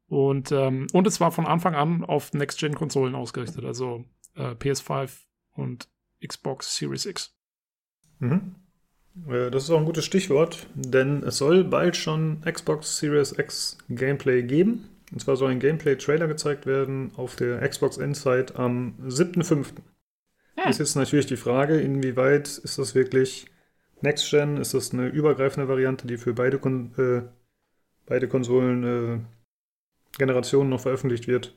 Und, 0.09 0.53
ähm, 0.53 0.89
und 0.93 1.07
es 1.07 1.21
war 1.21 1.33
von 1.33 1.47
Anfang 1.47 1.75
an 1.75 2.05
auf 2.05 2.35
Next-Gen-Konsolen 2.35 3.15
ausgerichtet, 3.15 3.65
also 3.65 4.05
äh, 4.35 4.51
PS5 4.51 5.11
und 5.55 5.89
Xbox 6.27 6.77
Series 6.77 7.07
X. 7.07 7.35
Mhm. 8.19 8.57
Äh, 9.29 9.51
das 9.51 9.65
ist 9.65 9.71
auch 9.71 9.79
ein 9.79 9.87
gutes 9.87 10.05
Stichwort, 10.05 10.67
denn 10.75 11.23
es 11.23 11.39
soll 11.39 11.65
bald 11.65 11.97
schon 11.97 12.43
Xbox 12.43 12.99
Series 12.99 13.39
X 13.39 13.79
Gameplay 13.89 14.43
geben. 14.43 14.89
Und 15.13 15.21
zwar 15.21 15.37
soll 15.37 15.51
ein 15.51 15.61
Gameplay-Trailer 15.61 16.27
gezeigt 16.27 16.65
werden 16.67 17.13
auf 17.17 17.37
der 17.37 17.67
Xbox 17.69 17.99
Insight 17.99 18.57
am 18.57 18.95
7.5. 19.03 19.67
Hm. 20.63 20.71
Ist 20.71 20.79
jetzt 20.79 20.97
natürlich 20.97 21.27
die 21.27 21.37
Frage, 21.37 21.81
inwieweit 21.81 22.49
ist 22.49 22.79
das 22.79 22.95
wirklich 22.95 23.47
Next 24.01 24.31
Gen? 24.31 24.57
Ist 24.57 24.75
das 24.75 24.93
eine 24.93 25.09
übergreifende 25.09 25.69
Variante, 25.69 26.07
die 26.07 26.17
für 26.17 26.35
beide, 26.35 26.59
Kon 26.59 26.93
äh, 26.97 27.23
beide 28.07 28.29
Konsolen 28.29 28.85
äh, 28.85 29.21
Generationen 30.19 30.71
noch 30.71 30.81
veröffentlicht 30.81 31.27
wird? 31.27 31.57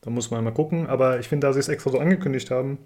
Da 0.00 0.10
muss 0.10 0.30
man 0.30 0.44
mal 0.44 0.52
gucken. 0.52 0.86
Aber 0.86 1.20
ich 1.20 1.28
finde, 1.28 1.46
da 1.46 1.52
sie 1.52 1.60
es 1.60 1.68
extra 1.68 1.90
so 1.90 1.98
angekündigt 1.98 2.50
haben, 2.50 2.78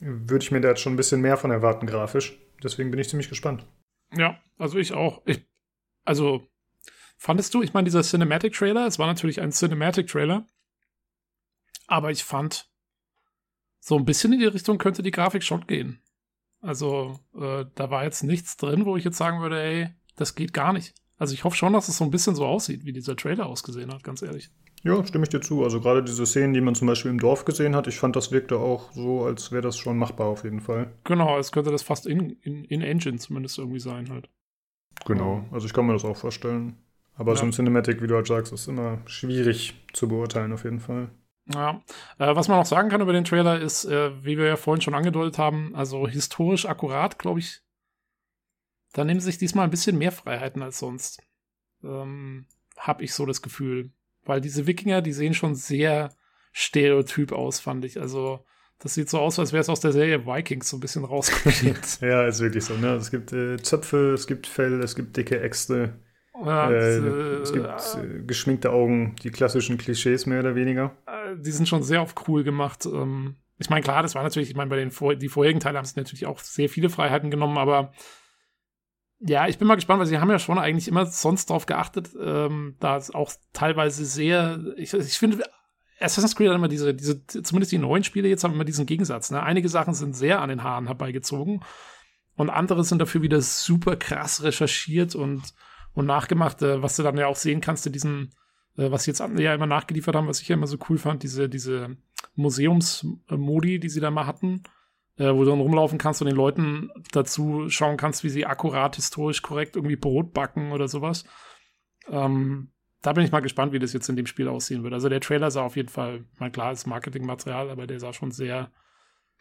würde 0.00 0.42
ich 0.42 0.50
mir 0.50 0.60
da 0.60 0.68
jetzt 0.68 0.80
schon 0.80 0.94
ein 0.94 0.96
bisschen 0.96 1.20
mehr 1.20 1.36
von 1.36 1.50
erwarten, 1.50 1.86
grafisch. 1.86 2.38
Deswegen 2.62 2.90
bin 2.90 3.00
ich 3.00 3.08
ziemlich 3.08 3.28
gespannt. 3.28 3.66
Ja, 4.14 4.40
also 4.58 4.78
ich 4.78 4.92
auch. 4.92 5.22
Ich, 5.24 5.46
also, 6.04 6.46
fandest 7.16 7.54
du, 7.54 7.62
ich 7.62 7.72
meine, 7.72 7.84
dieser 7.84 8.02
Cinematic-Trailer, 8.02 8.86
es 8.86 8.98
war 8.98 9.06
natürlich 9.06 9.40
ein 9.40 9.52
Cinematic-Trailer, 9.52 10.46
aber 11.86 12.10
ich 12.10 12.24
fand, 12.24 12.69
so 13.80 13.96
ein 13.96 14.04
bisschen 14.04 14.32
in 14.32 14.38
die 14.38 14.46
Richtung 14.46 14.78
könnte 14.78 15.02
die 15.02 15.10
Grafik 15.10 15.42
schon 15.42 15.66
gehen. 15.66 16.00
Also, 16.60 17.18
äh, 17.34 17.64
da 17.74 17.90
war 17.90 18.04
jetzt 18.04 18.22
nichts 18.22 18.56
drin, 18.56 18.84
wo 18.84 18.96
ich 18.96 19.04
jetzt 19.04 19.16
sagen 19.16 19.40
würde, 19.40 19.60
ey, 19.60 19.88
das 20.16 20.34
geht 20.34 20.52
gar 20.52 20.72
nicht. 20.72 20.94
Also 21.16 21.34
ich 21.34 21.44
hoffe 21.44 21.56
schon, 21.56 21.72
dass 21.72 21.88
es 21.88 21.98
so 21.98 22.04
ein 22.04 22.10
bisschen 22.10 22.34
so 22.34 22.46
aussieht, 22.46 22.84
wie 22.84 22.92
dieser 22.92 23.16
Trailer 23.16 23.46
ausgesehen 23.46 23.92
hat, 23.92 24.04
ganz 24.04 24.22
ehrlich. 24.22 24.50
Ja, 24.82 25.04
stimme 25.04 25.24
ich 25.24 25.28
dir 25.28 25.40
zu. 25.40 25.62
Also 25.62 25.80
gerade 25.80 26.02
diese 26.02 26.24
Szenen, 26.24 26.54
die 26.54 26.62
man 26.62 26.74
zum 26.74 26.86
Beispiel 26.86 27.10
im 27.10 27.18
Dorf 27.18 27.44
gesehen 27.44 27.76
hat, 27.76 27.86
ich 27.86 27.98
fand, 27.98 28.16
das 28.16 28.32
wirkte 28.32 28.58
auch 28.58 28.92
so, 28.92 29.24
als 29.24 29.52
wäre 29.52 29.62
das 29.62 29.76
schon 29.76 29.98
machbar 29.98 30.28
auf 30.28 30.44
jeden 30.44 30.60
Fall. 30.60 30.90
Genau, 31.04 31.38
es 31.38 31.52
könnte 31.52 31.70
das 31.70 31.82
fast 31.82 32.06
in, 32.06 32.30
in, 32.42 32.64
in 32.64 32.80
Engine 32.80 33.18
zumindest 33.18 33.58
irgendwie 33.58 33.80
sein 33.80 34.08
halt. 34.08 34.30
Genau, 35.06 35.44
also 35.50 35.66
ich 35.66 35.72
kann 35.72 35.86
mir 35.86 35.92
das 35.92 36.04
auch 36.04 36.16
vorstellen. 36.16 36.76
Aber 37.14 37.32
ja. 37.32 37.38
so 37.38 37.44
ein 37.44 37.52
Cinematic, 37.52 38.00
wie 38.00 38.06
du 38.06 38.14
halt 38.14 38.26
sagst, 38.26 38.52
ist 38.52 38.68
immer 38.68 38.98
schwierig 39.04 39.74
zu 39.92 40.08
beurteilen 40.08 40.52
auf 40.52 40.64
jeden 40.64 40.80
Fall. 40.80 41.10
Ja, 41.54 41.82
äh, 42.18 42.34
was 42.34 42.48
man 42.48 42.58
noch 42.58 42.66
sagen 42.66 42.88
kann 42.88 43.00
über 43.00 43.12
den 43.12 43.24
Trailer 43.24 43.60
ist, 43.60 43.84
äh, 43.84 44.12
wie 44.24 44.38
wir 44.38 44.46
ja 44.46 44.56
vorhin 44.56 44.80
schon 44.80 44.94
angedeutet 44.94 45.38
haben, 45.38 45.74
also 45.74 46.06
historisch 46.06 46.66
akkurat, 46.66 47.18
glaube 47.18 47.40
ich, 47.40 47.62
da 48.92 49.04
nehmen 49.04 49.20
sich 49.20 49.38
diesmal 49.38 49.64
ein 49.64 49.70
bisschen 49.70 49.98
mehr 49.98 50.12
Freiheiten 50.12 50.62
als 50.62 50.78
sonst. 50.78 51.22
Ähm, 51.82 52.46
hab 52.76 53.02
ich 53.02 53.14
so 53.14 53.26
das 53.26 53.42
Gefühl. 53.42 53.90
Weil 54.24 54.40
diese 54.40 54.66
Wikinger, 54.66 55.02
die 55.02 55.12
sehen 55.12 55.34
schon 55.34 55.54
sehr 55.54 56.10
stereotyp 56.52 57.32
aus, 57.32 57.60
fand 57.60 57.84
ich. 57.84 58.00
Also, 58.00 58.44
das 58.78 58.94
sieht 58.94 59.08
so 59.08 59.18
aus, 59.18 59.38
als 59.38 59.52
wäre 59.52 59.60
es 59.60 59.68
aus 59.68 59.80
der 59.80 59.92
Serie 59.92 60.26
Vikings 60.26 60.68
so 60.68 60.76
ein 60.76 60.80
bisschen 60.80 61.04
rausgeschickt. 61.04 61.98
ja, 62.00 62.26
ist 62.26 62.40
wirklich 62.40 62.64
so. 62.64 62.74
Ne? 62.74 62.94
Es 62.94 63.10
gibt 63.10 63.32
äh, 63.32 63.58
Zöpfe, 63.58 64.12
es 64.14 64.26
gibt 64.26 64.46
Fell, 64.46 64.82
es 64.82 64.96
gibt 64.96 65.16
dicke 65.16 65.40
Äxte. 65.40 66.00
Ja, 66.44 66.70
äh, 66.70 66.96
es 67.42 67.52
gibt 67.52 67.66
äh, 67.66 68.22
geschminkte 68.26 68.70
Augen, 68.70 69.16
die 69.22 69.30
klassischen 69.30 69.78
Klischees 69.78 70.26
mehr 70.26 70.40
oder 70.40 70.54
weniger. 70.54 70.96
Äh, 71.06 71.36
die 71.36 71.50
sind 71.50 71.68
schon 71.68 71.82
sehr 71.82 72.02
auf 72.02 72.14
cool 72.28 72.44
gemacht. 72.44 72.86
Ähm, 72.86 73.36
ich 73.58 73.68
meine, 73.68 73.82
klar, 73.82 74.02
das 74.02 74.14
war 74.14 74.22
natürlich, 74.22 74.50
ich 74.50 74.56
meine, 74.56 74.70
bei 74.70 74.76
den 74.76 74.90
vor, 74.90 75.14
die 75.14 75.28
vorherigen 75.28 75.60
Teile 75.60 75.78
haben 75.78 75.84
sie 75.84 75.98
natürlich 75.98 76.26
auch 76.26 76.38
sehr 76.38 76.68
viele 76.68 76.88
Freiheiten 76.88 77.30
genommen, 77.30 77.58
aber 77.58 77.92
ja, 79.20 79.46
ich 79.48 79.58
bin 79.58 79.68
mal 79.68 79.74
gespannt, 79.74 80.00
weil 80.00 80.06
sie 80.06 80.18
haben 80.18 80.30
ja 80.30 80.38
schon 80.38 80.58
eigentlich 80.58 80.88
immer 80.88 81.04
sonst 81.04 81.50
darauf 81.50 81.66
geachtet, 81.66 82.10
ähm, 82.18 82.76
da 82.80 82.96
es 82.96 83.14
auch 83.14 83.32
teilweise 83.52 84.06
sehr, 84.06 84.60
ich, 84.76 84.94
ich 84.94 85.18
finde, 85.18 85.44
Assassin's 86.00 86.34
Creed 86.34 86.48
hat 86.48 86.56
immer 86.56 86.68
diese, 86.68 86.94
diese, 86.94 87.26
zumindest 87.26 87.72
die 87.72 87.78
neuen 87.78 88.02
Spiele 88.02 88.28
jetzt 88.28 88.42
haben 88.42 88.54
immer 88.54 88.64
diesen 88.64 88.86
Gegensatz. 88.86 89.30
Ne? 89.30 89.42
Einige 89.42 89.68
Sachen 89.68 89.92
sind 89.92 90.16
sehr 90.16 90.40
an 90.40 90.48
den 90.48 90.62
Haaren 90.62 90.86
herbeigezogen 90.86 91.62
und 92.36 92.48
andere 92.48 92.82
sind 92.82 93.00
dafür 93.00 93.20
wieder 93.20 93.42
super 93.42 93.96
krass 93.96 94.42
recherchiert 94.42 95.14
und 95.14 95.42
und 95.94 96.06
nachgemacht, 96.06 96.62
äh, 96.62 96.82
was 96.82 96.96
du 96.96 97.02
dann 97.02 97.16
ja 97.16 97.26
auch 97.26 97.36
sehen 97.36 97.60
kannst 97.60 97.86
in 97.86 97.92
diesem, 97.92 98.30
äh, 98.76 98.90
was 98.90 99.06
jetzt 99.06 99.20
ja 99.20 99.54
immer 99.54 99.66
nachgeliefert 99.66 100.14
haben, 100.14 100.28
was 100.28 100.40
ich 100.40 100.48
ja 100.48 100.56
immer 100.56 100.66
so 100.66 100.78
cool 100.88 100.98
fand, 100.98 101.22
diese, 101.22 101.48
diese 101.48 101.96
Museumsmodi, 102.34 103.80
die 103.80 103.88
sie 103.88 104.00
da 104.00 104.10
mal 104.10 104.26
hatten, 104.26 104.62
äh, 105.16 105.32
wo 105.32 105.44
du 105.44 105.50
dann 105.50 105.60
rumlaufen 105.60 105.98
kannst 105.98 106.22
und 106.22 106.26
den 106.26 106.36
Leuten 106.36 106.90
dazu 107.12 107.68
schauen 107.68 107.96
kannst, 107.96 108.24
wie 108.24 108.30
sie 108.30 108.46
akkurat, 108.46 108.96
historisch 108.96 109.42
korrekt 109.42 109.76
irgendwie 109.76 109.96
Brot 109.96 110.32
backen 110.32 110.72
oder 110.72 110.88
sowas. 110.88 111.24
Ähm, 112.08 112.70
da 113.02 113.12
bin 113.12 113.24
ich 113.24 113.32
mal 113.32 113.40
gespannt, 113.40 113.72
wie 113.72 113.78
das 113.78 113.92
jetzt 113.92 114.08
in 114.08 114.16
dem 114.16 114.26
Spiel 114.26 114.48
aussehen 114.48 114.82
wird. 114.82 114.92
Also 114.92 115.08
der 115.08 115.20
Trailer 115.20 115.50
sah 115.50 115.62
auf 115.62 115.76
jeden 115.76 115.88
Fall, 115.88 116.24
mal 116.38 116.50
klar, 116.50 116.72
ist 116.72 116.86
Marketingmaterial, 116.86 117.70
aber 117.70 117.86
der 117.86 117.98
sah 117.98 118.12
schon 118.12 118.30
sehr 118.30 118.70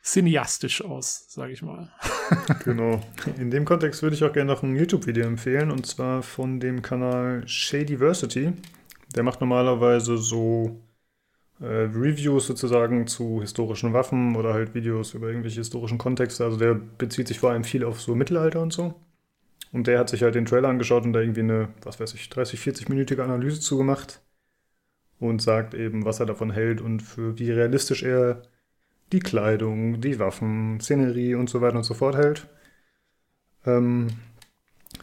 cineastisch 0.03 0.83
aus, 0.83 1.25
sage 1.29 1.53
ich 1.53 1.61
mal. 1.61 1.91
genau. 2.63 3.01
In 3.37 3.51
dem 3.51 3.65
Kontext 3.65 4.01
würde 4.01 4.15
ich 4.15 4.23
auch 4.23 4.33
gerne 4.33 4.51
noch 4.51 4.63
ein 4.63 4.75
YouTube-Video 4.75 5.25
empfehlen 5.25 5.71
und 5.71 5.85
zwar 5.85 6.23
von 6.23 6.59
dem 6.59 6.81
Kanal 6.81 7.47
Shadyversity. 7.47 8.53
Der 9.15 9.23
macht 9.23 9.41
normalerweise 9.41 10.17
so 10.17 10.81
äh, 11.59 11.65
Reviews 11.65 12.47
sozusagen 12.47 13.07
zu 13.07 13.41
historischen 13.41 13.93
Waffen 13.93 14.35
oder 14.35 14.53
halt 14.53 14.73
Videos 14.73 15.13
über 15.13 15.27
irgendwelche 15.27 15.59
historischen 15.59 15.97
Kontexte. 15.97 16.45
Also 16.45 16.57
der 16.57 16.73
bezieht 16.75 17.27
sich 17.27 17.39
vor 17.39 17.51
allem 17.51 17.63
viel 17.63 17.83
auf 17.83 18.01
so 18.01 18.15
Mittelalter 18.15 18.61
und 18.61 18.73
so. 18.73 18.95
Und 19.71 19.87
der 19.87 19.99
hat 19.99 20.09
sich 20.09 20.23
halt 20.23 20.35
den 20.35 20.45
Trailer 20.45 20.69
angeschaut 20.69 21.03
und 21.03 21.13
da 21.13 21.19
irgendwie 21.19 21.41
eine, 21.41 21.69
was 21.83 21.99
weiß 21.99 22.13
ich, 22.15 22.29
30, 22.29 22.59
40-minütige 22.59 23.21
Analyse 23.21 23.59
zugemacht. 23.59 24.21
und 25.19 25.41
sagt 25.41 25.73
eben, 25.73 26.05
was 26.05 26.19
er 26.19 26.25
davon 26.25 26.51
hält 26.51 26.81
und 26.81 27.01
für 27.01 27.37
wie 27.39 27.51
realistisch 27.51 28.03
er 28.03 28.43
die 29.11 29.19
Kleidung, 29.19 30.01
die 30.01 30.19
Waffen, 30.19 30.79
Szenerie 30.79 31.35
und 31.35 31.49
so 31.49 31.61
weiter 31.61 31.77
und 31.77 31.83
so 31.83 31.93
fort 31.93 32.15
hält. 32.15 32.47
Ähm, 33.65 34.07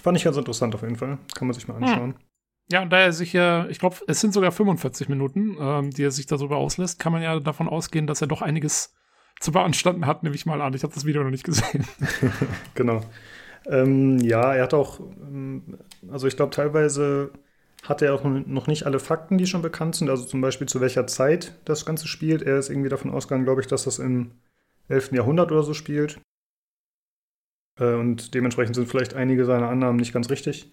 fand 0.02 0.16
ich 0.16 0.24
ganz 0.24 0.36
interessant 0.36 0.74
auf 0.74 0.82
jeden 0.82 0.96
Fall. 0.96 1.18
Kann 1.34 1.48
man 1.48 1.54
sich 1.54 1.68
mal 1.68 1.76
anschauen. 1.76 2.14
Hm. 2.14 2.20
Ja, 2.68 2.82
und 2.82 2.90
da 2.90 2.98
er 2.98 3.12
sich 3.12 3.32
ja, 3.32 3.66
ich 3.68 3.78
glaube, 3.78 3.96
es 4.08 4.20
sind 4.20 4.34
sogar 4.34 4.50
45 4.50 5.08
Minuten, 5.08 5.56
ähm, 5.60 5.90
die 5.90 6.02
er 6.02 6.10
sich 6.10 6.26
darüber 6.26 6.56
auslässt, 6.56 6.98
kann 6.98 7.12
man 7.12 7.22
ja 7.22 7.38
davon 7.38 7.68
ausgehen, 7.68 8.06
dass 8.06 8.20
er 8.20 8.26
doch 8.26 8.42
einiges 8.42 8.94
zu 9.38 9.52
beanstanden 9.52 10.06
hat, 10.06 10.22
nehme 10.22 10.34
ich 10.34 10.46
mal 10.46 10.60
an. 10.60 10.74
Ich 10.74 10.82
habe 10.82 10.94
das 10.94 11.04
Video 11.04 11.22
noch 11.22 11.30
nicht 11.30 11.44
gesehen. 11.44 11.86
genau. 12.74 13.02
Ähm, 13.66 14.18
ja, 14.18 14.54
er 14.54 14.64
hat 14.64 14.74
auch, 14.74 15.00
ähm, 15.00 15.78
also 16.10 16.26
ich 16.26 16.36
glaube, 16.36 16.54
teilweise 16.54 17.32
hat 17.88 18.02
er 18.02 18.14
auch 18.14 18.24
noch 18.24 18.66
nicht 18.66 18.84
alle 18.84 18.98
Fakten, 18.98 19.38
die 19.38 19.46
schon 19.46 19.62
bekannt 19.62 19.96
sind. 19.96 20.10
Also 20.10 20.24
zum 20.24 20.40
Beispiel 20.40 20.68
zu 20.68 20.80
welcher 20.80 21.06
Zeit 21.06 21.58
das 21.64 21.86
Ganze 21.86 22.08
spielt. 22.08 22.42
Er 22.42 22.58
ist 22.58 22.70
irgendwie 22.70 22.88
davon 22.88 23.10
ausgegangen, 23.10 23.44
glaube 23.44 23.60
ich, 23.60 23.66
dass 23.66 23.84
das 23.84 23.98
im 23.98 24.32
11. 24.88 25.12
Jahrhundert 25.12 25.52
oder 25.52 25.62
so 25.62 25.74
spielt. 25.74 26.20
Äh, 27.78 27.94
und 27.94 28.34
dementsprechend 28.34 28.74
sind 28.74 28.88
vielleicht 28.88 29.14
einige 29.14 29.44
seiner 29.44 29.68
Annahmen 29.68 29.98
nicht 29.98 30.12
ganz 30.12 30.30
richtig. 30.30 30.72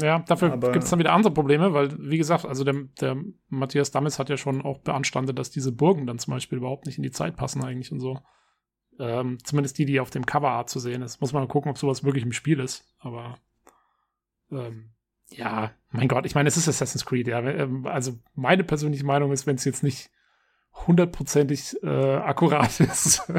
Ja, 0.00 0.20
dafür 0.20 0.56
gibt 0.56 0.84
es 0.84 0.90
dann 0.90 0.98
wieder 0.98 1.12
andere 1.12 1.34
Probleme, 1.34 1.74
weil, 1.74 1.94
wie 1.98 2.16
gesagt, 2.16 2.46
also 2.46 2.64
der, 2.64 2.74
der 3.00 3.22
Matthias 3.48 3.90
Dammes 3.90 4.18
hat 4.18 4.30
ja 4.30 4.38
schon 4.38 4.62
auch 4.62 4.78
beanstandet, 4.78 5.38
dass 5.38 5.50
diese 5.50 5.70
Burgen 5.70 6.06
dann 6.06 6.18
zum 6.18 6.32
Beispiel 6.32 6.58
überhaupt 6.58 6.86
nicht 6.86 6.96
in 6.96 7.02
die 7.02 7.10
Zeit 7.10 7.36
passen 7.36 7.62
eigentlich 7.62 7.92
und 7.92 8.00
so. 8.00 8.18
Ähm, 8.98 9.38
zumindest 9.44 9.76
die, 9.78 9.84
die 9.84 10.00
auf 10.00 10.10
dem 10.10 10.24
Coverart 10.24 10.70
zu 10.70 10.78
sehen 10.78 11.02
ist. 11.02 11.20
Muss 11.20 11.34
man 11.34 11.42
mal 11.42 11.48
gucken, 11.48 11.70
ob 11.70 11.76
sowas 11.76 12.04
wirklich 12.04 12.24
im 12.24 12.32
Spiel 12.32 12.60
ist. 12.60 12.86
Aber 13.00 13.38
ähm, 14.50 14.91
ja, 15.36 15.72
mein 15.90 16.08
Gott, 16.08 16.26
ich 16.26 16.34
meine, 16.34 16.48
es 16.48 16.56
ist 16.56 16.68
Assassin's 16.68 17.04
Creed, 17.04 17.28
ja. 17.28 17.40
Ähm, 17.40 17.86
also 17.86 18.18
meine 18.34 18.64
persönliche 18.64 19.04
Meinung 19.04 19.32
ist, 19.32 19.46
wenn 19.46 19.56
es 19.56 19.64
jetzt 19.64 19.82
nicht 19.82 20.10
hundertprozentig 20.86 21.76
äh, 21.82 22.14
akkurat 22.16 22.80
ist, 22.80 23.30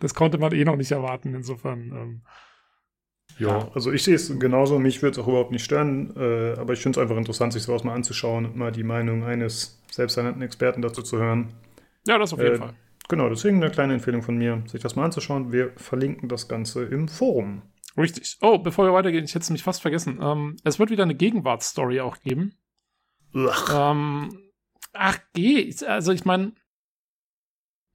das 0.00 0.14
konnte 0.14 0.38
man 0.38 0.52
eh 0.52 0.64
noch 0.64 0.76
nicht 0.76 0.92
erwarten. 0.92 1.34
Insofern 1.34 1.80
ähm, 1.80 2.22
ja, 3.38 3.70
also 3.74 3.92
ich 3.92 4.02
sehe 4.02 4.14
es 4.14 4.38
genauso, 4.38 4.78
mich 4.78 5.02
würde 5.02 5.12
es 5.12 5.18
auch 5.18 5.28
überhaupt 5.28 5.52
nicht 5.52 5.64
stören, 5.64 6.14
äh, 6.16 6.58
aber 6.58 6.74
ich 6.74 6.80
finde 6.80 6.98
es 6.98 7.02
einfach 7.02 7.16
interessant, 7.16 7.52
sich 7.52 7.62
sowas 7.62 7.84
mal 7.84 7.94
anzuschauen 7.94 8.44
und 8.44 8.56
mal 8.56 8.72
die 8.72 8.82
Meinung 8.82 9.24
eines 9.24 9.80
selbsternannten 9.90 10.42
Experten 10.42 10.82
dazu 10.82 11.02
zu 11.02 11.18
hören. 11.18 11.48
Ja, 12.06 12.18
das 12.18 12.32
auf 12.32 12.40
jeden 12.40 12.54
äh, 12.54 12.58
Fall. 12.58 12.74
Genau, 13.08 13.28
deswegen 13.28 13.56
eine 13.56 13.70
kleine 13.70 13.94
Empfehlung 13.94 14.22
von 14.22 14.36
mir, 14.36 14.62
sich 14.66 14.80
das 14.80 14.96
mal 14.96 15.04
anzuschauen. 15.04 15.52
Wir 15.52 15.72
verlinken 15.76 16.28
das 16.28 16.48
Ganze 16.48 16.84
im 16.84 17.08
Forum. 17.08 17.62
Richtig. 17.96 18.38
Oh, 18.40 18.58
bevor 18.58 18.86
wir 18.86 18.92
weitergehen, 18.92 19.24
ich 19.24 19.34
hätte 19.34 19.42
es 19.42 19.50
mich 19.50 19.62
fast 19.62 19.82
vergessen. 19.82 20.18
Ähm, 20.22 20.56
es 20.64 20.78
wird 20.78 20.90
wieder 20.90 21.02
eine 21.02 21.14
Gegenwartsstory 21.14 22.00
auch 22.00 22.18
geben. 22.20 22.54
Ähm, 23.34 24.38
ach, 24.92 25.18
geh. 25.34 25.74
Also 25.86 26.12
ich 26.12 26.24
meine, 26.24 26.52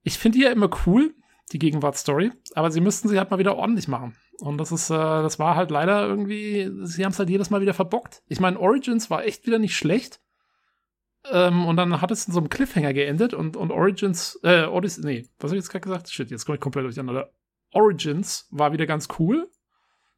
ich 0.04 0.18
finde 0.18 0.38
die 0.38 0.44
ja 0.44 0.52
immer 0.52 0.70
cool, 0.86 1.16
die 1.52 1.60
Gegenwartsstory, 1.60 2.32
aber 2.56 2.72
sie 2.72 2.82
müssten 2.82 3.08
sie 3.08 3.18
halt 3.18 3.32
mal 3.32 3.40
wieder 3.40 3.56
ordentlich 3.56 3.88
machen. 3.88 4.16
Und 4.40 4.58
das 4.60 4.72
ist, 4.72 4.90
äh, 4.90 4.94
das 4.94 5.40
war 5.40 5.56
halt 5.56 5.72
leider 5.72 6.06
irgendwie, 6.08 6.70
sie 6.84 7.04
haben 7.04 7.12
es 7.12 7.20
halt 7.20 7.30
jedes 7.30 7.50
Mal 7.50 7.62
wieder 7.62 7.74
verbockt. 7.74 8.22
Ich 8.28 8.40
meine, 8.40 8.60
Origins 8.60 9.10
war 9.10 9.26
echt 9.26 9.48
wieder 9.48 9.58
nicht 9.58 9.76
schlecht. 9.76 10.22
Ähm, 11.32 11.66
und 11.66 11.78
dann 11.78 12.02
hat 12.02 12.12
es 12.12 12.28
in 12.28 12.34
so 12.34 12.40
einem 12.40 12.50
Cliffhanger 12.50 12.94
geendet 12.94 13.34
und, 13.34 13.58
und 13.58 13.72
Origins, 13.72 14.40
äh, 14.44 14.66
Odyssey, 14.66 15.06
nee, 15.06 15.30
was 15.40 15.50
habe 15.50 15.58
ich 15.58 15.64
jetzt 15.64 15.72
gerade 15.72 15.84
gesagt? 15.84 16.10
Shit, 16.10 16.30
jetzt 16.30 16.46
komme 16.46 16.56
ich 16.56 16.62
komplett 16.62 16.86
durcheinander. 16.86 17.32
Origins 17.74 18.48
war 18.52 18.72
wieder 18.72 18.86
ganz 18.86 19.08
cool 19.20 19.50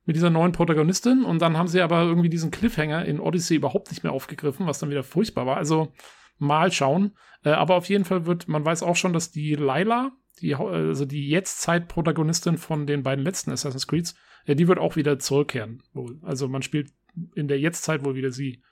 mit 0.10 0.16
dieser 0.16 0.32
neuen 0.32 0.54
Protagonistin 0.54 1.24
und 1.24 1.40
dann 1.40 1.56
haben 1.56 1.68
sie 1.68 1.82
aber 1.82 2.02
irgendwie 2.02 2.30
diesen 2.30 2.50
Cliffhanger 2.50 3.06
in 3.06 3.20
Odyssey 3.20 3.58
überhaupt 3.58 3.92
nicht 3.92 4.02
mehr 4.02 4.12
aufgegriffen, 4.12 4.66
was 4.66 4.80
dann 4.80 4.90
wieder 4.90 5.04
furchtbar 5.04 5.46
war. 5.46 5.58
Also 5.58 5.94
mal 6.40 6.72
schauen. 6.72 7.16
Äh, 7.44 7.52
aber 7.52 7.76
auf 7.76 7.90
jeden 7.90 8.06
Fall 8.06 8.26
wird, 8.26 8.48
man 8.48 8.66
weiß 8.66 8.82
auch 8.82 8.96
schon, 8.96 9.14
dass 9.14 9.30
die 9.30 9.54
Lila, 9.54 10.12
die, 10.42 10.56
also 10.56 11.06
die 11.06 11.30
Jetztzeit-Protagonistin 11.30 12.58
von 12.58 12.88
den 12.88 13.04
beiden 13.04 13.24
letzten 13.24 13.52
Assassin's 13.52 13.86
Creeds, 13.86 14.16
ja, 14.48 14.56
die 14.56 14.68
wird 14.68 14.80
auch 14.80 14.96
wieder 14.96 15.20
zurückkehren. 15.20 15.84
Also 16.24 16.48
man 16.48 16.64
spielt 16.64 16.90
in 17.36 17.48
der 17.48 17.60
Jetztzeit 17.60 18.04
wohl 18.04 18.16
wieder 18.16 18.32
sie. 18.32 18.64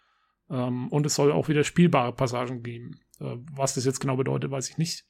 Ähm, 0.50 0.88
und 0.88 1.06
es 1.06 1.14
soll 1.14 1.32
auch 1.32 1.50
wieder 1.50 1.64
spielbare 1.64 2.14
Passagen 2.14 2.64
geben. 2.64 3.00
Äh, 3.20 3.36
was 3.54 3.76
das 3.76 3.86
jetzt 3.86 4.00
genau 4.00 4.16
bedeutet, 4.16 4.50
weiß 4.50 4.72
ich 4.72 4.80
nicht. 4.80 5.06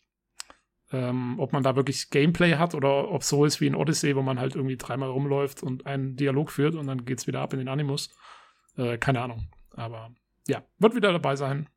Ähm, 0.93 1.37
ob 1.37 1.51
man 1.51 1.63
da 1.63 1.75
wirklich 1.75 2.09
Gameplay 2.09 2.55
hat 2.55 2.73
oder 2.73 3.11
ob 3.11 3.23
so 3.23 3.43
ist 3.43 3.59
wie 3.59 3.67
in 3.67 3.75
Odyssey, 3.75 4.15
wo 4.15 4.21
man 4.21 4.39
halt 4.39 4.55
irgendwie 4.55 4.77
dreimal 4.77 5.09
rumläuft 5.09 5.61
und 5.61 5.85
einen 5.85 6.15
Dialog 6.15 6.49
führt 6.49 6.75
und 6.75 6.87
dann 6.87 7.03
geht's 7.03 7.27
wieder 7.27 7.41
ab 7.41 7.51
in 7.51 7.59
den 7.59 7.67
Animus. 7.67 8.15
Äh, 8.77 8.97
keine 8.97 9.21
Ahnung. 9.21 9.49
Aber 9.71 10.11
ja, 10.47 10.63
wird 10.79 10.95
wieder 10.95 11.11
dabei 11.11 11.35
sein. 11.35 11.67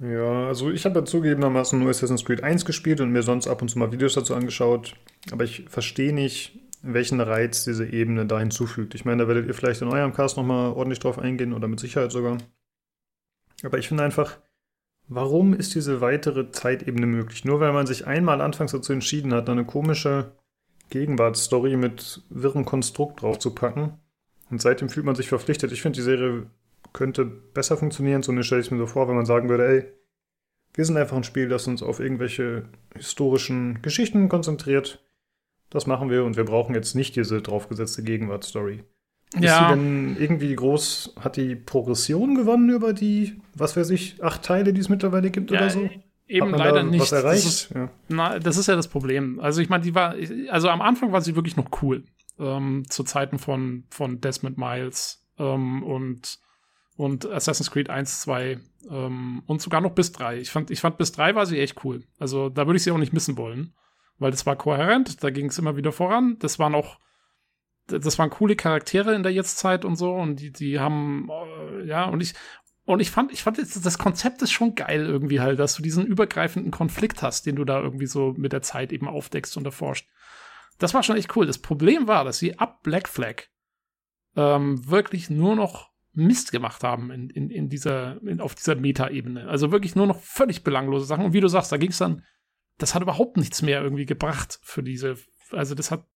Ja, 0.00 0.46
also 0.46 0.70
ich 0.70 0.84
habe 0.84 1.00
ja 1.00 1.04
zugegebenermaßen 1.04 1.76
nur 1.78 1.90
Assassin's 1.90 2.24
Creed 2.24 2.44
1 2.44 2.64
gespielt 2.64 3.00
und 3.00 3.10
mir 3.10 3.22
sonst 3.22 3.48
ab 3.48 3.62
und 3.62 3.68
zu 3.68 3.78
mal 3.80 3.90
Videos 3.90 4.14
dazu 4.14 4.34
angeschaut. 4.34 4.94
Aber 5.32 5.42
ich 5.42 5.64
verstehe 5.68 6.12
nicht, 6.12 6.56
welchen 6.82 7.20
Reiz 7.20 7.64
diese 7.64 7.84
Ebene 7.84 8.26
da 8.26 8.38
hinzufügt. 8.38 8.94
Ich 8.94 9.04
meine, 9.04 9.22
da 9.22 9.28
werdet 9.28 9.46
ihr 9.46 9.54
vielleicht 9.54 9.82
in 9.82 9.88
eurem 9.88 10.12
Cast 10.12 10.36
nochmal 10.36 10.70
ordentlich 10.72 11.00
drauf 11.00 11.18
eingehen 11.18 11.52
oder 11.52 11.66
mit 11.66 11.80
Sicherheit 11.80 12.12
sogar. 12.12 12.38
Aber 13.64 13.78
ich 13.78 13.88
finde 13.88 14.04
einfach, 14.04 14.38
warum 15.08 15.54
ist 15.54 15.74
diese 15.74 16.00
weitere 16.00 16.50
Zeitebene 16.50 17.06
möglich? 17.06 17.44
Nur 17.44 17.60
weil 17.60 17.72
man 17.72 17.86
sich 17.86 18.06
einmal 18.06 18.40
anfangs 18.40 18.72
dazu 18.72 18.92
entschieden 18.92 19.34
hat, 19.34 19.48
eine 19.48 19.64
komische 19.64 20.32
Gegenwartsstory 20.90 21.76
mit 21.76 22.22
wirrem 22.30 22.64
Konstrukt 22.64 23.22
draufzupacken. 23.22 23.94
Und 24.50 24.62
seitdem 24.62 24.88
fühlt 24.88 25.06
man 25.06 25.14
sich 25.14 25.28
verpflichtet. 25.28 25.72
Ich 25.72 25.82
finde, 25.82 25.96
die 25.96 26.04
Serie 26.04 26.46
könnte 26.92 27.24
besser 27.24 27.76
funktionieren. 27.76 28.22
So 28.22 28.32
stelle 28.42 28.60
ich 28.60 28.68
es 28.68 28.70
mir 28.70 28.78
so 28.78 28.86
vor, 28.86 29.08
wenn 29.08 29.16
man 29.16 29.26
sagen 29.26 29.48
würde, 29.48 29.68
ey, 29.68 29.84
wir 30.74 30.84
sind 30.84 30.96
einfach 30.96 31.16
ein 31.16 31.24
Spiel, 31.24 31.48
das 31.48 31.66
uns 31.66 31.82
auf 31.82 32.00
irgendwelche 32.00 32.64
historischen 32.94 33.82
Geschichten 33.82 34.28
konzentriert. 34.28 35.04
Das 35.70 35.86
machen 35.86 36.10
wir 36.10 36.24
und 36.24 36.36
wir 36.36 36.44
brauchen 36.44 36.74
jetzt 36.74 36.94
nicht 36.94 37.16
diese 37.16 37.42
draufgesetzte 37.42 38.02
Gegenwartsstory. 38.02 38.84
Ja. 39.34 39.40
Ist 39.40 39.58
sie 39.58 39.74
denn 39.74 40.16
irgendwie 40.18 40.54
groß, 40.54 41.14
hat 41.20 41.36
die 41.36 41.54
Progression 41.54 42.34
gewonnen 42.34 42.70
über 42.70 42.92
die, 42.92 43.40
was 43.54 43.76
weiß 43.76 43.90
ich, 43.90 44.22
acht 44.22 44.42
Teile, 44.42 44.72
die 44.72 44.80
es 44.80 44.88
mittlerweile 44.88 45.30
gibt 45.30 45.50
ja, 45.50 45.58
oder 45.58 45.70
so? 45.70 45.90
Eben 46.26 46.50
leider 46.50 46.82
nicht. 46.82 47.00
Was 47.00 47.12
erreicht? 47.12 47.44
Das 47.44 47.52
ist, 47.54 47.70
ja. 47.74 47.90
na, 48.08 48.38
das 48.38 48.56
ist 48.56 48.68
ja 48.68 48.76
das 48.76 48.88
Problem. 48.88 49.38
Also 49.40 49.60
ich 49.60 49.68
meine, 49.68 49.84
die 49.84 49.94
war, 49.94 50.14
also 50.50 50.68
am 50.68 50.80
Anfang 50.80 51.12
war 51.12 51.20
sie 51.20 51.36
wirklich 51.36 51.56
noch 51.56 51.68
cool. 51.82 52.04
Ähm, 52.38 52.84
zu 52.88 53.02
Zeiten 53.02 53.38
von, 53.38 53.84
von 53.90 54.20
Desmond 54.20 54.58
Miles 54.58 55.26
ähm, 55.38 55.82
und 55.82 56.38
und 56.98 57.30
Assassin's 57.30 57.70
Creed 57.70 57.88
1, 57.88 58.22
2 58.22 58.58
ähm, 58.90 59.42
und 59.46 59.62
sogar 59.62 59.80
noch 59.80 59.92
bis 59.92 60.10
3. 60.12 60.38
Ich 60.38 60.50
fand, 60.50 60.70
ich 60.70 60.80
fand 60.80 60.98
bis 60.98 61.12
3 61.12 61.36
war 61.36 61.46
sie 61.46 61.60
echt 61.60 61.84
cool. 61.84 62.02
Also 62.18 62.48
da 62.48 62.66
würde 62.66 62.76
ich 62.76 62.82
sie 62.82 62.90
auch 62.90 62.98
nicht 62.98 63.12
missen 63.12 63.38
wollen, 63.38 63.72
weil 64.18 64.32
das 64.32 64.46
war 64.46 64.56
kohärent, 64.56 65.22
da 65.22 65.30
ging 65.30 65.46
es 65.46 65.58
immer 65.58 65.76
wieder 65.76 65.92
voran. 65.92 66.36
Das 66.40 66.58
waren 66.58 66.74
auch, 66.74 66.98
das 67.88 68.18
waren 68.18 68.30
coole 68.30 68.56
Charaktere 68.56 69.14
in 69.14 69.22
der 69.22 69.32
Jetztzeit 69.32 69.84
und 69.84 69.96
so 69.96 70.14
und 70.14 70.36
die, 70.36 70.52
die 70.52 70.78
haben, 70.78 71.28
äh, 71.30 71.86
ja, 71.86 72.04
und 72.04 72.20
ich, 72.20 72.34
und 72.84 73.00
ich 73.00 73.10
fand, 73.10 73.32
ich 73.32 73.42
fand 73.42 73.58
das 73.58 73.98
Konzept 73.98 74.40
ist 74.42 74.52
schon 74.52 74.74
geil 74.74 75.04
irgendwie 75.04 75.40
halt, 75.40 75.58
dass 75.58 75.74
du 75.74 75.82
diesen 75.82 76.06
übergreifenden 76.06 76.70
Konflikt 76.70 77.22
hast, 77.22 77.44
den 77.44 77.56
du 77.56 77.64
da 77.64 77.80
irgendwie 77.80 78.06
so 78.06 78.34
mit 78.36 78.52
der 78.52 78.62
Zeit 78.62 78.92
eben 78.92 79.08
aufdeckst 79.08 79.56
und 79.56 79.66
erforscht. 79.66 80.08
Das 80.78 80.94
war 80.94 81.02
schon 81.02 81.16
echt 81.16 81.36
cool. 81.36 81.44
Das 81.44 81.58
Problem 81.58 82.06
war, 82.06 82.24
dass 82.24 82.38
sie 82.38 82.58
ab 82.58 82.82
Black 82.82 83.08
Flag 83.08 83.42
ähm, 84.36 84.88
wirklich 84.88 85.28
nur 85.28 85.56
noch 85.56 85.90
Mist 86.14 86.52
gemacht 86.52 86.82
haben 86.82 87.10
in, 87.10 87.30
in, 87.30 87.50
in 87.50 87.68
dieser, 87.68 88.22
in, 88.22 88.40
auf 88.40 88.54
dieser 88.54 88.74
Meta-Ebene. 88.74 89.48
Also 89.48 89.70
wirklich 89.70 89.94
nur 89.94 90.06
noch 90.06 90.20
völlig 90.20 90.64
belanglose 90.64 91.04
Sachen. 91.04 91.26
Und 91.26 91.32
wie 91.32 91.40
du 91.40 91.48
sagst, 91.48 91.70
da 91.72 91.76
ging 91.76 91.90
es 91.90 91.98
dann, 91.98 92.24
das 92.78 92.94
hat 92.94 93.02
überhaupt 93.02 93.36
nichts 93.36 93.62
mehr 93.62 93.82
irgendwie 93.82 94.06
gebracht 94.06 94.58
für 94.62 94.82
diese, 94.82 95.16
also 95.52 95.74
das 95.74 95.90
hat, 95.90 96.06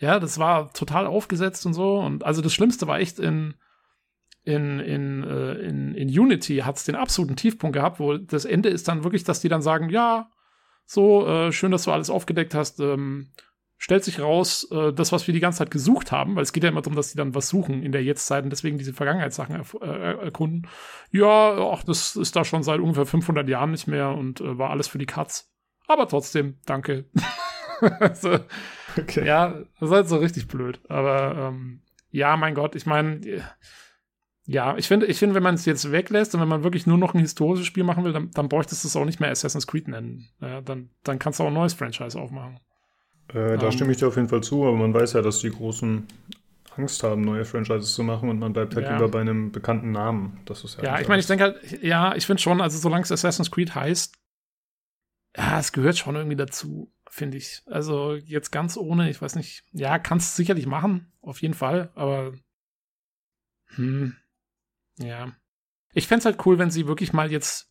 ja, 0.00 0.18
das 0.18 0.38
war 0.38 0.72
total 0.72 1.06
aufgesetzt 1.06 1.66
und 1.66 1.74
so. 1.74 1.98
Und 1.98 2.24
also 2.24 2.40
das 2.40 2.54
Schlimmste 2.54 2.86
war 2.86 2.98
echt 2.98 3.18
in, 3.18 3.54
in, 4.44 4.80
in, 4.80 5.22
äh, 5.22 5.52
in, 5.52 5.94
in 5.94 6.08
Unity 6.08 6.58
hat 6.58 6.76
es 6.76 6.84
den 6.84 6.96
absoluten 6.96 7.36
Tiefpunkt 7.36 7.74
gehabt, 7.74 8.00
wo 8.00 8.16
das 8.16 8.46
Ende 8.46 8.70
ist 8.70 8.88
dann 8.88 9.04
wirklich, 9.04 9.24
dass 9.24 9.40
die 9.40 9.50
dann 9.50 9.62
sagen, 9.62 9.90
ja, 9.90 10.30
so, 10.86 11.26
äh, 11.28 11.52
schön, 11.52 11.70
dass 11.70 11.84
du 11.84 11.92
alles 11.92 12.10
aufgedeckt 12.10 12.54
hast, 12.54 12.80
ähm, 12.80 13.30
stellt 13.76 14.02
sich 14.02 14.20
raus, 14.20 14.66
äh, 14.72 14.92
das, 14.92 15.12
was 15.12 15.26
wir 15.26 15.34
die 15.34 15.40
ganze 15.40 15.58
Zeit 15.58 15.70
gesucht 15.70 16.12
haben, 16.12 16.34
weil 16.34 16.42
es 16.42 16.52
geht 16.52 16.64
ja 16.64 16.70
immer 16.70 16.80
darum, 16.80 16.96
dass 16.96 17.10
die 17.10 17.18
dann 17.18 17.34
was 17.34 17.50
suchen 17.50 17.82
in 17.82 17.92
der 17.92 18.02
Jetztzeit 18.02 18.42
und 18.44 18.50
deswegen 18.50 18.78
diese 18.78 18.94
Vergangenheitssachen 18.94 19.54
er 19.54 19.82
äh, 19.82 20.24
erkunden. 20.24 20.66
Ja, 21.12 21.70
ach, 21.72 21.84
das 21.84 22.16
ist 22.16 22.34
da 22.34 22.44
schon 22.44 22.62
seit 22.62 22.80
ungefähr 22.80 23.06
500 23.06 23.48
Jahren 23.48 23.70
nicht 23.70 23.86
mehr 23.86 24.10
und 24.10 24.40
äh, 24.40 24.58
war 24.58 24.70
alles 24.70 24.88
für 24.88 24.98
die 24.98 25.06
Katz. 25.06 25.52
Aber 25.86 26.08
trotzdem, 26.08 26.58
danke. 26.66 27.04
also, 28.00 28.38
okay. 28.98 29.26
Ja, 29.26 29.54
das 29.78 29.88
ist 29.88 29.94
halt 29.94 30.08
so 30.08 30.16
richtig 30.16 30.48
blöd. 30.48 30.80
Aber 30.88 31.36
ähm, 31.36 31.80
ja, 32.10 32.36
mein 32.36 32.54
Gott, 32.54 32.74
ich 32.74 32.86
meine, 32.86 33.20
ja, 34.46 34.76
ich 34.76 34.88
finde, 34.88 35.06
ich 35.06 35.18
finde, 35.18 35.34
wenn 35.34 35.42
man 35.42 35.54
es 35.54 35.64
jetzt 35.64 35.92
weglässt 35.92 36.34
und 36.34 36.40
wenn 36.40 36.48
man 36.48 36.64
wirklich 36.64 36.86
nur 36.86 36.98
noch 36.98 37.14
ein 37.14 37.20
historisches 37.20 37.66
Spiel 37.66 37.84
machen 37.84 38.04
will, 38.04 38.12
dann, 38.12 38.30
dann 38.32 38.48
bräuchtest 38.48 38.82
du 38.84 38.88
es 38.88 38.96
auch 38.96 39.04
nicht 39.04 39.20
mehr 39.20 39.30
Assassin's 39.30 39.66
Creed 39.66 39.88
nennen. 39.88 40.28
Ja, 40.40 40.60
dann, 40.60 40.90
dann 41.04 41.18
kannst 41.18 41.38
du 41.38 41.44
auch 41.44 41.48
ein 41.48 41.54
neues 41.54 41.74
Franchise 41.74 42.18
aufmachen. 42.18 42.58
Äh, 43.28 43.34
da 43.34 43.54
um, 43.54 43.64
ähm. 43.66 43.72
stimme 43.72 43.92
ich 43.92 43.98
dir 43.98 44.08
auf 44.08 44.16
jeden 44.16 44.28
Fall 44.28 44.42
zu, 44.42 44.66
aber 44.66 44.76
man 44.76 44.92
weiß 44.92 45.12
ja, 45.12 45.22
dass 45.22 45.38
die 45.38 45.50
großen 45.50 46.06
Angst 46.76 47.02
haben, 47.02 47.22
neue 47.22 47.44
Franchises 47.44 47.94
zu 47.94 48.02
machen 48.02 48.28
und 48.28 48.38
man 48.38 48.52
bleibt 48.52 48.74
halt 48.74 48.86
Ja. 48.86 48.92
lieber 48.94 49.08
bei 49.08 49.20
einem 49.20 49.52
bekannten 49.52 49.92
Namen. 49.92 50.40
Das 50.46 50.64
ist 50.64 50.78
ja, 50.78 50.84
Ja, 50.84 51.00
ich 51.00 51.08
meine, 51.08 51.20
ich 51.20 51.26
denke 51.26 51.44
halt, 51.44 51.82
ja, 51.82 52.14
ich 52.14 52.26
finde 52.26 52.42
schon, 52.42 52.60
also 52.60 52.78
solange 52.78 53.02
es 53.02 53.12
Assassin's 53.12 53.50
Creed 53.50 53.74
heißt, 53.74 54.14
ja, 55.36 55.58
es 55.60 55.72
gehört 55.72 55.96
schon 55.96 56.16
irgendwie 56.16 56.36
dazu, 56.36 56.92
finde 57.10 57.36
ich. 57.36 57.62
Also 57.66 58.14
jetzt 58.14 58.50
ganz 58.50 58.76
ohne, 58.76 59.10
ich 59.10 59.20
weiß 59.20 59.36
nicht, 59.36 59.64
ja, 59.72 59.98
kannst 59.98 60.32
du 60.32 60.36
sicherlich 60.36 60.66
machen, 60.66 61.12
auf 61.20 61.42
jeden 61.42 61.54
Fall, 61.54 61.90
aber 61.94 62.32
hm, 63.74 64.16
ja. 64.98 65.32
Ich 65.92 66.06
fände 66.06 66.20
es 66.20 66.24
halt 66.26 66.46
cool, 66.46 66.58
wenn 66.58 66.70
sie 66.70 66.86
wirklich 66.86 67.12
mal 67.12 67.30
jetzt 67.30 67.70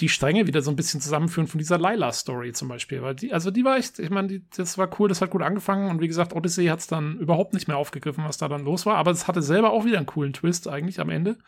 die 0.00 0.08
Stränge 0.08 0.46
wieder 0.46 0.60
so 0.60 0.70
ein 0.70 0.76
bisschen 0.76 1.00
zusammenführen 1.00 1.46
von 1.46 1.58
dieser 1.58 1.78
Lila-Story 1.78 2.52
zum 2.52 2.68
Beispiel. 2.68 3.02
Weil 3.02 3.14
die, 3.14 3.32
also 3.32 3.50
die 3.50 3.64
war 3.64 3.76
echt, 3.76 3.98
ich 3.98 4.10
meine, 4.10 4.40
das 4.56 4.76
war 4.76 4.90
cool, 4.98 5.08
das 5.08 5.20
hat 5.20 5.30
gut 5.30 5.42
angefangen 5.42 5.90
und 5.90 6.00
wie 6.00 6.08
gesagt, 6.08 6.32
Odyssey 6.32 6.66
hat 6.66 6.80
es 6.80 6.86
dann 6.86 7.18
überhaupt 7.18 7.54
nicht 7.54 7.68
mehr 7.68 7.76
aufgegriffen, 7.76 8.24
was 8.24 8.38
da 8.38 8.48
dann 8.48 8.64
los 8.64 8.86
war, 8.86 8.96
aber 8.96 9.12
es 9.12 9.28
hatte 9.28 9.42
selber 9.42 9.70
auch 9.70 9.84
wieder 9.84 9.98
einen 9.98 10.06
coolen 10.06 10.32
Twist 10.32 10.66
eigentlich 10.66 11.00
am 11.00 11.10
Ende. 11.10 11.38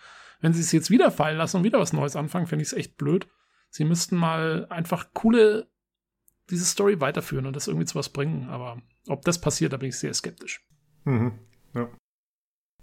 Wenn 0.41 0.53
sie 0.53 0.61
es 0.61 0.71
jetzt 0.71 0.91
wieder 0.91 1.11
fallen 1.11 1.39
lassen 1.39 1.59
und 1.59 1.65
wieder 1.65 1.81
was 1.81 1.93
Neues 1.93 2.15
anfangen, 2.15 2.47
fände 2.47 2.63
ich 2.63 2.69
es 2.69 2.75
echt 2.77 2.97
blöd. 2.97 3.27
Sie 3.71 3.85
müssten 3.85 4.17
mal 4.17 4.67
einfach 4.71 5.13
coole, 5.13 5.69
diese 6.51 6.65
Story 6.65 7.01
weiterführen 7.01 7.47
und 7.47 7.57
das 7.57 7.67
irgendwie 7.69 7.87
zu 7.87 7.97
was 7.97 8.09
bringen, 8.09 8.49
aber 8.49 8.79
ob 9.09 9.25
das 9.25 9.41
passiert, 9.41 9.73
da 9.73 9.77
bin 9.77 9.89
ich 9.89 9.99
sehr 9.99 10.15
skeptisch. 10.15 10.65
Mhm. 11.05 11.33
Ja. 11.75 11.89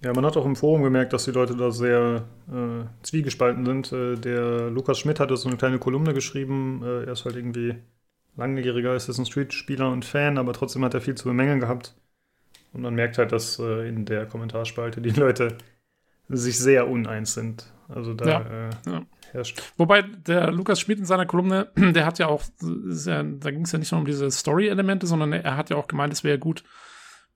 ja, 0.03 0.13
man 0.13 0.25
hat 0.25 0.37
auch 0.37 0.45
im 0.45 0.55
Forum 0.55 0.83
gemerkt, 0.83 1.13
dass 1.13 1.25
die 1.25 1.31
Leute 1.31 1.55
da 1.55 1.71
sehr 1.71 2.25
äh, 2.51 2.85
zwiegespalten 3.03 3.65
sind. 3.65 3.91
Äh, 3.91 4.15
der 4.15 4.69
Lukas 4.69 4.99
Schmidt 4.99 5.19
hatte 5.19 5.35
so 5.37 5.49
eine 5.49 5.57
kleine 5.57 5.79
Kolumne 5.79 6.13
geschrieben. 6.13 6.81
Äh, 6.83 7.05
er 7.05 7.13
ist 7.13 7.25
halt 7.25 7.35
irgendwie 7.35 7.75
langjähriger 8.35 8.91
Assassin's 8.91 9.31
Creed-Spieler 9.31 9.91
und 9.91 10.05
Fan, 10.05 10.37
aber 10.37 10.53
trotzdem 10.53 10.83
hat 10.83 10.93
er 10.93 11.01
viel 11.01 11.15
zu 11.15 11.25
bemängeln 11.25 11.59
gehabt. 11.59 11.95
Und 12.73 12.81
man 12.81 12.95
merkt 12.95 13.17
halt, 13.17 13.31
dass 13.31 13.59
äh, 13.59 13.87
in 13.87 14.05
der 14.05 14.25
Kommentarspalte 14.25 15.01
die 15.01 15.11
Leute 15.11 15.57
sich 16.29 16.57
sehr 16.57 16.87
uneins 16.87 17.33
sind. 17.33 17.71
Also 17.87 18.13
da 18.13 18.25
Ja, 18.25 18.39
äh, 18.41 18.69
ja. 18.85 19.05
Herrscht. 19.33 19.61
Wobei 19.77 20.01
der 20.01 20.51
Lukas 20.51 20.79
Schmidt 20.79 20.99
in 20.99 21.05
seiner 21.05 21.25
Kolumne, 21.25 21.71
der 21.75 22.05
hat 22.05 22.19
ja 22.19 22.27
auch, 22.27 22.43
ja, 22.61 23.23
da 23.23 23.51
ging 23.51 23.63
es 23.63 23.71
ja 23.71 23.79
nicht 23.79 23.91
nur 23.91 24.01
um 24.01 24.07
diese 24.07 24.29
Story-Elemente, 24.29 25.07
sondern 25.07 25.33
er 25.33 25.57
hat 25.57 25.69
ja 25.69 25.77
auch 25.77 25.87
gemeint, 25.87 26.13
es 26.13 26.23
wäre 26.23 26.39
gut, 26.39 26.63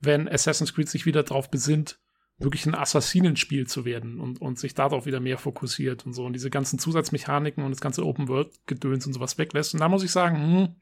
wenn 0.00 0.28
Assassin's 0.28 0.74
Creed 0.74 0.88
sich 0.88 1.06
wieder 1.06 1.22
drauf 1.22 1.50
besinnt, 1.50 1.98
wirklich 2.38 2.66
ein 2.66 2.74
Assassinenspiel 2.74 3.66
zu 3.66 3.84
werden 3.84 4.20
und, 4.20 4.40
und 4.40 4.58
sich 4.58 4.74
darauf 4.74 5.06
wieder 5.06 5.18
mehr 5.18 5.38
fokussiert 5.38 6.06
und 6.06 6.12
so 6.12 6.24
und 6.24 6.34
diese 6.34 6.50
ganzen 6.50 6.78
Zusatzmechaniken 6.78 7.64
und 7.64 7.72
das 7.72 7.80
ganze 7.80 8.06
Open-World-Gedöns 8.06 9.06
und 9.06 9.12
sowas 9.12 9.38
weglässt. 9.38 9.74
Und 9.74 9.80
da 9.80 9.88
muss 9.88 10.04
ich 10.04 10.12
sagen, 10.12 10.36
hm, 10.36 10.76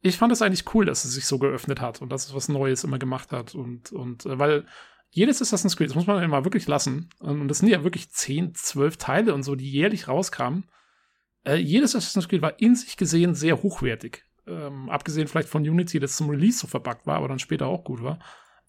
ich 0.00 0.16
fand 0.16 0.32
es 0.32 0.42
eigentlich 0.42 0.74
cool, 0.74 0.84
dass 0.84 1.04
es 1.04 1.14
sich 1.14 1.26
so 1.26 1.38
geöffnet 1.38 1.80
hat 1.80 2.02
und 2.02 2.10
dass 2.10 2.26
es 2.26 2.34
was 2.34 2.48
Neues 2.48 2.84
immer 2.84 2.98
gemacht 2.98 3.32
hat 3.32 3.54
und, 3.54 3.92
und 3.92 4.26
äh, 4.26 4.38
weil 4.38 4.66
jedes 5.10 5.40
Assassin's 5.40 5.76
Creed, 5.76 5.90
das 5.90 5.96
muss 5.96 6.06
man 6.06 6.22
immer 6.22 6.44
wirklich 6.44 6.66
lassen, 6.66 7.10
und 7.20 7.48
das 7.48 7.58
sind 7.58 7.68
ja 7.68 7.84
wirklich 7.84 8.10
10, 8.10 8.54
12 8.54 8.96
Teile 8.96 9.34
und 9.34 9.42
so, 9.42 9.54
die 9.54 9.70
jährlich 9.70 10.08
rauskamen. 10.08 10.64
Äh, 11.44 11.56
jedes 11.56 11.96
Assassin's 11.96 12.28
Creed 12.28 12.42
war 12.42 12.60
in 12.60 12.74
sich 12.74 12.96
gesehen 12.96 13.34
sehr 13.34 13.62
hochwertig. 13.62 14.24
Ähm, 14.46 14.88
abgesehen 14.88 15.28
vielleicht 15.28 15.48
von 15.48 15.62
Unity, 15.62 15.98
das 15.98 16.16
zum 16.16 16.30
Release 16.30 16.58
so 16.58 16.66
verbuggt 16.66 17.06
war, 17.06 17.16
aber 17.16 17.28
dann 17.28 17.38
später 17.38 17.66
auch 17.66 17.84
gut 17.84 18.02
war. 18.02 18.18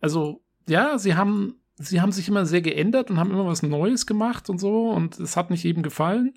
Also, 0.01 0.43
ja, 0.67 0.97
sie 0.97 1.15
haben, 1.15 1.61
sie 1.75 2.01
haben 2.01 2.11
sich 2.11 2.27
immer 2.27 2.45
sehr 2.45 2.61
geändert 2.61 3.09
und 3.09 3.19
haben 3.19 3.31
immer 3.31 3.45
was 3.45 3.63
Neues 3.63 4.05
gemacht 4.05 4.49
und 4.49 4.59
so 4.59 4.89
und 4.89 5.19
es 5.19 5.37
hat 5.37 5.49
nicht 5.49 5.63
jedem 5.63 5.83
gefallen. 5.83 6.33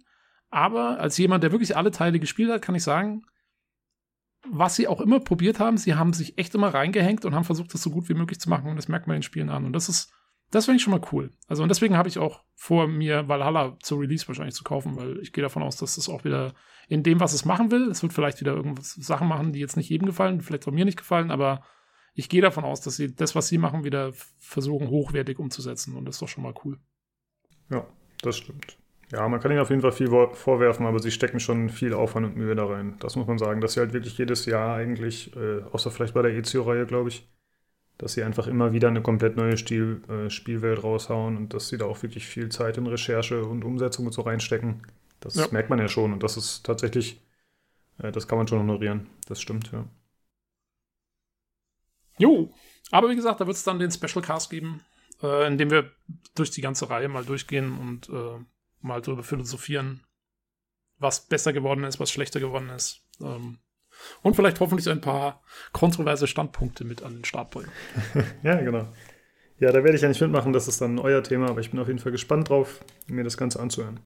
Aber 0.50 1.00
als 1.00 1.16
jemand, 1.16 1.42
der 1.42 1.52
wirklich 1.52 1.76
alle 1.76 1.90
Teile 1.90 2.20
gespielt 2.20 2.50
hat, 2.50 2.62
kann 2.62 2.74
ich 2.74 2.82
sagen, 2.82 3.24
was 4.50 4.74
sie 4.74 4.88
auch 4.88 5.00
immer 5.00 5.20
probiert 5.20 5.60
haben, 5.60 5.76
sie 5.76 5.94
haben 5.94 6.12
sich 6.12 6.38
echt 6.38 6.54
immer 6.54 6.74
reingehängt 6.74 7.24
und 7.24 7.34
haben 7.34 7.44
versucht, 7.44 7.72
das 7.74 7.82
so 7.82 7.90
gut 7.90 8.08
wie 8.08 8.14
möglich 8.14 8.40
zu 8.40 8.50
machen 8.50 8.70
und 8.70 8.76
das 8.76 8.88
merkt 8.88 9.06
man 9.06 9.14
in 9.14 9.20
den 9.20 9.24
Spielen 9.24 9.50
an. 9.50 9.64
Und 9.64 9.72
das 9.72 9.88
ist, 9.88 10.12
das 10.50 10.64
finde 10.64 10.76
ich 10.76 10.82
schon 10.82 10.92
mal 10.92 11.06
cool. 11.12 11.30
Also 11.46 11.62
und 11.62 11.68
deswegen 11.68 11.96
habe 11.96 12.08
ich 12.08 12.18
auch 12.18 12.42
vor, 12.54 12.88
mir 12.88 13.28
Valhalla 13.28 13.76
zu 13.80 13.96
Release 13.96 14.26
wahrscheinlich 14.26 14.54
zu 14.54 14.64
kaufen, 14.64 14.96
weil 14.96 15.18
ich 15.20 15.32
gehe 15.32 15.42
davon 15.42 15.62
aus, 15.62 15.76
dass 15.76 15.94
das 15.94 16.08
auch 16.08 16.24
wieder 16.24 16.54
in 16.88 17.02
dem, 17.02 17.20
was 17.20 17.32
es 17.32 17.44
machen 17.44 17.70
will, 17.70 17.90
es 17.90 18.02
wird 18.02 18.12
vielleicht 18.12 18.40
wieder 18.40 18.54
irgendwas 18.54 18.94
Sachen 18.94 19.28
machen, 19.28 19.52
die 19.52 19.60
jetzt 19.60 19.76
nicht 19.76 19.88
jedem 19.88 20.06
gefallen, 20.06 20.40
vielleicht 20.40 20.66
auch 20.66 20.72
mir 20.72 20.84
nicht 20.84 20.98
gefallen, 20.98 21.30
aber 21.30 21.62
ich 22.14 22.28
gehe 22.28 22.42
davon 22.42 22.64
aus, 22.64 22.80
dass 22.80 22.96
sie 22.96 23.14
das, 23.14 23.34
was 23.34 23.48
sie 23.48 23.58
machen, 23.58 23.84
wieder 23.84 24.12
versuchen, 24.38 24.88
hochwertig 24.88 25.38
umzusetzen 25.38 25.96
und 25.96 26.04
das 26.04 26.16
ist 26.16 26.22
doch 26.22 26.28
schon 26.28 26.42
mal 26.42 26.54
cool. 26.64 26.78
Ja, 27.70 27.86
das 28.20 28.36
stimmt. 28.36 28.81
Ja, 29.12 29.28
man 29.28 29.40
kann 29.40 29.50
ihnen 29.52 29.60
auf 29.60 29.68
jeden 29.70 29.82
Fall 29.82 29.92
viel 29.92 30.08
vor- 30.08 30.34
vorwerfen, 30.34 30.86
aber 30.86 30.98
sie 30.98 31.10
stecken 31.10 31.38
schon 31.38 31.68
viel 31.68 31.92
Aufwand 31.92 32.26
und 32.26 32.36
Mühe 32.36 32.54
da 32.54 32.64
rein. 32.64 32.96
Das 33.00 33.14
muss 33.14 33.26
man 33.26 33.38
sagen, 33.38 33.60
dass 33.60 33.74
sie 33.74 33.80
halt 33.80 33.92
wirklich 33.92 34.16
jedes 34.16 34.46
Jahr 34.46 34.74
eigentlich, 34.74 35.36
äh, 35.36 35.62
außer 35.70 35.90
vielleicht 35.90 36.14
bei 36.14 36.22
der 36.22 36.32
Ezio-Reihe, 36.32 36.86
glaube 36.86 37.10
ich, 37.10 37.28
dass 37.98 38.14
sie 38.14 38.24
einfach 38.24 38.46
immer 38.48 38.72
wieder 38.72 38.88
eine 38.88 39.02
komplett 39.02 39.36
neue 39.36 39.56
Stil, 39.58 40.02
äh, 40.08 40.30
Spielwelt 40.30 40.82
raushauen 40.84 41.36
und 41.38 41.54
dass 41.54 41.68
sie 41.68 41.78
da 41.78 41.86
auch 41.86 42.02
wirklich 42.02 42.26
viel 42.26 42.50
Zeit 42.50 42.78
in 42.78 42.86
Recherche 42.88 43.44
und 43.44 43.64
Umsetzung 43.64 44.06
und 44.06 44.12
so 44.12 44.22
reinstecken. 44.22 44.82
Das 45.20 45.36
Ja. 45.36 45.48
merkt 45.52 45.70
man 45.70 45.78
ja 45.80 45.88
schon 45.88 46.12
und 46.12 46.22
das 46.22 46.36
ist 46.38 46.64
tatsächlich, 46.66 47.20
äh, 47.98 48.12
das 48.12 48.28
kann 48.28 48.38
man 48.38 48.48
schon 48.48 48.60
honorieren. 48.60 49.08
Das 49.28 49.40
stimmt, 49.42 49.72
ja. 49.72 49.84
Jo, 52.18 52.50
aber 52.90 53.10
wie 53.10 53.16
gesagt, 53.16 53.40
da 53.40 53.46
wird 53.46 53.56
es 53.56 53.64
dann 53.64 53.78
den 53.78 53.90
Special 53.90 54.22
Cast 54.22 54.50
geben, 54.50 54.80
äh, 55.22 55.46
in 55.46 55.58
dem 55.58 55.70
wir 55.70 55.90
durch 56.34 56.50
die 56.50 56.60
ganze 56.60 56.88
Reihe 56.90 57.08
mal 57.08 57.24
durchgehen 57.24 57.76
und 57.78 58.08
äh, 58.08 58.44
mal 58.82 59.00
darüber 59.00 59.22
philosophieren, 59.22 60.02
was 60.98 61.26
besser 61.26 61.52
geworden 61.52 61.84
ist, 61.84 62.00
was 62.00 62.10
schlechter 62.10 62.40
geworden 62.40 62.70
ist. 62.70 63.00
Ähm, 63.20 63.58
und 64.22 64.34
vielleicht 64.34 64.60
hoffentlich 64.60 64.88
ein 64.88 65.00
paar 65.00 65.42
kontroverse 65.72 66.26
Standpunkte 66.26 66.84
mit 66.84 67.02
an 67.02 67.14
den 67.14 67.24
Start 67.24 67.50
bringen. 67.50 67.72
Ja, 68.42 68.60
genau. 68.60 68.88
Ja, 69.58 69.70
da 69.70 69.84
werde 69.84 69.94
ich 69.94 70.02
ja 70.02 70.08
nicht 70.08 70.20
mitmachen, 70.20 70.52
das 70.52 70.66
ist 70.66 70.80
dann 70.80 70.98
euer 70.98 71.22
Thema, 71.22 71.48
aber 71.48 71.60
ich 71.60 71.70
bin 71.70 71.78
auf 71.78 71.86
jeden 71.86 72.00
Fall 72.00 72.10
gespannt 72.10 72.48
drauf, 72.48 72.84
mir 73.06 73.22
das 73.22 73.36
Ganze 73.36 73.60
anzuhören. 73.60 74.00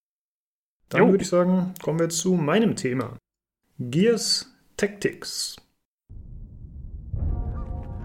Dann 0.90 1.02
Jo. 1.02 1.10
würde 1.10 1.22
ich 1.22 1.30
sagen, 1.30 1.72
kommen 1.82 1.98
wir 1.98 2.10
zu 2.10 2.34
meinem 2.34 2.76
Thema. 2.76 3.16
Gears 3.78 4.54
Tactics. 4.76 5.56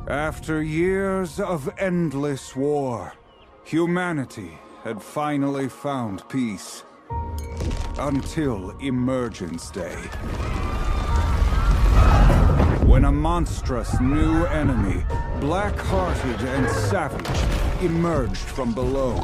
After 0.07 0.61
years 0.61 1.39
of 1.39 1.69
endless 1.77 2.55
war, 2.55 3.13
humanity 3.69 4.51
had 4.83 5.01
finally 5.01 5.69
found 5.69 6.27
peace. 6.27 6.83
Until 7.99 8.71
Emergence 8.79 9.69
Day. 9.69 9.97
When 12.85 13.05
a 13.05 13.11
monstrous 13.11 13.99
new 14.01 14.45
enemy, 14.45 15.05
black 15.39 15.77
hearted 15.77 16.41
and 16.47 16.69
savage, 16.69 17.83
emerged 17.83 18.37
from 18.37 18.73
below 18.73 19.15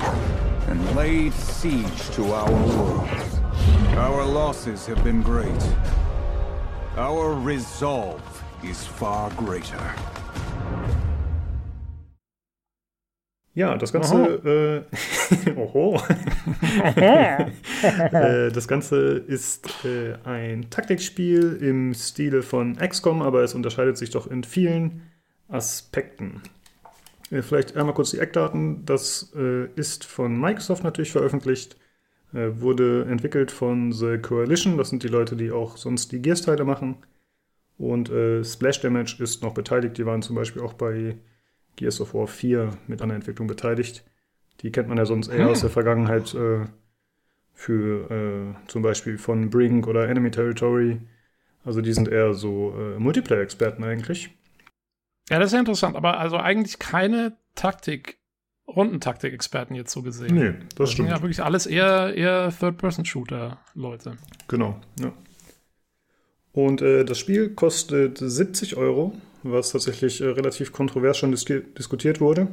and 0.68 0.96
laid 0.96 1.34
siege 1.34 2.10
to 2.12 2.34
our 2.34 2.52
world. 2.52 3.10
Our 3.98 4.24
losses 4.26 4.86
have 4.86 5.04
been 5.04 5.24
great. 5.24 5.64
Our 6.98 7.34
resolve 7.34 8.22
is 8.64 8.86
far 8.86 9.32
greater. 9.32 9.96
Ja, 13.58 13.76
das 13.76 13.92
Ganze, 13.92 14.86
äh, 14.86 15.52
oho. 15.56 16.00
äh, 16.96 18.52
das 18.52 18.68
Ganze 18.68 19.14
ist 19.18 19.84
äh, 19.84 20.14
ein 20.26 20.70
Taktikspiel 20.70 21.58
im 21.60 21.96
Stile 21.96 22.44
von 22.44 22.76
XCOM, 22.76 23.24
aber 23.24 23.42
es 23.42 23.56
unterscheidet 23.56 23.98
sich 23.98 24.12
doch 24.12 24.28
in 24.30 24.44
vielen 24.44 25.02
Aspekten. 25.48 26.44
Äh, 27.32 27.42
vielleicht 27.42 27.76
einmal 27.76 27.96
kurz 27.96 28.12
die 28.12 28.20
Eckdaten. 28.20 28.86
Das 28.86 29.34
äh, 29.36 29.66
ist 29.76 30.06
von 30.06 30.40
Microsoft 30.40 30.84
natürlich 30.84 31.12
veröffentlicht, 31.12 31.78
wurde 32.32 33.08
entwickelt 33.10 33.50
von 33.50 33.92
The 33.94 34.20
Coalition, 34.20 34.78
das 34.78 34.90
sind 34.90 35.02
die 35.02 35.08
Leute, 35.08 35.36
die 35.36 35.50
auch 35.50 35.78
sonst 35.78 36.12
die 36.12 36.22
Gears-Teile 36.22 36.66
machen. 36.66 36.98
Und 37.78 38.12
Splash 38.44 38.82
Damage 38.82 39.16
ist 39.24 39.42
noch 39.42 39.54
beteiligt, 39.54 39.98
die 39.98 40.06
waren 40.06 40.22
zum 40.22 40.36
Beispiel 40.36 40.62
auch 40.62 40.74
bei 40.74 41.16
Gears 41.78 42.02
of 42.02 42.14
War 42.14 42.28
4 42.28 42.72
mit 42.88 43.02
an 43.02 43.10
der 43.10 43.16
Entwicklung 43.16 43.48
beteiligt. 43.48 44.04
Die 44.62 44.72
kennt 44.72 44.90
man 44.90 44.98
ja 44.98 45.06
sonst 45.06 45.30
eher 45.30 45.46
Hm. 45.46 45.52
aus 45.52 45.62
der 45.62 45.70
Vergangenheit 45.70 46.34
äh, 46.34 46.66
für 47.54 48.12
äh, 48.12 48.68
zum 48.68 48.82
Beispiel 48.82 49.18
von 49.18 49.50
Brink 49.50 49.88
oder 49.88 50.10
Enemy 50.10 50.30
Territory. 50.32 51.00
Also 51.64 51.82
die 51.82 51.94
sind 51.94 52.08
eher 52.08 52.34
so 52.34 52.74
äh, 52.78 53.00
Multiplayer-Experten 53.00 53.84
eigentlich. 53.84 54.30
Ja, 55.30 55.40
das 55.40 55.48
ist 55.48 55.54
ja 55.54 55.60
interessant, 55.60 55.96
aber 55.96 56.20
also 56.20 56.38
eigentlich 56.38 56.80
keine 56.80 57.36
Taktik, 57.56 58.18
Rundentaktik-Experten 58.68 59.76
jetzt 59.76 59.92
so 59.92 60.02
gesehen. 60.02 60.36
Nee, 60.36 60.52
das 60.52 60.76
Das 60.76 60.90
sind 60.90 60.94
stimmt. 60.96 61.10
ja 61.10 61.22
wirklich 61.22 61.44
alles 61.44 61.66
eher, 61.66 62.14
eher 62.16 62.52
Third-Person-Shooter-Leute. 62.58 64.18
Genau, 64.48 64.80
ja. 65.00 65.12
Und 66.54 66.82
äh, 66.82 67.04
das 67.06 67.20
Spiel 67.20 67.50
kostet 67.54 68.18
70 68.18 68.78
Euro, 68.78 69.14
was 69.52 69.72
tatsächlich 69.72 70.22
äh, 70.22 70.28
relativ 70.28 70.72
kontrovers 70.72 71.18
schon 71.18 71.32
dis 71.32 71.46
diskutiert 71.46 72.22
wurde. 72.22 72.48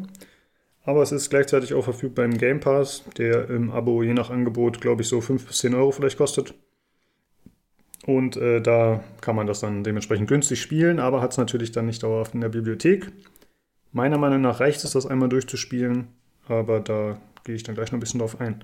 Aber 0.85 1.03
es 1.03 1.13
ist 1.13 1.31
gleichzeitig 1.31 1.75
auch 1.75 1.85
verfügbar 1.85 2.25
im 2.27 2.37
Game 2.37 2.61
Pass, 2.61 3.05
der 3.17 3.49
im 3.49 3.71
Abo 3.71 4.03
je 4.03 4.13
nach 4.13 4.31
Angebot, 4.31 4.81
glaube 4.81 5.03
ich, 5.03 5.09
so 5.09 5.21
5 5.21 5.47
bis 5.47 5.59
10 5.59 5.75
Euro 5.75 5.93
vielleicht 5.93 6.19
kostet. 6.19 6.55
Und 8.07 8.37
äh, 8.37 8.61
da 8.61 9.03
kann 9.23 9.35
man 9.35 9.47
das 9.47 9.61
dann 9.61 9.83
dementsprechend 9.83 10.29
günstig 10.29 10.61
spielen, 10.61 11.01
aber 11.01 11.23
hat 11.23 11.33
es 11.33 11.39
natürlich 11.39 11.73
dann 11.73 11.87
nicht 11.87 12.03
dauerhaft 12.03 12.35
in 12.35 12.43
der 12.43 12.51
Bibliothek. 12.51 13.11
Meiner 13.93 14.19
Meinung 14.19 14.43
nach 14.43 14.61
reicht 14.61 14.85
es, 14.85 14.93
das 14.93 15.07
einmal 15.07 15.31
durchzuspielen, 15.31 16.09
aber 16.49 16.81
da 16.81 17.19
gehe 17.45 17.55
ich 17.55 17.63
dann 17.63 17.75
gleich 17.75 17.93
noch 17.93 17.99
ein 17.99 18.01
bisschen 18.01 18.21
drauf 18.21 18.41
ein. 18.41 18.63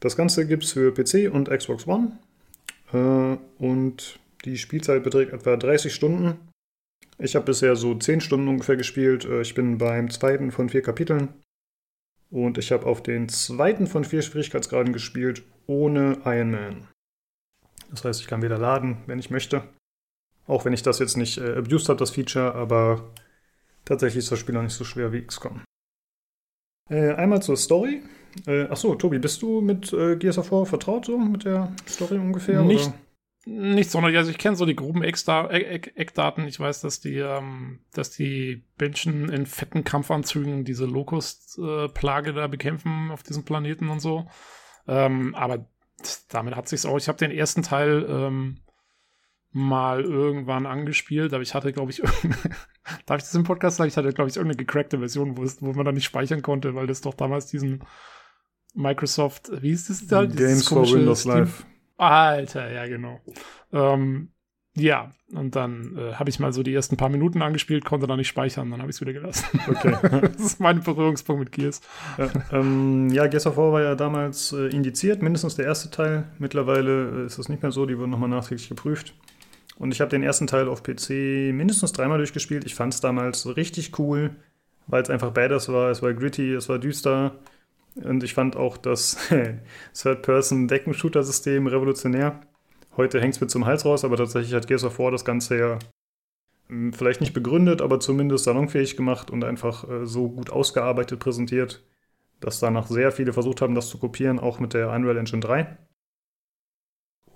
Das 0.00 0.16
Ganze 0.16 0.46
gibt 0.46 0.64
es 0.64 0.72
für 0.72 0.94
PC 0.94 1.32
und 1.32 1.50
Xbox 1.50 1.86
One 1.86 2.18
äh, 2.92 3.36
und 3.62 4.18
die 4.44 4.56
Spielzeit 4.56 5.02
beträgt 5.02 5.32
etwa 5.32 5.56
30 5.56 5.94
Stunden. 5.94 6.38
Ich 7.18 7.36
habe 7.36 7.46
bisher 7.46 7.76
so 7.76 7.94
10 7.94 8.20
Stunden 8.20 8.48
ungefähr 8.48 8.76
gespielt. 8.76 9.24
Äh, 9.24 9.42
ich 9.42 9.54
bin 9.54 9.78
beim 9.78 10.10
zweiten 10.10 10.50
von 10.50 10.68
vier 10.68 10.82
Kapiteln 10.82 11.28
und 12.30 12.58
ich 12.58 12.72
habe 12.72 12.86
auf 12.86 13.02
den 13.02 13.28
zweiten 13.28 13.86
von 13.86 14.04
vier 14.04 14.22
Schwierigkeitsgraden 14.22 14.92
gespielt 14.92 15.42
ohne 15.66 16.18
Iron 16.24 16.50
Man. 16.50 16.88
Das 17.90 18.04
heißt, 18.04 18.20
ich 18.20 18.26
kann 18.26 18.42
wieder 18.42 18.58
laden, 18.58 18.98
wenn 19.06 19.18
ich 19.18 19.30
möchte. 19.30 19.62
Auch 20.46 20.64
wenn 20.64 20.72
ich 20.72 20.82
das 20.82 20.98
jetzt 20.98 21.16
nicht 21.16 21.38
äh, 21.38 21.56
abused 21.56 21.88
habe, 21.88 21.98
das 21.98 22.10
Feature, 22.10 22.54
aber 22.54 23.12
tatsächlich 23.84 24.24
ist 24.24 24.32
das 24.32 24.38
Spiel 24.38 24.56
auch 24.56 24.62
nicht 24.62 24.74
so 24.74 24.84
schwer 24.84 25.12
wie 25.12 25.22
XCOM. 25.22 25.62
Äh, 26.90 27.12
einmal 27.12 27.40
zur 27.40 27.56
Story. 27.56 28.02
Äh, 28.46 28.64
achso, 28.64 28.94
Tobi, 28.96 29.18
bist 29.18 29.40
du 29.40 29.60
mit 29.60 29.92
äh, 29.92 30.16
Gears 30.16 30.38
of 30.38 30.50
War 30.50 30.66
vertraut 30.66 31.06
so 31.06 31.16
mit 31.16 31.44
der 31.44 31.72
Story 31.88 32.18
ungefähr? 32.18 32.62
Nicht, 32.62 32.88
oder? 32.88 32.98
Nicht 33.46 33.90
sondern 33.90 34.14
also 34.16 34.30
ich 34.30 34.38
kenne 34.38 34.56
so 34.56 34.64
die 34.64 34.76
groben 34.76 35.02
Eckdaten. 35.02 36.48
Ich 36.48 36.58
weiß, 36.58 36.80
dass 36.80 37.00
die, 37.00 37.18
ähm, 37.18 37.80
dass 37.92 38.10
die 38.10 38.64
Menschen 38.78 39.28
in 39.28 39.46
fetten 39.46 39.84
Kampfanzügen 39.84 40.64
diese 40.64 40.86
Locust-Plage 40.86 42.32
da 42.32 42.46
bekämpfen 42.46 43.10
auf 43.10 43.22
diesem 43.22 43.44
Planeten 43.44 43.88
und 43.88 44.00
so. 44.00 44.26
Ähm, 44.86 45.34
aber 45.34 45.66
damit 46.28 46.56
hat 46.56 46.68
sich's 46.68 46.86
auch. 46.86 46.96
Ich 46.96 47.08
habe 47.08 47.18
den 47.18 47.30
ersten 47.30 47.62
Teil 47.62 48.06
ähm, 48.08 48.60
mal 49.52 50.02
irgendwann 50.02 50.66
angespielt, 50.66 51.32
aber 51.32 51.42
ich 51.42 51.54
hatte, 51.54 51.72
glaube 51.72 51.90
ich, 51.90 51.98
darf 53.06 53.18
ich 53.18 53.24
das 53.24 53.34
im 53.34 53.44
Podcast 53.44 53.76
sagen? 53.76 53.88
Ich 53.88 53.96
hatte, 53.96 54.12
glaube 54.12 54.30
ich, 54.30 54.36
irgendeine 54.36 54.64
gecrackte 54.64 54.98
Version, 54.98 55.36
wo, 55.36 55.42
es, 55.44 55.62
wo 55.62 55.72
man 55.72 55.84
da 55.84 55.92
nicht 55.92 56.04
speichern 56.04 56.42
konnte, 56.42 56.74
weil 56.74 56.86
das 56.86 57.02
doch 57.02 57.14
damals 57.14 57.46
diesen 57.46 57.84
Microsoft, 58.74 59.50
wie 59.62 59.70
ist 59.70 59.90
das 59.90 60.06
da? 60.06 60.24
Games 60.24 60.66
for 60.66 60.90
Windows 60.90 61.24
Live. 61.24 61.64
Alter, 61.96 62.72
ja, 62.72 62.86
genau. 62.86 63.20
Ähm, 63.72 64.30
ja, 64.76 65.10
und 65.32 65.54
dann 65.54 65.96
äh, 65.96 66.14
habe 66.14 66.30
ich 66.30 66.40
mal 66.40 66.52
so 66.52 66.64
die 66.64 66.74
ersten 66.74 66.96
paar 66.96 67.08
Minuten 67.08 67.42
angespielt, 67.42 67.84
konnte 67.84 68.08
da 68.08 68.16
nicht 68.16 68.26
speichern, 68.26 68.70
dann 68.72 68.80
habe 68.80 68.90
ich 68.90 68.96
es 68.96 69.00
wieder 69.00 69.12
gelassen. 69.12 69.60
Okay. 69.68 69.96
das 70.36 70.40
ist 70.44 70.60
mein 70.60 70.82
Berührungspunkt 70.82 71.40
mit 71.40 71.52
Gears. 71.52 71.80
Ja, 72.18 72.30
ähm, 72.52 73.08
ja, 73.10 73.28
Gears 73.28 73.46
of 73.46 73.56
War 73.56 73.72
war 73.72 73.82
ja 73.82 73.94
damals 73.94 74.52
äh, 74.52 74.66
indiziert, 74.66 75.22
mindestens 75.22 75.54
der 75.54 75.66
erste 75.66 75.90
Teil. 75.90 76.24
Mittlerweile 76.38 77.22
äh, 77.22 77.26
ist 77.26 77.38
das 77.38 77.48
nicht 77.48 77.62
mehr 77.62 77.70
so, 77.70 77.86
die 77.86 77.96
wurden 77.96 78.10
nochmal 78.10 78.28
nachträglich 78.28 78.68
geprüft. 78.68 79.14
Und 79.78 79.92
ich 79.92 80.00
habe 80.00 80.10
den 80.10 80.24
ersten 80.24 80.48
Teil 80.48 80.68
auf 80.68 80.82
PC 80.82 81.52
mindestens 81.52 81.92
dreimal 81.92 82.18
durchgespielt. 82.18 82.64
Ich 82.64 82.74
fand 82.74 82.94
es 82.94 83.00
damals 83.00 83.56
richtig 83.56 83.96
cool, 83.98 84.30
weil 84.88 85.02
es 85.02 85.10
einfach 85.10 85.30
badass 85.30 85.68
war. 85.68 85.90
Es 85.90 86.02
war 86.02 86.12
gritty, 86.14 86.52
es 86.52 86.68
war 86.68 86.78
düster. 86.80 87.36
Und 87.96 88.22
ich 88.24 88.34
fand 88.34 88.56
auch 88.56 88.76
das 88.76 89.16
Third-Person-Decken-Shooter-System 89.94 91.66
revolutionär. 91.66 92.40
Heute 92.96 93.20
hängt 93.20 93.34
es 93.34 93.40
mir 93.40 93.46
zum 93.46 93.66
Hals 93.66 93.84
raus, 93.84 94.04
aber 94.04 94.16
tatsächlich 94.16 94.54
hat 94.54 94.66
Gears 94.66 94.84
of 94.84 94.98
War 94.98 95.10
das 95.10 95.24
Ganze 95.24 95.58
ja 95.58 95.78
hm, 96.68 96.92
vielleicht 96.92 97.20
nicht 97.20 97.34
begründet, 97.34 97.82
aber 97.82 98.00
zumindest 98.00 98.44
salonfähig 98.44 98.96
gemacht 98.96 99.30
und 99.30 99.44
einfach 99.44 99.88
äh, 99.88 100.06
so 100.06 100.28
gut 100.28 100.50
ausgearbeitet 100.50 101.20
präsentiert, 101.20 101.84
dass 102.40 102.60
danach 102.60 102.86
sehr 102.86 103.12
viele 103.12 103.32
versucht 103.32 103.60
haben, 103.60 103.74
das 103.74 103.88
zu 103.88 103.98
kopieren, 103.98 104.38
auch 104.38 104.60
mit 104.60 104.74
der 104.74 104.90
Unreal 104.90 105.16
Engine 105.16 105.40
3. 105.40 105.76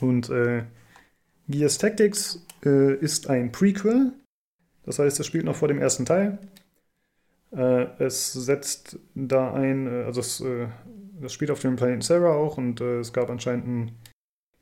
Und 0.01 0.31
äh, 0.31 0.65
Gears 1.49 1.79
Tactics 1.79 2.45
äh, 2.65 2.95
ist 2.95 3.29
ein 3.29 3.53
Prequel, 3.53 4.13
das 4.85 4.99
heißt, 4.99 5.21
es 5.21 5.27
spielt 5.27 5.45
noch 5.45 5.57
vor 5.57 5.69
dem 5.69 5.79
ersten 5.79 6.07
Teil. 6.07 6.39
Äh, 7.51 7.87
es 7.99 8.33
setzt 8.33 8.99
da 9.15 9.53
ein, 9.55 9.87
äh, 9.87 10.05
also 10.05 10.21
es, 10.21 10.41
äh, 10.41 10.69
das 11.21 11.33
spielt 11.33 11.51
auf 11.51 11.61
dem 11.61 11.77
Planeten 11.77 12.03
Sarah 12.03 12.35
auch 12.35 12.59
und 12.59 12.81
es 12.81 13.13
gab 13.13 13.31
anscheinend 13.31 13.67
einen 13.67 13.93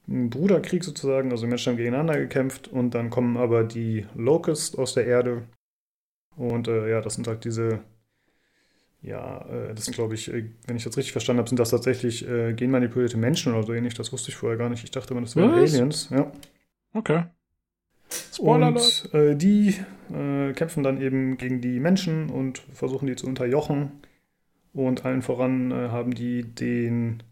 ein 0.09 0.31
Bruderkrieg 0.31 0.85
sozusagen, 0.85 1.33
also 1.33 1.49
Menschen 1.49 1.73
haben 1.73 1.79
gegeneinander 1.79 2.17
gekämpft 2.17 2.69
und 2.69 2.95
dann 2.95 3.11
kommen 3.11 3.37
aber 3.37 3.65
die 3.65 4.07
Locusts 4.15 4.77
aus 4.77 4.95
der 4.95 5.05
Erde. 5.05 5.43
Und 6.37 6.69
äh, 6.69 6.89
ja, 6.91 7.01
das 7.01 7.15
sind 7.15 7.27
halt 7.27 7.45
diese, 7.45 7.81
ja, 9.03 9.45
äh, 9.49 9.75
das 9.75 9.87
sind 9.87 9.95
glaube 9.95 10.15
ich, 10.15 10.33
äh, 10.33 10.51
wenn 10.67 10.77
ich 10.77 10.85
das 10.85 10.97
richtig 10.97 11.11
verstanden 11.11 11.41
habe, 11.41 11.49
sind 11.49 11.59
das 11.59 11.71
tatsächlich 11.71 12.25
genmanipulierte 12.25 13.17
Menschen 13.17 13.53
oder 13.55 13.65
so 13.65 13.73
ähnlich. 13.73 13.95
Das 13.95 14.13
wusste 14.13 14.31
ich 14.31 14.37
vorher 14.37 14.57
gar 14.57 14.69
nicht. 14.69 14.85
Ich 14.85 14.93
dachte 14.93 15.13
immer, 15.13 15.23
das 15.23 15.35
wären 15.35 15.51
Aliens. 15.51 16.09
Ja. 16.11 16.31
Okay. 16.93 17.25
Spoiler 18.11 18.69
und 18.69 19.11
äh, 19.15 19.35
die 19.35 19.75
äh, 20.13 20.53
kämpfen 20.53 20.83
dann 20.83 21.01
eben 21.01 21.37
gegen 21.37 21.61
die 21.61 21.81
Menschen 21.81 22.31
und 22.31 22.59
versuchen 22.73 23.07
die 23.07 23.17
zu 23.17 23.27
unterjochen. 23.27 23.93
Und 24.73 25.07
allen 25.07 25.23
voran 25.23 25.73
haben 25.73 26.15
die 26.15 26.43
den 26.43 27.23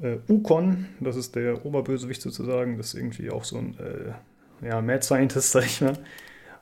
äh, 0.00 0.18
Ukon, 0.28 0.86
das 1.00 1.16
ist 1.16 1.36
der 1.36 1.64
Oberbösewicht 1.64 2.22
sozusagen, 2.22 2.76
das 2.76 2.88
ist 2.88 2.94
irgendwie 2.94 3.30
auch 3.30 3.44
so 3.44 3.58
ein 3.58 3.76
äh, 3.78 4.66
ja, 4.66 4.80
Mad 4.80 5.02
Scientist, 5.02 5.50
sag 5.52 5.64
ich 5.64 5.80
mal. 5.80 5.98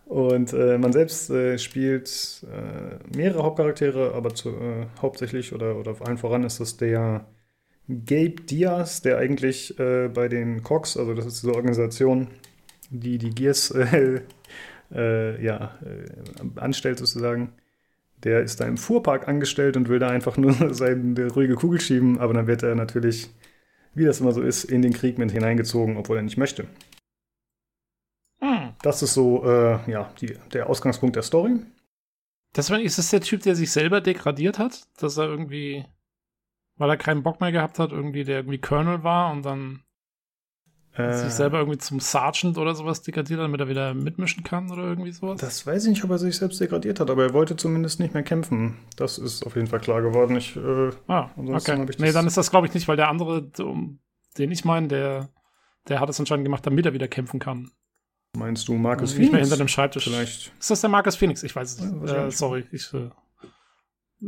Und 0.06 0.52
äh, 0.52 0.76
man 0.76 0.92
selbst 0.92 1.30
äh, 1.30 1.58
spielt 1.58 2.44
äh, 2.44 3.16
mehrere 3.16 3.42
Hauptcharaktere, 3.42 4.14
aber 4.14 4.34
zu, 4.34 4.50
äh, 4.50 4.86
hauptsächlich 5.00 5.52
oder, 5.54 5.76
oder 5.76 5.94
vor 5.94 6.06
allem 6.06 6.18
voran 6.18 6.44
ist 6.44 6.60
das 6.60 6.76
der 6.76 7.26
Gabe 7.88 8.36
Diaz, 8.48 9.02
der 9.02 9.18
eigentlich 9.18 9.74
bei 9.76 10.28
den 10.28 10.62
Cox, 10.62 10.96
also 10.96 11.12
das 11.12 11.26
ist 11.26 11.42
diese 11.42 11.54
Organisation, 11.54 12.28
die 12.90 13.18
die 13.18 13.30
Gears 13.30 13.74
ja, 14.90 15.78
anstellt 16.56 16.98
sozusagen, 16.98 17.52
der 18.24 18.42
ist 18.42 18.60
da 18.60 18.66
im 18.66 18.76
Fuhrpark 18.76 19.28
angestellt 19.28 19.76
und 19.76 19.88
will 19.88 19.98
da 19.98 20.08
einfach 20.08 20.36
nur 20.36 20.52
seine 20.74 21.28
ruhige 21.28 21.54
Kugel 21.54 21.80
schieben, 21.80 22.18
aber 22.18 22.34
dann 22.34 22.46
wird 22.46 22.62
er 22.62 22.74
natürlich, 22.74 23.30
wie 23.94 24.04
das 24.04 24.20
immer 24.20 24.32
so 24.32 24.42
ist, 24.42 24.64
in 24.64 24.82
den 24.82 24.92
Krieg 24.92 25.18
mit 25.18 25.30
hineingezogen, 25.30 25.96
obwohl 25.96 26.16
er 26.16 26.22
nicht 26.22 26.38
möchte. 26.38 26.66
Hm. 28.40 28.74
Das 28.82 29.02
ist 29.02 29.14
so, 29.14 29.44
äh, 29.44 29.90
ja, 29.90 30.10
die, 30.20 30.36
der 30.52 30.68
Ausgangspunkt 30.68 31.16
der 31.16 31.22
Story. 31.22 31.60
Das 32.52 32.70
ist 32.70 32.98
das 32.98 33.10
der 33.10 33.20
Typ, 33.20 33.42
der 33.42 33.56
sich 33.56 33.70
selber 33.70 34.00
degradiert 34.00 34.58
hat? 34.58 34.86
Dass 34.96 35.16
er 35.16 35.24
irgendwie, 35.24 35.84
weil 36.76 36.90
er 36.90 36.96
keinen 36.96 37.22
Bock 37.22 37.40
mehr 37.40 37.52
gehabt 37.52 37.78
hat, 37.78 37.92
irgendwie, 37.92 38.24
der 38.24 38.38
irgendwie 38.38 38.60
Colonel 38.60 39.02
war 39.02 39.32
und 39.32 39.44
dann 39.44 39.83
äh, 40.96 41.12
sich 41.12 41.32
selber 41.32 41.58
irgendwie 41.58 41.78
zum 41.78 42.00
Sergeant 42.00 42.56
oder 42.58 42.74
sowas 42.74 43.02
degradiert 43.02 43.40
hat, 43.40 43.46
damit 43.46 43.60
er 43.60 43.68
wieder 43.68 43.94
mitmischen 43.94 44.44
kann 44.44 44.70
oder 44.70 44.84
irgendwie 44.84 45.12
sowas? 45.12 45.40
Das 45.40 45.66
weiß 45.66 45.84
ich 45.84 45.90
nicht, 45.90 46.04
ob 46.04 46.10
er 46.10 46.18
sich 46.18 46.36
selbst 46.36 46.60
degradiert 46.60 47.00
hat, 47.00 47.10
aber 47.10 47.24
er 47.24 47.32
wollte 47.32 47.56
zumindest 47.56 48.00
nicht 48.00 48.14
mehr 48.14 48.22
kämpfen. 48.22 48.76
Das 48.96 49.18
ist 49.18 49.44
auf 49.44 49.56
jeden 49.56 49.66
Fall 49.66 49.80
klar 49.80 50.02
geworden. 50.02 50.36
Ich, 50.36 50.56
äh, 50.56 50.90
ah, 51.08 51.30
okay. 51.36 51.86
nee, 51.98 52.12
dann 52.12 52.26
ist 52.26 52.36
das, 52.36 52.50
glaube 52.50 52.66
ich, 52.66 52.74
nicht, 52.74 52.86
weil 52.86 52.96
der 52.96 53.08
andere, 53.08 53.50
den 54.38 54.50
ich 54.50 54.64
meine, 54.64 54.88
der, 54.88 55.28
der 55.88 56.00
hat 56.00 56.08
es 56.08 56.20
anscheinend 56.20 56.44
gemacht, 56.44 56.66
damit 56.66 56.86
er 56.86 56.92
wieder 56.92 57.08
kämpfen 57.08 57.40
kann. 57.40 57.70
Meinst 58.36 58.68
du 58.68 58.74
Markus 58.74 59.12
Phoenix? 59.12 59.18
Nicht 59.18 59.32
mehr 59.32 59.40
hinter 59.42 59.56
dem 59.56 59.68
Schreibtisch. 59.68 60.04
Vielleicht. 60.04 60.52
Ist 60.58 60.70
das 60.70 60.80
der 60.80 60.90
Markus 60.90 61.16
Phoenix? 61.16 61.42
Ich 61.42 61.54
weiß 61.54 61.72
es 61.72 61.80
nicht. 61.80 62.08
Ja, 62.08 62.26
äh, 62.26 62.30
sorry, 62.30 62.64
ich 62.72 62.92
äh, 62.92 63.10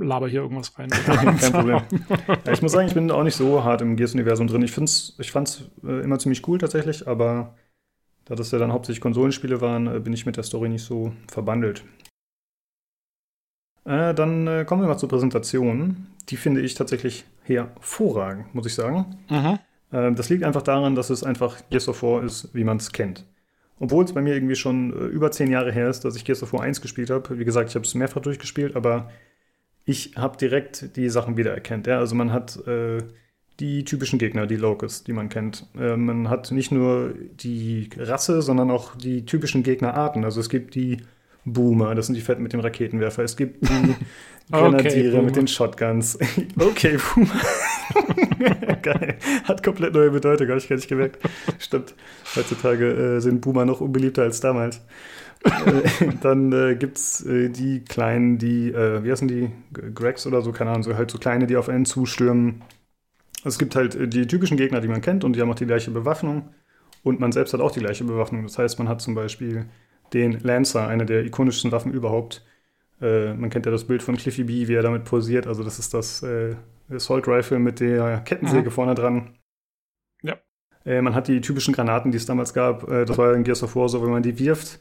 laber 0.01 0.29
hier 0.29 0.41
irgendwas 0.43 0.79
rein. 0.79 0.91
Kein 1.07 1.53
Problem. 1.53 1.83
Ja, 2.45 2.53
ich 2.53 2.63
muss 2.63 2.73
sagen, 2.73 2.89
ich 2.89 2.95
bin 2.95 3.11
auch 3.11 3.23
nicht 3.23 3.37
so 3.37 3.65
hart 3.65 3.81
im 3.83 3.97
Gears-Universum 3.97 4.47
drin. 4.47 4.63
Ich, 4.63 4.73
find's, 4.73 5.17
ich 5.19 5.31
fand 5.31 5.49
es 5.49 5.71
äh, 5.85 6.03
immer 6.03 6.19
ziemlich 6.19 6.47
cool 6.49 6.59
tatsächlich, 6.59 7.07
aber 7.07 7.55
da 8.25 8.35
das 8.35 8.51
ja 8.51 8.59
dann 8.59 8.73
hauptsächlich 8.73 9.01
Konsolenspiele 9.01 9.61
waren, 9.61 9.87
äh, 9.87 10.01
bin 10.01 10.13
ich 10.13 10.27
mit 10.27 10.37
der 10.37 10.45
Story 10.45 10.69
nicht 10.69 10.85
so 10.85 11.13
verbandelt. 11.29 11.85
Äh, 13.85 14.15
dann 14.15 14.47
äh, 14.47 14.65
kommen 14.65 14.83
wir 14.83 14.89
mal 14.89 14.99
zur 14.99 15.09
Präsentation. 15.09 16.09
Die 16.29 16.37
finde 16.37 16.61
ich 16.61 16.75
tatsächlich 16.75 17.25
hervorragend, 17.45 18.53
muss 18.55 18.67
ich 18.67 18.75
sagen. 18.75 19.17
Mhm. 19.31 19.59
Äh, 19.93 20.13
das 20.13 20.29
liegt 20.29 20.43
einfach 20.43 20.63
daran, 20.63 20.97
dass 20.97 21.11
es 21.11 21.23
einfach 21.23 21.57
Gears 21.71 21.89
of 21.89 22.03
War 22.03 22.25
ist, 22.25 22.53
wie 22.53 22.65
man 22.65 22.79
es 22.79 22.91
kennt. 22.91 23.25
Obwohl 23.79 24.05
es 24.05 24.13
bei 24.13 24.23
mir 24.23 24.35
irgendwie 24.35 24.57
schon 24.57 24.93
äh, 24.93 25.07
über 25.07 25.31
zehn 25.31 25.51
Jahre 25.51 25.71
her 25.71 25.89
ist, 25.89 26.05
dass 26.05 26.17
ich 26.17 26.25
Gears 26.25 26.43
of 26.43 26.53
War 26.53 26.63
1 26.63 26.81
gespielt 26.81 27.11
habe. 27.11 27.39
Wie 27.39 27.45
gesagt, 27.45 27.71
ich 27.71 27.77
habe 27.77 27.85
es 27.85 27.95
mehrfach 27.95 28.23
durchgespielt, 28.23 28.75
aber 28.75 29.11
ich 29.87 30.17
habe 30.17 30.37
direkt 30.37 30.97
die 30.97 31.09
Sachen 31.09 31.37
wiedererkannt. 31.37 31.87
Ja? 31.87 31.99
Also 31.99 32.15
man 32.17 32.33
hat 32.33 32.57
äh, 32.67 32.99
die 33.61 33.85
typischen 33.85 34.19
Gegner, 34.19 34.47
die 34.47 34.57
Locusts, 34.57 35.05
die 35.05 35.13
man 35.13 35.29
kennt. 35.29 35.67
Äh, 35.79 35.97
man 35.97 36.29
hat 36.29 36.51
nicht 36.51 36.73
nur 36.73 37.15
die 37.15 37.89
Rasse, 37.97 38.43
sondern 38.43 38.71
auch 38.71 38.97
die 38.97 39.25
typischen 39.25 39.63
Gegnerarten. 39.63 40.25
Also 40.25 40.41
es 40.41 40.51
gibt 40.51 40.75
die 40.75 40.99
Boomer, 41.45 41.95
das 41.95 42.07
sind 42.07 42.17
die 42.17 42.21
Fetten 42.21 42.43
mit 42.43 42.53
dem 42.53 42.61
Raketenwerfer. 42.61 43.23
Es 43.23 43.37
gibt 43.37 43.69
die 43.69 43.95
Grenadiere 44.51 45.17
okay, 45.17 45.25
mit 45.25 45.37
den 45.37 45.47
Shotguns. 45.47 46.19
okay, 46.59 46.99
Boomer. 47.15 47.41
Geil. 48.83 49.19
Hat 49.45 49.63
komplett 49.63 49.95
neue 49.95 50.11
Bedeutung, 50.11 50.49
habe 50.49 50.59
ich 50.59 50.69
gar 50.69 50.77
nicht 50.77 50.89
gemerkt. 50.89 51.19
Stimmt. 51.61 51.95
Heutzutage 52.35 53.17
äh, 53.17 53.21
sind 53.21 53.41
Boomer 53.41 53.65
noch 53.65 53.81
unbeliebter 53.81 54.23
als 54.23 54.41
damals. 54.41 54.83
Dann 56.21 56.53
äh, 56.53 56.77
gibt 56.77 56.99
es 56.99 57.25
äh, 57.25 57.49
die 57.49 57.81
Kleinen, 57.85 58.39
die, 58.39 58.71
äh, 58.71 59.03
wie 59.05 59.11
heißen 59.11 59.29
die? 59.29 59.51
Gregs 59.73 60.27
oder 60.27 60.43
so, 60.43 60.53
keine 60.53 60.71
Ahnung, 60.71 60.83
so 60.83 60.97
halt 60.97 61.11
so 61.11 61.19
kleine, 61.19 61.47
die 61.47 61.57
auf 61.57 61.69
einen 61.69 61.85
zustürmen. 61.85 62.63
Es 63.45 63.59
gibt 63.59 63.77
halt 63.77 63.95
äh, 63.95 64.09
die 64.09 64.27
typischen 64.27 64.57
Gegner, 64.57 64.81
die 64.81 64.89
man 64.89 65.01
kennt 65.01 65.25
und 65.25 65.35
die 65.35 65.41
haben 65.41 65.51
auch 65.51 65.57
die 65.57 65.67
gleiche 65.67 65.91
Bewaffnung. 65.91 66.51
Und 67.03 67.21
man 67.21 67.33
selbst 67.33 67.55
hat 67.55 67.61
auch 67.61 67.71
die 67.71 67.81
gleiche 67.81 68.05
Bewaffnung. 68.05 68.43
Das 68.43 68.59
heißt, 68.59 68.79
man 68.79 68.89
hat 68.89 69.01
zum 69.01 69.15
Beispiel 69.15 69.67
den 70.13 70.41
Lancer, 70.41 70.89
eine 70.89 71.07
der 71.07 71.25
ikonischsten 71.25 71.71
Waffen 71.71 71.93
überhaupt. 71.93 72.45
Äh, 73.01 73.35
man 73.35 73.51
kennt 73.51 73.67
ja 73.67 73.73
das 73.73 73.85
Bild 73.85 74.03
von 74.03 74.17
Cliffy 74.17 74.45
B, 74.45 74.67
wie 74.67 74.75
er 74.75 74.83
damit 74.83 75.05
posiert. 75.05 75.47
Also 75.47 75.63
das 75.63 75.79
ist 75.79 75.95
das 75.95 76.23
äh, 76.23 76.57
Assault 76.91 77.29
Rifle 77.29 77.59
mit 77.59 77.81
der 77.81 78.23
Kettensäge 78.25 78.71
mhm. 78.71 78.75
vorne 78.75 78.95
dran. 78.95 79.35
Ja. 80.23 80.37
Man 80.85 81.17
hat 81.17 81.27
die 81.27 81.41
typischen 81.41 81.75
Granaten, 81.75 82.13
die 82.13 82.17
es 82.17 82.27
damals 82.27 82.55
gab. 82.55 82.87
Das 82.87 83.19
war 83.19 83.35
in 83.35 83.43
Gears 83.43 83.65
of 83.65 83.75
War 83.75 83.89
so, 83.89 84.05
wenn 84.05 84.11
man 84.11 84.23
die 84.23 84.39
wirft, 84.39 84.79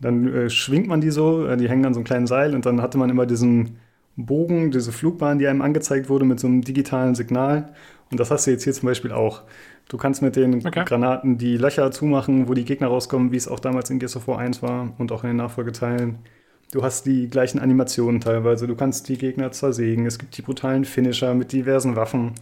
dann 0.00 0.32
äh, 0.32 0.50
schwingt 0.50 0.86
man 0.86 1.00
die 1.00 1.10
so, 1.10 1.46
äh, 1.46 1.56
die 1.56 1.68
hängen 1.68 1.86
an 1.86 1.94
so 1.94 2.00
einem 2.00 2.06
kleinen 2.06 2.26
Seil 2.26 2.54
und 2.54 2.66
dann 2.66 2.80
hatte 2.82 2.98
man 2.98 3.10
immer 3.10 3.26
diesen 3.26 3.78
Bogen, 4.16 4.70
diese 4.70 4.92
Flugbahn, 4.92 5.38
die 5.38 5.46
einem 5.46 5.62
angezeigt 5.62 6.08
wurde 6.08 6.24
mit 6.24 6.40
so 6.40 6.46
einem 6.46 6.62
digitalen 6.62 7.14
Signal. 7.14 7.72
Und 8.10 8.18
das 8.18 8.30
hast 8.30 8.46
du 8.46 8.50
jetzt 8.50 8.64
hier 8.64 8.72
zum 8.72 8.88
Beispiel 8.88 9.12
auch. 9.12 9.42
Du 9.88 9.96
kannst 9.96 10.22
mit 10.22 10.36
den 10.36 10.66
okay. 10.66 10.84
Granaten 10.84 11.38
die 11.38 11.56
Löcher 11.56 11.90
zumachen, 11.90 12.48
wo 12.48 12.54
die 12.54 12.64
Gegner 12.64 12.88
rauskommen, 12.88 13.32
wie 13.32 13.36
es 13.36 13.48
auch 13.48 13.60
damals 13.60 13.90
in 13.90 13.98
Gears 13.98 14.16
of 14.16 14.28
War 14.28 14.38
1 14.38 14.62
war 14.62 14.92
und 14.98 15.12
auch 15.12 15.24
in 15.24 15.30
den 15.30 15.36
Nachfolgeteilen. 15.36 16.18
Du 16.72 16.82
hast 16.82 17.06
die 17.06 17.28
gleichen 17.28 17.58
Animationen 17.58 18.20
teilweise. 18.20 18.66
Du 18.66 18.76
kannst 18.76 19.08
die 19.08 19.16
Gegner 19.16 19.52
zersägen. 19.52 20.04
Es 20.04 20.18
gibt 20.18 20.36
die 20.36 20.42
brutalen 20.42 20.84
Finisher 20.84 21.32
mit 21.34 21.52
diversen 21.52 21.96
Waffen. 21.96 22.32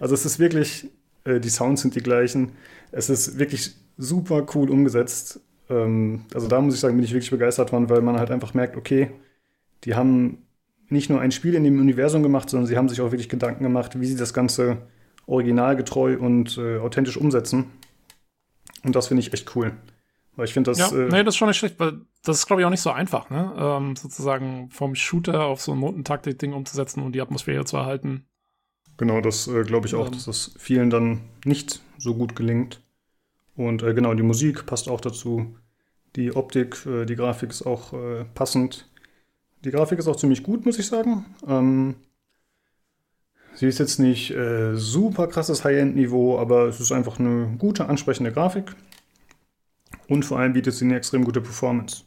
Also 0.00 0.14
es 0.14 0.24
ist 0.26 0.38
wirklich, 0.40 0.88
äh, 1.24 1.38
die 1.38 1.50
Sounds 1.50 1.82
sind 1.82 1.94
die 1.94 2.02
gleichen. 2.02 2.52
Es 2.90 3.08
ist 3.08 3.38
wirklich 3.38 3.76
super 3.96 4.44
cool 4.54 4.70
umgesetzt. 4.70 5.40
Ähm, 5.68 6.24
also 6.34 6.48
da 6.48 6.60
muss 6.60 6.74
ich 6.74 6.80
sagen, 6.80 6.96
bin 6.96 7.04
ich 7.04 7.12
wirklich 7.12 7.30
begeistert 7.30 7.70
von, 7.70 7.88
weil 7.88 8.02
man 8.02 8.18
halt 8.18 8.30
einfach 8.30 8.54
merkt, 8.54 8.76
okay, 8.76 9.10
die 9.84 9.94
haben 9.94 10.38
nicht 10.88 11.10
nur 11.10 11.20
ein 11.20 11.32
Spiel 11.32 11.54
in 11.54 11.64
dem 11.64 11.80
Universum 11.80 12.22
gemacht, 12.22 12.48
sondern 12.50 12.66
sie 12.66 12.76
haben 12.76 12.88
sich 12.88 13.00
auch 13.00 13.10
wirklich 13.10 13.28
Gedanken 13.28 13.64
gemacht, 13.64 13.98
wie 14.00 14.06
sie 14.06 14.16
das 14.16 14.32
Ganze 14.32 14.78
originalgetreu 15.26 16.18
und 16.18 16.56
äh, 16.58 16.78
authentisch 16.78 17.16
umsetzen. 17.16 17.66
Und 18.84 18.94
das 18.94 19.08
finde 19.08 19.20
ich 19.20 19.32
echt 19.32 19.56
cool. 19.56 19.72
Weil 20.36 20.44
ich 20.44 20.52
finde 20.52 20.70
das. 20.70 20.78
Ja, 20.78 20.96
äh, 20.96 21.08
nee, 21.08 21.24
das 21.24 21.34
ist 21.34 21.38
schon 21.38 21.48
nicht 21.48 21.56
schlecht, 21.56 21.80
weil 21.80 22.00
das 22.22 22.38
ist, 22.38 22.46
glaube 22.46 22.62
ich, 22.62 22.66
auch 22.66 22.70
nicht 22.70 22.80
so 22.80 22.90
einfach, 22.90 23.30
ne? 23.30 23.52
Ähm, 23.58 23.96
sozusagen 23.96 24.68
vom 24.70 24.94
Shooter 24.94 25.44
auf 25.44 25.60
so 25.60 25.72
ein 25.72 25.80
Notentaktik-Ding 25.80 26.52
umzusetzen 26.52 27.02
und 27.02 27.12
die 27.12 27.20
Atmosphäre 27.20 27.64
zu 27.64 27.78
erhalten. 27.78 28.26
Genau, 28.98 29.20
das 29.20 29.48
äh, 29.48 29.62
glaube 29.62 29.86
ich 29.86 29.94
auch, 29.94 30.06
ähm, 30.06 30.12
dass 30.12 30.26
das 30.26 30.54
vielen 30.58 30.90
dann 30.90 31.22
nicht 31.44 31.80
so 31.98 32.14
gut 32.14 32.36
gelingt. 32.36 32.80
Und 33.56 33.82
äh, 33.82 33.94
genau, 33.94 34.14
die 34.14 34.22
Musik 34.22 34.66
passt 34.66 34.88
auch 34.88 35.00
dazu. 35.00 35.56
Die 36.14 36.34
Optik, 36.34 36.84
äh, 36.86 37.06
die 37.06 37.16
Grafik 37.16 37.50
ist 37.50 37.62
auch 37.62 37.92
äh, 37.92 38.24
passend. 38.34 38.88
Die 39.64 39.70
Grafik 39.70 39.98
ist 39.98 40.08
auch 40.08 40.16
ziemlich 40.16 40.42
gut, 40.42 40.64
muss 40.66 40.78
ich 40.78 40.86
sagen. 40.86 41.24
Ähm, 41.46 41.96
sie 43.54 43.66
ist 43.66 43.78
jetzt 43.78 43.98
nicht 43.98 44.30
äh, 44.30 44.76
super 44.76 45.26
krasses 45.26 45.64
High-End-Niveau, 45.64 46.38
aber 46.38 46.66
es 46.66 46.80
ist 46.80 46.92
einfach 46.92 47.18
eine 47.18 47.56
gute, 47.58 47.88
ansprechende 47.88 48.32
Grafik. 48.32 48.74
Und 50.08 50.24
vor 50.24 50.38
allem 50.38 50.52
bietet 50.52 50.74
sie 50.74 50.84
eine 50.84 50.96
extrem 50.96 51.24
gute 51.24 51.40
Performance. 51.40 52.04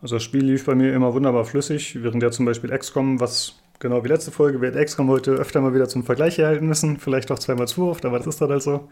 Also 0.00 0.16
das 0.16 0.24
Spiel 0.24 0.44
lief 0.44 0.66
bei 0.66 0.74
mir 0.74 0.92
immer 0.94 1.14
wunderbar 1.14 1.44
flüssig, 1.44 2.02
während 2.02 2.22
ja 2.22 2.30
zum 2.32 2.44
Beispiel 2.44 2.76
XCOM, 2.76 3.20
was 3.20 3.62
genau 3.78 4.04
wie 4.04 4.08
letzte 4.08 4.32
Folge, 4.32 4.60
wird 4.60 4.74
XCOM 4.74 5.08
heute 5.08 5.32
öfter 5.32 5.60
mal 5.60 5.74
wieder 5.74 5.88
zum 5.88 6.02
Vergleich 6.02 6.40
erhalten 6.40 6.66
müssen, 6.66 6.98
vielleicht 6.98 7.30
auch 7.30 7.38
zweimal 7.38 7.68
zu 7.68 7.86
oft, 7.86 8.04
aber 8.04 8.18
das 8.18 8.26
ist 8.26 8.40
dann 8.40 8.50
halt 8.50 8.62
so. 8.62 8.88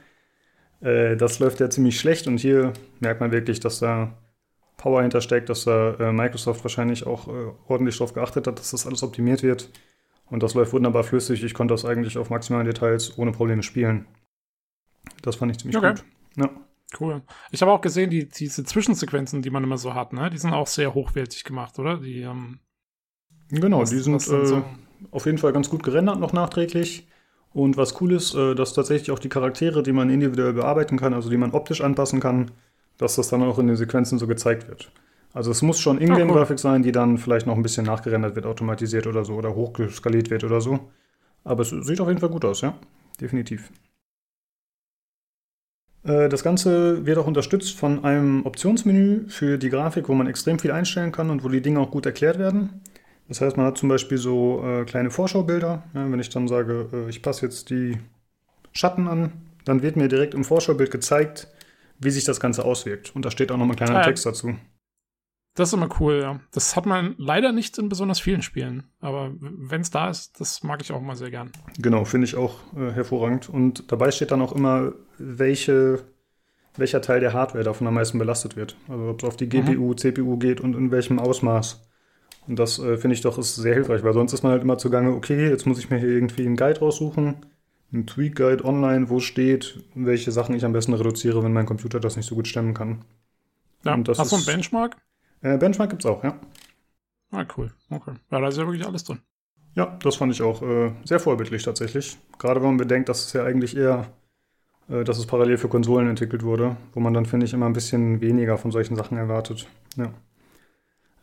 Äh, 0.80 1.16
das 1.16 1.38
läuft 1.38 1.60
ja 1.60 1.70
ziemlich 1.70 1.98
schlecht 1.98 2.26
und 2.26 2.38
hier 2.38 2.72
merkt 3.00 3.20
man 3.20 3.32
wirklich, 3.32 3.60
dass 3.60 3.80
da 3.80 4.16
Power 4.76 5.02
hintersteckt, 5.02 5.48
dass 5.48 5.64
da 5.64 5.94
äh, 5.94 6.12
Microsoft 6.12 6.64
wahrscheinlich 6.64 7.06
auch 7.06 7.28
äh, 7.28 7.52
ordentlich 7.68 7.98
darauf 7.98 8.14
geachtet 8.14 8.46
hat, 8.46 8.58
dass 8.58 8.70
das 8.70 8.86
alles 8.86 9.02
optimiert 9.02 9.42
wird. 9.42 9.70
Und 10.30 10.42
das 10.42 10.54
läuft 10.54 10.72
wunderbar 10.72 11.04
flüssig. 11.04 11.42
Ich 11.44 11.54
konnte 11.54 11.74
das 11.74 11.84
eigentlich 11.84 12.16
auf 12.16 12.30
maximalen 12.30 12.66
Details 12.66 13.18
ohne 13.18 13.32
Probleme 13.32 13.62
spielen. 13.62 14.06
Das 15.22 15.36
fand 15.36 15.52
ich 15.52 15.58
ziemlich 15.58 15.76
okay. 15.76 15.90
gut. 15.90 16.04
Ja. 16.36 16.50
Cool. 16.98 17.22
Ich 17.50 17.62
habe 17.62 17.70
auch 17.70 17.80
gesehen, 17.80 18.10
die, 18.10 18.28
diese 18.28 18.64
Zwischensequenzen, 18.64 19.42
die 19.42 19.50
man 19.50 19.62
immer 19.62 19.78
so 19.78 19.94
hat, 19.94 20.12
ne? 20.12 20.28
die 20.30 20.38
sind 20.38 20.52
auch 20.52 20.66
sehr 20.66 20.94
hochwertig 20.94 21.44
gemacht, 21.44 21.78
oder? 21.78 21.98
Die, 21.98 22.22
ähm, 22.22 22.58
genau, 23.48 23.82
was, 23.82 23.90
die 23.90 23.98
sind, 23.98 24.20
sind 24.20 24.46
so? 24.46 24.56
äh, 24.56 24.62
auf 25.12 25.26
jeden 25.26 25.38
Fall 25.38 25.52
ganz 25.52 25.70
gut 25.70 25.82
gerendert 25.82 26.18
noch 26.18 26.32
nachträglich. 26.32 27.06
Und 27.52 27.76
was 27.76 28.00
cool 28.00 28.12
ist, 28.12 28.34
äh, 28.34 28.54
dass 28.54 28.74
tatsächlich 28.74 29.10
auch 29.10 29.18
die 29.18 29.28
Charaktere, 29.28 29.82
die 29.82 29.92
man 29.92 30.10
individuell 30.10 30.52
bearbeiten 30.52 30.98
kann, 30.98 31.14
also 31.14 31.30
die 31.30 31.36
man 31.36 31.52
optisch 31.52 31.80
anpassen 31.80 32.20
kann, 32.20 32.50
dass 32.98 33.16
das 33.16 33.28
dann 33.28 33.42
auch 33.42 33.58
in 33.58 33.66
den 33.66 33.76
Sequenzen 33.76 34.18
so 34.18 34.26
gezeigt 34.26 34.68
wird. 34.68 34.92
Also 35.32 35.50
es 35.50 35.62
muss 35.62 35.78
schon 35.78 36.00
Ingame-Grafik 36.00 36.50
ah, 36.50 36.50
cool. 36.50 36.58
sein, 36.58 36.82
die 36.82 36.92
dann 36.92 37.18
vielleicht 37.18 37.46
noch 37.46 37.54
ein 37.54 37.62
bisschen 37.62 37.86
nachgerendert 37.86 38.34
wird, 38.34 38.46
automatisiert 38.46 39.06
oder 39.06 39.24
so 39.24 39.34
oder 39.34 39.54
hochgeskaliert 39.54 40.30
wird 40.30 40.44
oder 40.44 40.60
so. 40.60 40.90
Aber 41.44 41.62
es 41.62 41.70
sieht 41.70 42.00
auf 42.00 42.08
jeden 42.08 42.20
Fall 42.20 42.28
gut 42.28 42.44
aus, 42.44 42.60
ja. 42.60 42.74
Definitiv. 43.20 43.70
Äh, 46.02 46.28
das 46.28 46.42
Ganze 46.42 47.06
wird 47.06 47.18
auch 47.18 47.26
unterstützt 47.26 47.78
von 47.78 48.04
einem 48.04 48.44
Optionsmenü 48.44 49.28
für 49.28 49.58
die 49.58 49.70
Grafik, 49.70 50.08
wo 50.08 50.14
man 50.14 50.26
extrem 50.26 50.58
viel 50.58 50.72
einstellen 50.72 51.12
kann 51.12 51.30
und 51.30 51.44
wo 51.44 51.48
die 51.48 51.62
Dinge 51.62 51.80
auch 51.80 51.90
gut 51.90 52.06
erklärt 52.06 52.38
werden. 52.38 52.80
Das 53.30 53.40
heißt, 53.40 53.56
man 53.56 53.64
hat 53.64 53.78
zum 53.78 53.88
Beispiel 53.88 54.18
so 54.18 54.60
äh, 54.66 54.84
kleine 54.84 55.12
Vorschaubilder. 55.12 55.84
Ja, 55.94 56.10
wenn 56.10 56.18
ich 56.18 56.30
dann 56.30 56.48
sage, 56.48 56.88
äh, 56.92 57.08
ich 57.08 57.22
passe 57.22 57.46
jetzt 57.46 57.70
die 57.70 57.96
Schatten 58.72 59.06
an, 59.06 59.30
dann 59.64 59.82
wird 59.82 59.94
mir 59.94 60.08
direkt 60.08 60.34
im 60.34 60.42
Vorschaubild 60.42 60.90
gezeigt, 60.90 61.46
wie 62.00 62.10
sich 62.10 62.24
das 62.24 62.40
Ganze 62.40 62.64
auswirkt. 62.64 63.14
Und 63.14 63.24
da 63.24 63.30
steht 63.30 63.52
auch 63.52 63.56
noch 63.56 63.68
ein 63.68 63.76
kleiner 63.76 64.00
ja, 64.00 64.02
Text 64.02 64.26
dazu. 64.26 64.56
Das 65.54 65.68
ist 65.68 65.74
immer 65.74 65.88
cool, 66.00 66.18
ja. 66.20 66.40
Das 66.50 66.74
hat 66.74 66.86
man 66.86 67.14
leider 67.18 67.52
nicht 67.52 67.78
in 67.78 67.88
besonders 67.88 68.18
vielen 68.18 68.42
Spielen. 68.42 68.90
Aber 68.98 69.30
wenn 69.38 69.82
es 69.82 69.92
da 69.92 70.10
ist, 70.10 70.40
das 70.40 70.64
mag 70.64 70.82
ich 70.82 70.90
auch 70.90 71.00
immer 71.00 71.14
sehr 71.14 71.30
gern. 71.30 71.52
Genau, 71.78 72.04
finde 72.04 72.24
ich 72.24 72.34
auch 72.34 72.56
äh, 72.76 72.90
hervorragend. 72.90 73.48
Und 73.48 73.92
dabei 73.92 74.10
steht 74.10 74.32
dann 74.32 74.42
auch 74.42 74.56
immer, 74.56 74.92
welche, 75.18 76.00
welcher 76.76 77.00
Teil 77.00 77.20
der 77.20 77.32
Hardware 77.32 77.62
davon 77.62 77.86
am 77.86 77.94
meisten 77.94 78.18
belastet 78.18 78.56
wird. 78.56 78.74
Also 78.88 79.08
ob 79.08 79.22
es 79.22 79.28
auf 79.28 79.36
die 79.36 79.48
GPU, 79.48 79.90
mhm. 79.90 79.98
CPU 79.98 80.36
geht 80.36 80.60
und 80.60 80.74
in 80.74 80.90
welchem 80.90 81.20
Ausmaß. 81.20 81.86
Und 82.46 82.58
das 82.58 82.78
äh, 82.78 82.96
finde 82.96 83.14
ich 83.14 83.20
doch 83.20 83.38
ist 83.38 83.56
sehr 83.56 83.74
hilfreich, 83.74 84.02
weil 84.02 84.14
sonst 84.14 84.32
ist 84.32 84.42
man 84.42 84.52
halt 84.52 84.62
immer 84.62 84.78
zugange, 84.78 85.12
okay, 85.12 85.48
jetzt 85.48 85.66
muss 85.66 85.78
ich 85.78 85.90
mir 85.90 85.98
hier 85.98 86.08
irgendwie 86.08 86.46
einen 86.46 86.56
Guide 86.56 86.80
raussuchen 86.80 87.36
ein 87.92 88.06
Tweak-Guide 88.06 88.64
online, 88.64 89.10
wo 89.10 89.20
steht, 89.20 89.82
welche 89.94 90.32
Sachen 90.32 90.54
ich 90.54 90.64
am 90.64 90.72
besten 90.72 90.94
reduziere, 90.94 91.42
wenn 91.42 91.52
mein 91.52 91.66
Computer 91.66 92.00
das 92.00 92.16
nicht 92.16 92.26
so 92.26 92.34
gut 92.34 92.46
stemmen 92.46 92.74
kann. 92.74 93.04
Ja, 93.84 93.98
hast 94.16 94.32
du 94.32 94.36
einen 94.36 94.44
Benchmark? 94.44 94.96
Äh, 95.40 95.58
Benchmark 95.58 95.90
gibt's 95.90 96.06
auch, 96.06 96.22
ja. 96.22 96.38
Ah, 97.32 97.44
cool. 97.56 97.72
Okay. 97.88 98.12
Ja, 98.30 98.40
da 98.40 98.48
ist 98.48 98.58
ja 98.58 98.66
wirklich 98.66 98.86
alles 98.86 99.04
drin. 99.04 99.18
Ja, 99.74 99.98
das 100.02 100.16
fand 100.16 100.32
ich 100.32 100.42
auch 100.42 100.62
äh, 100.62 100.92
sehr 101.04 101.20
vorbildlich 101.20 101.62
tatsächlich. 101.62 102.18
Gerade 102.38 102.60
wenn 102.60 102.68
man 102.68 102.76
bedenkt, 102.76 103.08
dass 103.08 103.26
es 103.26 103.32
ja 103.32 103.44
eigentlich 103.44 103.76
eher, 103.76 104.08
äh, 104.88 105.04
dass 105.04 105.18
es 105.18 105.26
parallel 105.26 105.58
für 105.58 105.68
Konsolen 105.68 106.08
entwickelt 106.08 106.42
wurde, 106.42 106.76
wo 106.92 107.00
man 107.00 107.14
dann, 107.14 107.26
finde 107.26 107.46
ich, 107.46 107.52
immer 107.52 107.66
ein 107.66 107.72
bisschen 107.72 108.20
weniger 108.20 108.58
von 108.58 108.72
solchen 108.72 108.96
Sachen 108.96 109.16
erwartet. 109.16 109.66
Ja. 109.96 110.12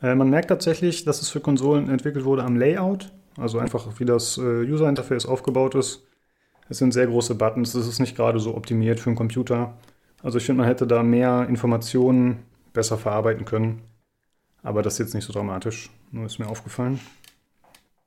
Äh, 0.01 0.15
man 0.15 0.29
merkt 0.29 0.49
tatsächlich, 0.49 1.05
dass 1.05 1.21
es 1.21 1.29
für 1.29 1.39
Konsolen 1.39 1.89
entwickelt 1.89 2.25
wurde 2.25 2.43
am 2.43 2.55
Layout, 2.55 3.11
also 3.37 3.59
einfach 3.59 3.87
wie 3.99 4.05
das 4.05 4.37
äh, 4.37 4.41
User-Interface 4.41 5.25
aufgebaut 5.25 5.75
ist. 5.75 6.03
Es 6.69 6.79
sind 6.79 6.93
sehr 6.93 7.07
große 7.07 7.35
Buttons, 7.35 7.73
es 7.75 7.87
ist 7.87 7.99
nicht 7.99 8.15
gerade 8.15 8.39
so 8.39 8.55
optimiert 8.55 8.99
für 8.99 9.09
einen 9.09 9.15
Computer. 9.15 9.77
Also 10.21 10.37
ich 10.37 10.45
finde, 10.45 10.61
man 10.61 10.67
hätte 10.67 10.87
da 10.87 11.03
mehr 11.03 11.47
Informationen 11.47 12.43
besser 12.73 12.97
verarbeiten 12.97 13.45
können. 13.45 13.81
Aber 14.63 14.81
das 14.81 14.93
ist 14.93 14.99
jetzt 14.99 15.13
nicht 15.13 15.25
so 15.25 15.33
dramatisch. 15.33 15.89
Nur 16.11 16.25
ist 16.25 16.39
mir 16.39 16.47
aufgefallen. 16.47 16.99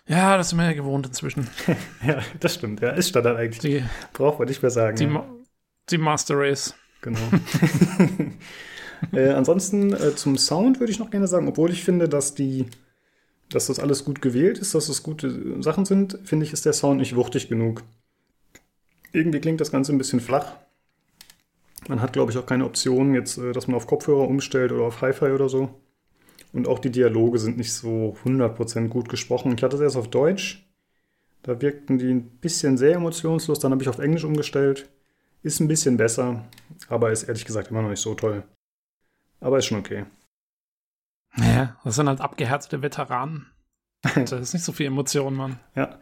Ja, 0.07 0.37
das 0.37 0.51
sind 0.51 0.59
wir 0.59 0.67
ja 0.67 0.73
gewohnt 0.73 1.07
inzwischen. 1.07 1.49
ja, 2.07 2.21
das 2.41 2.55
stimmt. 2.55 2.81
Ja, 2.81 2.91
ist 2.91 3.09
Standard 3.09 3.39
eigentlich. 3.39 3.61
Die, 3.61 3.85
Braucht 4.13 4.39
man 4.39 4.49
nicht 4.49 4.61
mehr 4.61 4.71
sagen. 4.71 4.97
Die, 4.97 5.05
ja. 5.05 5.25
die 5.89 5.99
Master 5.99 6.37
Race. 6.37 6.75
Genau. 7.01 7.21
äh, 9.13 9.31
ansonsten 9.31 9.93
äh, 9.93 10.15
zum 10.15 10.37
Sound 10.37 10.81
würde 10.81 10.93
ich 10.93 10.99
noch 10.99 11.11
gerne 11.11 11.29
sagen, 11.29 11.49
obwohl 11.49 11.71
ich 11.71 11.85
finde, 11.85 12.09
dass 12.09 12.35
die, 12.35 12.67
dass 13.49 13.67
das 13.67 13.79
alles 13.79 14.05
gut 14.05 14.23
gewählt 14.23 14.59
ist, 14.59 14.75
dass 14.75 14.89
es 14.89 15.03
gute 15.03 15.63
Sachen 15.63 15.85
sind, 15.85 16.19
finde 16.25 16.47
ich, 16.47 16.53
ist 16.53 16.67
der 16.67 16.73
Sound 16.73 17.01
nicht 17.01 17.17
wuchtig 17.17 17.49
genug. 17.49 17.83
Irgendwie 19.13 19.41
klingt 19.41 19.61
das 19.61 19.73
Ganze 19.73 19.93
ein 19.93 19.99
bisschen 19.99 20.21
flach. 20.21 20.57
Man 21.89 22.01
hat, 22.01 22.13
glaube 22.13 22.31
ich, 22.31 22.39
auch 22.39 22.47
keine 22.47 22.67
Option, 22.67 23.15
jetzt, 23.15 23.39
äh, 23.39 23.53
dass 23.53 23.67
man 23.67 23.77
auf 23.77 23.87
Kopfhörer 23.87 24.29
umstellt 24.29 24.73
oder 24.73 24.85
auf 24.85 25.01
Hi-Fi 25.01 25.33
oder 25.33 25.49
so. 25.49 25.71
Und 26.53 26.67
auch 26.67 26.79
die 26.79 26.91
Dialoge 26.91 27.39
sind 27.39 27.59
nicht 27.59 27.73
so 27.73 28.17
100% 28.25 28.89
gut 28.89 29.09
gesprochen. 29.09 29.55
Ich 29.57 29.63
hatte 29.63 29.77
es 29.77 29.83
erst 29.83 29.97
auf 29.97 30.09
Deutsch. 30.09 30.67
Da 31.43 31.61
wirkten 31.63 31.99
die 31.99 32.11
ein 32.11 32.23
bisschen 32.41 32.77
sehr 32.77 32.97
emotionslos. 32.97 33.61
Dann 33.61 33.73
habe 33.73 33.83
ich 33.83 33.89
auf 33.89 33.99
Englisch 33.99 34.25
umgestellt. 34.25 34.89
Ist 35.43 35.61
ein 35.61 35.69
bisschen 35.69 35.97
besser, 35.97 36.45
aber 36.89 37.13
ist 37.13 37.23
ehrlich 37.23 37.47
gesagt 37.47 37.71
immer 37.71 37.83
noch 37.83 37.89
nicht 37.89 38.03
so 38.03 38.15
toll. 38.15 38.43
Aber 39.41 39.59
ist 39.59 39.67
schon 39.67 39.79
okay. 39.79 40.05
Ja, 41.37 41.77
das 41.85 41.97
sind 41.97 42.09
halt 42.09 42.21
abgehärtete 42.21 42.83
Veteranen. 42.83 43.47
das 44.03 44.33
ist 44.33 44.55
nicht 44.55 44.65
so 44.65 44.73
viel 44.73 44.87
Emotion, 44.87 45.35
Mann. 45.35 45.61
Ja. 45.75 45.99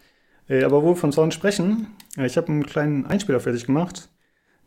Äh, 0.49 0.65
aber 0.65 0.83
wo 0.83 0.91
wir 0.91 0.97
von 0.97 1.13
Sound 1.13 1.35
sprechen, 1.35 1.89
äh, 2.17 2.27
ich 2.27 2.37
habe 2.37 2.49
einen 2.49 2.67
kleinen 2.67 3.07
Einspieler 3.07 3.41
fertig 3.41 3.67
gemacht, 3.67 4.11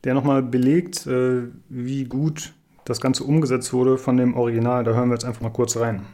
der 0.03 0.13
nochmal 0.13 0.43
belegt, 0.43 1.05
äh, 1.07 1.47
wie 1.69 2.05
gut 2.05 2.53
das 2.85 3.01
Ganze 3.01 3.23
umgesetzt 3.23 3.73
wurde 3.73 3.97
von 3.97 4.17
dem 4.17 4.35
Original. 4.35 4.83
Da 4.83 4.91
hören 4.91 5.09
wir 5.09 5.15
jetzt 5.15 5.25
einfach 5.25 5.41
mal 5.41 5.49
kurz 5.51 5.77
rein. 5.77 6.05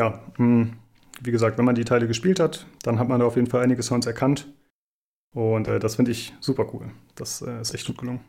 Ja, 0.00 0.18
mh, 0.38 0.68
wie 1.20 1.30
gesagt, 1.30 1.58
wenn 1.58 1.66
man 1.66 1.74
die 1.74 1.84
Teile 1.84 2.06
gespielt 2.06 2.40
hat, 2.40 2.64
dann 2.84 2.98
hat 2.98 3.10
man 3.10 3.20
da 3.20 3.26
auf 3.26 3.36
jeden 3.36 3.48
Fall 3.48 3.62
einige 3.62 3.82
Sounds 3.82 4.06
erkannt. 4.06 4.50
Und 5.34 5.68
äh, 5.68 5.78
das 5.78 5.96
finde 5.96 6.10
ich 6.10 6.32
super 6.40 6.72
cool. 6.72 6.90
Das 7.16 7.42
äh, 7.42 7.60
ist 7.60 7.74
echt 7.74 7.86
gut 7.86 7.98
gelungen. 7.98 8.24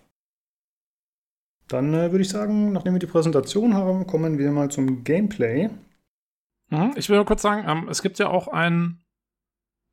Dann 1.69 1.93
äh, 1.93 2.11
würde 2.11 2.23
ich 2.23 2.30
sagen, 2.30 2.73
nachdem 2.73 2.91
wir 2.91 2.99
die 2.99 3.06
Präsentation 3.06 3.73
haben, 3.73 4.06
kommen 4.06 4.38
wir 4.38 4.52
mal 4.52 4.69
zum 4.69 5.06
Gameplay. 5.06 5.69
Mhm, 6.72 6.91
ich 6.98 7.07
will 7.07 7.15
nur 7.15 7.26
kurz 7.26 7.41
sagen, 7.41 7.64
ähm, 7.65 7.88
es 7.88 8.02
gibt 8.02 8.19
ja 8.19 8.27
auch 8.27 8.49
ein 8.49 8.99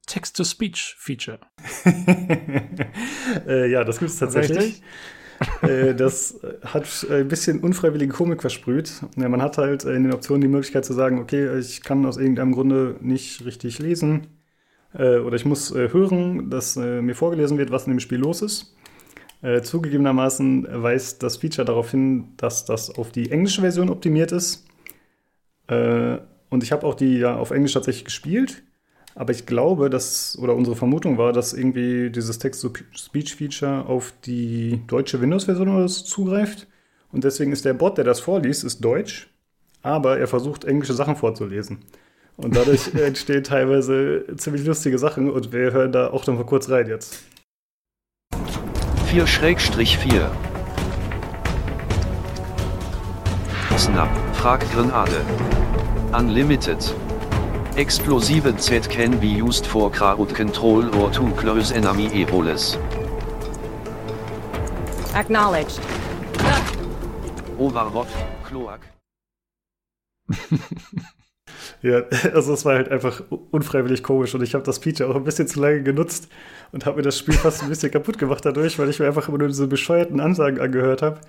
Text-to-Speech-Feature. 0.07 1.39
äh, 3.47 3.71
ja, 3.71 3.85
das 3.85 4.01
gibt 4.01 4.11
es 4.11 4.19
tatsächlich. 4.19 4.81
äh, 4.81 4.85
das 5.97 6.41
hat 6.65 7.07
ein 7.11 7.29
bisschen 7.29 7.61
unfreiwillige 7.61 8.13
Komik 8.13 8.41
versprüht. 8.41 8.93
Ja, 9.17 9.29
man 9.29 9.43
hat 9.43 9.59
halt 9.59 9.85
in 9.85 10.03
den 10.05 10.13
Optionen 10.13 10.41
die 10.41 10.49
Möglichkeit 10.49 10.85
zu 10.85 10.93
sagen, 10.93 11.21
okay, 11.21 11.59
ich 11.59 11.83
kann 11.83 12.05
aus 12.07 12.17
irgendeinem 12.17 12.53
Grunde 12.53 12.97
nicht 13.01 13.45
richtig 13.45 13.79
lesen 13.79 14.27
äh, 14.95 15.19
oder 15.19 15.37
ich 15.37 15.45
muss 15.45 15.71
äh, 15.71 15.93
hören, 15.93 16.51
dass 16.51 16.77
äh, 16.77 17.03
mir 17.03 17.15
vorgelesen 17.15 17.59
wird, 17.59 17.71
was 17.71 17.87
in 17.87 17.93
dem 17.93 18.01
Spiel 18.01 18.19
los 18.19 18.43
ist. 18.43 18.75
Äh, 19.41 19.63
zugegebenermaßen 19.63 20.67
weist 20.83 21.23
das 21.23 21.37
Feature 21.37 21.65
darauf 21.65 21.93
hin, 21.93 22.35
dass 22.37 22.65
das 22.65 22.91
auf 22.91 23.13
die 23.13 23.31
englische 23.31 23.61
Version 23.61 23.91
optimiert 23.91 24.33
ist. 24.33 24.67
Äh, 25.69 26.19
und 26.51 26.63
ich 26.63 26.73
habe 26.73 26.87
auch 26.87 26.95
die 26.95 27.19
ja 27.19 27.37
auf 27.37 27.51
Englisch 27.51 27.75
tatsächlich 27.75 28.07
gespielt. 28.07 28.63
Aber 29.19 29.33
ich 29.33 29.47
glaube, 29.47 29.91
dass, 29.91 30.39
oder 30.41 30.55
unsere 30.55 30.77
Vermutung 30.77 31.19
war, 31.19 31.33
dass 31.33 31.53
irgendwie 31.53 32.09
dieses 32.09 32.39
Text-to-Speech-Feature 32.39 33.87
auf 33.87 34.15
die 34.25 34.81
deutsche 34.87 35.21
Windows-Version 35.21 35.69
oder 35.71 35.89
so 35.89 36.05
zugreift. 36.05 36.69
Und 37.11 37.25
deswegen 37.25 37.51
ist 37.51 37.65
der 37.65 37.75
Bot, 37.75 37.99
der 37.99 38.05
das 38.05 38.21
vorliest, 38.21 38.63
ist 38.63 38.79
deutsch, 38.79 39.29
aber 39.83 40.21
er 40.21 40.29
versucht, 40.29 40.65
englische 40.65 40.95
Sachen 40.95 41.17
vorzulesen. 41.17 41.81
Und 42.37 42.55
dadurch 42.55 42.95
entstehen 43.03 43.43
teilweise 43.43 44.25
ziemlich 44.37 44.65
lustige 44.65 45.01
Sachen 45.01 45.29
und 45.33 45.53
wir 45.53 45.73
hören 45.73 45.91
da 45.91 46.11
auch 46.11 46.25
noch 46.29 46.37
mal 46.37 46.47
kurz 46.47 46.71
rein 46.71 46.87
jetzt. 46.87 47.25
4-4. 49.11 50.29
Snap, 53.77 54.09
Fraggrenade. 54.35 55.23
Unlimited. 56.17 56.95
Explosive 57.79 58.61
Z 58.61 58.89
can 58.89 59.21
be 59.21 59.29
used 59.29 59.65
for 59.65 59.89
crowd 59.89 60.35
control 60.35 60.93
or 60.97 61.13
to 61.13 61.31
close 61.37 61.71
enemy 61.71 62.09
airholes. 62.09 62.77
Acknowledged. 65.15 65.79
Overwatch, 67.57 68.11
Kloak. 68.43 68.81
Ja, 71.81 72.03
also 72.35 72.55
es 72.55 72.65
war 72.65 72.75
halt 72.75 72.91
einfach 72.91 73.23
unfreiwillig 73.53 74.03
komisch 74.03 74.35
und 74.35 74.43
ich 74.43 74.55
habe 74.55 74.65
das 74.65 74.79
Feature 74.79 75.09
auch 75.09 75.15
ein 75.15 75.23
bisschen 75.23 75.47
zu 75.47 75.61
lange 75.61 75.85
genutzt 75.85 76.29
und 76.73 76.87
habe 76.87 76.97
mir 76.97 77.03
das 77.03 77.17
Spiel 77.17 77.35
fast 77.35 77.63
ein 77.63 77.69
bisschen 77.69 77.93
kaputt 77.93 78.19
gemacht 78.19 78.45
dadurch, 78.45 78.81
weil 78.81 78.89
ich 78.89 78.99
mir 78.99 79.07
einfach 79.07 79.29
immer 79.29 79.39
nur 79.39 79.47
diese 79.47 79.69
bescheuerten 79.69 80.19
Ansagen 80.19 80.61
angehört 80.61 81.03
habe. 81.03 81.21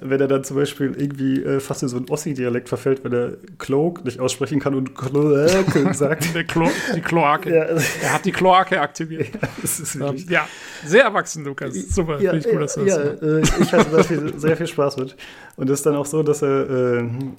Wenn 0.00 0.20
er 0.20 0.28
dann 0.28 0.44
zum 0.44 0.56
Beispiel 0.56 0.94
irgendwie 0.96 1.42
äh, 1.42 1.58
fast 1.60 1.82
in 1.82 1.88
so 1.88 1.96
einen 1.96 2.08
Ossi-Dialekt 2.08 2.68
verfällt, 2.68 3.02
wenn 3.04 3.12
er 3.12 3.32
Cloak 3.58 4.04
nicht 4.04 4.20
aussprechen 4.20 4.60
kann 4.60 4.74
und 4.74 4.94
Kloake 4.94 5.92
sagt. 5.94 6.34
Der 6.34 6.44
Klo 6.44 6.68
die 6.94 7.00
Kloake. 7.00 7.50
Ja, 7.54 7.64
Er 7.64 8.12
hat 8.12 8.24
die 8.24 8.30
Kloake 8.32 8.80
aktiviert. 8.80 9.28
ja, 9.34 9.48
das 9.60 9.80
ist 9.80 9.96
Ähm, 9.96 10.00
wirklich. 10.02 10.28
ja, 10.30 10.46
sehr 10.86 11.04
erwachsen, 11.04 11.44
Lukas. 11.44 11.74
Super, 11.74 12.20
ja, 12.20 12.30
finde 12.30 12.46
ich 12.46 12.52
gut, 12.52 12.62
dass 12.62 12.74
du 12.74 12.84
das 12.84 12.96
ja, 12.96 13.28
äh, 13.28 13.40
ich 13.40 13.72
hatte 13.72 13.90
da 13.90 14.02
viel, 14.02 14.38
sehr 14.38 14.56
viel 14.56 14.66
Spaß 14.68 14.96
mit. 14.98 15.16
Und 15.56 15.68
es 15.68 15.80
ist 15.80 15.86
dann 15.86 15.96
auch 15.96 16.06
so, 16.06 16.22
dass 16.22 16.42
er, 16.42 16.70
äh, 16.70 16.96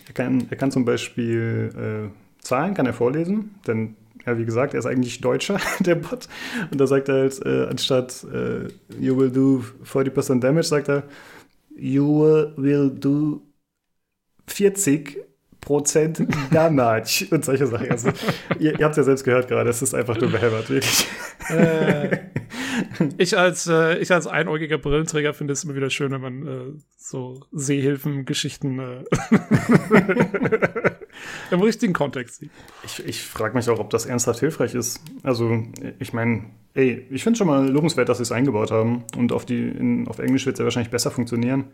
er, 0.08 0.14
kann, 0.14 0.46
er 0.50 0.58
kann 0.58 0.72
zum 0.72 0.84
Beispiel 0.86 1.70
äh, 2.12 2.44
Zahlen 2.44 2.74
kann 2.74 2.86
er 2.86 2.94
vorlesen, 2.94 3.56
denn 3.68 3.96
ja, 4.26 4.38
wie 4.38 4.44
gesagt, 4.46 4.74
er 4.74 4.80
ist 4.80 4.86
eigentlich 4.86 5.22
Deutscher, 5.22 5.60
der 5.80 5.96
Bot. 5.96 6.28
Und 6.72 6.80
da 6.82 6.88
sagt 6.88 7.08
er 7.10 7.16
halt, 7.16 7.46
äh, 7.46 7.68
anstatt 7.70 8.26
you 9.00 9.18
will 9.18 9.30
do 9.32 9.64
40% 9.90 10.42
damage, 10.42 10.64
sagt 10.68 10.90
er, 10.90 11.04
you 11.82 12.06
will 12.58 12.90
do 12.90 13.44
40 14.48 15.29
Prozent 15.70 16.26
Damage 16.52 17.28
und 17.30 17.46
solche 17.46 17.68
Sachen. 17.68 17.92
Also, 17.92 18.10
ihr, 18.58 18.80
ihr 18.80 18.86
habt 18.86 18.94
es 18.94 18.98
ja 18.98 19.04
selbst 19.04 19.24
gehört 19.24 19.48
gerade, 19.48 19.70
es 19.70 19.84
ist 19.84 19.94
einfach 19.94 20.20
nur 20.20 20.32
behämmert, 20.32 20.68
wirklich. 20.68 21.08
Äh, 21.50 22.18
ich, 23.20 23.38
als, 23.38 23.68
äh, 23.68 24.00
ich 24.00 24.12
als 24.12 24.26
einäugiger 24.26 24.80
Brillenträger 24.80 25.32
finde 25.36 25.54
es 25.54 25.64
immer 25.64 25.76
wieder 25.76 25.92
schön, 25.92 26.12
wenn 26.12 26.22
man 26.22 26.48
äh, 26.48 26.80
so 26.98 27.42
Seehilfen-Geschichten 27.52 28.80
äh, 28.80 29.04
im 31.52 31.62
richtigen 31.62 31.94
Kontext 31.94 32.40
sieht. 32.40 32.50
Ich, 32.84 33.06
ich 33.06 33.22
frage 33.22 33.56
mich 33.56 33.70
auch, 33.70 33.78
ob 33.78 33.92
das 33.92 34.08
ernsthaft 34.08 34.40
hilfreich 34.40 34.74
ist. 34.74 35.04
Also, 35.22 35.66
ich 36.00 36.14
meine, 36.14 36.46
ey, 36.74 37.06
ich 37.12 37.24
finde 37.24 37.38
schon 37.38 37.46
mal 37.46 37.70
lobenswert, 37.70 38.10
dass 38.10 38.18
sie 38.18 38.24
es 38.24 38.32
eingebaut 38.32 38.72
haben. 38.72 39.04
Und 39.16 39.32
auf, 39.32 39.46
die, 39.46 39.70
in, 39.70 40.08
auf 40.08 40.18
Englisch 40.18 40.48
wird 40.48 40.56
es 40.56 40.60
ja 40.62 40.66
wahrscheinlich 40.66 40.90
besser 40.90 41.12
funktionieren. 41.12 41.66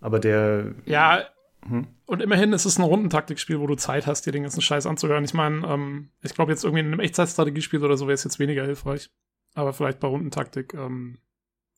Aber 0.00 0.18
der. 0.18 0.74
Ja, 0.86 1.24
Mhm. 1.68 1.86
und 2.06 2.22
immerhin 2.22 2.52
ist 2.52 2.64
es 2.64 2.78
ein 2.78 2.82
Rundentaktikspiel, 2.84 3.58
wo 3.60 3.66
du 3.66 3.74
Zeit 3.74 4.06
hast, 4.06 4.26
dir 4.26 4.32
den 4.32 4.42
ganzen 4.42 4.60
Scheiß 4.60 4.86
anzuhören. 4.86 5.24
Ich 5.24 5.34
meine, 5.34 5.66
ähm, 5.66 6.10
ich 6.22 6.34
glaube 6.34 6.52
jetzt 6.52 6.64
irgendwie 6.64 6.80
in 6.80 6.86
einem 6.86 7.00
Echtzeitstrategiespiel 7.00 7.82
oder 7.84 7.96
so 7.96 8.06
wäre 8.06 8.14
es 8.14 8.24
jetzt 8.24 8.38
weniger 8.38 8.64
hilfreich. 8.64 9.10
Aber 9.54 9.72
vielleicht 9.72 10.00
bei 10.00 10.08
Rundentaktik 10.08 10.74
ähm, 10.74 11.18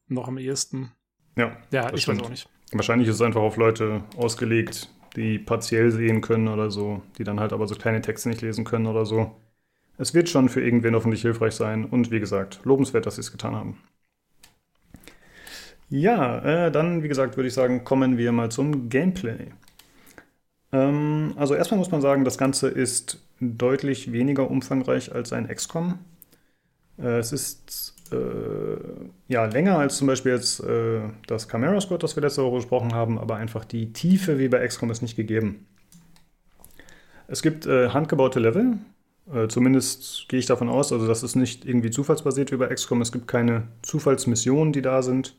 noch 0.08 0.26
am 0.28 0.36
ehesten. 0.38 0.92
Ja, 1.36 1.56
Ja, 1.70 1.92
ich 1.94 2.02
stimmt. 2.02 2.20
weiß 2.20 2.26
auch 2.26 2.30
nicht. 2.30 2.48
Wahrscheinlich 2.72 3.08
ist 3.08 3.14
es 3.14 3.22
einfach 3.22 3.40
auf 3.40 3.56
Leute 3.56 4.02
ausgelegt, 4.16 4.90
die 5.16 5.38
partiell 5.38 5.90
sehen 5.90 6.20
können 6.20 6.48
oder 6.48 6.70
so, 6.70 7.02
die 7.16 7.24
dann 7.24 7.40
halt 7.40 7.52
aber 7.52 7.66
so 7.66 7.74
kleine 7.76 8.02
Texte 8.02 8.28
nicht 8.28 8.42
lesen 8.42 8.64
können 8.64 8.86
oder 8.86 9.06
so. 9.06 9.36
Es 9.96 10.12
wird 10.12 10.28
schon 10.28 10.48
für 10.48 10.60
irgendwen 10.60 10.94
hoffentlich 10.94 11.22
hilfreich 11.22 11.54
sein 11.54 11.84
und 11.84 12.10
wie 12.10 12.20
gesagt, 12.20 12.60
lobenswert, 12.64 13.06
dass 13.06 13.14
sie 13.14 13.20
es 13.22 13.32
getan 13.32 13.54
haben. 13.56 13.78
Ja, 15.90 16.66
äh, 16.66 16.70
dann, 16.72 17.02
wie 17.02 17.08
gesagt, 17.08 17.36
würde 17.36 17.48
ich 17.48 17.54
sagen, 17.54 17.84
kommen 17.84 18.18
wir 18.18 18.32
mal 18.32 18.50
zum 18.50 18.88
Gameplay. 18.90 19.52
Ähm, 20.72 21.34
also 21.36 21.54
erstmal 21.54 21.78
muss 21.78 21.90
man 21.90 22.00
sagen, 22.00 22.24
das 22.24 22.38
Ganze 22.38 22.68
ist 22.68 23.20
deutlich 23.40 24.12
weniger 24.12 24.50
umfangreich 24.50 25.14
als 25.14 25.32
ein 25.32 25.48
XCOM. 25.48 25.98
Äh, 26.98 27.18
es 27.18 27.32
ist 27.32 27.94
äh, 28.12 28.78
ja 29.28 29.44
länger 29.46 29.78
als 29.78 29.96
zum 29.96 30.06
Beispiel 30.06 30.32
jetzt 30.32 30.60
äh, 30.60 31.00
das 31.26 31.48
Chimera 31.50 31.80
Squad, 31.80 32.02
das 32.02 32.16
wir 32.16 32.22
letzte 32.22 32.42
Woche 32.44 32.56
besprochen 32.56 32.94
haben, 32.94 33.18
aber 33.18 33.36
einfach 33.36 33.64
die 33.64 33.92
Tiefe 33.92 34.38
wie 34.38 34.48
bei 34.48 34.66
XCOM 34.66 34.90
ist 34.90 35.02
nicht 35.02 35.16
gegeben. 35.16 35.66
Es 37.28 37.42
gibt 37.42 37.66
äh, 37.66 37.90
handgebaute 37.90 38.40
Level, 38.40 38.78
äh, 39.32 39.48
zumindest 39.48 40.28
gehe 40.28 40.38
ich 40.38 40.46
davon 40.46 40.68
aus, 40.68 40.92
also 40.92 41.06
das 41.06 41.22
ist 41.22 41.36
nicht 41.36 41.64
irgendwie 41.66 41.90
zufallsbasiert 41.90 42.52
wie 42.52 42.56
bei 42.56 42.68
XCOM. 42.68 43.02
Es 43.02 43.12
gibt 43.12 43.28
keine 43.28 43.68
Zufallsmissionen, 43.82 44.72
die 44.72 44.82
da 44.82 45.02
sind. 45.02 45.36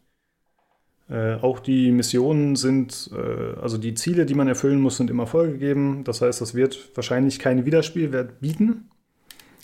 Äh, 1.10 1.36
auch 1.36 1.60
die 1.60 1.92
Missionen 1.92 2.56
sind, 2.56 3.10
äh, 3.14 3.60
also 3.60 3.80
die 3.80 3.96
Ziele, 3.96 4.28
die 4.28 4.36
man 4.36 4.48
erfüllen 4.48 4.80
muss, 4.80 4.98
sind 4.98 5.10
immer 5.10 5.26
vorgegeben. 5.26 6.04
Das 6.04 6.22
heißt, 6.22 6.40
das 6.40 6.54
wird 6.54 6.92
wahrscheinlich 6.96 7.40
keinen 7.40 7.66
Wiederspielwert 7.66 8.40
bieten. 8.42 8.92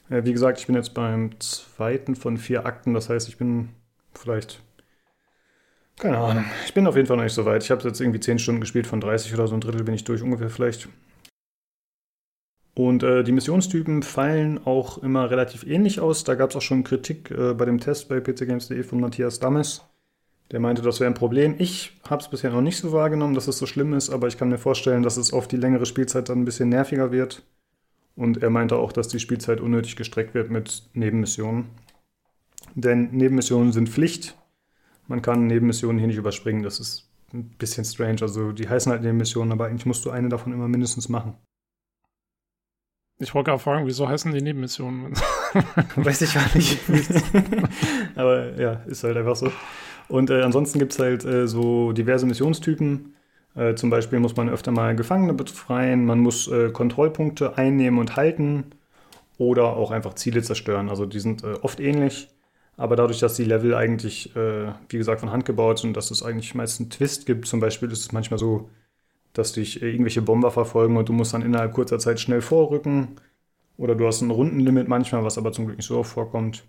Äh, 0.10 0.24
wie 0.24 0.34
gesagt, 0.34 0.60
ich 0.60 0.66
bin 0.66 0.76
jetzt 0.76 0.96
beim 0.96 1.40
zweiten 1.40 2.16
von 2.16 2.38
vier 2.38 2.66
Akten. 2.66 2.96
Das 2.96 3.10
heißt, 3.10 3.28
ich 3.28 3.38
bin 3.38 3.70
vielleicht, 4.16 4.62
keine 5.98 6.18
Ahnung, 6.18 6.46
ich 6.66 6.74
bin 6.74 6.88
auf 6.88 6.96
jeden 6.96 7.08
Fall 7.08 7.18
noch 7.18 7.24
nicht 7.24 7.34
so 7.34 7.46
weit. 7.46 7.64
Ich 7.64 7.70
habe 7.70 7.88
jetzt 7.88 8.02
irgendwie 8.02 8.20
10 8.20 8.40
Stunden 8.40 8.62
gespielt, 8.62 8.88
von 8.88 9.00
30 9.00 9.34
oder 9.36 9.48
so 9.48 9.54
ein 9.54 9.62
Drittel 9.62 9.84
bin 9.84 9.94
ich 9.94 10.04
durch 10.04 10.24
ungefähr 10.24 10.50
vielleicht. 10.50 10.90
Und 12.74 13.04
äh, 13.04 13.24
die 13.24 13.32
Missionstypen 13.32 14.02
fallen 14.02 14.66
auch 14.66 14.98
immer 14.98 15.30
relativ 15.30 15.66
ähnlich 15.66 16.00
aus. 16.00 16.24
Da 16.24 16.34
gab 16.34 16.50
es 16.50 16.56
auch 16.56 16.62
schon 16.62 16.84
Kritik 16.84 17.30
äh, 17.32 17.54
bei 17.54 17.66
dem 17.66 17.80
Test 17.80 18.10
bei 18.10 18.20
pcgames.de 18.20 18.82
von 18.84 19.00
Matthias 19.00 19.40
Dammes. 19.40 19.84
Der 20.52 20.60
meinte, 20.60 20.82
das 20.82 21.00
wäre 21.00 21.10
ein 21.10 21.16
Problem. 21.16 21.56
Ich 21.58 21.94
habe 22.08 22.22
es 22.22 22.30
bisher 22.30 22.52
noch 22.52 22.62
nicht 22.62 22.78
so 22.78 22.92
wahrgenommen, 22.92 23.34
dass 23.34 23.48
es 23.48 23.58
so 23.58 23.66
schlimm 23.66 23.94
ist, 23.94 24.10
aber 24.10 24.28
ich 24.28 24.38
kann 24.38 24.50
mir 24.50 24.60
vorstellen, 24.60 25.02
dass 25.04 25.18
es 25.18 25.34
auf 25.34 25.48
die 25.48 25.58
längere 25.58 25.86
Spielzeit 25.86 26.30
dann 26.30 26.42
ein 26.42 26.46
bisschen 26.46 26.70
nerviger 26.70 27.12
wird. 27.12 27.44
Und 28.16 28.44
er 28.44 28.50
meinte 28.50 28.78
auch, 28.78 28.94
dass 28.94 29.08
die 29.08 29.20
Spielzeit 29.20 29.60
unnötig 29.60 29.96
gestreckt 29.96 30.34
wird 30.34 30.50
mit 30.50 30.84
Nebenmissionen. 30.94 31.66
Denn 32.76 33.10
Nebenmissionen 33.12 33.72
sind 33.72 33.90
Pflicht. 33.90 34.38
Man 35.08 35.22
kann 35.22 35.48
Nebenmissionen 35.48 35.98
hier 35.98 36.08
nicht 36.08 36.18
überspringen. 36.18 36.64
Das 36.64 36.80
ist 36.80 37.10
ein 37.34 37.50
bisschen 37.58 37.84
strange. 37.84 38.22
Also 38.22 38.52
die 38.52 38.70
heißen 38.70 38.92
halt 38.92 39.02
Nebenmissionen, 39.02 39.52
aber 39.52 39.66
eigentlich 39.66 39.86
musst 39.86 40.06
du 40.06 40.12
eine 40.12 40.30
davon 40.30 40.54
immer 40.54 40.68
mindestens 40.68 41.10
machen. 41.10 41.36
Ich 43.18 43.34
wollte 43.34 43.52
gerade 43.52 43.64
fragen, 43.64 43.86
wieso 43.86 44.10
heißen 44.10 44.34
die 44.34 44.42
Nebenmissionen? 44.42 45.14
Weiß 45.96 46.22
ich 46.22 46.34
gar 46.34 46.54
nicht. 46.54 46.80
Aber 48.16 48.60
ja, 48.60 48.74
ist 48.88 49.06
halt 49.06 49.16
einfach 49.16 49.38
so. 49.38 49.50
Und 50.08 50.30
äh, 50.30 50.42
ansonsten 50.42 50.80
gibt 50.80 50.94
es 50.94 51.00
halt 51.00 51.26
äh, 51.26 51.48
so 51.48 51.92
diverse 51.92 52.26
Missionstypen. 52.26 53.16
Äh, 53.56 53.76
zum 53.76 53.90
Beispiel 53.90 54.20
muss 54.20 54.36
man 54.36 54.50
öfter 54.50 54.72
mal 54.72 54.96
Gefangene 54.96 55.34
befreien, 55.34 56.06
man 56.06 56.20
muss 56.20 56.48
äh, 56.48 56.72
Kontrollpunkte 56.72 57.58
einnehmen 57.58 58.00
und 58.00 58.16
halten. 58.16 58.66
oder 59.38 59.76
auch 59.78 59.92
einfach 59.92 60.16
Ziele 60.16 60.42
zerstören. 60.44 60.90
Also 60.90 61.06
die 61.06 61.20
sind 61.20 61.44
äh, 61.44 61.56
oft 61.62 61.80
ähnlich, 61.80 62.30
aber 62.78 62.96
dadurch, 62.96 63.20
dass 63.20 63.36
die 63.36 63.44
Level 63.46 63.76
eigentlich, 63.76 64.36
äh, 64.36 64.74
wie 64.90 64.98
gesagt, 64.98 65.22
von 65.22 65.32
Hand 65.32 65.46
gebaut 65.46 65.80
sind, 65.80 65.98
dass 65.98 66.12
es 66.12 66.24
eigentlich 66.24 66.56
meist 66.56 66.80
einen 66.80 66.90
Twist 66.90 67.26
gibt, 67.26 67.48
zum 67.48 67.60
Beispiel 67.60 67.92
ist 67.92 68.02
es 68.02 68.12
manchmal 68.12 68.40
so, 68.40 68.70
dass 69.34 69.54
dich 69.54 69.82
irgendwelche 69.82 70.22
Bomber 70.22 70.52
verfolgen 70.52 70.98
und 70.98 71.10
du 71.10 71.14
musst 71.14 71.34
dann 71.34 71.42
innerhalb 71.44 71.74
kurzer 71.74 72.00
Zeit 72.00 72.20
schnell 72.20 72.42
vorrücken. 72.42 73.18
Oder 73.78 73.96
du 73.96 74.08
hast 74.08 74.22
ein 74.22 74.32
Rundenlimit 74.32 74.88
manchmal, 74.90 75.24
was 75.26 75.38
aber 75.38 75.52
zum 75.54 75.66
Glück 75.66 75.78
nicht 75.78 75.88
so 75.88 76.00
oft 76.00 76.12
vorkommt. 76.14 76.66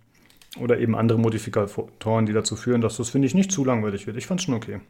Oder 0.61 0.79
eben 0.79 0.97
andere 0.97 1.19
Modifikatoren, 1.19 2.27
die 2.27 2.33
dazu 2.33 2.57
führen, 2.57 2.81
dass 2.81 2.97
das, 2.97 3.11
finde 3.11 3.27
ich, 3.27 3.35
nicht 3.35 3.53
zu 3.53 3.65
langweilig 3.65 4.07
wird. 4.07 4.17
Ich 4.17 4.27
fand 4.27 4.41
es 4.41 4.47
schon 4.47 4.55
okay. 4.55 4.81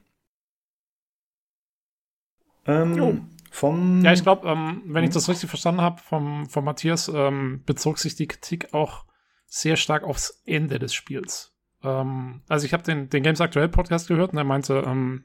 Ähm, 2.67 3.31
vom 3.51 4.03
ja, 4.05 4.13
ich 4.13 4.23
glaube, 4.23 4.49
ähm, 4.49 4.83
wenn 4.87 5.05
ich 5.05 5.11
das 5.11 5.29
richtig 5.29 5.49
verstanden 5.49 5.81
habe 5.81 6.01
vom, 6.03 6.47
vom 6.47 6.65
Matthias, 6.65 7.09
ähm, 7.09 7.63
bezog 7.65 7.99
sich 7.99 8.17
die 8.17 8.27
Kritik 8.27 8.75
auch 8.75 9.05
sehr 9.47 9.77
stark 9.77 10.03
aufs 10.03 10.43
Ende 10.45 10.79
des 10.79 10.93
Spiels. 10.93 11.55
Ähm, 11.83 12.43
also 12.49 12.67
ich 12.67 12.73
habe 12.73 12.83
den, 12.83 13.09
den 13.09 13.23
Games 13.23 13.41
Aktuell 13.41 13.69
Podcast 13.69 14.09
gehört 14.09 14.33
und 14.33 14.39
er 14.39 14.45
meinte, 14.45 14.83
ähm, 14.87 15.25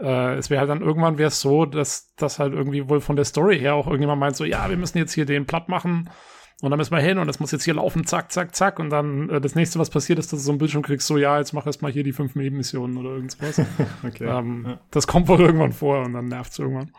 äh, 0.00 0.36
es 0.36 0.48
wäre 0.48 0.60
halt 0.60 0.70
dann 0.70 0.80
irgendwann 0.80 1.18
wäre 1.18 1.28
es 1.28 1.40
so, 1.40 1.66
dass 1.66 2.14
das 2.14 2.38
halt 2.38 2.52
irgendwie 2.52 2.88
wohl 2.88 3.00
von 3.00 3.16
der 3.16 3.24
Story 3.24 3.58
her 3.58 3.74
auch 3.74 3.86
irgendjemand 3.86 4.20
meint, 4.20 4.36
so 4.36 4.44
ja, 4.44 4.68
wir 4.70 4.76
müssen 4.76 4.98
jetzt 4.98 5.12
hier 5.12 5.26
den 5.26 5.46
platt 5.46 5.68
machen 5.68 6.08
und 6.60 6.70
dann 6.70 6.78
müssen 6.78 6.90
wir 6.90 7.00
hin 7.00 7.18
und 7.18 7.28
das 7.28 7.38
muss 7.38 7.52
jetzt 7.52 7.64
hier 7.64 7.74
laufen, 7.74 8.04
zack, 8.04 8.32
zack, 8.32 8.54
zack. 8.54 8.80
Und 8.80 8.90
dann 8.90 9.30
äh, 9.30 9.40
das 9.40 9.54
nächste, 9.54 9.78
was 9.78 9.90
passiert, 9.90 10.18
ist, 10.18 10.32
dass 10.32 10.40
du 10.40 10.44
so 10.44 10.52
ein 10.52 10.58
Bildschirm 10.58 10.82
kriegst, 10.82 11.06
so 11.06 11.16
ja, 11.16 11.38
jetzt 11.38 11.52
mach 11.52 11.66
erst 11.66 11.82
mal 11.82 11.92
hier 11.92 12.02
die 12.02 12.12
fünf 12.12 12.34
Nebenmissionen 12.34 12.96
oder 12.96 13.10
irgendwas. 13.10 13.60
okay. 14.04 14.24
Ähm, 14.26 14.64
ja. 14.66 14.80
Das 14.90 15.06
kommt 15.06 15.28
wohl 15.28 15.40
irgendwann 15.40 15.72
vor 15.72 16.04
und 16.04 16.14
dann 16.14 16.26
nervt 16.26 16.52
es 16.52 16.58
irgendwann. 16.58 16.90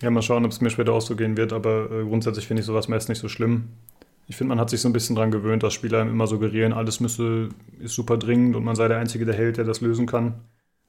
Ja, 0.00 0.10
mal 0.10 0.22
schauen, 0.22 0.44
ob 0.44 0.52
es 0.52 0.60
mir 0.60 0.70
später 0.70 0.92
auch 0.92 1.00
so 1.02 1.14
gehen 1.14 1.36
wird, 1.36 1.52
aber 1.52 1.90
äh, 1.90 2.04
grundsätzlich 2.04 2.46
finde 2.46 2.60
ich 2.60 2.66
sowas 2.66 2.88
meist 2.88 3.08
nicht 3.10 3.18
so 3.18 3.28
schlimm. 3.28 3.68
Ich 4.28 4.36
finde, 4.36 4.50
man 4.50 4.60
hat 4.60 4.70
sich 4.70 4.80
so 4.80 4.88
ein 4.88 4.92
bisschen 4.92 5.16
dran 5.16 5.30
gewöhnt, 5.30 5.62
dass 5.62 5.74
Spieler 5.74 6.00
einem 6.00 6.10
immer 6.10 6.26
suggerieren, 6.26 6.72
alles 6.72 7.00
müsse, 7.00 7.48
ist 7.80 7.94
super 7.94 8.16
dringend 8.16 8.56
und 8.56 8.64
man 8.64 8.76
sei 8.76 8.88
der 8.88 8.98
Einzige, 8.98 9.24
der 9.24 9.34
Held, 9.34 9.56
der 9.56 9.64
das 9.64 9.80
lösen 9.80 10.06
kann. 10.06 10.44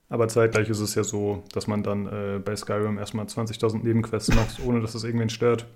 Aber 0.10 0.27
zeitgleich 0.27 0.69
ist 0.69 0.80
es 0.80 0.95
ja 0.95 1.03
so, 1.03 1.44
dass 1.53 1.68
man 1.68 1.84
dann 1.84 2.07
äh, 2.07 2.40
bei 2.44 2.56
Skyrim 2.56 2.98
erstmal 2.98 3.26
20.000 3.26 3.84
Nebenquests 3.84 4.34
macht, 4.36 4.60
ohne 4.65 4.81
dass 4.81 4.95
es 4.95 5.03
irgendwen 5.03 5.30
stört. 5.30 5.68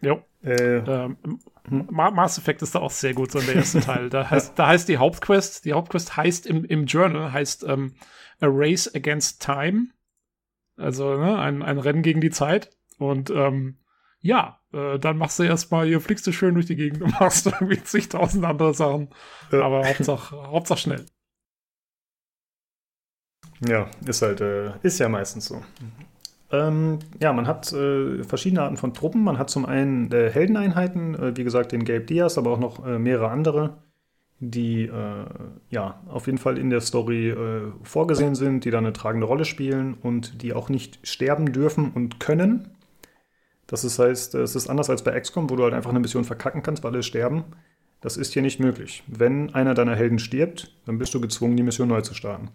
Jo. 0.00 0.22
Äh, 0.42 0.78
ähm, 0.78 1.16
hm? 1.68 1.88
Mass 1.90 2.38
Effect 2.38 2.62
ist 2.62 2.74
da 2.74 2.80
auch 2.80 2.90
sehr 2.90 3.14
gut, 3.14 3.32
so 3.32 3.38
in 3.38 3.46
der 3.46 3.56
ersten 3.56 3.80
Teil. 3.80 4.10
Da 4.10 4.30
heißt, 4.30 4.58
da 4.58 4.68
heißt 4.68 4.88
die 4.88 4.98
Hauptquest, 4.98 5.64
die 5.64 5.72
Hauptquest 5.72 6.16
heißt 6.16 6.46
im, 6.46 6.64
im 6.64 6.86
Journal, 6.86 7.32
heißt 7.32 7.64
ähm, 7.64 7.94
A 8.40 8.46
Race 8.48 8.92
Against 8.94 9.42
Time. 9.42 9.88
Also 10.76 11.16
ne, 11.16 11.38
ein, 11.38 11.62
ein 11.62 11.78
Rennen 11.78 12.02
gegen 12.02 12.20
die 12.20 12.30
Zeit. 12.30 12.70
Und 12.98 13.30
ähm, 13.30 13.78
ja, 14.20 14.60
äh, 14.72 14.98
dann 14.98 15.18
machst 15.18 15.38
du 15.38 15.42
erstmal, 15.42 15.86
hier 15.86 16.00
fliegst 16.00 16.26
du 16.26 16.32
schön 16.32 16.54
durch 16.54 16.66
die 16.66 16.76
Gegend 16.76 17.02
und 17.02 17.10
machst 17.20 17.46
irgendwie 17.46 17.82
zigtausend 17.82 18.44
andere 18.44 18.74
Sachen. 18.74 19.08
Ja. 19.50 19.62
Aber 19.62 19.86
Hauptsache, 19.86 20.36
Hauptsache 20.36 20.78
schnell. 20.78 21.06
Ja, 23.66 23.90
ist 24.06 24.22
halt, 24.22 24.40
äh, 24.40 24.72
ist 24.82 24.98
ja 24.98 25.08
meistens 25.08 25.46
so. 25.46 25.62
Ähm, 26.50 27.00
ja, 27.20 27.32
man 27.32 27.46
hat 27.46 27.72
äh, 27.72 28.22
verschiedene 28.22 28.62
Arten 28.62 28.76
von 28.76 28.94
Truppen. 28.94 29.24
Man 29.24 29.38
hat 29.38 29.50
zum 29.50 29.66
einen 29.66 30.12
äh, 30.12 30.30
Heldeneinheiten, 30.30 31.14
äh, 31.14 31.36
wie 31.36 31.44
gesagt, 31.44 31.72
den 31.72 31.84
Gabe 31.84 32.02
Diaz, 32.04 32.38
aber 32.38 32.52
auch 32.52 32.58
noch 32.58 32.86
äh, 32.86 32.98
mehrere 32.98 33.30
andere, 33.30 33.78
die 34.38 34.84
äh, 34.84 35.24
ja 35.70 36.00
auf 36.08 36.26
jeden 36.26 36.38
Fall 36.38 36.58
in 36.58 36.70
der 36.70 36.80
Story 36.80 37.30
äh, 37.30 37.72
vorgesehen 37.82 38.34
sind, 38.34 38.64
die 38.64 38.70
da 38.70 38.78
eine 38.78 38.92
tragende 38.92 39.26
Rolle 39.26 39.44
spielen 39.44 39.94
und 39.94 40.42
die 40.42 40.52
auch 40.52 40.68
nicht 40.68 41.00
sterben 41.02 41.52
dürfen 41.52 41.90
und 41.92 42.20
können. 42.20 42.70
Das 43.66 43.82
ist, 43.84 43.98
heißt, 43.98 44.36
es 44.36 44.54
ist 44.54 44.68
anders 44.70 44.90
als 44.90 45.02
bei 45.02 45.18
XCOM, 45.18 45.50
wo 45.50 45.56
du 45.56 45.64
halt 45.64 45.74
einfach 45.74 45.90
eine 45.90 46.00
Mission 46.00 46.24
verkacken 46.24 46.62
kannst, 46.62 46.84
weil 46.84 46.92
alle 46.92 47.02
sterben. 47.02 47.44
Das 48.00 48.16
ist 48.16 48.32
hier 48.34 48.42
nicht 48.42 48.60
möglich. 48.60 49.02
Wenn 49.08 49.52
einer 49.54 49.74
deiner 49.74 49.96
Helden 49.96 50.20
stirbt, 50.20 50.76
dann 50.84 50.98
bist 50.98 51.14
du 51.14 51.20
gezwungen, 51.20 51.56
die 51.56 51.64
Mission 51.64 51.88
neu 51.88 52.02
zu 52.02 52.14
starten. 52.14 52.50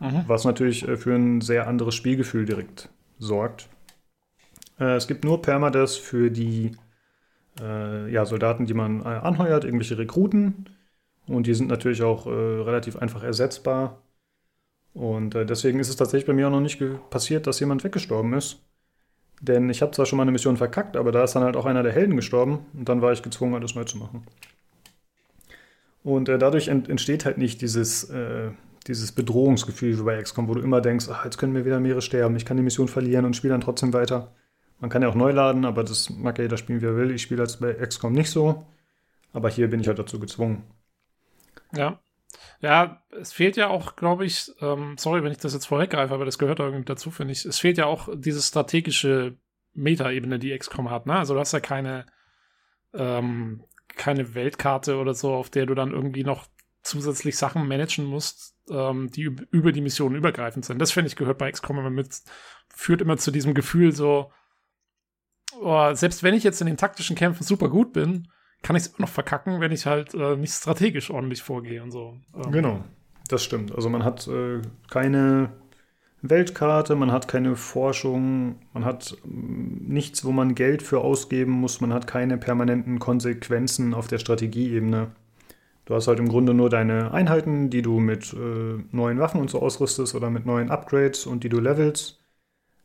Mhm. 0.00 0.24
Was 0.26 0.44
natürlich 0.44 0.86
äh, 0.86 0.96
für 0.96 1.14
ein 1.14 1.40
sehr 1.40 1.66
anderes 1.66 1.94
Spielgefühl 1.94 2.44
direkt 2.44 2.88
sorgt. 3.18 3.68
Äh, 4.78 4.96
es 4.96 5.06
gibt 5.06 5.24
nur 5.24 5.42
Permadeath 5.42 5.90
für 5.90 6.30
die 6.30 6.72
äh, 7.60 8.10
ja, 8.10 8.24
Soldaten, 8.26 8.66
die 8.66 8.74
man 8.74 9.02
anheuert, 9.02 9.64
irgendwelche 9.64 9.98
Rekruten. 9.98 10.68
Und 11.26 11.46
die 11.46 11.54
sind 11.54 11.68
natürlich 11.68 12.02
auch 12.02 12.26
relativ 12.26 12.96
einfach 12.96 13.22
ersetzbar. 13.22 14.02
Und 14.92 15.32
deswegen 15.34 15.80
ist 15.80 15.88
es 15.88 15.96
tatsächlich 15.96 16.26
bei 16.26 16.34
mir 16.34 16.48
auch 16.48 16.52
noch 16.52 16.60
nicht 16.60 16.82
passiert, 17.08 17.46
dass 17.46 17.60
jemand 17.60 17.82
weggestorben 17.82 18.34
ist. 18.34 18.60
Denn 19.40 19.70
ich 19.70 19.82
habe 19.82 19.92
zwar 19.92 20.04
schon 20.04 20.16
mal 20.18 20.22
eine 20.24 20.32
Mission 20.32 20.56
verkackt, 20.56 20.96
aber 20.96 21.12
da 21.12 21.24
ist 21.24 21.34
dann 21.34 21.44
halt 21.44 21.56
auch 21.56 21.64
einer 21.64 21.82
der 21.82 21.92
Helden 21.92 22.16
gestorben 22.16 22.66
und 22.74 22.88
dann 22.88 23.00
war 23.00 23.12
ich 23.12 23.22
gezwungen, 23.22 23.54
alles 23.54 23.74
neu 23.74 23.84
zu 23.84 23.96
machen. 23.96 24.24
Und 26.02 26.28
äh, 26.28 26.38
dadurch 26.38 26.68
ent 26.68 26.88
entsteht 26.88 27.24
halt 27.24 27.38
nicht 27.38 27.62
dieses, 27.62 28.04
äh, 28.10 28.50
dieses 28.86 29.12
Bedrohungsgefühl 29.12 29.98
wie 29.98 30.02
bei 30.02 30.22
XCOM, 30.22 30.48
wo 30.48 30.54
du 30.54 30.60
immer 30.60 30.80
denkst, 30.80 31.06
ach, 31.10 31.24
jetzt 31.24 31.38
können 31.38 31.52
mir 31.52 31.64
wieder 31.64 31.80
mehrere 31.80 32.02
sterben, 32.02 32.36
ich 32.36 32.44
kann 32.44 32.56
die 32.56 32.62
Mission 32.62 32.88
verlieren 32.88 33.24
und 33.24 33.34
spiele 33.34 33.54
dann 33.54 33.60
trotzdem 33.60 33.92
weiter. 33.92 34.32
Man 34.80 34.90
kann 34.90 35.02
ja 35.02 35.08
auch 35.08 35.14
neu 35.14 35.30
laden, 35.30 35.64
aber 35.64 35.84
das 35.84 36.10
mag 36.10 36.36
ja 36.38 36.44
jeder 36.44 36.56
spielen, 36.56 36.82
wie 36.82 36.86
er 36.86 36.96
will. 36.96 37.10
Ich 37.10 37.22
spiele 37.22 37.42
das 37.42 37.60
bei 37.60 37.72
XCOM 37.72 38.12
nicht 38.12 38.30
so, 38.30 38.66
aber 39.32 39.48
hier 39.48 39.68
bin 39.70 39.80
ich 39.80 39.88
halt 39.88 39.98
dazu 39.98 40.20
gezwungen. 40.20 40.64
Ja. 41.72 42.00
Ja, 42.60 43.02
es 43.10 43.32
fehlt 43.32 43.56
ja 43.56 43.68
auch, 43.68 43.96
glaube 43.96 44.24
ich, 44.24 44.50
ähm, 44.60 44.96
sorry, 44.98 45.22
wenn 45.22 45.32
ich 45.32 45.38
das 45.38 45.54
jetzt 45.54 45.66
vorweggreife, 45.66 46.14
aber 46.14 46.24
das 46.24 46.38
gehört 46.38 46.60
irgendwie 46.60 46.84
dazu, 46.84 47.10
finde 47.10 47.32
ich. 47.32 47.44
Es 47.44 47.58
fehlt 47.58 47.78
ja 47.78 47.86
auch 47.86 48.08
diese 48.14 48.40
strategische 48.42 49.36
Metaebene, 49.74 50.38
die 50.38 50.56
XCOM 50.56 50.90
hat. 50.90 51.06
Ne? 51.06 51.16
Also 51.16 51.34
du 51.34 51.40
hast 51.40 51.52
ja 51.52 51.60
keine, 51.60 52.06
ähm, 52.94 53.64
keine 53.88 54.34
Weltkarte 54.34 54.96
oder 54.96 55.14
so, 55.14 55.34
auf 55.34 55.50
der 55.50 55.66
du 55.66 55.74
dann 55.74 55.92
irgendwie 55.92 56.24
noch 56.24 56.46
zusätzlich 56.84 57.36
Sachen 57.36 57.66
managen 57.66 58.04
musst, 58.04 58.54
ähm, 58.70 59.10
die 59.10 59.22
über 59.50 59.72
die 59.72 59.80
Mission 59.80 60.14
übergreifend 60.14 60.64
sind. 60.64 60.78
Das 60.78 60.92
finde 60.92 61.08
ich 61.08 61.16
gehört 61.16 61.38
bei 61.38 61.50
XCOM 61.50 61.78
immer 61.78 61.90
mit, 61.90 62.20
führt 62.74 63.00
immer 63.00 63.16
zu 63.16 63.30
diesem 63.30 63.54
Gefühl 63.54 63.92
so, 63.92 64.30
oh, 65.60 65.94
selbst 65.94 66.22
wenn 66.22 66.34
ich 66.34 66.44
jetzt 66.44 66.60
in 66.60 66.66
den 66.66 66.76
taktischen 66.76 67.16
Kämpfen 67.16 67.44
super 67.44 67.68
gut 67.68 67.92
bin, 67.92 68.28
kann 68.62 68.76
ich 68.76 68.84
es 68.84 68.98
noch 68.98 69.08
verkacken, 69.08 69.60
wenn 69.60 69.72
ich 69.72 69.86
halt 69.86 70.14
äh, 70.14 70.36
nicht 70.36 70.52
strategisch 70.52 71.10
ordentlich 71.10 71.42
vorgehe 71.42 71.82
und 71.82 71.90
so. 71.90 72.16
Ähm. 72.34 72.52
Genau, 72.52 72.84
das 73.28 73.44
stimmt. 73.44 73.74
Also 73.74 73.90
man 73.90 74.04
hat 74.04 74.26
äh, 74.26 74.62
keine 74.90 75.52
Weltkarte, 76.22 76.96
man 76.96 77.12
hat 77.12 77.28
keine 77.28 77.56
Forschung, 77.56 78.56
man 78.72 78.84
hat 78.84 79.16
mm, 79.24 79.92
nichts, 79.92 80.24
wo 80.24 80.32
man 80.32 80.54
Geld 80.54 80.82
für 80.82 81.00
ausgeben 81.00 81.52
muss, 81.52 81.80
man 81.80 81.92
hat 81.92 82.06
keine 82.06 82.38
permanenten 82.38 82.98
Konsequenzen 82.98 83.92
auf 83.92 84.06
der 84.06 84.18
Strategieebene. 84.18 85.12
Du 85.84 85.94
hast 85.94 86.08
halt 86.08 86.18
im 86.18 86.28
Grunde 86.28 86.54
nur 86.54 86.70
deine 86.70 87.12
Einheiten, 87.12 87.68
die 87.68 87.82
du 87.82 88.00
mit 88.00 88.32
äh, 88.32 88.82
neuen 88.90 89.18
Waffen 89.18 89.40
und 89.40 89.50
so 89.50 89.60
ausrüstest 89.60 90.14
oder 90.14 90.30
mit 90.30 90.46
neuen 90.46 90.70
Upgrades 90.70 91.26
und 91.26 91.44
die 91.44 91.50
du 91.50 91.60
levelst. 91.60 92.20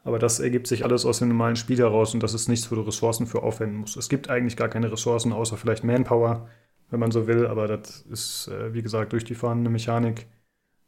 Aber 0.04 0.20
das 0.20 0.40
ergibt 0.40 0.68
sich 0.68 0.84
alles 0.84 1.06
aus 1.06 1.20
dem 1.20 1.30
normalen 1.30 1.56
Spiel 1.56 1.78
heraus 1.78 2.14
und 2.14 2.24
das 2.24 2.34
ist 2.34 2.48
nichts, 2.48 2.72
wo 2.72 2.76
du 2.76 2.82
Ressourcen 2.82 3.28
für 3.28 3.44
aufwenden 3.44 3.80
musst. 3.80 3.98
Es 3.98 4.10
gibt 4.10 4.30
eigentlich 4.30 4.58
gar 4.58 4.70
keine 4.70 4.92
Ressourcen, 4.92 5.34
außer 5.34 5.58
vielleicht 5.58 5.84
Manpower, 5.84 6.48
wenn 6.90 7.00
man 7.00 7.12
so 7.12 7.28
will, 7.28 7.48
aber 7.48 7.68
das 7.68 8.02
ist, 8.10 8.48
äh, 8.50 8.74
wie 8.74 8.82
gesagt, 8.82 9.14
durch 9.14 9.24
die 9.24 9.36
vorhandene 9.36 9.70
Mechanik 9.70 10.28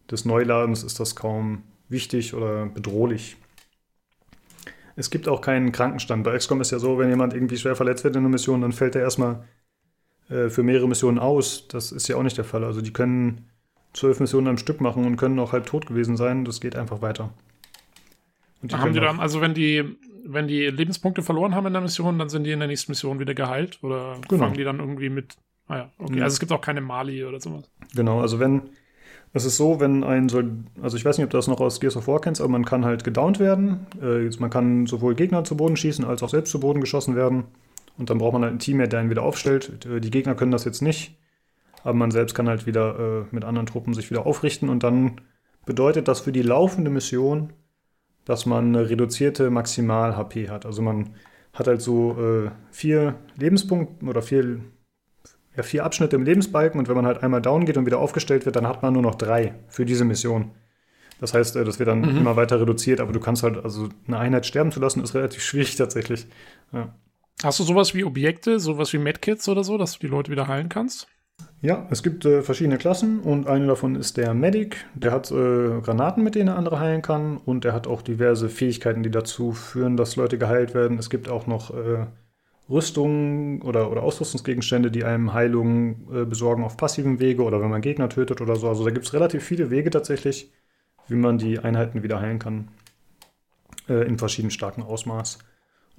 des 0.09 0.25
Neuladens 0.25 0.83
ist 0.83 0.99
das 0.99 1.15
kaum 1.15 1.63
wichtig 1.87 2.33
oder 2.33 2.65
bedrohlich. 2.65 3.37
Es 4.95 5.09
gibt 5.09 5.27
auch 5.29 5.41
keinen 5.41 5.71
Krankenstand. 5.71 6.23
Bei 6.23 6.37
XCOM 6.37 6.61
ist 6.61 6.71
ja 6.71 6.79
so, 6.79 6.97
wenn 6.97 7.09
jemand 7.09 7.33
irgendwie 7.33 7.57
schwer 7.57 7.75
verletzt 7.75 8.03
wird 8.03 8.15
in 8.15 8.21
einer 8.21 8.29
Mission, 8.29 8.61
dann 8.61 8.73
fällt 8.73 8.95
er 8.95 9.01
erstmal 9.01 9.43
äh, 10.31 10.49
für 10.49 10.63
mehrere 10.63 10.87
Missionen 10.87 11.19
aus. 11.19 11.67
Das 11.67 11.91
ist 11.91 12.07
ja 12.07 12.15
auch 12.15 12.23
nicht 12.23 12.37
der 12.37 12.45
Fall. 12.45 12.63
Also 12.63 12.81
die 12.81 12.93
können 12.93 13.49
zwölf 13.93 14.19
Missionen 14.19 14.47
am 14.47 14.57
Stück 14.57 14.79
machen 14.79 15.05
und 15.05 15.17
können 15.17 15.37
auch 15.39 15.51
halb 15.51 15.65
tot 15.65 15.85
gewesen 15.85 16.15
sein. 16.15 16.45
Das 16.45 16.61
geht 16.61 16.75
einfach 16.75 17.01
weiter. 17.01 17.31
Die 18.61 18.75
haben 18.75 18.93
die 18.93 18.99
dann, 18.99 19.19
also 19.19 19.41
wenn 19.41 19.53
die, 19.53 19.83
wenn 20.23 20.47
die 20.47 20.67
Lebenspunkte 20.67 21.23
verloren 21.23 21.55
haben 21.55 21.67
in 21.67 21.73
der 21.73 21.81
Mission, 21.81 22.19
dann 22.19 22.29
sind 22.29 22.43
die 22.45 22.51
in 22.51 22.59
der 22.59 22.67
nächsten 22.67 22.91
Mission 22.91 23.19
wieder 23.19 23.33
geheilt? 23.33 23.79
Oder 23.81 24.17
genau. 24.29 24.43
fangen 24.43 24.53
die 24.55 24.63
dann 24.63 24.79
irgendwie 24.79 25.09
mit. 25.09 25.35
Ah 25.67 25.77
ja, 25.77 25.91
okay. 25.97 26.17
Ja. 26.17 26.23
Also 26.23 26.35
es 26.35 26.39
gibt 26.39 26.51
auch 26.51 26.61
keine 26.61 26.81
Mali 26.81 27.25
oder 27.25 27.39
sowas. 27.39 27.69
Genau, 27.95 28.21
also 28.21 28.39
wenn. 28.39 28.61
Es 29.33 29.45
ist 29.45 29.55
so, 29.55 29.79
wenn 29.79 30.03
ein 30.03 30.27
so, 30.27 30.43
also 30.81 30.97
ich 30.97 31.05
weiß 31.05 31.17
nicht, 31.17 31.23
ob 31.23 31.29
du 31.29 31.37
das 31.37 31.47
noch 31.47 31.61
aus 31.61 31.79
Gears 31.79 31.95
of 31.95 32.05
War 32.05 32.19
kennst, 32.19 32.41
aber 32.41 32.49
man 32.49 32.65
kann 32.65 32.83
halt 32.83 33.05
gedownt 33.05 33.39
werden. 33.39 33.87
Äh, 34.01 34.29
man 34.39 34.49
kann 34.49 34.87
sowohl 34.87 35.15
Gegner 35.15 35.45
zu 35.45 35.55
Boden 35.55 35.77
schießen, 35.77 36.03
als 36.03 36.21
auch 36.21 36.27
selbst 36.27 36.51
zu 36.51 36.59
Boden 36.59 36.81
geschossen 36.81 37.15
werden. 37.15 37.45
Und 37.97 38.09
dann 38.09 38.17
braucht 38.17 38.33
man 38.33 38.43
halt 38.43 38.53
ein 38.53 38.59
Team, 38.59 38.77
der 38.77 38.99
einen 38.99 39.09
wieder 39.09 39.23
aufstellt. 39.23 39.85
Die 39.85 40.11
Gegner 40.11 40.35
können 40.35 40.51
das 40.51 40.65
jetzt 40.65 40.81
nicht. 40.81 41.17
Aber 41.83 41.93
man 41.93 42.11
selbst 42.11 42.33
kann 42.33 42.47
halt 42.47 42.65
wieder 42.65 42.99
äh, 42.99 43.35
mit 43.35 43.43
anderen 43.43 43.65
Truppen 43.65 43.93
sich 43.93 44.09
wieder 44.09 44.25
aufrichten. 44.25 44.69
Und 44.69 44.83
dann 44.83 45.21
bedeutet 45.65 46.07
das 46.07 46.21
für 46.21 46.31
die 46.31 46.41
laufende 46.41 46.89
Mission, 46.91 47.53
dass 48.25 48.45
man 48.45 48.67
eine 48.67 48.89
reduzierte 48.89 49.49
Maximal-HP 49.49 50.49
hat. 50.49 50.65
Also 50.65 50.81
man 50.81 51.15
hat 51.53 51.67
halt 51.67 51.81
so 51.81 52.17
äh, 52.19 52.51
vier 52.71 53.15
Lebenspunkte 53.37 54.05
oder 54.05 54.21
vier, 54.21 54.59
ja, 55.55 55.63
vier 55.63 55.83
Abschnitte 55.83 56.15
im 56.15 56.23
Lebensbalken 56.23 56.79
und 56.79 56.87
wenn 56.87 56.95
man 56.95 57.05
halt 57.05 57.23
einmal 57.23 57.41
down 57.41 57.65
geht 57.65 57.77
und 57.77 57.85
wieder 57.85 57.99
aufgestellt 57.99 58.45
wird, 58.45 58.55
dann 58.55 58.67
hat 58.67 58.83
man 58.83 58.93
nur 58.93 59.01
noch 59.01 59.15
drei 59.15 59.55
für 59.67 59.85
diese 59.85 60.05
Mission. 60.05 60.51
Das 61.19 61.33
heißt, 61.33 61.55
äh, 61.55 61.63
das 61.65 61.79
wird 61.79 61.89
dann 61.89 62.01
mhm. 62.01 62.17
immer 62.17 62.35
weiter 62.35 62.59
reduziert, 62.59 62.99
aber 62.99 63.11
du 63.11 63.19
kannst 63.19 63.43
halt, 63.43 63.63
also 63.63 63.89
eine 64.07 64.17
Einheit 64.17 64.45
sterben 64.45 64.71
zu 64.71 64.79
lassen, 64.79 65.03
ist 65.03 65.13
relativ 65.13 65.43
schwierig 65.43 65.75
tatsächlich. 65.75 66.27
Ja. 66.71 66.93
Hast 67.43 67.59
du 67.59 67.63
sowas 67.63 67.95
wie 67.95 68.03
Objekte, 68.03 68.59
sowas 68.59 68.93
wie 68.93 68.99
Medkits 68.99 69.49
oder 69.49 69.63
so, 69.63 69.77
dass 69.77 69.93
du 69.93 69.99
die 69.99 70.07
Leute 70.07 70.31
wieder 70.31 70.47
heilen 70.47 70.69
kannst? 70.69 71.07
Ja, 71.61 71.87
es 71.89 72.03
gibt 72.03 72.23
äh, 72.25 72.43
verschiedene 72.43 72.77
Klassen 72.77 73.19
und 73.19 73.47
eine 73.47 73.65
davon 73.65 73.95
ist 73.95 74.17
der 74.17 74.33
Medic. 74.33 74.85
Der 74.93 75.11
hat 75.11 75.31
äh, 75.31 75.81
Granaten, 75.81 76.23
mit 76.23 76.35
denen 76.35 76.49
er 76.49 76.57
andere 76.57 76.79
heilen 76.79 77.01
kann 77.01 77.37
und 77.37 77.65
er 77.65 77.73
hat 77.73 77.87
auch 77.87 78.03
diverse 78.03 78.49
Fähigkeiten, 78.49 79.01
die 79.01 79.09
dazu 79.09 79.53
führen, 79.53 79.97
dass 79.97 80.15
Leute 80.15 80.37
geheilt 80.37 80.75
werden. 80.75 80.99
Es 80.99 81.09
gibt 81.09 81.29
auch 81.29 81.47
noch 81.47 81.71
äh, 81.71 82.05
Rüstungen 82.69 83.61
oder, 83.63 83.91
oder 83.91 84.03
Ausrüstungsgegenstände, 84.03 84.91
die 84.91 85.03
einem 85.03 85.33
Heilung 85.33 86.07
äh, 86.13 86.25
besorgen 86.25 86.63
auf 86.63 86.77
passivem 86.77 87.19
Wege 87.19 87.43
oder 87.43 87.59
wenn 87.59 87.69
man 87.69 87.81
Gegner 87.81 88.09
tötet 88.09 88.41
oder 88.41 88.55
so. 88.55 88.69
Also 88.69 88.83
da 88.85 88.91
gibt 88.91 89.05
es 89.05 89.13
relativ 89.13 89.43
viele 89.43 89.71
Wege 89.71 89.89
tatsächlich, 89.89 90.51
wie 91.07 91.15
man 91.15 91.39
die 91.39 91.59
Einheiten 91.59 92.03
wieder 92.03 92.19
heilen 92.19 92.39
kann. 92.39 92.67
Äh, 93.87 94.07
in 94.07 94.17
verschiedenen 94.17 94.51
starken 94.51 94.83
Ausmaß. 94.83 95.39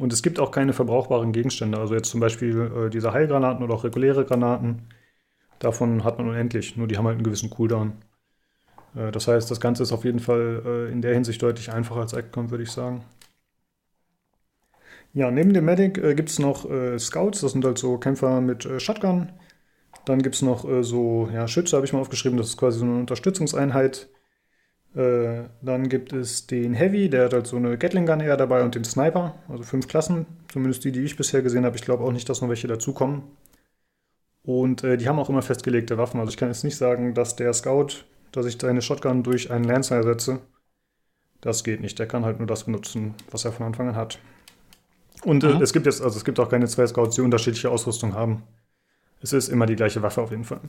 Und 0.02 0.12
es 0.12 0.24
gibt 0.24 0.40
auch 0.40 0.50
keine 0.50 0.72
verbrauchbaren 0.72 1.30
Gegenstände. 1.30 1.78
Also 1.78 1.94
jetzt 1.94 2.10
zum 2.10 2.18
Beispiel 2.18 2.72
äh, 2.88 2.90
diese 2.90 3.12
Heilgranaten 3.12 3.62
oder 3.62 3.74
auch 3.74 3.84
reguläre 3.84 4.24
Granaten. 4.24 4.88
Davon 5.60 6.02
hat 6.02 6.18
man 6.18 6.28
unendlich, 6.28 6.76
nur 6.76 6.88
die 6.88 6.98
haben 6.98 7.06
halt 7.06 7.14
einen 7.14 7.22
gewissen 7.22 7.50
Cooldown. 7.50 7.92
Äh, 8.96 9.12
das 9.12 9.28
heißt, 9.28 9.48
das 9.48 9.60
Ganze 9.60 9.84
ist 9.84 9.92
auf 9.92 10.04
jeden 10.04 10.18
Fall 10.18 10.60
äh, 10.66 10.90
in 10.90 11.02
der 11.02 11.14
Hinsicht 11.14 11.40
deutlich 11.40 11.72
einfacher 11.72 12.00
als 12.00 12.16
XCOM, 12.16 12.50
würde 12.50 12.64
ich 12.64 12.72
sagen. 12.72 13.04
Ja, 15.12 15.30
neben 15.30 15.54
dem 15.54 15.66
Medic 15.66 15.98
äh, 15.98 16.16
gibt 16.16 16.30
es 16.30 16.40
noch 16.40 16.66
Scouts, 16.98 17.42
das 17.42 17.52
sind 17.52 17.64
halt 17.64 17.78
so 17.78 17.96
Kämpfer 17.96 18.40
mit 18.40 18.66
Shotgun. 18.78 19.30
Dann 20.04 20.20
gibt 20.20 20.34
es 20.34 20.42
noch 20.42 20.66
so, 20.82 21.28
ja, 21.32 21.46
Schütze 21.46 21.76
habe 21.76 21.86
ich 21.86 21.92
mal 21.92 22.00
aufgeschrieben, 22.00 22.38
das 22.38 22.48
ist 22.48 22.56
quasi 22.56 22.80
so 22.80 22.86
eine 22.86 22.98
Unterstützungseinheit. 22.98 24.08
Äh, 24.94 25.44
dann 25.62 25.88
gibt 25.88 26.12
es 26.12 26.46
den 26.46 26.74
Heavy, 26.74 27.08
der 27.08 27.24
hat 27.24 27.32
halt 27.32 27.46
so 27.46 27.56
eine 27.56 27.78
Gatling 27.78 28.04
Gun 28.04 28.20
eher 28.20 28.36
dabei 28.36 28.62
und 28.62 28.74
den 28.74 28.84
Sniper, 28.84 29.34
also 29.48 29.62
fünf 29.62 29.88
Klassen, 29.88 30.26
zumindest 30.52 30.84
die, 30.84 30.92
die 30.92 31.00
ich 31.00 31.16
bisher 31.16 31.40
gesehen 31.42 31.64
habe. 31.64 31.76
Ich 31.76 31.82
glaube 31.82 32.04
auch 32.04 32.12
nicht, 32.12 32.28
dass 32.28 32.42
noch 32.42 32.48
welche 32.50 32.68
dazukommen. 32.68 33.22
Und 34.42 34.84
äh, 34.84 34.96
die 34.96 35.08
haben 35.08 35.18
auch 35.18 35.30
immer 35.30 35.42
festgelegte 35.42 35.98
Waffen. 35.98 36.20
Also 36.20 36.30
ich 36.30 36.36
kann 36.36 36.48
jetzt 36.48 36.64
nicht 36.64 36.76
sagen, 36.76 37.14
dass 37.14 37.36
der 37.36 37.52
Scout, 37.52 38.04
dass 38.32 38.46
ich 38.46 38.58
seine 38.60 38.82
Shotgun 38.82 39.22
durch 39.22 39.50
einen 39.50 39.64
Lancer 39.64 39.96
ersetze. 39.96 40.40
Das 41.40 41.64
geht 41.64 41.80
nicht. 41.80 41.98
Der 41.98 42.06
kann 42.06 42.24
halt 42.24 42.38
nur 42.38 42.46
das 42.46 42.64
benutzen, 42.64 43.14
was 43.30 43.44
er 43.44 43.52
von 43.52 43.66
Anfang 43.66 43.88
an 43.88 43.96
hat. 43.96 44.18
Und 45.24 45.44
äh, 45.44 45.58
es 45.60 45.72
gibt 45.72 45.86
jetzt, 45.86 46.02
also 46.02 46.16
es 46.16 46.24
gibt 46.24 46.40
auch 46.40 46.48
keine 46.48 46.66
zwei 46.66 46.86
Scouts, 46.86 47.14
die 47.16 47.20
unterschiedliche 47.20 47.70
Ausrüstung 47.70 48.14
haben. 48.14 48.42
Es 49.20 49.32
ist 49.32 49.48
immer 49.48 49.66
die 49.66 49.76
gleiche 49.76 50.02
Waffe 50.02 50.20
auf 50.20 50.32
jeden 50.32 50.44
Fall. 50.44 50.60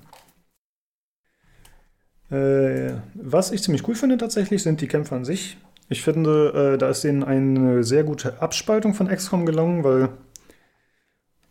Äh, 2.31 2.93
was 3.13 3.51
ich 3.51 3.61
ziemlich 3.63 3.87
cool 3.87 3.95
finde 3.95 4.17
tatsächlich, 4.17 4.63
sind 4.63 4.81
die 4.81 4.87
Kämpfe 4.87 5.15
an 5.15 5.25
sich. 5.25 5.57
Ich 5.89 6.01
finde, 6.01 6.73
äh, 6.73 6.77
da 6.77 6.89
ist 6.89 7.03
denen 7.03 7.23
eine 7.23 7.83
sehr 7.83 8.03
gute 8.03 8.41
Abspaltung 8.41 8.93
von 8.93 9.07
XCOM 9.07 9.45
gelungen, 9.45 9.83
weil 9.83 10.09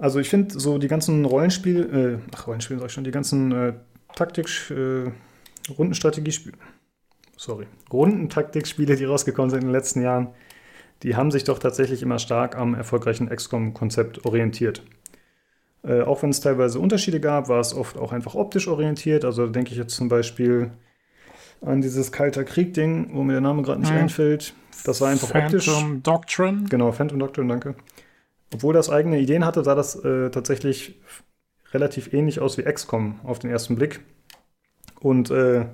also 0.03 0.19
ich 0.19 0.29
finde 0.29 0.59
so 0.59 0.79
die 0.79 0.89
ganzen 0.89 1.25
Rollenspiel, 1.25 2.21
äh, 2.25 2.31
ach 2.35 2.49
Rollenspiel 2.49 2.79
sag 2.81 2.87
ich 2.87 2.93
schon, 2.93 3.05
die 3.05 3.13
ganzen 3.13 3.53
äh, 3.53 3.73
Taktik, 4.17 4.49
äh, 4.71 5.13
Rundenstrategiespiele, 5.71 6.57
sorry, 7.37 7.67
Rundentaktikspiele, 7.93 8.97
die 8.97 9.05
rausgekommen 9.05 9.51
sind 9.51 9.61
in 9.61 9.69
den 9.69 9.73
letzten 9.73 10.03
Jahren, 10.03 10.31
die 11.05 11.15
haben 11.15 11.31
sich 11.31 11.45
doch 11.45 11.61
tatsächlich 11.61 12.03
immer 12.03 12.19
stark 12.19 12.57
am 12.57 12.75
erfolgreichen 12.75 13.29
XCOM-Konzept 13.29 14.27
orientiert. 14.27 14.83
Äh, 15.85 16.03
auch 16.03 16.23
wenn 16.23 16.31
es 16.31 16.41
teilweise 16.41 16.79
Unterschiede 16.79 17.19
gab, 17.21 17.49
war 17.49 17.61
es 17.61 17.75
oft 17.75 17.99
auch 17.99 18.13
einfach 18.13 18.35
optisch 18.35 18.69
orientiert. 18.69 19.25
Also 19.25 19.47
da 19.47 19.53
denke 19.53 19.73
ich 19.73 19.79
jetzt 19.79 19.95
zum 19.97 20.09
Beispiel 20.09 20.71
an 21.61 21.81
dieses 21.81 22.13
Kalter 22.13 22.45
Krieg-Ding, 22.45 23.11
wo 23.13 23.23
mir 23.23 23.33
der 23.33 23.41
Name 23.41 23.63
gerade 23.63 23.81
nicht 23.81 23.93
Mhm. 23.93 23.99
einfällt. 23.99 24.55
Das 24.85 25.01
war 25.01 25.09
einfach 25.11 25.35
optisch. 25.35 25.67
Phantom 25.69 26.03
Doctrine. 26.03 26.65
Genau, 26.69 26.93
Phantom 26.93 27.19
Doctrine, 27.19 27.49
danke. 27.49 27.75
Obwohl 28.55 28.75
das 28.75 28.91
eigene 28.91 29.19
Ideen 29.19 29.45
hatte, 29.45 29.65
sah 29.65 29.75
das 29.75 29.97
äh, 30.05 30.31
tatsächlich 30.31 31.01
relativ 31.73 32.13
ähnlich 32.13 32.41
aus 32.41 32.59
wie 32.59 32.63
XCOM 32.63 33.21
auf 33.25 33.39
den 33.39 33.51
ersten 33.51 33.77
Blick. 33.77 34.01
Und 35.01 35.31
äh, 35.31 35.67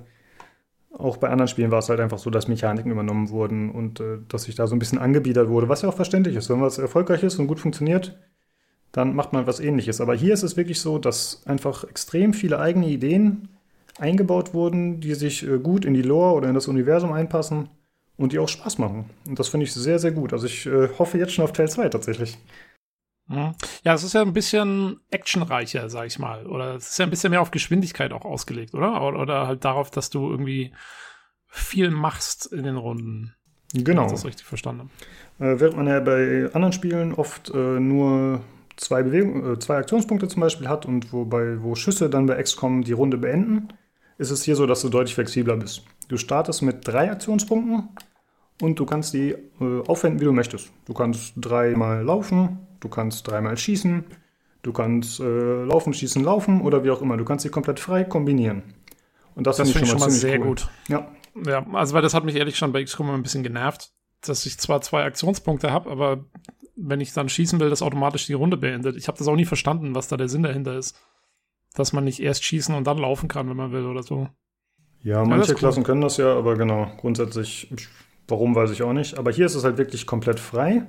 auch 0.97 1.17
bei 1.17 1.29
anderen 1.29 1.47
Spielen 1.47 1.71
war 1.71 1.79
es 1.79 1.89
halt 1.89 1.99
einfach 1.99 2.17
so, 2.19 2.29
dass 2.29 2.47
Mechaniken 2.47 2.91
übernommen 2.91 3.29
wurden 3.29 3.69
und 3.69 3.99
äh, 3.99 4.19
dass 4.27 4.43
sich 4.43 4.55
da 4.55 4.65
so 4.65 4.75
ein 4.75 4.79
bisschen 4.79 4.97
angebiedert 4.97 5.49
wurde, 5.49 5.69
was 5.69 5.81
ja 5.81 5.89
auch 5.89 5.95
verständlich 5.95 6.35
ist. 6.35 6.49
Wenn 6.49 6.61
was 6.61 6.77
erfolgreich 6.77 7.21
ist 7.23 7.37
und 7.37 7.47
gut 7.47 7.59
funktioniert, 7.59 8.17
dann 8.91 9.15
macht 9.15 9.33
man 9.33 9.47
was 9.47 9.59
ähnliches. 9.59 10.01
Aber 10.01 10.15
hier 10.15 10.33
ist 10.33 10.43
es 10.43 10.57
wirklich 10.57 10.81
so, 10.81 10.97
dass 10.97 11.45
einfach 11.45 11.83
extrem 11.83 12.33
viele 12.33 12.59
eigene 12.59 12.87
Ideen 12.87 13.49
eingebaut 13.99 14.53
wurden, 14.53 15.01
die 15.01 15.13
sich 15.13 15.47
äh, 15.47 15.59
gut 15.59 15.85
in 15.85 15.93
die 15.93 16.01
Lore 16.01 16.35
oder 16.35 16.49
in 16.49 16.55
das 16.55 16.67
Universum 16.67 17.11
einpassen 17.11 17.69
und 18.17 18.31
die 18.31 18.39
auch 18.39 18.49
Spaß 18.49 18.77
machen. 18.77 19.09
Und 19.27 19.39
das 19.39 19.49
finde 19.49 19.65
ich 19.65 19.73
sehr, 19.73 19.99
sehr 19.99 20.11
gut. 20.11 20.33
Also 20.33 20.45
ich 20.45 20.65
äh, 20.65 20.89
hoffe 20.97 21.17
jetzt 21.17 21.33
schon 21.33 21.43
auf 21.43 21.53
Teil 21.53 21.69
2 21.69 21.89
tatsächlich. 21.89 22.37
Mhm. 23.27 23.53
Ja, 23.83 23.93
es 23.93 24.03
ist 24.03 24.13
ja 24.13 24.21
ein 24.21 24.33
bisschen 24.33 24.99
actionreicher, 25.11 25.89
sag 25.89 26.07
ich 26.07 26.19
mal. 26.19 26.47
Oder 26.47 26.75
es 26.75 26.89
ist 26.89 26.99
ja 26.99 27.05
ein 27.05 27.11
bisschen 27.11 27.29
mehr 27.29 27.41
auf 27.41 27.51
Geschwindigkeit 27.51 28.11
auch 28.11 28.25
ausgelegt, 28.25 28.73
oder? 28.73 29.01
Oder, 29.01 29.19
oder 29.19 29.47
halt 29.47 29.63
darauf, 29.63 29.91
dass 29.91 30.09
du 30.09 30.29
irgendwie 30.29 30.73
viel 31.47 31.91
machst 31.91 32.47
in 32.47 32.63
den 32.63 32.77
Runden. 32.77 33.35
Genau. 33.73 34.01
Wenn 34.01 34.07
ich 34.07 34.13
das 34.13 34.25
richtig 34.25 34.45
verstanden 34.47 34.89
habe. 35.39 35.53
Äh, 35.53 35.59
während 35.59 35.77
man 35.77 35.87
ja 35.87 35.99
bei 35.99 36.49
anderen 36.53 36.73
Spielen 36.73 37.13
oft 37.13 37.51
äh, 37.51 37.79
nur 37.79 38.41
zwei, 38.79 39.03
Bewegung, 39.03 39.53
äh, 39.53 39.59
zwei 39.59 39.77
Aktionspunkte 39.77 40.27
zum 40.27 40.41
Beispiel 40.41 40.67
hat 40.67 40.85
und 40.85 41.11
wobei, 41.13 41.61
wo 41.61 41.75
Schüsse 41.75 42.09
dann 42.09 42.25
bei 42.25 42.41
XCOM 42.41 42.83
die 42.83 42.93
Runde 42.93 43.17
beenden, 43.17 43.69
ist 44.17 44.31
es 44.31 44.43
hier 44.43 44.55
so, 44.55 44.65
dass 44.65 44.81
du 44.81 44.89
deutlich 44.89 45.15
flexibler 45.15 45.57
bist. 45.57 45.83
Du 46.07 46.17
startest 46.17 46.61
mit 46.61 46.87
drei 46.87 47.11
Aktionspunkten 47.11 47.89
und 48.61 48.79
du 48.79 48.85
kannst 48.85 49.13
die 49.13 49.31
äh, 49.31 49.81
aufwenden, 49.87 50.19
wie 50.19 50.25
du 50.25 50.33
möchtest. 50.33 50.71
Du 50.85 50.93
kannst 50.93 51.33
dreimal 51.37 52.03
laufen, 52.03 52.59
du 52.79 52.89
kannst 52.89 53.27
dreimal 53.27 53.57
schießen, 53.57 54.03
du 54.63 54.73
kannst 54.73 55.19
äh, 55.19 55.63
laufen, 55.63 55.93
schießen, 55.93 56.23
laufen 56.23 56.61
oder 56.61 56.83
wie 56.83 56.89
auch 56.89 57.01
immer. 57.01 57.17
Du 57.17 57.25
kannst 57.25 57.43
sie 57.43 57.49
komplett 57.49 57.79
frei 57.79 58.03
kombinieren. 58.03 58.63
Und 59.35 59.47
das, 59.47 59.57
Das 59.57 59.71
finde 59.71 59.85
ich 59.85 59.91
schon 59.91 59.99
mal 59.99 60.09
sehr 60.11 60.39
cool. 60.39 60.47
gut. 60.47 60.69
Ja, 60.87 61.07
Ja, 61.45 61.65
also 61.73 61.93
weil 61.93 62.01
das 62.01 62.13
hat 62.13 62.25
mich 62.25 62.35
ehrlich 62.35 62.57
schon 62.57 62.71
bei 62.73 62.83
XCOM 62.83 63.09
ein 63.11 63.23
bisschen 63.23 63.43
genervt, 63.43 63.91
dass 64.21 64.45
ich 64.45 64.57
zwar 64.57 64.81
zwei 64.81 65.03
Aktionspunkte 65.03 65.71
habe, 65.71 65.89
aber 65.89 66.25
wenn 66.81 67.01
ich 67.01 67.13
dann 67.13 67.29
schießen 67.29 67.59
will, 67.59 67.69
das 67.69 67.81
automatisch 67.81 68.25
die 68.27 68.33
Runde 68.33 68.57
beendet. 68.57 68.95
Ich 68.95 69.07
habe 69.07 69.17
das 69.17 69.27
auch 69.27 69.35
nie 69.35 69.45
verstanden, 69.45 69.95
was 69.95 70.07
da 70.07 70.17
der 70.17 70.29
Sinn 70.29 70.43
dahinter 70.43 70.77
ist. 70.77 70.95
Dass 71.75 71.93
man 71.93 72.03
nicht 72.03 72.19
erst 72.19 72.43
schießen 72.43 72.73
und 72.73 72.87
dann 72.87 72.97
laufen 72.97 73.27
kann, 73.27 73.49
wenn 73.49 73.57
man 73.57 73.71
will 73.71 73.85
oder 73.85 74.01
so. 74.03 74.27
Ja, 75.03 75.23
manche 75.23 75.51
cool. 75.53 75.57
Klassen 75.57 75.83
können 75.83 76.01
das 76.01 76.17
ja, 76.17 76.33
aber 76.35 76.55
genau, 76.57 76.91
grundsätzlich, 76.97 77.71
ich- 77.71 77.87
warum 78.27 78.55
weiß 78.55 78.71
ich 78.71 78.81
auch 78.83 78.93
nicht. 78.93 79.17
Aber 79.17 79.31
hier 79.31 79.45
ist 79.45 79.55
es 79.55 79.63
halt 79.63 79.77
wirklich 79.77 80.05
komplett 80.05 80.39
frei. 80.39 80.87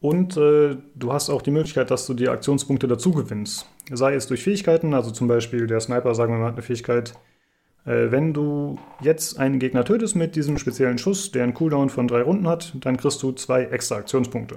Und 0.00 0.36
äh, 0.36 0.76
du 0.94 1.12
hast 1.12 1.28
auch 1.28 1.42
die 1.42 1.50
Möglichkeit, 1.50 1.90
dass 1.90 2.06
du 2.06 2.14
dir 2.14 2.32
Aktionspunkte 2.32 2.88
dazu 2.88 3.12
gewinnst. 3.12 3.66
Sei 3.92 4.14
es 4.14 4.26
durch 4.26 4.42
Fähigkeiten, 4.42 4.94
also 4.94 5.10
zum 5.10 5.28
Beispiel 5.28 5.66
der 5.66 5.80
Sniper, 5.80 6.14
sagen 6.14 6.32
wir 6.32 6.38
mal, 6.38 6.46
hat 6.46 6.54
eine 6.54 6.62
Fähigkeit. 6.62 7.14
Äh, 7.84 8.10
wenn 8.10 8.32
du 8.32 8.78
jetzt 9.02 9.38
einen 9.38 9.58
Gegner 9.58 9.84
tötest 9.84 10.16
mit 10.16 10.36
diesem 10.36 10.56
speziellen 10.56 10.96
Schuss, 10.96 11.32
der 11.32 11.42
einen 11.44 11.52
Cooldown 11.54 11.90
von 11.90 12.08
drei 12.08 12.22
Runden 12.22 12.48
hat, 12.48 12.74
dann 12.80 12.96
kriegst 12.96 13.22
du 13.22 13.32
zwei 13.32 13.64
extra 13.64 13.96
Aktionspunkte. 13.96 14.56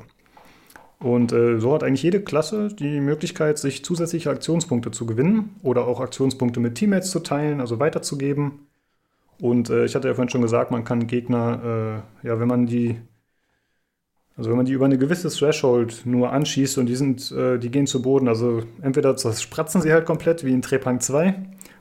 Und 1.03 1.33
äh, 1.33 1.59
so 1.59 1.73
hat 1.73 1.83
eigentlich 1.83 2.01
jede 2.01 2.21
Klasse 2.21 2.69
die 2.69 3.01
Möglichkeit, 3.01 3.57
sich 3.57 3.83
zusätzliche 3.83 4.29
Aktionspunkte 4.29 4.89
zu 4.89 5.05
gewinnen 5.05 5.53
oder 5.61 5.85
auch 5.85 5.99
Aktionspunkte 5.99 6.61
mit 6.61 6.75
Teammates 6.75 7.11
zu 7.11 7.19
teilen, 7.19 7.59
also 7.59 7.77
weiterzugeben. 7.77 8.67
Und 9.41 9.69
äh, 9.69 9.83
ich 9.83 9.95
hatte 9.95 10.07
ja 10.07 10.13
vorhin 10.13 10.29
schon 10.29 10.41
gesagt, 10.41 10.71
man 10.71 10.85
kann 10.85 11.05
Gegner, 11.05 12.03
äh, 12.23 12.27
ja, 12.27 12.39
wenn 12.39 12.47
man 12.47 12.67
die, 12.67 12.95
also 14.37 14.49
wenn 14.49 14.55
man 14.55 14.65
die 14.65 14.71
über 14.71 14.85
eine 14.85 14.97
gewisse 14.97 15.27
Threshold 15.27 16.05
nur 16.05 16.31
anschießt 16.31 16.77
und 16.77 16.85
die 16.85 16.95
sind, 16.95 17.33
äh, 17.33 17.59
die 17.59 17.69
gehen 17.69 17.85
zu 17.85 18.01
Boden, 18.01 18.29
also 18.29 18.63
entweder 18.81 19.17
spratzen 19.17 19.81
sie 19.81 19.91
halt 19.91 20.05
komplett 20.05 20.45
wie 20.45 20.53
in 20.53 20.61
Trepang 20.61 21.01
2 21.01 21.35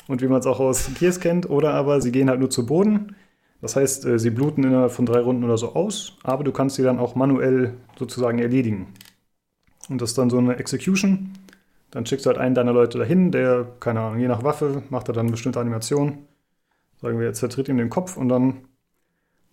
und 0.09 0.21
wie 0.21 0.27
man 0.27 0.41
es 0.41 0.47
auch 0.47 0.59
aus 0.59 0.91
Gears 0.99 1.21
kennt, 1.21 1.49
oder 1.49 1.75
aber 1.75 2.01
sie 2.01 2.11
gehen 2.11 2.29
halt 2.29 2.41
nur 2.41 2.51
zu 2.51 2.67
Boden. 2.67 3.15
Das 3.61 3.77
heißt, 3.77 4.05
äh, 4.05 4.19
sie 4.19 4.31
bluten 4.31 4.65
innerhalb 4.65 4.91
von 4.91 5.07
drei 5.07 5.21
Runden 5.21 5.45
oder 5.45 5.59
so 5.59 5.77
aus, 5.77 6.19
aber 6.25 6.43
du 6.43 6.51
kannst 6.51 6.75
sie 6.75 6.83
dann 6.83 6.99
auch 6.99 7.15
manuell 7.15 7.75
sozusagen 7.97 8.41
erledigen. 8.41 8.89
Und 9.89 10.01
das 10.01 10.11
ist 10.11 10.19
dann 10.19 10.31
so 10.31 10.39
eine 10.39 10.57
Execution. 10.57 11.33
Dann 11.91 12.07
schickst 12.07 12.25
du 12.25 12.31
halt 12.31 12.39
einen 12.39 12.55
deiner 12.55 12.73
Leute 12.73 12.99
dahin, 12.99 13.33
der, 13.33 13.67
keine 13.81 14.01
Ahnung, 14.01 14.19
je 14.19 14.29
nach 14.29 14.45
Waffe 14.45 14.83
macht 14.89 15.09
er 15.09 15.15
dann 15.15 15.27
eine 15.27 15.33
bestimmte 15.33 15.61
Animation. 15.61 16.27
Sagen 17.01 17.19
wir, 17.19 17.27
jetzt 17.27 17.41
zertritt 17.41 17.69
ihm 17.69 17.77
den 17.77 17.91
Kopf 17.91 18.17
und 18.17 18.29
dann 18.29 18.65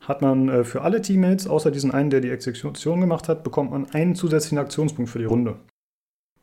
hat 0.01 0.21
man 0.21 0.47
äh, 0.47 0.63
für 0.63 0.81
alle 0.81 1.01
Teammates, 1.01 1.47
außer 1.47 1.71
diesen 1.71 1.91
einen, 1.91 2.09
der 2.09 2.21
die 2.21 2.29
Exekution 2.29 3.01
gemacht 3.01 3.27
hat, 3.27 3.43
bekommt 3.43 3.71
man 3.71 3.89
einen 3.91 4.15
zusätzlichen 4.15 4.57
Aktionspunkt 4.57 5.11
für 5.11 5.19
die 5.19 5.25
Runde. 5.25 5.57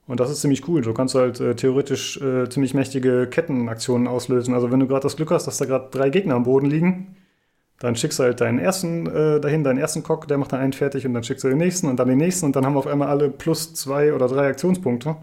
Und 0.07 0.21
das 0.21 0.31
ist 0.31 0.41
ziemlich 0.41 0.69
cool. 0.69 0.83
Du 0.83 0.93
kannst 0.93 1.15
halt 1.15 1.41
äh, 1.41 1.57
theoretisch 1.57 2.21
äh, 2.21 2.49
ziemlich 2.49 2.75
mächtige 2.75 3.27
Kettenaktionen 3.29 4.07
auslösen. 4.07 4.55
Also 4.55 4.71
wenn 4.71 4.81
du 4.81 4.87
gerade 4.87 5.03
das 5.03 5.17
Glück 5.17 5.31
hast, 5.31 5.47
dass 5.47 5.59
da 5.59 5.65
gerade 5.65 5.89
drei 5.91 6.11
Gegner 6.11 6.35
am 6.35 6.45
Boden 6.45 6.67
liegen, 6.67 7.17
dann 7.79 7.95
schickst 7.97 8.19
du 8.19 8.23
halt 8.25 8.41
deinen 8.41 8.59
ersten 8.59 9.07
äh, 9.07 9.41
dahin, 9.41 9.65
deinen 9.65 9.79
ersten 9.79 10.03
Cock, 10.03 10.29
der 10.29 10.39
macht 10.39 10.53
dann 10.53 10.61
einen 10.61 10.73
fertig 10.73 11.07
und 11.07 11.15
dann 11.15 11.25
schickst 11.25 11.45
du 11.45 11.49
den 11.49 11.59
nächsten 11.59 11.89
und 11.89 11.97
dann 11.97 12.09
den 12.09 12.19
nächsten 12.19 12.47
und 12.47 12.57
dann 12.57 12.65
haben 12.65 12.75
wir 12.75 12.79
auf 12.79 12.87
einmal 12.87 13.09
alle 13.09 13.31
plus 13.31 13.75
zwei 13.75 14.13
oder 14.15 14.29
drei 14.29 14.49
Aktionspunkte. 14.49 15.17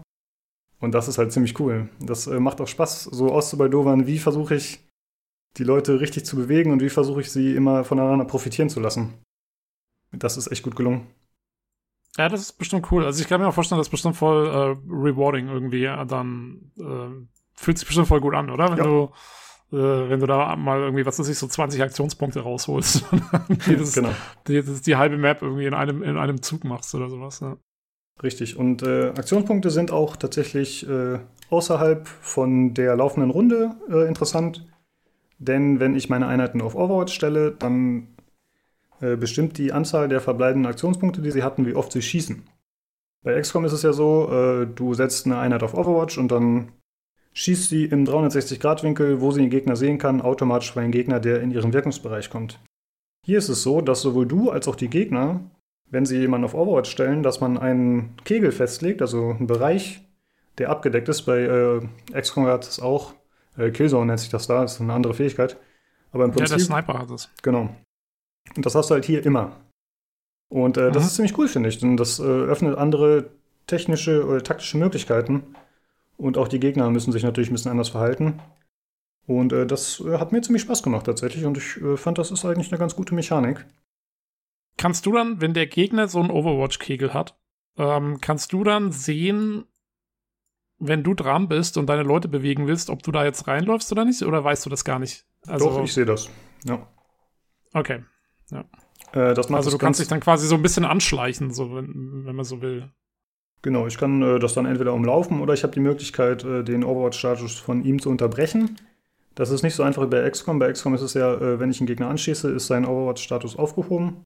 Und 0.80 0.92
das 0.92 1.08
ist 1.08 1.18
halt 1.18 1.32
ziemlich 1.32 1.58
cool. 1.60 1.88
Das 2.00 2.26
äh, 2.26 2.38
macht 2.38 2.60
auch 2.60 2.68
Spaß, 2.68 3.04
so 3.04 3.32
auszubaldowern, 3.32 4.06
wie 4.06 4.18
versuche 4.18 4.54
ich 4.54 4.80
die 5.56 5.64
Leute 5.64 6.00
richtig 6.00 6.26
zu 6.26 6.36
bewegen 6.36 6.72
und 6.72 6.80
wie 6.82 6.90
versuche 6.90 7.20
ich 7.20 7.30
sie 7.30 7.54
immer 7.54 7.84
voneinander 7.84 8.24
profitieren 8.24 8.68
zu 8.68 8.80
lassen. 8.80 9.14
Das 10.12 10.36
ist 10.36 10.50
echt 10.50 10.62
gut 10.62 10.76
gelungen. 10.76 11.06
Ja, 12.16 12.28
das 12.28 12.40
ist 12.42 12.52
bestimmt 12.52 12.90
cool. 12.92 13.04
Also 13.04 13.20
ich 13.20 13.28
kann 13.28 13.40
mir 13.40 13.48
auch 13.48 13.54
vorstellen, 13.54 13.78
das 13.78 13.88
ist 13.88 13.92
bestimmt 13.92 14.16
voll 14.16 14.46
äh, 14.46 14.76
rewarding 14.92 15.48
irgendwie. 15.48 15.80
Ja, 15.80 16.04
dann 16.04 16.70
äh, 16.78 17.26
fühlt 17.54 17.78
sich 17.78 17.86
bestimmt 17.86 18.06
voll 18.08 18.20
gut 18.20 18.34
an, 18.34 18.50
oder? 18.50 18.70
Wenn 18.70 18.78
Ja. 18.78 18.84
du 18.84 19.10
äh, 19.72 19.76
wenn 19.76 20.20
du 20.20 20.26
da 20.26 20.54
mal 20.56 20.80
irgendwie, 20.80 21.06
was 21.06 21.18
weiß 21.18 21.28
ich, 21.28 21.38
so 21.38 21.46
20 21.46 21.82
Aktionspunkte 21.82 22.40
rausholst 22.40 23.10
und 23.12 23.22
dann 23.32 23.58
jedes, 23.66 23.94
Genau. 23.94 24.10
die, 24.46 24.62
das- 24.62 24.82
die 24.82 24.96
halbe 24.96 25.16
Map 25.16 25.42
irgendwie 25.42 25.66
in 25.66 25.74
einem, 25.74 26.02
in 26.02 26.16
einem 26.16 26.42
Zug 26.42 26.64
machst 26.64 26.94
oder 26.94 27.08
sowas. 27.08 27.40
Ja. 27.40 27.56
Richtig. 28.22 28.56
Und 28.56 28.82
äh, 28.82 29.08
Aktionspunkte 29.08 29.70
sind 29.70 29.90
auch 29.90 30.16
tatsächlich 30.16 30.88
äh, 30.88 31.18
außerhalb 31.50 32.06
von 32.06 32.72
der 32.74 32.96
laufenden 32.96 33.30
Runde 33.30 33.70
äh, 33.90 34.06
interessant. 34.06 34.66
Denn 35.38 35.80
wenn 35.80 35.96
ich 35.96 36.08
meine 36.08 36.28
Einheiten 36.28 36.60
auf 36.62 36.76
Overwatch 36.76 37.12
stelle, 37.12 37.50
dann 37.52 38.06
äh, 39.00 39.16
bestimmt 39.16 39.58
die 39.58 39.72
Anzahl 39.72 40.08
der 40.08 40.20
verbleibenden 40.20 40.70
Aktionspunkte, 40.70 41.20
die 41.22 41.32
sie 41.32 41.42
hatten, 41.42 41.66
wie 41.66 41.74
oft 41.74 41.90
sie 41.90 42.02
schießen. 42.02 42.42
Bei 43.24 43.40
XCOM 43.40 43.64
ist 43.64 43.72
es 43.72 43.82
ja 43.82 43.92
so, 43.92 44.28
äh, 44.30 44.66
du 44.66 44.94
setzt 44.94 45.26
eine 45.26 45.38
Einheit 45.38 45.62
auf 45.64 45.74
Overwatch 45.74 46.16
und 46.18 46.30
dann 46.30 46.68
schießt 47.34 47.68
sie 47.68 47.84
im 47.84 48.04
360-Grad-Winkel, 48.06 49.20
wo 49.20 49.30
sie 49.30 49.40
den 49.42 49.50
Gegner 49.50 49.76
sehen 49.76 49.98
kann, 49.98 50.20
automatisch 50.22 50.72
bei 50.74 50.82
einem 50.82 50.92
Gegner, 50.92 51.20
der 51.20 51.40
in 51.40 51.50
ihren 51.50 51.72
Wirkungsbereich 51.72 52.30
kommt. 52.30 52.60
Hier 53.26 53.38
ist 53.38 53.48
es 53.48 53.62
so, 53.62 53.80
dass 53.80 54.02
sowohl 54.02 54.26
du 54.26 54.50
als 54.50 54.68
auch 54.68 54.76
die 54.76 54.88
Gegner 54.88 55.40
wenn 55.94 56.06
Sie 56.06 56.18
jemanden 56.18 56.44
auf 56.44 56.54
Overwatch 56.54 56.90
stellen, 56.90 57.22
dass 57.22 57.40
man 57.40 57.56
einen 57.56 58.16
Kegel 58.24 58.52
festlegt, 58.52 59.00
also 59.00 59.30
einen 59.30 59.46
Bereich, 59.46 60.02
der 60.58 60.70
abgedeckt 60.70 61.08
ist. 61.08 61.22
Bei 61.22 61.40
äh, 61.40 62.20
XCOM 62.20 62.46
hat 62.46 62.64
es 62.66 62.80
auch, 62.80 63.14
äh, 63.56 63.70
Killzone 63.70 64.06
nennt 64.06 64.20
sich 64.20 64.28
das 64.28 64.46
da, 64.46 64.64
ist 64.64 64.80
eine 64.80 64.92
andere 64.92 65.14
Fähigkeit. 65.14 65.56
Aber 66.12 66.24
im 66.24 66.30
ja, 66.30 66.36
der 66.36 66.44
Prinzip, 66.46 66.66
Sniper 66.66 66.98
hat 66.98 67.10
es. 67.10 67.30
genau. 67.42 67.74
Und 68.56 68.66
das 68.66 68.74
hast 68.74 68.90
du 68.90 68.94
halt 68.94 69.04
hier 69.04 69.24
immer. 69.24 69.52
Und 70.48 70.76
äh, 70.76 70.90
das 70.90 71.02
Mhm. 71.02 71.06
ist 71.06 71.14
ziemlich 71.14 71.38
cool, 71.38 71.48
finde 71.48 71.68
ich, 71.68 71.78
denn 71.78 71.96
das 71.96 72.18
äh, 72.18 72.22
öffnet 72.22 72.76
andere 72.76 73.30
technische 73.66 74.26
oder 74.26 74.42
taktische 74.42 74.76
Möglichkeiten. 74.76 75.54
Und 76.16 76.38
auch 76.38 76.48
die 76.48 76.60
Gegner 76.60 76.90
müssen 76.90 77.12
sich 77.12 77.22
natürlich 77.22 77.50
ein 77.50 77.54
bisschen 77.54 77.70
anders 77.70 77.88
verhalten. 77.88 78.40
Und 79.26 79.52
äh, 79.52 79.66
das 79.66 80.00
äh, 80.00 80.18
hat 80.18 80.32
mir 80.32 80.42
ziemlich 80.42 80.62
Spaß 80.62 80.82
gemacht 80.82 81.06
tatsächlich. 81.06 81.44
Und 81.44 81.56
ich 81.56 81.76
äh, 81.80 81.96
fand, 81.96 82.18
das 82.18 82.30
ist 82.30 82.44
eigentlich 82.44 82.70
eine 82.70 82.78
ganz 82.78 82.94
gute 82.94 83.14
Mechanik. 83.14 83.66
Kannst 84.76 85.06
du 85.06 85.12
dann, 85.12 85.40
wenn 85.40 85.54
der 85.54 85.66
Gegner 85.66 86.08
so 86.08 86.20
einen 86.20 86.30
Overwatch-Kegel 86.30 87.14
hat, 87.14 87.38
ähm, 87.78 88.18
kannst 88.20 88.52
du 88.52 88.64
dann 88.64 88.92
sehen, 88.92 89.64
wenn 90.78 91.02
du 91.02 91.14
dran 91.14 91.48
bist 91.48 91.76
und 91.78 91.86
deine 91.86 92.02
Leute 92.02 92.28
bewegen 92.28 92.66
willst, 92.66 92.90
ob 92.90 93.02
du 93.02 93.12
da 93.12 93.24
jetzt 93.24 93.46
reinläufst 93.46 93.90
oder 93.92 94.04
nicht? 94.04 94.22
Oder 94.22 94.44
weißt 94.44 94.66
du 94.66 94.70
das 94.70 94.84
gar 94.84 94.98
nicht? 94.98 95.26
Also, 95.46 95.70
Doch, 95.70 95.84
ich 95.84 95.92
sehe 95.92 96.04
das. 96.04 96.28
Ja. 96.64 96.86
okay. 97.72 98.04
Äh, 99.12 99.34
das 99.34 99.48
macht 99.48 99.58
Also 99.58 99.70
du 99.70 99.78
kannst 99.78 100.00
dich 100.00 100.08
dann 100.08 100.20
quasi 100.20 100.46
so 100.46 100.54
ein 100.54 100.62
bisschen 100.62 100.84
anschleichen, 100.84 101.52
so 101.52 101.74
wenn, 101.74 102.24
wenn 102.24 102.36
man 102.36 102.44
so 102.44 102.60
will. 102.60 102.92
Genau, 103.64 103.86
ich 103.86 103.96
kann 103.96 104.20
äh, 104.20 104.38
das 104.38 104.52
dann 104.52 104.66
entweder 104.66 104.92
umlaufen 104.92 105.40
oder 105.40 105.54
ich 105.54 105.62
habe 105.62 105.72
die 105.72 105.80
Möglichkeit, 105.80 106.44
äh, 106.44 106.62
den 106.62 106.84
Overwatch-Status 106.84 107.58
von 107.58 107.82
ihm 107.82 107.98
zu 107.98 108.10
unterbrechen. 108.10 108.76
Das 109.34 109.48
ist 109.48 109.62
nicht 109.62 109.74
so 109.74 109.82
einfach 109.82 110.02
wie 110.02 110.08
bei 110.08 110.28
XCOM. 110.28 110.58
Bei 110.58 110.70
XCOM 110.70 110.94
ist 110.94 111.00
es 111.00 111.14
ja, 111.14 111.32
äh, 111.32 111.58
wenn 111.58 111.70
ich 111.70 111.80
einen 111.80 111.86
Gegner 111.86 112.08
anschieße, 112.08 112.50
ist 112.50 112.66
sein 112.66 112.84
Overwatch-Status 112.84 113.56
aufgehoben. 113.56 114.22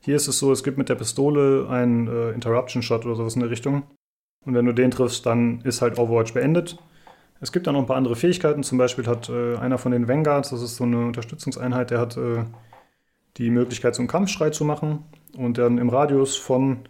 Hier 0.00 0.16
ist 0.16 0.26
es 0.26 0.38
so, 0.38 0.52
es 0.52 0.64
gibt 0.64 0.78
mit 0.78 0.88
der 0.88 0.94
Pistole 0.94 1.68
einen 1.68 2.08
äh, 2.08 2.30
Interruption-Shot 2.30 3.04
oder 3.04 3.14
sowas 3.14 3.34
in 3.34 3.42
der 3.42 3.50
Richtung. 3.50 3.82
Und 4.46 4.54
wenn 4.54 4.64
du 4.64 4.72
den 4.72 4.90
triffst, 4.90 5.26
dann 5.26 5.60
ist 5.64 5.82
halt 5.82 5.98
Overwatch 5.98 6.32
beendet. 6.32 6.78
Es 7.42 7.52
gibt 7.52 7.66
dann 7.66 7.74
noch 7.74 7.82
ein 7.82 7.86
paar 7.86 7.98
andere 7.98 8.16
Fähigkeiten. 8.16 8.62
Zum 8.62 8.78
Beispiel 8.78 9.06
hat 9.06 9.28
äh, 9.28 9.56
einer 9.56 9.76
von 9.76 9.92
den 9.92 10.08
Vanguards, 10.08 10.48
das 10.48 10.62
ist 10.62 10.76
so 10.76 10.84
eine 10.84 11.04
Unterstützungseinheit, 11.04 11.90
der 11.90 12.00
hat 12.00 12.16
äh, 12.16 12.44
die 13.36 13.50
Möglichkeit, 13.50 13.94
so 13.94 14.00
einen 14.00 14.08
Kampfschrei 14.08 14.48
zu 14.48 14.64
machen. 14.64 15.04
Und 15.36 15.58
dann 15.58 15.76
im 15.76 15.90
Radius 15.90 16.36
von 16.36 16.88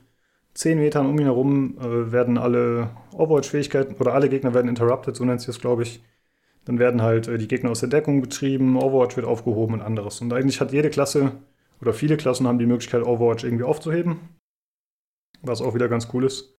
10 0.59 0.77
Metern 0.77 1.07
um 1.07 1.17
ihn 1.17 1.27
herum 1.27 1.79
äh, 1.79 2.11
werden 2.11 2.37
alle 2.37 2.91
Overwatch-Fähigkeiten 3.13 3.95
oder 3.95 4.13
alle 4.13 4.29
Gegner 4.29 4.55
werden 4.55 4.67
interrupted, 4.67 5.15
so 5.15 5.25
nennt 5.25 5.41
sich 5.41 5.47
das, 5.47 5.61
glaube 5.61 5.85
ich. 5.85 6.03
Dann 6.65 6.81
werden 6.81 7.01
halt 7.01 7.29
äh, 7.29 7.39
die 7.39 7.47
Gegner 7.47 7.71
aus 7.71 7.79
der 7.79 7.89
Deckung 7.89 8.21
betrieben, 8.21 8.77
Overwatch 8.77 9.15
wird 9.17 9.25
aufgehoben 9.25 9.75
und 9.75 9.83
anderes. 9.83 10.21
Und 10.21 10.33
eigentlich 10.33 10.61
hat 10.61 10.73
jede 10.73 10.91
Klasse 10.91 11.31
oder 11.81 11.93
viele 11.93 12.17
Klassen 12.17 12.49
haben 12.49 12.59
die 12.59 12.67
Möglichkeit, 12.67 13.05
Overwatch 13.05 13.45
irgendwie 13.45 13.63
aufzuheben. 13.63 14.19
Was 15.43 15.63
auch 15.63 15.75
wieder 15.77 15.89
ganz 15.89 16.09
cool 16.13 16.25
ist. 16.25 16.59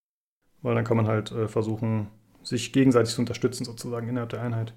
Weil 0.61 0.75
dann 0.75 0.85
kann 0.85 0.95
man 0.95 1.07
halt 1.07 1.33
äh, 1.33 1.49
versuchen, 1.49 2.07
sich 2.41 2.71
gegenseitig 2.71 3.13
zu 3.13 3.19
unterstützen, 3.19 3.65
sozusagen 3.65 4.07
innerhalb 4.07 4.29
der 4.29 4.41
Einheit. 4.41 4.73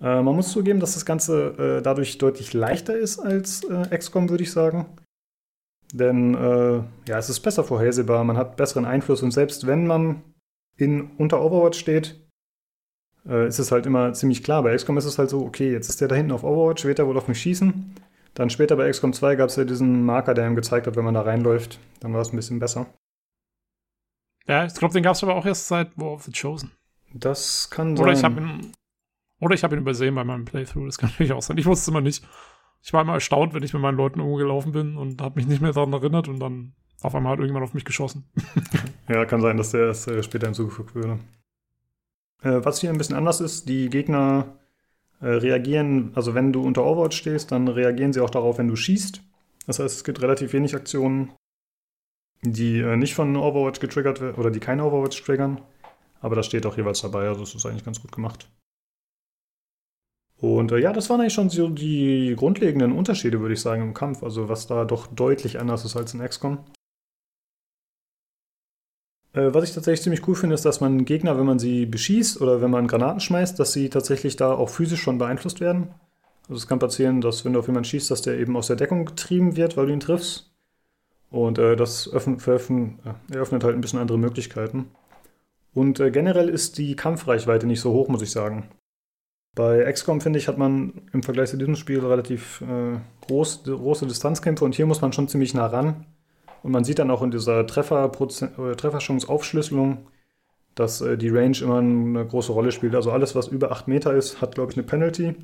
Äh, 0.00 0.20
man 0.20 0.34
muss 0.34 0.50
zugeben, 0.50 0.80
dass 0.80 0.94
das 0.94 1.06
Ganze 1.06 1.78
äh, 1.78 1.80
dadurch 1.80 2.18
deutlich 2.18 2.54
leichter 2.54 2.96
ist 2.96 3.20
als 3.20 3.62
äh, 3.62 3.96
XCOM, 3.96 4.30
würde 4.30 4.42
ich 4.42 4.50
sagen. 4.50 4.86
Denn 5.94 6.34
äh, 6.34 6.82
ja, 7.08 7.18
es 7.18 7.30
ist 7.30 7.38
besser 7.38 7.62
vorhersehbar, 7.62 8.24
man 8.24 8.36
hat 8.36 8.56
besseren 8.56 8.84
Einfluss 8.84 9.22
und 9.22 9.30
selbst 9.30 9.68
wenn 9.68 9.86
man 9.86 10.22
in, 10.76 11.12
unter 11.18 11.40
Overwatch 11.40 11.78
steht, 11.78 12.20
äh, 13.24 13.46
ist 13.46 13.60
es 13.60 13.70
halt 13.70 13.86
immer 13.86 14.12
ziemlich 14.12 14.42
klar. 14.42 14.64
Bei 14.64 14.74
XCOM 14.74 14.98
ist 14.98 15.04
es 15.04 15.18
halt 15.18 15.30
so, 15.30 15.44
okay, 15.44 15.70
jetzt 15.70 15.88
ist 15.88 16.00
der 16.00 16.08
da 16.08 16.16
hinten 16.16 16.32
auf 16.32 16.42
Overwatch, 16.42 16.84
wird 16.84 16.98
er 16.98 17.06
wohl 17.06 17.16
auf 17.16 17.28
mich 17.28 17.40
schießen. 17.40 17.94
Dann 18.34 18.50
später 18.50 18.74
bei 18.74 18.90
XCOM 18.90 19.12
2 19.12 19.36
gab 19.36 19.50
es 19.50 19.54
ja 19.54 19.62
diesen 19.62 20.04
Marker, 20.04 20.34
der 20.34 20.48
ihm 20.48 20.56
gezeigt 20.56 20.88
hat, 20.88 20.96
wenn 20.96 21.04
man 21.04 21.14
da 21.14 21.20
reinläuft. 21.20 21.78
Dann 22.00 22.12
war 22.12 22.22
es 22.22 22.32
ein 22.32 22.36
bisschen 22.36 22.58
besser. 22.58 22.86
Ja, 24.48 24.64
ich 24.64 24.74
glaube, 24.74 24.94
den 24.94 25.04
gab 25.04 25.14
es 25.14 25.22
aber 25.22 25.36
auch 25.36 25.46
erst 25.46 25.68
seit 25.68 25.96
War 25.96 26.10
of 26.10 26.24
the 26.24 26.32
Chosen. 26.32 26.72
Das 27.12 27.70
kann 27.70 27.96
Oder 27.96 28.16
sein. 28.16 28.16
ich 28.16 28.24
habe 28.24 28.40
ihn, 28.40 28.72
oder 29.40 29.54
ich 29.54 29.62
habe 29.62 29.76
ihn 29.76 29.82
übersehen 29.82 30.16
bei 30.16 30.24
meinem 30.24 30.44
Playthrough. 30.44 30.86
Das 30.86 30.98
kann 30.98 31.10
natürlich 31.10 31.32
auch 31.32 31.42
sein. 31.42 31.56
Ich 31.56 31.66
wusste 31.66 31.82
es 31.82 31.88
immer 31.88 32.00
nicht. 32.00 32.26
Ich 32.84 32.92
war 32.92 33.00
immer 33.00 33.14
erstaunt, 33.14 33.54
wenn 33.54 33.62
ich 33.62 33.72
mit 33.72 33.80
meinen 33.80 33.96
Leuten 33.96 34.18
irgendwo 34.18 34.36
gelaufen 34.36 34.72
bin 34.72 34.98
und 34.98 35.22
habe 35.22 35.36
mich 35.36 35.46
nicht 35.46 35.62
mehr 35.62 35.72
daran 35.72 35.94
erinnert 35.94 36.28
und 36.28 36.38
dann 36.38 36.74
auf 37.00 37.14
einmal 37.14 37.32
hat 37.32 37.38
irgendjemand 37.38 37.64
auf 37.64 37.74
mich 37.74 37.86
geschossen. 37.86 38.24
Ja, 39.08 39.26
kann 39.26 39.42
sein, 39.42 39.58
dass 39.58 39.70
der 39.70 39.86
erst 39.86 40.08
äh, 40.08 40.22
später 40.22 40.46
hinzugefügt 40.46 40.94
würde. 40.94 41.18
Äh, 42.42 42.64
was 42.64 42.80
hier 42.80 42.90
ein 42.90 42.96
bisschen 42.96 43.16
anders 43.16 43.40
ist, 43.40 43.68
die 43.68 43.90
Gegner 43.90 44.58
äh, 45.20 45.28
reagieren, 45.28 46.12
also 46.14 46.34
wenn 46.34 46.52
du 46.52 46.62
unter 46.62 46.84
Overwatch 46.84 47.16
stehst, 47.16 47.52
dann 47.52 47.68
reagieren 47.68 48.14
sie 48.14 48.20
auch 48.20 48.30
darauf, 48.30 48.56
wenn 48.56 48.68
du 48.68 48.76
schießt. 48.76 49.22
Das 49.66 49.78
heißt, 49.78 49.96
es 49.96 50.04
gibt 50.04 50.22
relativ 50.22 50.54
wenig 50.54 50.74
Aktionen, 50.74 51.32
die 52.42 52.80
äh, 52.80 52.96
nicht 52.96 53.14
von 53.14 53.36
Overwatch 53.36 53.80
getriggert 53.80 54.20
werden 54.20 54.36
oder 54.36 54.50
die 54.50 54.60
keine 54.60 54.84
Overwatch 54.84 55.22
triggern. 55.22 55.60
Aber 56.20 56.36
das 56.36 56.46
steht 56.46 56.64
auch 56.64 56.76
jeweils 56.76 57.02
dabei, 57.02 57.28
also 57.28 57.40
das 57.40 57.54
ist 57.54 57.66
eigentlich 57.66 57.84
ganz 57.84 58.00
gut 58.00 58.12
gemacht. 58.12 58.48
Und 60.44 60.72
äh, 60.72 60.78
ja, 60.78 60.92
das 60.92 61.08
waren 61.08 61.22
eigentlich 61.22 61.32
schon 61.32 61.48
so 61.48 61.70
die 61.70 62.34
grundlegenden 62.36 62.92
Unterschiede, 62.92 63.40
würde 63.40 63.54
ich 63.54 63.62
sagen, 63.62 63.80
im 63.80 63.94
Kampf. 63.94 64.22
Also 64.22 64.50
was 64.50 64.66
da 64.66 64.84
doch 64.84 65.06
deutlich 65.06 65.58
anders 65.58 65.86
ist 65.86 65.96
als 65.96 66.12
in 66.12 66.20
XCOM. 66.20 66.58
Äh, 69.32 69.54
was 69.54 69.64
ich 69.64 69.74
tatsächlich 69.74 70.02
ziemlich 70.02 70.28
cool 70.28 70.34
finde, 70.34 70.54
ist, 70.54 70.66
dass 70.66 70.82
man 70.82 71.06
Gegner, 71.06 71.38
wenn 71.38 71.46
man 71.46 71.58
sie 71.58 71.86
beschießt 71.86 72.42
oder 72.42 72.60
wenn 72.60 72.70
man 72.70 72.86
Granaten 72.86 73.20
schmeißt, 73.20 73.58
dass 73.58 73.72
sie 73.72 73.88
tatsächlich 73.88 74.36
da 74.36 74.52
auch 74.52 74.68
physisch 74.68 75.00
schon 75.00 75.16
beeinflusst 75.16 75.60
werden. 75.60 75.94
Also 76.42 76.56
es 76.56 76.66
kann 76.66 76.78
passieren, 76.78 77.22
dass 77.22 77.46
wenn 77.46 77.54
du 77.54 77.60
auf 77.60 77.66
jemanden 77.66 77.88
schießt, 77.88 78.10
dass 78.10 78.20
der 78.20 78.38
eben 78.38 78.54
aus 78.54 78.66
der 78.66 78.76
Deckung 78.76 79.06
getrieben 79.06 79.56
wird, 79.56 79.78
weil 79.78 79.86
du 79.86 79.94
ihn 79.94 80.00
triffst. 80.00 80.52
Und 81.30 81.58
äh, 81.58 81.74
das 81.74 82.12
öffn, 82.12 82.38
veröffn, 82.38 82.98
äh, 83.30 83.34
eröffnet 83.34 83.64
halt 83.64 83.74
ein 83.74 83.80
bisschen 83.80 83.98
andere 83.98 84.18
Möglichkeiten. 84.18 84.90
Und 85.72 86.00
äh, 86.00 86.10
generell 86.10 86.50
ist 86.50 86.76
die 86.76 86.96
Kampfreichweite 86.96 87.66
nicht 87.66 87.80
so 87.80 87.94
hoch, 87.94 88.08
muss 88.08 88.20
ich 88.20 88.30
sagen. 88.30 88.68
Bei 89.54 89.90
XCOM, 89.90 90.20
finde 90.20 90.38
ich, 90.38 90.48
hat 90.48 90.58
man 90.58 91.02
im 91.12 91.22
Vergleich 91.22 91.50
zu 91.50 91.56
diesem 91.56 91.76
Spiel 91.76 92.00
relativ 92.04 92.60
äh, 92.62 92.98
groß, 93.26 93.64
große 93.64 94.06
Distanzkämpfe 94.06 94.64
und 94.64 94.74
hier 94.74 94.86
muss 94.86 95.00
man 95.00 95.12
schon 95.12 95.28
ziemlich 95.28 95.54
nah 95.54 95.66
ran. 95.66 96.06
Und 96.62 96.72
man 96.72 96.82
sieht 96.82 96.98
dann 96.98 97.10
auch 97.10 97.22
in 97.22 97.30
dieser 97.30 97.60
Trefferprozen- 97.66 98.58
äh, 98.58 98.74
Trefferchance-Aufschlüsselung, 98.74 100.08
dass 100.74 101.00
äh, 101.02 101.16
die 101.16 101.28
Range 101.28 101.56
immer 101.60 101.78
eine 101.78 102.26
große 102.26 102.52
Rolle 102.52 102.72
spielt. 102.72 102.94
Also 102.94 103.12
alles, 103.12 103.34
was 103.36 103.48
über 103.48 103.70
8 103.70 103.86
Meter 103.86 104.14
ist, 104.14 104.40
hat, 104.40 104.54
glaube 104.54 104.72
ich, 104.72 104.78
eine 104.78 104.86
Penalty. 104.86 105.36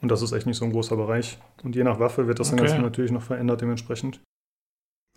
Und 0.00 0.10
das 0.10 0.20
ist 0.20 0.32
echt 0.32 0.46
nicht 0.46 0.58
so 0.58 0.64
ein 0.64 0.72
großer 0.72 0.96
Bereich. 0.96 1.38
Und 1.62 1.74
je 1.74 1.84
nach 1.84 1.98
Waffe 1.98 2.26
wird 2.26 2.38
das 2.38 2.50
dann 2.50 2.58
Okay. 2.58 2.68
Ganze 2.68 2.82
natürlich 2.82 3.12
noch 3.12 3.22
verändert 3.22 3.60
dementsprechend. 3.62 4.20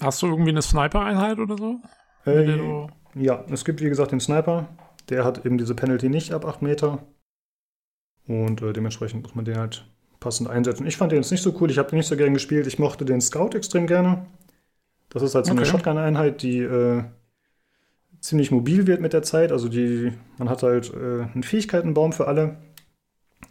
Hast 0.02 0.22
du 0.22 0.28
irgendwie 0.28 0.52
eine 0.52 0.62
Sniper-Einheit 0.62 1.38
oder 1.40 1.58
so? 1.58 1.80
Äh, 2.26 2.88
ja, 3.16 3.44
es 3.52 3.66
gibt 3.66 3.82
wie 3.82 3.90
gesagt 3.90 4.12
den 4.12 4.20
Sniper. 4.20 4.68
Der 5.10 5.26
hat 5.26 5.46
eben 5.46 5.58
diese 5.58 5.76
Penalty 5.76 6.08
nicht 6.10 6.34
ab 6.34 6.46
8 6.46 6.62
Meter. 6.62 7.00
Und 8.28 8.62
äh, 8.62 8.74
dementsprechend 8.74 9.24
muss 9.24 9.36
man 9.36 9.46
den 9.46 9.58
halt 9.58 9.86
passend 10.20 10.50
einsetzen. 10.50 10.86
Ich 10.88 10.98
fand 10.98 11.12
den 11.12 11.20
jetzt 11.22 11.32
nicht 11.32 11.42
so 11.44 11.56
cool. 11.60 11.72
Ich 11.72 11.78
habe 11.78 11.90
den 11.90 11.98
nicht 11.98 12.08
so 12.08 12.16
gern 12.16 12.34
gespielt. 12.34 12.68
Ich 12.68 12.80
mochte 12.80 13.06
den 13.06 13.22
Scout 13.22 13.52
extrem 13.56 13.88
gerne. 13.88 14.26
Das 15.10 15.24
ist 15.24 15.36
halt 15.36 15.46
so 15.46 15.52
eine 15.54 15.62
Okay. 15.62 15.70
Shotgun-Einheit, 15.72 16.42
die 16.42 16.60
äh, 16.60 17.04
ziemlich 18.20 18.52
mobil 18.52 18.88
wird 18.88 19.02
mit 19.02 19.14
der 19.14 19.24
Zeit. 19.24 19.52
Also 19.52 19.68
die, 19.68 20.14
man 20.38 20.50
hat 20.50 20.64
halt 20.64 20.94
äh, 20.94 21.24
einen 21.34 21.44
Fähigkeitenbaum 21.44 22.14
für 22.14 22.28
alle. 22.28 22.58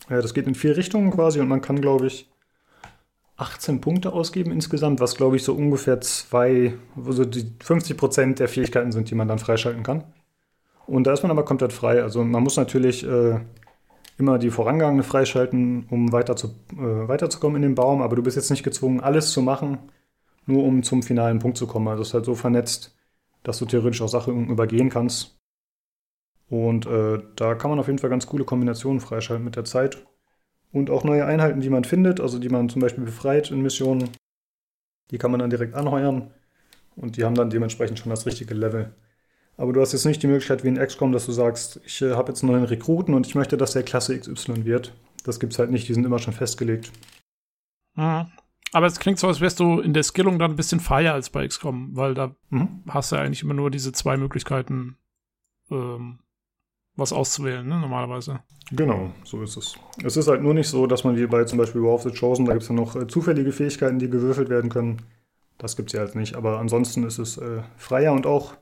Äh, 0.09 0.23
das 0.23 0.35
geht 0.35 0.47
in 0.47 0.55
vier 0.55 0.77
Richtungen 0.77 1.11
quasi 1.11 1.41
und 1.41 1.49
man 1.49 1.61
kann, 1.61 1.81
glaube 1.81 2.07
ich, 2.07 2.29
18 3.37 3.81
Punkte 3.81 4.13
ausgeben 4.13 4.53
insgesamt, 4.53 5.01
was, 5.01 5.17
glaube 5.17 5.37
ich, 5.37 5.45
so 5.45 5.55
ungefähr 5.55 6.01
zwei, 6.03 6.75
also 7.07 7.25
die 7.25 7.51
50 7.63 7.97
Prozent 7.97 8.39
der 8.39 8.49
Fähigkeiten 8.49 8.93
sind, 8.93 9.11
die 9.11 9.15
man 9.15 9.29
dann 9.29 9.39
freischalten 9.39 9.83
kann. 9.83 10.05
Und 10.87 11.07
da 11.07 11.13
ist 11.13 11.23
man 11.23 11.31
aber 11.31 11.45
komplett 11.45 11.73
frei. 11.73 12.03
Also 12.03 12.25
man 12.25 12.43
muss 12.43 12.57
natürlich 12.57 13.05
äh, 13.07 13.41
immer 14.21 14.39
die 14.39 14.51
vorangegangene 14.51 15.03
freischalten, 15.03 15.87
um 15.91 16.13
weiter 16.13 16.37
zu, 16.37 16.49
äh, 16.73 17.09
weiterzukommen 17.09 17.57
in 17.57 17.63
den 17.63 17.75
Baum, 17.75 18.03
aber 18.03 18.17
du 18.17 18.23
bist 18.23 18.37
jetzt 18.37 18.51
nicht 18.51 18.63
gezwungen, 18.63 19.01
alles 19.01 19.33
zu 19.33 19.43
machen. 19.43 19.79
nur 20.47 20.65
um 20.65 20.83
zum 20.83 21.03
finalen 21.03 21.39
Punkt 21.39 21.57
zu 21.59 21.67
kommen. 21.67 21.89
Also 21.89 22.03
es 22.03 22.09
ist 22.09 22.15
halt 22.15 22.25
so 22.25 22.35
vernetzt, 22.35 22.97
dass 23.43 23.59
du 23.59 23.67
theoretisch 23.67 24.03
auch 24.03 24.09
Sachen 24.09 24.49
übergehen 24.49 24.91
kannst. 24.91 25.39
Und 26.49 26.87
äh, 26.87 27.23
da 27.37 27.55
kann 27.55 27.71
man 27.71 27.79
auf 27.79 27.87
jeden 27.87 27.99
Fall 27.99 28.11
ganz 28.11 28.27
coole 28.27 28.45
Kombinationen 28.45 29.01
freischalten 29.01 29.45
mit 29.45 29.57
der 29.57 29.65
Zeit. 29.65 30.05
Und 30.73 30.91
auch 30.91 31.05
neue 31.05 31.25
Einheiten, 31.27 31.61
die 31.61 31.71
man 31.71 31.85
findet, 31.85 32.21
also 32.21 32.39
die 32.39 32.49
man 32.49 32.69
zum 32.69 32.83
Beispiel 32.83 33.05
befreit 33.05 33.51
in 33.51 33.63
Missionen, 33.63 34.11
die 35.11 35.19
kann 35.19 35.31
man 35.31 35.41
dann 35.41 35.51
direkt 35.51 35.75
anheuern. 35.75 36.31
Und 36.97 37.17
die 37.17 37.25
haben 37.25 37.35
dann 37.35 37.51
dementsprechend 37.51 37.99
schon 37.99 38.11
das 38.11 38.27
richtige 38.27 38.55
Level. 38.55 38.93
Aber 39.61 39.75
du 39.75 39.83
hast 39.83 39.93
jetzt 39.93 40.07
nicht 40.07 40.23
die 40.23 40.27
Möglichkeit 40.27 40.65
wie 40.65 40.69
in 40.69 40.79
XCOM, 40.79 41.13
dass 41.13 41.27
du 41.27 41.33
sagst, 41.33 41.83
ich 41.85 42.01
äh, 42.01 42.15
habe 42.15 42.33
jetzt 42.33 42.43
einen 42.43 42.53
neuen 42.53 42.65
Rekruten 42.65 43.13
und 43.13 43.27
ich 43.27 43.35
möchte, 43.35 43.59
dass 43.59 43.75
der 43.75 43.83
Klasse 43.83 44.19
XY 44.19 44.65
wird. 44.65 44.95
Das 45.23 45.39
gibt 45.39 45.53
es 45.53 45.59
halt 45.59 45.71
nicht, 45.71 45.87
die 45.87 45.93
sind 45.93 46.07
immer 46.07 46.19
schon 46.19 46.33
festgelegt. 46.33 46.91
Mhm. 47.95 48.27
Aber 48.73 48.87
es 48.87 48.99
klingt 48.99 49.19
so, 49.19 49.27
als 49.27 49.43
wärst 49.43 49.61
du 49.61 49.81
in 49.81 49.93
der 49.93 50.03
Skillung 50.03 50.39
dann 50.39 50.53
ein 50.53 50.57
bisschen 50.57 50.81
freier 50.81 51.13
als 51.13 51.29
bei 51.29 51.47
XCOM, 51.47 51.95
weil 51.95 52.15
da 52.15 52.35
mhm. 52.49 52.85
hast 52.89 53.13
du 53.13 53.17
ja 53.17 53.23
eigentlich 53.23 53.43
immer 53.43 53.53
nur 53.53 53.71
diese 53.71 53.93
zwei 53.93 54.17
Möglichkeiten, 54.17 54.97
ähm, 55.71 56.21
was 56.97 57.13
auszuwählen, 57.13 57.69
ne, 57.69 57.81
normalerweise. 57.81 58.41
Genau, 58.73 59.13
so 59.25 59.43
ist 59.43 59.59
es. 59.59 59.75
Es 60.03 60.17
ist 60.17 60.29
halt 60.29 60.41
nur 60.41 60.55
nicht 60.55 60.69
so, 60.69 60.87
dass 60.87 61.05
man 61.05 61.19
wie 61.19 61.27
bei 61.27 61.45
zum 61.45 61.59
Beispiel 61.59 61.83
War 61.83 61.93
of 61.93 62.03
the 62.05 62.19
Chosen, 62.19 62.47
da 62.47 62.53
gibt 62.53 62.63
es 62.63 62.71
ja 62.71 62.75
noch 62.75 62.97
äh, 62.97 63.07
zufällige 63.07 63.53
Fähigkeiten, 63.53 63.99
die 63.99 64.09
gewürfelt 64.09 64.49
werden 64.49 64.71
können. 64.71 65.03
Das 65.59 65.77
gibt 65.77 65.91
es 65.91 65.93
ja 65.93 66.01
halt 66.01 66.15
nicht. 66.15 66.35
Aber 66.35 66.61
ansonsten 66.61 67.05
ist 67.05 67.19
es 67.19 67.37
äh, 67.37 67.63
freier 67.77 68.15
und 68.15 68.25
auch, 68.25 68.55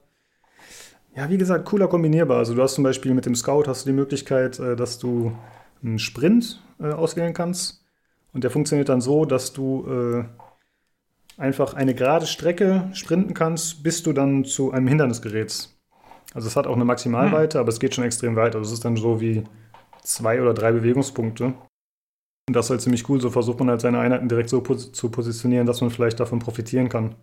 ja, 1.18 1.28
wie 1.28 1.36
gesagt, 1.36 1.64
cooler 1.64 1.88
kombinierbar. 1.88 2.38
Also 2.38 2.54
du 2.54 2.62
hast 2.62 2.74
zum 2.74 2.84
Beispiel 2.84 3.12
mit 3.12 3.26
dem 3.26 3.34
Scout 3.34 3.64
hast 3.66 3.84
du 3.84 3.90
die 3.90 3.96
Möglichkeit, 3.96 4.60
äh, 4.60 4.76
dass 4.76 5.00
du 5.00 5.32
einen 5.82 5.98
Sprint 5.98 6.62
äh, 6.78 6.92
auswählen 6.92 7.34
kannst. 7.34 7.84
Und 8.32 8.44
der 8.44 8.52
funktioniert 8.52 8.88
dann 8.88 9.00
so, 9.00 9.24
dass 9.24 9.52
du 9.52 9.84
äh, 9.88 10.24
einfach 11.36 11.74
eine 11.74 11.96
gerade 11.96 12.26
Strecke 12.26 12.88
sprinten 12.92 13.34
kannst, 13.34 13.82
bis 13.82 14.04
du 14.04 14.12
dann 14.12 14.44
zu 14.44 14.70
einem 14.70 14.86
Hindernis 14.86 15.20
gerätst. 15.20 15.76
Also 16.34 16.46
es 16.46 16.54
hat 16.54 16.68
auch 16.68 16.76
eine 16.76 16.84
Maximalweite, 16.84 17.58
hm. 17.58 17.62
aber 17.62 17.70
es 17.70 17.80
geht 17.80 17.96
schon 17.96 18.04
extrem 18.04 18.36
weit. 18.36 18.54
Also 18.54 18.68
es 18.68 18.74
ist 18.74 18.84
dann 18.84 18.96
so 18.96 19.20
wie 19.20 19.42
zwei 20.04 20.40
oder 20.40 20.54
drei 20.54 20.70
Bewegungspunkte. 20.70 21.46
Und 21.46 22.54
das 22.54 22.66
ist 22.66 22.70
halt 22.70 22.82
ziemlich 22.82 23.08
cool. 23.08 23.20
So 23.20 23.30
versucht 23.30 23.58
man 23.58 23.70
halt 23.70 23.80
seine 23.80 23.98
Einheiten 23.98 24.28
direkt 24.28 24.50
so 24.50 24.60
pos 24.60 24.92
zu 24.92 25.10
positionieren, 25.10 25.66
dass 25.66 25.80
man 25.80 25.90
vielleicht 25.90 26.20
davon 26.20 26.38
profitieren 26.38 26.88
kann. 26.88 27.16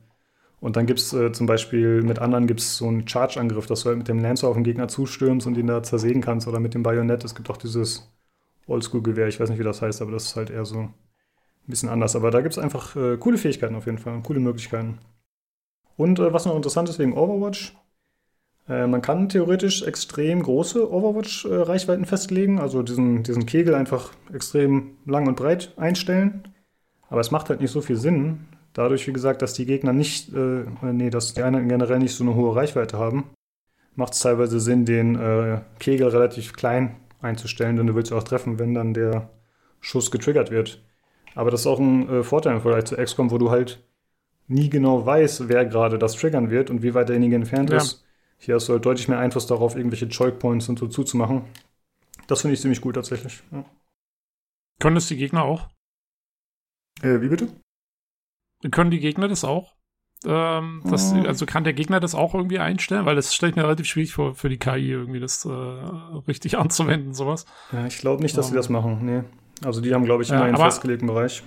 Und 0.60 0.78
dann 0.78 0.86
gibt 0.86 1.00
es 1.00 1.14
äh, 1.14 1.32
zum 1.32 1.48
Beispiel 1.48 2.02
mit 2.02 2.20
anderen 2.20 2.48
gibt 2.48 2.60
es 2.62 2.78
so 2.78 2.88
einen 2.88 3.08
Charge-Angriff, 3.08 3.66
dass 3.68 3.82
du 3.82 3.90
halt 3.90 3.98
mit 3.98 4.08
dem 4.08 4.20
Lancer 4.20 4.48
auf 4.48 4.56
den 4.56 4.64
Gegner 4.64 4.88
zustürmst 4.88 5.46
und 5.48 5.58
ihn 5.58 5.68
da 5.68 5.84
zersägen 5.84 6.22
kannst. 6.22 6.48
Oder 6.48 6.60
mit 6.60 6.74
dem 6.74 6.84
Bajonett. 6.84 7.24
Es 7.24 7.36
gibt 7.36 7.50
auch 7.50 7.58
dieses 7.58 8.10
Oldschool-Gewehr, 8.68 9.28
ich 9.28 9.40
weiß 9.40 9.50
nicht, 9.50 9.60
wie 9.60 9.64
das 9.64 9.82
heißt, 9.82 10.02
aber 10.02 10.12
das 10.12 10.26
ist 10.26 10.36
halt 10.36 10.50
eher 10.50 10.66
so 10.66 10.80
ein 10.80 10.94
bisschen 11.68 11.90
anders. 11.90 12.16
Aber 12.16 12.32
da 12.32 12.42
gibt 12.42 12.54
es 12.54 12.60
einfach 12.60 12.96
äh, 12.96 13.18
coole 13.18 13.38
Fähigkeiten 13.38 13.76
auf 13.76 13.86
jeden 13.86 13.98
Fall, 14.00 14.20
coole 14.24 14.40
Möglichkeiten. 14.40 15.00
Und 15.98 16.20
äh, 16.20 16.34
was 16.34 16.46
noch 16.46 16.56
interessant 16.56 16.90
ist 16.90 17.00
wegen 17.00 17.14
Overwatch, 17.14 17.76
äh, 18.68 18.88
man 18.88 19.02
kann 19.02 19.30
theoretisch 19.30 19.84
extrem 19.84 20.42
große 20.42 20.92
Overwatch-Reichweiten 20.92 22.06
festlegen, 22.06 22.60
also 22.60 22.84
diesen, 22.84 23.24
diesen 23.24 23.46
Kegel 23.46 23.76
einfach 23.76 24.12
extrem 24.34 24.98
lang 25.06 25.28
und 25.28 25.36
breit 25.36 25.74
einstellen. 25.78 26.48
Aber 27.10 27.22
es 27.22 27.32
macht 27.32 27.50
halt 27.50 27.62
nicht 27.62 27.72
so 27.72 27.82
viel 27.82 27.98
Sinn, 27.98 28.48
dadurch, 28.76 29.08
wie 29.08 29.14
gesagt, 29.14 29.42
dass 29.42 29.54
die 29.54 29.66
Gegner 29.66 29.94
nicht, 29.94 30.32
äh, 30.34 30.66
nee, 30.84 31.10
dass 31.10 31.34
die 31.34 31.42
Einheiten 31.42 31.70
generell 31.70 31.98
nicht 31.98 32.14
so 32.14 32.24
eine 32.24 32.36
hohe 32.36 32.56
Reichweite 32.56 33.00
haben, 33.00 33.32
macht 33.96 34.14
es 34.14 34.20
teilweise 34.20 34.60
Sinn, 34.60 34.86
den 34.86 35.16
äh, 35.16 35.62
Kegel 35.80 36.10
relativ 36.10 36.54
klein 36.54 36.98
einzustellen, 37.22 37.78
denn 37.78 37.88
du 37.88 37.96
willst 37.96 38.14
auch 38.14 38.24
treffen, 38.24 38.60
wenn 38.60 38.76
dann 38.76 38.94
der 38.94 39.30
Schuss 39.80 40.12
getriggert 40.12 40.52
wird. 40.52 40.84
Aber 41.34 41.50
das 41.50 41.62
ist 41.62 41.68
auch 41.68 41.80
ein 41.80 42.08
äh, 42.10 42.24
Vorteil 42.24 42.56
im 42.56 42.62
Vergleich 42.62 42.86
zu 42.86 42.96
XCOM, 42.96 43.32
wo 43.32 43.38
du 43.38 43.50
halt 43.50 43.84
nie 44.48 44.70
genau 44.70 45.06
weißt, 45.06 45.50
wer 45.50 45.66
gerade 45.66 45.98
das 45.98 46.14
triggern 46.14 46.50
wird 46.50 46.70
und 46.70 46.84
wie 46.84 46.94
weit 46.94 47.10
derjenige 47.10 47.36
entfernt 47.36 47.72
ja. 47.72 47.78
ist. 47.78 48.04
Hier 48.38 48.56
hast 48.56 48.68
du 48.68 48.74
halt 48.74 48.86
deutlich 48.86 49.08
mehr 49.08 49.20
Einfluss 49.20 49.48
darauf, 49.48 49.76
irgendwelche 49.76 50.08
Choke-Points 50.08 50.70
und 50.70 50.78
so 50.78 50.88
zuzumachen. 50.88 51.44
Das 52.28 52.42
finde 52.42 52.54
ich 52.54 52.62
ziemlich 52.62 52.82
gut 52.82 52.96
tatsächlich. 52.96 53.42
Ja. 53.52 53.66
Können 54.80 54.96
das 54.96 55.08
die 55.08 55.18
Gegner 55.18 55.44
auch? 55.44 55.70
Äh, 57.02 57.22
wie 57.22 57.30
bitte? 57.30 57.48
Können 58.72 58.92
die 58.92 59.00
Gegner 59.00 59.28
das 59.28 59.44
auch? 59.44 59.76
Ähm, 60.26 60.82
das, 60.86 61.14
oh. 61.14 61.28
Also 61.28 61.46
kann 61.46 61.64
der 61.64 61.74
Gegner 61.74 62.00
das 62.00 62.16
auch 62.16 62.34
irgendwie 62.34 62.60
einstellen? 62.60 63.06
Weil 63.06 63.16
das 63.16 63.34
stelle 63.34 63.52
ich 63.52 63.56
mir 63.56 63.64
relativ 63.64 63.86
schwierig 63.86 64.14
vor, 64.14 64.34
für 64.36 64.50
die 64.50 64.58
KI 64.58 64.92
irgendwie 64.92 65.20
das 65.20 65.46
äh, 65.46 65.50
richtig 65.50 66.58
anzuwenden, 66.58 67.14
sowas. 67.14 67.46
Ja, 67.72 67.86
ich 67.86 67.98
glaube 67.98 68.24
nicht, 68.24 68.38
dass 68.38 68.48
um, 68.48 68.52
sie 68.52 68.58
das 68.58 68.68
ähm. 68.68 68.74
machen. 68.74 69.06
Nee. 69.06 69.24
Also 69.64 69.82
die 69.82 69.94
haben, 69.94 70.06
glaube 70.06 70.24
ich, 70.24 70.30
immer 70.30 70.40
ja, 70.40 70.46
einen 70.46 70.56
aber, 70.56 70.66
festgelegten 70.66 71.08
Bereich. 71.08 71.44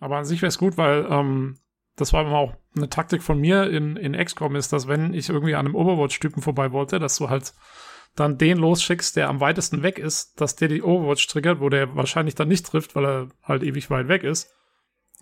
Aber 0.00 0.16
an 0.16 0.24
sich 0.24 0.42
wäre 0.42 0.48
es 0.48 0.58
gut, 0.58 0.78
weil 0.78 1.06
ähm, 1.08 1.58
das 1.96 2.12
war 2.12 2.22
immer 2.22 2.38
auch 2.38 2.54
eine 2.76 2.88
Taktik 2.88 3.22
von 3.22 3.38
mir 3.38 3.70
in, 3.70 3.96
in 3.96 4.16
XCOM, 4.16 4.56
ist, 4.56 4.72
dass 4.72 4.88
wenn 4.88 5.12
ich 5.12 5.28
irgendwie 5.28 5.54
an 5.54 5.66
einem 5.66 5.74
Overwatch-Typen 5.74 6.42
vorbei 6.42 6.72
wollte, 6.72 6.98
dass 6.98 7.16
du 7.16 7.28
halt 7.28 7.52
dann 8.14 8.38
den 8.38 8.58
losschickst, 8.58 9.16
der 9.16 9.28
am 9.28 9.40
weitesten 9.40 9.82
weg 9.82 9.98
ist, 9.98 10.40
dass 10.40 10.56
der 10.56 10.68
die 10.68 10.82
Overwatch 10.82 11.26
triggert, 11.28 11.60
wo 11.60 11.68
der 11.68 11.94
wahrscheinlich 11.96 12.34
dann 12.34 12.48
nicht 12.48 12.66
trifft, 12.66 12.94
weil 12.94 13.04
er 13.04 13.28
halt 13.42 13.62
ewig 13.62 13.90
weit 13.90 14.08
weg 14.08 14.22
ist. 14.22 14.50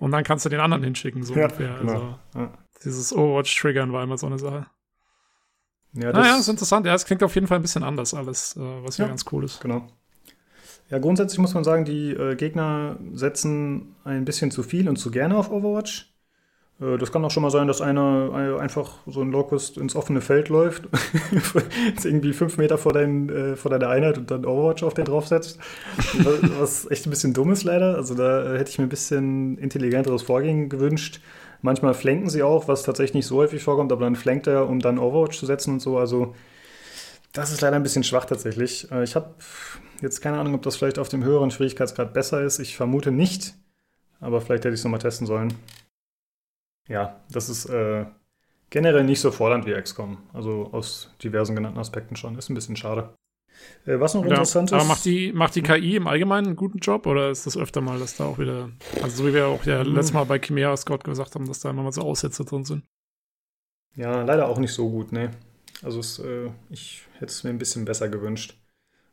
Und 0.01 0.10
dann 0.12 0.24
kannst 0.24 0.44
du 0.47 0.48
den 0.48 0.60
anderen 0.60 0.82
hinschicken, 0.82 1.22
so 1.22 1.35
ja, 1.35 1.44
ungefähr. 1.44 1.77
Genau. 1.78 1.93
Also, 1.93 2.18
ja. 2.35 2.52
Dieses 2.85 3.12
Overwatch-Triggern 3.12 3.93
war 3.93 4.02
immer 4.02 4.16
so 4.16 4.27
eine 4.27 4.39
Sache. 4.39 4.66
Ja, 5.93 6.12
das 6.12 6.27
naja, 6.27 6.39
ist 6.39 6.48
interessant. 6.48 6.86
Ja, 6.86 6.94
es 6.94 7.05
klingt 7.05 7.22
auf 7.22 7.35
jeden 7.35 7.47
Fall 7.47 7.59
ein 7.59 7.62
bisschen 7.62 7.82
anders 7.82 8.14
alles, 8.14 8.56
äh, 8.56 8.60
was 8.60 8.97
ja, 8.97 9.05
ja 9.05 9.09
ganz 9.10 9.27
cool 9.31 9.44
ist. 9.44 9.60
Genau. 9.60 9.86
Ja, 10.89 10.98
grundsätzlich 10.98 11.39
muss 11.39 11.52
man 11.52 11.64
sagen, 11.64 11.85
die 11.85 12.10
äh, 12.12 12.35
Gegner 12.35 12.98
setzen 13.12 13.94
ein 14.05 14.24
bisschen 14.24 14.51
zu 14.51 14.62
viel 14.62 14.89
und 14.89 14.97
zu 14.97 15.10
gerne 15.10 15.36
auf 15.36 15.51
Overwatch. 15.51 16.09
Äh, 16.81 16.98
das 16.98 17.12
kann 17.12 17.24
auch 17.24 17.31
schon 17.31 17.43
mal 17.43 17.51
sein, 17.51 17.69
dass 17.69 17.81
einer 17.81 18.59
einfach 18.61 18.94
so 19.07 19.20
ein 19.20 19.31
Locust 19.31 19.77
ins 19.77 19.94
offene 19.94 20.20
Feld 20.20 20.48
läuft, 20.48 20.89
jetzt 21.86 22.05
irgendwie 22.05 22.32
fünf 22.32 22.57
Meter 22.57 22.78
vor, 22.78 22.93
dein, 22.93 23.28
äh, 23.28 23.57
vor 23.57 23.70
deiner 23.70 23.89
Einheit 23.89 24.19
und 24.19 24.31
dann 24.31 24.44
Overwatch 24.44 24.82
auf 24.82 24.94
den 24.94 25.05
draufsetzt. 25.05 25.59
Was 26.59 26.90
echt 26.90 27.07
ein 27.07 27.11
bisschen 27.11 27.35
dumm 27.35 27.52
ist 27.52 27.65
leider. 27.65 27.97
Also 27.97 28.15
da 28.15 28.55
hätte 28.55 28.70
ich 28.70 28.78
mir 28.78 28.85
ein 28.85 28.90
bisschen 28.90 29.59
intelligenteres 29.59 30.23
Vorgehen 30.23 30.69
gewünscht. 30.69 31.20
Manchmal 31.62 31.93
flanken 31.93 32.31
sie 32.31 32.43
auch, 32.43 32.69
was 32.69 32.85
tatsächlich 32.85 33.15
nicht 33.15 33.27
so 33.27 33.36
häufig 33.36 33.62
vorkommt, 33.62 33.93
aber 33.93 34.05
dann 34.05 34.16
flankt 34.16 34.47
er, 34.47 34.69
um 34.69 34.81
dann 34.81 34.98
Overwatch 34.98 35.39
zu 35.39 35.47
setzen 35.47 35.74
und 35.74 35.81
so. 35.81 35.98
Also 35.98 36.35
das 37.32 37.52
ist 37.52 37.61
leider 37.61 37.77
ein 37.77 37.82
bisschen 37.82 38.02
schwach 38.02 38.24
tatsächlich. 38.24 38.90
Äh, 38.90 39.05
ich 39.05 39.15
habe 39.15 39.35
jetzt 40.01 40.20
keine 40.23 40.39
Ahnung, 40.39 40.55
ob 40.55 40.62
das 40.62 40.77
vielleicht 40.77 40.98
auf 40.98 41.11
dem 41.11 41.23
höheren 41.23 41.51
Schwierigkeitsgrad 41.51 42.15
besser 42.15 42.40
ist. 42.43 42.59
Ich 42.59 42.77
vermute 42.77 43.11
nicht, 43.12 43.55
aber 44.20 44.40
vielleicht 44.40 44.65
hätte 44.65 44.74
ich 44.74 44.81
es 44.81 44.85
nochmal 44.85 45.01
testen 45.01 45.27
sollen 45.27 45.55
ja, 46.90 47.20
das 47.30 47.48
ist 47.48 47.66
äh, 47.66 48.04
generell 48.68 49.04
nicht 49.04 49.20
so 49.20 49.30
fordernd 49.30 49.64
wie 49.64 49.80
XCOM. 49.80 50.18
Also 50.32 50.68
aus 50.72 51.14
diversen 51.22 51.54
genannten 51.54 51.78
Aspekten 51.78 52.16
schon. 52.16 52.36
Ist 52.36 52.50
ein 52.50 52.54
bisschen 52.54 52.76
schade. 52.76 53.14
Äh, 53.86 54.00
was 54.00 54.14
noch 54.14 54.24
ja, 54.24 54.30
interessant 54.30 54.70
ist. 54.70 54.72
Aber 54.74 54.84
macht 54.84 55.04
die, 55.04 55.32
macht 55.32 55.54
die 55.54 55.62
KI 55.62 55.96
im 55.96 56.08
Allgemeinen 56.08 56.48
einen 56.48 56.56
guten 56.56 56.78
Job 56.78 57.06
oder 57.06 57.30
ist 57.30 57.46
das 57.46 57.56
öfter 57.56 57.80
mal, 57.80 57.98
dass 58.00 58.16
da 58.16 58.24
auch 58.24 58.38
wieder. 58.38 58.70
Also, 59.02 59.22
so 59.22 59.28
wie 59.28 59.34
wir 59.34 59.46
auch 59.46 59.64
ja 59.64 59.84
hm. 59.84 59.94
letztes 59.94 60.12
Mal 60.12 60.24
bei 60.24 60.40
Chimera 60.40 60.76
Scott 60.76 61.04
gesagt 61.04 61.34
haben, 61.36 61.46
dass 61.46 61.60
da 61.60 61.70
immer 61.70 61.84
mal 61.84 61.92
so 61.92 62.02
Aussätze 62.02 62.44
drin 62.44 62.64
sind. 62.64 62.84
Ja, 63.94 64.22
leider 64.22 64.48
auch 64.48 64.58
nicht 64.58 64.72
so 64.72 64.90
gut, 64.90 65.12
ne. 65.12 65.30
Also, 65.82 66.00
es, 66.00 66.18
äh, 66.18 66.50
ich 66.70 67.04
hätte 67.14 67.26
es 67.26 67.44
mir 67.44 67.50
ein 67.50 67.58
bisschen 67.58 67.84
besser 67.84 68.08
gewünscht. 68.08 68.56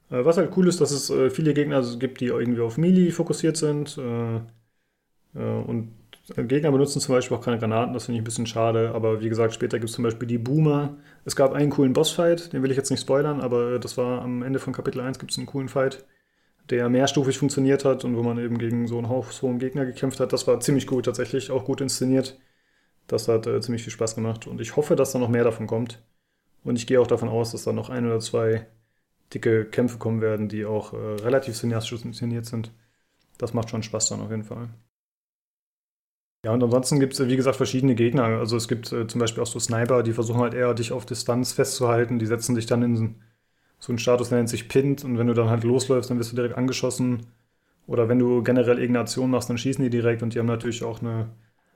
Äh, 0.09 0.25
was 0.25 0.37
halt 0.37 0.55
cool 0.57 0.67
ist, 0.67 0.81
dass 0.81 0.89
es 0.89 1.11
äh, 1.11 1.29
viele 1.29 1.53
Gegner 1.53 1.83
gibt, 1.97 2.21
die 2.21 2.25
irgendwie 2.25 2.61
auf 2.61 2.77
Melee 2.77 3.11
fokussiert 3.11 3.57
sind. 3.57 3.99
Äh, 3.99 4.37
äh, 5.35 5.63
und 5.67 5.93
Gegner 6.35 6.71
benutzen 6.71 6.99
zum 6.99 7.15
Beispiel 7.15 7.37
auch 7.37 7.41
keine 7.41 7.57
Granaten, 7.57 7.93
das 7.93 8.05
finde 8.05 8.17
ich 8.17 8.21
ein 8.21 8.25
bisschen 8.25 8.47
schade. 8.47 8.91
Aber 8.93 9.21
wie 9.21 9.29
gesagt, 9.29 9.53
später 9.53 9.79
gibt 9.79 9.89
es 9.89 9.95
zum 9.95 10.03
Beispiel 10.03 10.27
die 10.27 10.37
Boomer. 10.37 10.97
Es 11.25 11.35
gab 11.35 11.53
einen 11.53 11.69
coolen 11.69 11.93
Bossfight, 11.93 12.51
den 12.51 12.63
will 12.63 12.71
ich 12.71 12.77
jetzt 12.77 12.91
nicht 12.91 13.01
spoilern, 13.01 13.39
aber 13.39 13.79
das 13.79 13.97
war 13.97 14.21
am 14.21 14.43
Ende 14.43 14.59
von 14.59 14.73
Kapitel 14.73 14.99
1 15.01 15.19
gibt 15.19 15.31
es 15.31 15.37
einen 15.37 15.47
coolen 15.47 15.69
Fight, 15.69 16.05
der 16.69 16.89
mehrstufig 16.89 17.37
funktioniert 17.37 17.85
hat 17.85 18.03
und 18.03 18.17
wo 18.17 18.23
man 18.23 18.37
eben 18.39 18.57
gegen 18.57 18.87
so 18.87 18.97
einen 18.97 19.09
haushohen 19.09 19.59
Gegner 19.59 19.85
gekämpft 19.85 20.19
hat. 20.19 20.33
Das 20.33 20.47
war 20.47 20.59
ziemlich 20.59 20.87
gut 20.87 21.05
tatsächlich, 21.05 21.51
auch 21.51 21.65
gut 21.65 21.81
inszeniert. 21.81 22.37
Das 23.07 23.27
hat 23.29 23.47
äh, 23.47 23.61
ziemlich 23.61 23.83
viel 23.83 23.93
Spaß 23.93 24.15
gemacht 24.15 24.47
und 24.47 24.61
ich 24.61 24.75
hoffe, 24.75 24.95
dass 24.97 25.13
da 25.13 25.19
noch 25.19 25.29
mehr 25.29 25.45
davon 25.45 25.67
kommt. 25.67 26.03
Und 26.63 26.77
ich 26.77 26.87
gehe 26.87 26.99
auch 27.01 27.07
davon 27.07 27.29
aus, 27.29 27.51
dass 27.53 27.63
da 27.63 27.73
noch 27.73 27.89
ein 27.89 28.05
oder 28.05 28.19
zwei 28.19 28.67
dicke 29.33 29.65
Kämpfe 29.65 29.97
kommen 29.97 30.21
werden, 30.21 30.49
die 30.49 30.65
auch 30.65 30.93
äh, 30.93 30.97
relativ 30.97 31.55
cineastisch 31.55 32.03
inszeniert 32.05 32.45
sind. 32.45 32.71
Das 33.37 33.53
macht 33.53 33.69
schon 33.69 33.83
Spaß 33.83 34.09
dann 34.09 34.21
auf 34.21 34.31
jeden 34.31 34.43
Fall. 34.43 34.69
Ja, 36.47 36.53
und 36.53 36.63
ansonsten 36.63 37.01
gibt 37.01 37.11
es, 37.11 37.27
wie 37.27 37.35
gesagt, 37.35 37.57
verschiedene 37.57 37.93
Gegner. 37.93 38.23
Also 38.23 38.55
es 38.55 38.69
gibt 38.69 38.93
äh, 38.93 39.05
zum 39.05 39.19
Beispiel 39.19 39.43
auch 39.43 39.47
so 39.47 39.59
Sniper, 39.59 40.01
die 40.01 40.13
versuchen 40.13 40.39
halt 40.39 40.53
eher, 40.53 40.73
dich 40.73 40.93
auf 40.93 41.05
Distanz 41.05 41.51
festzuhalten. 41.51 42.19
Die 42.19 42.25
setzen 42.25 42.55
dich 42.55 42.65
dann 42.65 42.83
in 42.83 43.15
so 43.79 43.91
einen 43.91 43.99
Status, 43.99 44.29
der 44.29 44.37
nennt 44.37 44.47
sich 44.47 44.69
Pint. 44.69 45.03
Und 45.03 45.17
wenn 45.17 45.27
du 45.27 45.33
dann 45.33 45.49
halt 45.49 45.65
losläufst, 45.65 46.09
dann 46.09 46.19
wirst 46.19 46.31
du 46.31 46.37
direkt 46.37 46.55
angeschossen. 46.57 47.27
Oder 47.85 48.07
wenn 48.07 48.17
du 48.17 48.43
generell 48.43 48.77
irgendeine 48.77 49.01
Aktion 49.01 49.29
machst, 49.29 49.49
dann 49.49 49.57
schießen 49.57 49.83
die 49.83 49.89
direkt. 49.89 50.23
Und 50.23 50.35
die 50.35 50.39
haben 50.39 50.45
natürlich 50.45 50.85
auch 50.85 51.01
eine 51.01 51.27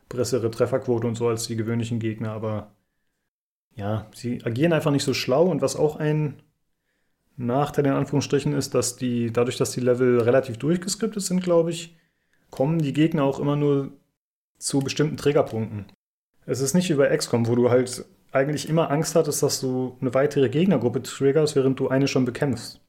bessere 0.07 0.49
Trefferquote 0.49 1.05
und 1.05 1.15
so 1.15 1.27
als 1.27 1.47
die 1.47 1.57
gewöhnlichen 1.57 1.99
Gegner. 1.99 2.31
Aber 2.31 2.71
ja, 3.75 4.07
sie 4.13 4.41
agieren 4.45 4.71
einfach 4.71 4.91
nicht 4.91 5.03
so 5.03 5.13
schlau. 5.13 5.47
Und 5.47 5.61
was 5.61 5.75
auch 5.75 5.97
ein 5.97 6.41
Nachteil 7.35 7.87
in 7.87 7.91
Anführungsstrichen 7.91 8.53
ist, 8.53 8.73
dass 8.73 8.95
die, 8.95 9.33
dadurch, 9.33 9.57
dass 9.57 9.71
die 9.71 9.81
Level 9.81 10.21
relativ 10.21 10.59
durchgeskriptet 10.59 11.23
sind, 11.23 11.43
glaube 11.43 11.71
ich, 11.71 11.97
kommen 12.51 12.79
die 12.79 12.93
Gegner 12.93 13.25
auch 13.25 13.41
immer 13.41 13.57
nur 13.57 13.91
zu 14.61 14.79
bestimmten 14.79 15.17
Triggerpunkten. 15.17 15.85
Es 16.45 16.61
ist 16.61 16.73
nicht 16.73 16.89
wie 16.89 16.95
bei 16.95 17.15
XCOM, 17.15 17.47
wo 17.47 17.55
du 17.55 17.69
halt 17.69 18.05
eigentlich 18.31 18.69
immer 18.69 18.89
Angst 18.91 19.15
hattest, 19.15 19.43
dass 19.43 19.59
du 19.59 19.97
eine 20.01 20.13
weitere 20.13 20.49
Gegnergruppe 20.49 21.01
triggerst, 21.01 21.55
während 21.55 21.79
du 21.79 21.89
eine 21.89 22.07
schon 22.07 22.25
bekämpfst. 22.25 22.79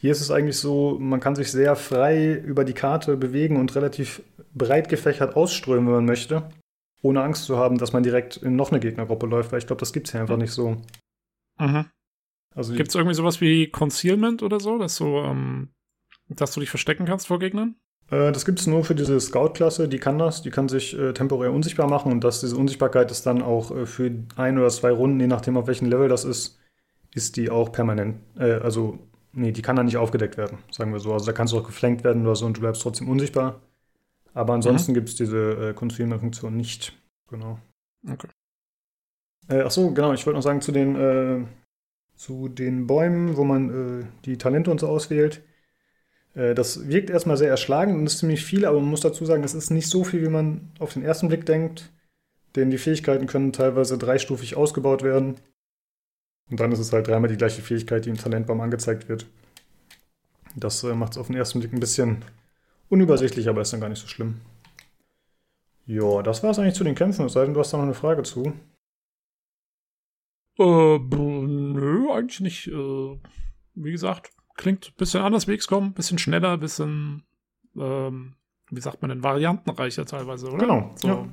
Hier 0.00 0.12
ist 0.12 0.20
es 0.20 0.30
eigentlich 0.30 0.58
so, 0.58 0.96
man 0.98 1.20
kann 1.20 1.34
sich 1.34 1.50
sehr 1.50 1.74
frei 1.74 2.32
über 2.32 2.64
die 2.64 2.74
Karte 2.74 3.16
bewegen 3.16 3.56
und 3.56 3.74
relativ 3.74 4.22
breit 4.54 4.88
gefächert 4.88 5.34
ausströmen, 5.36 5.86
wenn 5.86 5.94
man 5.94 6.04
möchte, 6.04 6.48
ohne 7.02 7.22
Angst 7.22 7.44
zu 7.44 7.56
haben, 7.56 7.78
dass 7.78 7.92
man 7.92 8.02
direkt 8.02 8.36
in 8.36 8.54
noch 8.54 8.70
eine 8.70 8.80
Gegnergruppe 8.80 9.26
läuft, 9.26 9.50
weil 9.50 9.58
ich 9.58 9.66
glaube, 9.66 9.80
das 9.80 9.92
gibt 9.92 10.06
es 10.06 10.12
hier 10.12 10.20
einfach 10.20 10.36
nicht 10.36 10.52
so. 10.52 10.76
Mhm. 11.58 11.86
Also 12.54 12.74
Gibt 12.74 12.90
es 12.90 12.94
irgendwie 12.94 13.14
sowas 13.14 13.40
wie 13.40 13.70
Concealment 13.70 14.42
oder 14.42 14.60
so, 14.60 14.78
dass 14.78 14.96
du, 14.96 15.18
ähm, 15.18 15.70
dass 16.28 16.52
du 16.52 16.60
dich 16.60 16.70
verstecken 16.70 17.06
kannst 17.06 17.26
vor 17.26 17.38
Gegnern? 17.38 17.76
Äh, 18.10 18.32
das 18.32 18.44
gibt 18.44 18.60
es 18.60 18.66
nur 18.66 18.84
für 18.84 18.94
diese 18.94 19.20
Scout-Klasse, 19.20 19.88
die 19.88 19.98
kann 19.98 20.18
das, 20.18 20.42
die 20.42 20.50
kann 20.50 20.68
sich 20.68 20.98
äh, 20.98 21.12
temporär 21.12 21.52
unsichtbar 21.52 21.88
machen 21.88 22.12
und 22.12 22.24
dass 22.24 22.40
diese 22.40 22.56
Unsichtbarkeit 22.56 23.10
ist 23.10 23.26
dann 23.26 23.42
auch 23.42 23.70
äh, 23.70 23.86
für 23.86 24.10
ein 24.36 24.58
oder 24.58 24.68
zwei 24.68 24.90
Runden, 24.90 25.20
je 25.20 25.26
nachdem 25.26 25.56
auf 25.56 25.66
welchem 25.66 25.88
Level 25.88 26.08
das 26.08 26.24
ist, 26.24 26.58
ist 27.14 27.36
die 27.36 27.50
auch 27.50 27.72
permanent, 27.72 28.16
äh, 28.38 28.52
also 28.52 28.98
nee, 29.32 29.52
die 29.52 29.62
kann 29.62 29.76
dann 29.76 29.86
nicht 29.86 29.96
aufgedeckt 29.96 30.36
werden, 30.36 30.58
sagen 30.70 30.92
wir 30.92 31.00
so. 31.00 31.12
Also 31.12 31.26
da 31.26 31.32
kannst 31.32 31.52
du 31.52 31.58
auch 31.58 31.66
geflankt 31.66 32.04
werden 32.04 32.22
oder 32.22 32.36
so 32.36 32.46
und 32.46 32.56
du 32.56 32.60
bleibst 32.60 32.82
trotzdem 32.82 33.08
unsichtbar. 33.08 33.60
Aber 34.34 34.54
ansonsten 34.54 34.92
mhm. 34.92 34.94
gibt 34.94 35.08
es 35.08 35.16
diese 35.16 35.70
äh, 35.70 35.74
Concealment-Funktion 35.74 36.56
nicht. 36.56 36.96
Genau. 37.28 37.58
Okay. 38.08 38.28
Äh, 39.48 39.62
ach 39.62 39.70
so, 39.70 39.92
genau, 39.92 40.12
ich 40.12 40.26
wollte 40.26 40.36
noch 40.36 40.44
sagen 40.44 40.60
zu 40.60 40.72
den, 40.72 40.96
äh, 40.96 41.44
zu 42.14 42.48
den 42.48 42.86
Bäumen, 42.86 43.36
wo 43.36 43.44
man 43.44 44.02
äh, 44.02 44.06
die 44.24 44.38
Talente 44.38 44.70
und 44.70 44.80
so 44.80 44.88
auswählt. 44.88 45.42
Äh, 46.38 46.54
das 46.54 46.88
wirkt 46.88 47.10
erstmal 47.10 47.36
sehr 47.36 47.50
erschlagend 47.50 47.96
und 47.96 48.06
ist 48.06 48.18
ziemlich 48.18 48.44
viel, 48.44 48.64
aber 48.64 48.80
man 48.80 48.90
muss 48.90 49.00
dazu 49.00 49.26
sagen, 49.26 49.42
das 49.42 49.54
ist 49.54 49.70
nicht 49.70 49.88
so 49.88 50.04
viel, 50.04 50.22
wie 50.22 50.30
man 50.30 50.70
auf 50.78 50.94
den 50.94 51.02
ersten 51.02 51.28
Blick 51.28 51.44
denkt. 51.44 51.92
Denn 52.56 52.70
die 52.70 52.78
Fähigkeiten 52.78 53.26
können 53.26 53.52
teilweise 53.52 53.98
dreistufig 53.98 54.56
ausgebaut 54.56 55.02
werden. 55.02 55.36
Und 56.50 56.60
dann 56.60 56.72
ist 56.72 56.78
es 56.78 56.92
halt 56.92 57.08
dreimal 57.08 57.28
die 57.28 57.36
gleiche 57.36 57.60
Fähigkeit, 57.60 58.06
die 58.06 58.10
im 58.10 58.16
Talentbaum 58.16 58.60
angezeigt 58.60 59.08
wird. 59.08 59.26
Das 60.56 60.82
äh, 60.84 60.94
macht 60.94 61.12
es 61.12 61.18
auf 61.18 61.26
den 61.26 61.36
ersten 61.36 61.60
Blick 61.60 61.72
ein 61.72 61.80
bisschen 61.80 62.24
unübersichtlich, 62.88 63.48
aber 63.48 63.60
ist 63.60 63.72
dann 63.72 63.80
gar 63.80 63.90
nicht 63.90 64.00
so 64.00 64.08
schlimm. 64.08 64.40
Ja, 65.86 66.22
das 66.22 66.42
war 66.42 66.50
es 66.50 66.58
eigentlich 66.58 66.74
zu 66.74 66.84
den 66.84 66.94
Kämpfen, 66.94 67.26
es 67.26 67.32
sei 67.32 67.44
denn, 67.44 67.54
du 67.54 67.60
hast 67.60 67.72
da 67.72 67.76
noch 67.76 67.84
eine 67.84 67.94
Frage 67.94 68.22
zu. 68.22 68.52
Äh, 70.58 70.98
nö, 70.98 72.10
eigentlich 72.12 72.40
nicht. 72.40 72.66
Äh, 72.68 73.18
wie 73.74 73.92
gesagt, 73.92 74.32
klingt 74.58 74.88
ein 74.88 74.96
bisschen 74.98 75.22
anders 75.22 75.48
wie 75.48 75.56
XCOM, 75.56 75.94
bisschen 75.94 76.18
schneller, 76.18 76.58
bisschen, 76.58 77.22
ähm, 77.78 78.34
wie 78.70 78.80
sagt 78.82 79.00
man 79.00 79.08
denn, 79.08 79.22
variantenreicher 79.22 80.04
teilweise, 80.04 80.50
oder? 80.50 80.58
Genau, 80.58 80.90
so. 80.96 81.08
ja. 81.08 81.26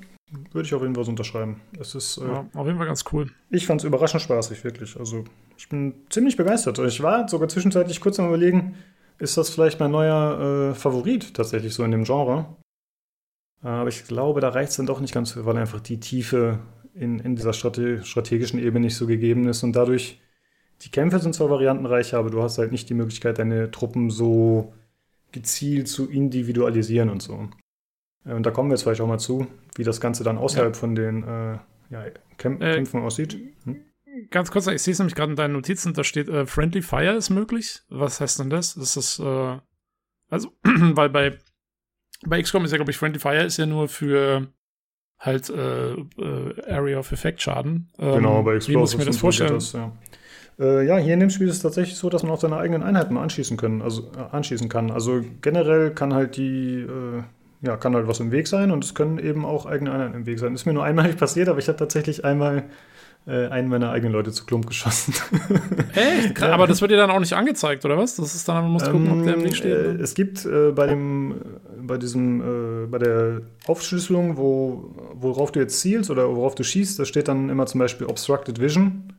Würde 0.51 0.65
ich 0.65 0.73
auf 0.73 0.81
jeden 0.81 0.95
Fall 0.95 1.03
so 1.03 1.11
unterschreiben. 1.11 1.61
Es 1.79 1.93
ist, 1.93 2.17
äh, 2.17 2.25
ja, 2.25 2.49
auf 2.55 2.65
jeden 2.65 2.77
Fall 2.77 2.87
ganz 2.87 3.03
cool. 3.11 3.29
Ich 3.51 3.67
fand 3.67 3.81
es 3.81 3.85
überraschend 3.85 4.23
spaßig, 4.23 4.63
wirklich. 4.63 4.97
Also, 4.97 5.23
ich 5.55 5.69
bin 5.69 5.93
ziemlich 6.09 6.35
begeistert. 6.35 6.79
Ich 6.79 7.03
war 7.03 7.27
sogar 7.27 7.47
zwischenzeitlich 7.47 8.01
kurz 8.01 8.19
am 8.19 8.27
Überlegen, 8.27 8.75
ist 9.19 9.37
das 9.37 9.49
vielleicht 9.49 9.79
mein 9.79 9.91
neuer 9.91 10.71
äh, 10.71 10.73
Favorit 10.73 11.33
tatsächlich 11.35 11.73
so 11.73 11.83
in 11.83 11.91
dem 11.91 12.05
Genre. 12.05 12.47
Aber 13.61 13.89
ich 13.89 14.03
glaube, 14.05 14.41
da 14.41 14.49
reicht 14.49 14.71
es 14.71 14.77
dann 14.77 14.85
doch 14.85 14.99
nicht 14.99 15.13
ganz, 15.13 15.37
weil 15.37 15.57
einfach 15.57 15.79
die 15.79 15.99
Tiefe 15.99 16.59
in, 16.93 17.19
in 17.19 17.35
dieser 17.35 17.53
Strate 17.53 18.03
strategischen 18.03 18.59
Ebene 18.59 18.85
nicht 18.85 18.95
so 18.95 19.07
gegeben 19.07 19.47
ist. 19.47 19.63
Und 19.63 19.75
dadurch, 19.75 20.21
die 20.81 20.89
Kämpfe 20.89 21.19
sind 21.19 21.33
zwar 21.33 21.49
variantenreicher, 21.49 22.17
aber 22.17 22.29
du 22.29 22.41
hast 22.41 22.57
halt 22.57 22.71
nicht 22.71 22.89
die 22.89 22.93
Möglichkeit, 22.93 23.39
deine 23.39 23.71
Truppen 23.71 24.09
so 24.09 24.73
gezielt 25.31 25.87
zu 25.87 26.09
individualisieren 26.09 27.09
und 27.09 27.21
so. 27.21 27.49
Äh, 28.25 28.33
und 28.33 28.45
da 28.45 28.51
kommen 28.51 28.69
wir 28.69 28.75
jetzt 28.75 28.83
vielleicht 28.83 29.01
auch 29.01 29.07
mal 29.07 29.19
zu, 29.19 29.47
wie 29.75 29.83
das 29.83 29.99
Ganze 29.99 30.23
dann 30.23 30.37
außerhalb 30.37 30.73
ja. 30.73 30.79
von 30.79 30.95
den 30.95 31.23
äh, 31.23 31.57
ja, 31.89 32.05
Kämp 32.37 32.61
äh, 32.61 32.75
Kämpfen 32.75 33.01
aussieht. 33.01 33.37
Hm? 33.63 33.81
Ganz 34.31 34.49
kurz, 34.49 34.67
ich 34.67 34.81
sehe 34.81 34.93
es 34.93 34.99
nämlich 34.99 35.15
gerade 35.15 35.31
in 35.31 35.35
deinen 35.35 35.53
Notizen, 35.53 35.93
da 35.93 36.03
steht, 36.03 36.29
äh, 36.29 36.45
Friendly 36.45 36.81
Fire 36.81 37.15
ist 37.15 37.29
möglich. 37.29 37.81
Was 37.89 38.21
heißt 38.21 38.39
denn 38.39 38.49
das? 38.49 38.77
Ist 38.77 38.95
das, 38.95 39.19
äh, 39.19 39.59
also, 40.29 40.51
weil 40.63 41.09
bei, 41.09 41.37
bei 42.25 42.41
XCOM 42.41 42.63
ist 42.63 42.71
ja, 42.71 42.77
glaube 42.77 42.91
ich, 42.91 42.97
Friendly 42.97 43.19
Fire 43.19 43.43
ist 43.43 43.57
ja 43.57 43.65
nur 43.65 43.89
für 43.89 44.47
halt 45.19 45.49
äh, 45.49 45.95
Area 46.67 46.99
of 46.99 47.11
Effect 47.11 47.41
Schaden. 47.41 47.91
Ähm, 47.97 48.15
genau, 48.15 48.43
bei 48.43 48.55
Explosives. 48.55 48.67
Wie 48.67 48.77
muss 48.77 48.93
ich 48.93 48.99
mir 48.99 49.05
das 49.05 49.17
vorstellen? 49.17 49.53
Das, 49.53 49.73
ja. 49.73 49.91
Äh, 50.59 50.85
ja, 50.85 50.97
hier 50.97 51.13
in 51.13 51.19
dem 51.19 51.29
Spiel 51.29 51.47
ist 51.47 51.57
es 51.57 51.61
tatsächlich 51.61 51.97
so, 51.97 52.09
dass 52.09 52.23
man 52.23 52.31
auch 52.31 52.39
seine 52.39 52.57
eigenen 52.57 52.83
Einheiten 52.83 53.17
anschießen 53.17 53.57
können, 53.57 53.81
also 53.81 54.09
äh, 54.17 54.35
anschießen 54.35 54.69
kann. 54.69 54.91
Also 54.91 55.21
generell 55.41 55.91
kann 55.91 56.13
halt 56.13 56.37
die, 56.37 56.79
äh, 56.79 57.23
ja, 57.61 57.75
kann 57.77 57.95
halt 57.95 58.07
was 58.07 58.19
im 58.19 58.31
Weg 58.31 58.47
sein 58.47 58.71
und 58.71 58.83
es 58.83 58.93
können 58.93 59.17
eben 59.17 59.45
auch 59.45 59.65
eigene 59.65 59.91
Einheiten 59.91 60.13
im 60.13 60.25
Weg 60.25 60.39
sein. 60.39 60.53
Ist 60.53 60.65
mir 60.65 60.73
nur 60.73 60.83
einmal 60.83 61.05
nicht 61.07 61.19
passiert, 61.19 61.49
aber 61.49 61.59
ich 61.59 61.67
habe 61.67 61.77
tatsächlich 61.77 62.23
einmal 62.23 62.63
äh, 63.27 63.47
einen 63.47 63.67
meiner 63.69 63.89
eigenen 63.89 64.13
Leute 64.13 64.31
zu 64.31 64.45
Klump 64.45 64.67
geschossen. 64.67 65.13
Echt? 65.95 66.39
Ja. 66.39 66.53
Aber 66.53 66.67
das 66.67 66.79
wird 66.81 66.91
dir 66.91 66.97
dann 66.97 67.09
auch 67.09 67.19
nicht 67.19 67.33
angezeigt, 67.33 67.83
oder 67.83 67.97
was? 67.97 68.15
Das 68.15 68.35
ist 68.35 68.47
dann, 68.47 68.63
man 68.63 68.71
muss 68.71 68.83
gucken, 68.83 69.07
ähm, 69.07 69.19
ob 69.19 69.23
der 69.25 69.33
im 69.33 69.43
Weg 69.43 69.55
steht. 69.55 69.73
Äh, 69.73 70.01
es 70.01 70.13
gibt 70.13 70.45
äh, 70.45 70.71
bei 70.71 70.87
dem, 70.87 71.35
bei 71.81 71.97
diesem, 71.97 72.83
äh, 72.83 72.87
bei 72.87 72.99
der 72.99 73.41
Aufschlüsselung, 73.67 74.37
wo, 74.37 74.93
worauf 75.15 75.51
du 75.51 75.59
jetzt 75.59 75.79
zielst 75.81 76.09
oder 76.11 76.33
worauf 76.33 76.55
du 76.55 76.63
schießt, 76.63 76.99
da 76.99 77.05
steht 77.05 77.27
dann 77.27 77.49
immer 77.49 77.65
zum 77.65 77.79
Beispiel 77.79 78.07
Obstructed 78.07 78.61
Vision. 78.61 79.14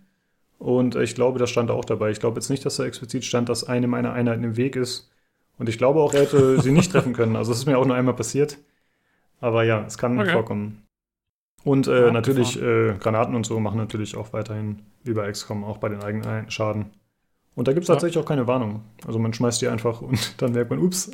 Und 0.59 0.97
ich 0.97 1.15
glaube, 1.15 1.39
das 1.39 1.51
stand 1.51 1.71
auch 1.71 1.85
dabei. 1.85 2.11
Ich 2.11 2.21
glaube 2.21 2.37
jetzt 2.37 2.49
nicht, 2.49 2.65
dass 2.65 2.77
da 2.77 2.85
explizit 2.85 3.25
stand, 3.25 3.49
dass 3.49 3.65
eine 3.65 3.87
meiner 3.87 4.13
Einheiten 4.13 4.45
im 4.45 4.57
Weg 4.57 4.77
ist. 4.77 5.11
Und 5.59 5.69
ich 5.69 5.79
glaube 5.79 6.01
auch, 6.01 6.15
er 6.15 6.23
hätte 6.23 6.61
sie 6.61 6.73
nicht 6.73 6.93
treffen 6.93 7.13
können. 7.13 7.37
Also 7.37 7.53
es 7.53 7.59
ist 7.59 7.67
mir 7.67 7.79
auch 7.79 7.87
nur 7.87 7.97
einmal 7.97 8.15
passiert. 8.15 8.59
Aber 9.41 9.65
ja, 9.65 9.85
es 9.87 9.99
kann 9.99 10.19
okay. 10.19 10.33
vorkommen. 10.33 10.87
Und 11.65 11.89
äh, 11.89 12.13
natürlich 12.13 12.61
äh, 12.63 12.95
Granaten 12.99 13.35
und 13.35 13.45
so 13.45 13.59
machen 13.59 13.79
natürlich 13.79 14.17
auch 14.17 14.33
weiterhin 14.33 14.83
wie 15.03 15.15
bei 15.15 15.31
XCOM 15.31 15.65
auch 15.65 15.79
bei 15.79 15.89
den 15.89 16.01
eigenen 16.01 16.51
Schaden. 16.51 16.93
Und 17.57 17.69
da 17.69 17.73
gibt 17.73 17.85
es 17.85 17.89
tatsächlich 17.89 18.17
ja. 18.17 18.23
auch 18.23 18.27
keine 18.27 18.47
Warnung. 18.47 18.85
Also 19.07 19.19
man 19.19 19.33
schmeißt 19.33 19.61
die 19.63 19.69
einfach 19.69 20.01
und 20.01 20.41
dann 20.43 20.53
merkt 20.53 20.71
man, 20.71 20.79
ups. 20.79 21.11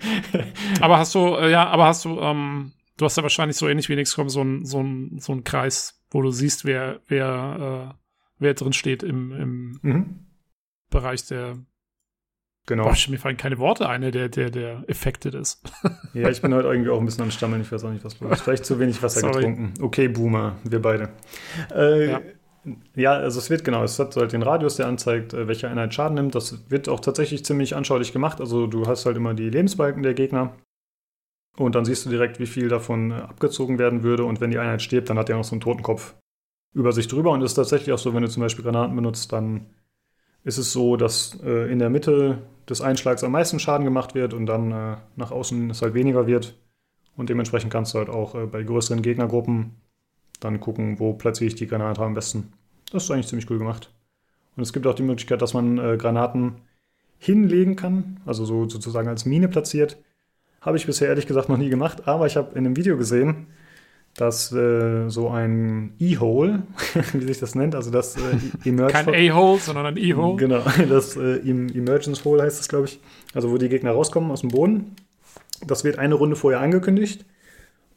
aber 0.80 0.98
hast 0.98 1.14
du, 1.14 1.34
äh, 1.36 1.50
ja, 1.50 1.66
aber 1.68 1.86
hast 1.86 2.04
du, 2.04 2.20
ähm, 2.20 2.72
du 2.96 3.04
hast 3.04 3.16
ja 3.16 3.22
wahrscheinlich 3.22 3.56
so 3.56 3.68
ähnlich 3.68 3.88
wie 3.88 3.94
in 3.94 4.02
XCOM 4.02 4.28
so 4.28 4.40
einen 4.40 4.64
so 4.64 4.82
so 5.18 5.32
ein 5.32 5.44
Kreis, 5.44 6.00
wo 6.10 6.22
du 6.22 6.30
siehst, 6.30 6.64
wer, 6.64 7.00
wer, 7.08 7.92
äh, 7.92 8.05
wer 8.38 8.54
drin 8.54 8.72
steht 8.72 9.02
im, 9.02 9.32
im 9.32 9.78
mhm. 9.82 10.26
Bereich 10.90 11.26
der 11.26 11.58
Genau. 12.66 12.82
Boah, 12.82 12.96
mir 13.08 13.18
fallen 13.18 13.36
keine 13.36 13.58
Worte 13.58 13.88
ein, 13.88 14.02
der, 14.10 14.28
der, 14.28 14.50
der 14.50 14.84
affected 14.90 15.34
ist. 15.34 15.62
ja, 16.14 16.28
ich 16.28 16.42
bin 16.42 16.52
heute 16.52 16.66
irgendwie 16.66 16.90
auch 16.90 16.98
ein 16.98 17.06
bisschen 17.06 17.22
am 17.22 17.30
Stammeln. 17.30 17.62
Ich 17.62 17.70
weiß 17.70 17.84
auch 17.84 17.90
nicht, 17.90 18.04
was 18.04 18.18
los 18.18 18.32
ist. 18.32 18.40
Vielleicht 18.40 18.64
zu 18.64 18.80
wenig 18.80 19.00
Wasser 19.04 19.20
Sorry. 19.20 19.34
getrunken. 19.34 19.74
Okay, 19.80 20.08
Boomer, 20.08 20.56
wir 20.64 20.82
beide. 20.82 21.10
Äh, 21.72 22.10
ja. 22.10 22.20
ja. 22.96 23.12
also 23.12 23.38
es 23.38 23.50
wird 23.50 23.62
genau, 23.62 23.84
es 23.84 24.00
hat 24.00 24.16
halt 24.16 24.32
den 24.32 24.42
Radius, 24.42 24.74
der 24.76 24.88
anzeigt, 24.88 25.32
äh, 25.32 25.46
welche 25.46 25.68
Einheit 25.68 25.94
Schaden 25.94 26.16
nimmt. 26.16 26.34
Das 26.34 26.68
wird 26.68 26.88
auch 26.88 26.98
tatsächlich 26.98 27.44
ziemlich 27.44 27.76
anschaulich 27.76 28.12
gemacht. 28.12 28.40
Also 28.40 28.66
du 28.66 28.86
hast 28.88 29.06
halt 29.06 29.16
immer 29.16 29.34
die 29.34 29.48
Lebensbalken 29.48 30.02
der 30.02 30.14
Gegner. 30.14 30.56
Und 31.56 31.76
dann 31.76 31.84
siehst 31.84 32.04
du 32.04 32.10
direkt, 32.10 32.40
wie 32.40 32.46
viel 32.46 32.68
davon 32.68 33.12
äh, 33.12 33.14
abgezogen 33.14 33.78
werden 33.78 34.02
würde. 34.02 34.24
Und 34.24 34.40
wenn 34.40 34.50
die 34.50 34.58
Einheit 34.58 34.82
stirbt, 34.82 35.08
dann 35.08 35.18
hat 35.18 35.30
er 35.30 35.36
noch 35.36 35.44
so 35.44 35.52
einen 35.52 35.60
Totenkopf 35.60 36.16
über 36.76 36.92
sich 36.92 37.08
drüber. 37.08 37.30
Und 37.30 37.40
es 37.40 37.52
ist 37.52 37.54
tatsächlich 37.54 37.92
auch 37.92 37.98
so, 37.98 38.12
wenn 38.14 38.22
du 38.22 38.28
zum 38.28 38.42
Beispiel 38.42 38.62
Granaten 38.62 38.94
benutzt, 38.94 39.32
dann 39.32 39.66
ist 40.44 40.58
es 40.58 40.72
so, 40.72 40.96
dass 40.96 41.40
äh, 41.42 41.72
in 41.72 41.78
der 41.78 41.88
Mitte 41.88 42.42
des 42.68 42.82
Einschlags 42.82 43.24
am 43.24 43.32
meisten 43.32 43.58
Schaden 43.58 43.86
gemacht 43.86 44.14
wird 44.14 44.34
und 44.34 44.44
dann 44.44 44.72
äh, 44.72 44.96
nach 45.16 45.30
außen 45.30 45.70
es 45.70 45.80
halt 45.80 45.94
weniger 45.94 46.26
wird. 46.26 46.54
Und 47.16 47.30
dementsprechend 47.30 47.72
kannst 47.72 47.94
du 47.94 47.98
halt 47.98 48.10
auch 48.10 48.34
äh, 48.34 48.46
bei 48.46 48.62
größeren 48.62 49.00
Gegnergruppen 49.00 49.76
dann 50.38 50.60
gucken, 50.60 51.00
wo 51.00 51.14
platziere 51.14 51.48
ich 51.48 51.54
die 51.54 51.66
Granate 51.66 52.02
am 52.02 52.12
besten. 52.12 52.52
Das 52.92 53.04
ist 53.04 53.10
eigentlich 53.10 53.28
ziemlich 53.28 53.50
cool 53.50 53.58
gemacht. 53.58 53.90
Und 54.54 54.62
es 54.62 54.74
gibt 54.74 54.86
auch 54.86 54.94
die 54.94 55.02
Möglichkeit, 55.02 55.40
dass 55.40 55.54
man 55.54 55.78
äh, 55.78 55.96
Granaten 55.96 56.56
hinlegen 57.18 57.74
kann, 57.74 58.20
also 58.26 58.44
so 58.44 58.68
sozusagen 58.68 59.08
als 59.08 59.24
Mine 59.24 59.48
platziert. 59.48 59.96
Habe 60.60 60.76
ich 60.76 60.84
bisher 60.84 61.08
ehrlich 61.08 61.26
gesagt 61.26 61.48
noch 61.48 61.56
nie 61.56 61.70
gemacht, 61.70 62.06
aber 62.06 62.26
ich 62.26 62.36
habe 62.36 62.50
in 62.52 62.66
einem 62.66 62.76
Video 62.76 62.98
gesehen, 62.98 63.46
dass 64.16 64.50
äh, 64.50 65.08
so 65.10 65.28
ein 65.28 65.92
E-Hole, 65.98 66.62
wie 67.12 67.26
sich 67.26 67.38
das 67.38 67.54
nennt, 67.54 67.74
also 67.74 67.90
das 67.90 68.16
äh, 68.16 68.68
Emerge 68.68 68.92
Kein 68.92 69.08
A-Hole, 69.08 69.58
sondern 69.58 69.86
ein 69.86 69.96
E-Hole. 69.98 70.36
Genau, 70.36 70.62
das 70.88 71.16
äh, 71.16 71.38
Emergence 71.38 72.24
Hole 72.24 72.42
heißt 72.42 72.58
das, 72.58 72.68
glaube 72.68 72.86
ich. 72.86 73.00
Also 73.34 73.50
wo 73.50 73.58
die 73.58 73.68
Gegner 73.68 73.92
rauskommen 73.92 74.30
aus 74.30 74.40
dem 74.40 74.50
Boden. 74.50 74.96
Das 75.66 75.84
wird 75.84 75.98
eine 75.98 76.14
Runde 76.14 76.36
vorher 76.36 76.60
angekündigt. 76.60 77.26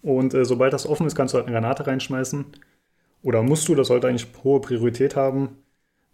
Und 0.02 0.34
äh, 0.34 0.44
sobald 0.44 0.74
das 0.74 0.86
offen 0.86 1.08
ist, 1.08 1.16
kannst 1.16 1.34
du 1.34 1.38
halt 1.38 1.48
eine 1.48 1.58
Granate 1.58 1.88
reinschmeißen. 1.88 2.46
Oder 3.24 3.42
musst 3.42 3.68
du, 3.70 3.76
das 3.76 3.88
sollte 3.88 4.08
eigentlich 4.08 4.28
hohe 4.44 4.60
Priorität 4.60 5.16
haben. 5.16 5.58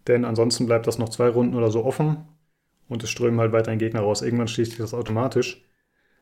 Denn 0.07 0.23
ansonsten 0.23 0.67
bleibt 0.67 0.85
das 0.85 0.99
noch 0.99 1.09
zwei 1.09 1.29
Runden 1.29 1.55
oder 1.55 1.71
so 1.71 1.83
offen. 1.83 2.17
Und 2.87 3.03
es 3.03 3.09
strömen 3.09 3.39
halt 3.39 3.51
weiter 3.51 3.71
ein 3.71 3.79
Gegner 3.79 4.01
raus. 4.01 4.21
Irgendwann 4.21 4.47
schließt 4.47 4.71
sich 4.71 4.79
das 4.79 4.93
automatisch. 4.93 5.63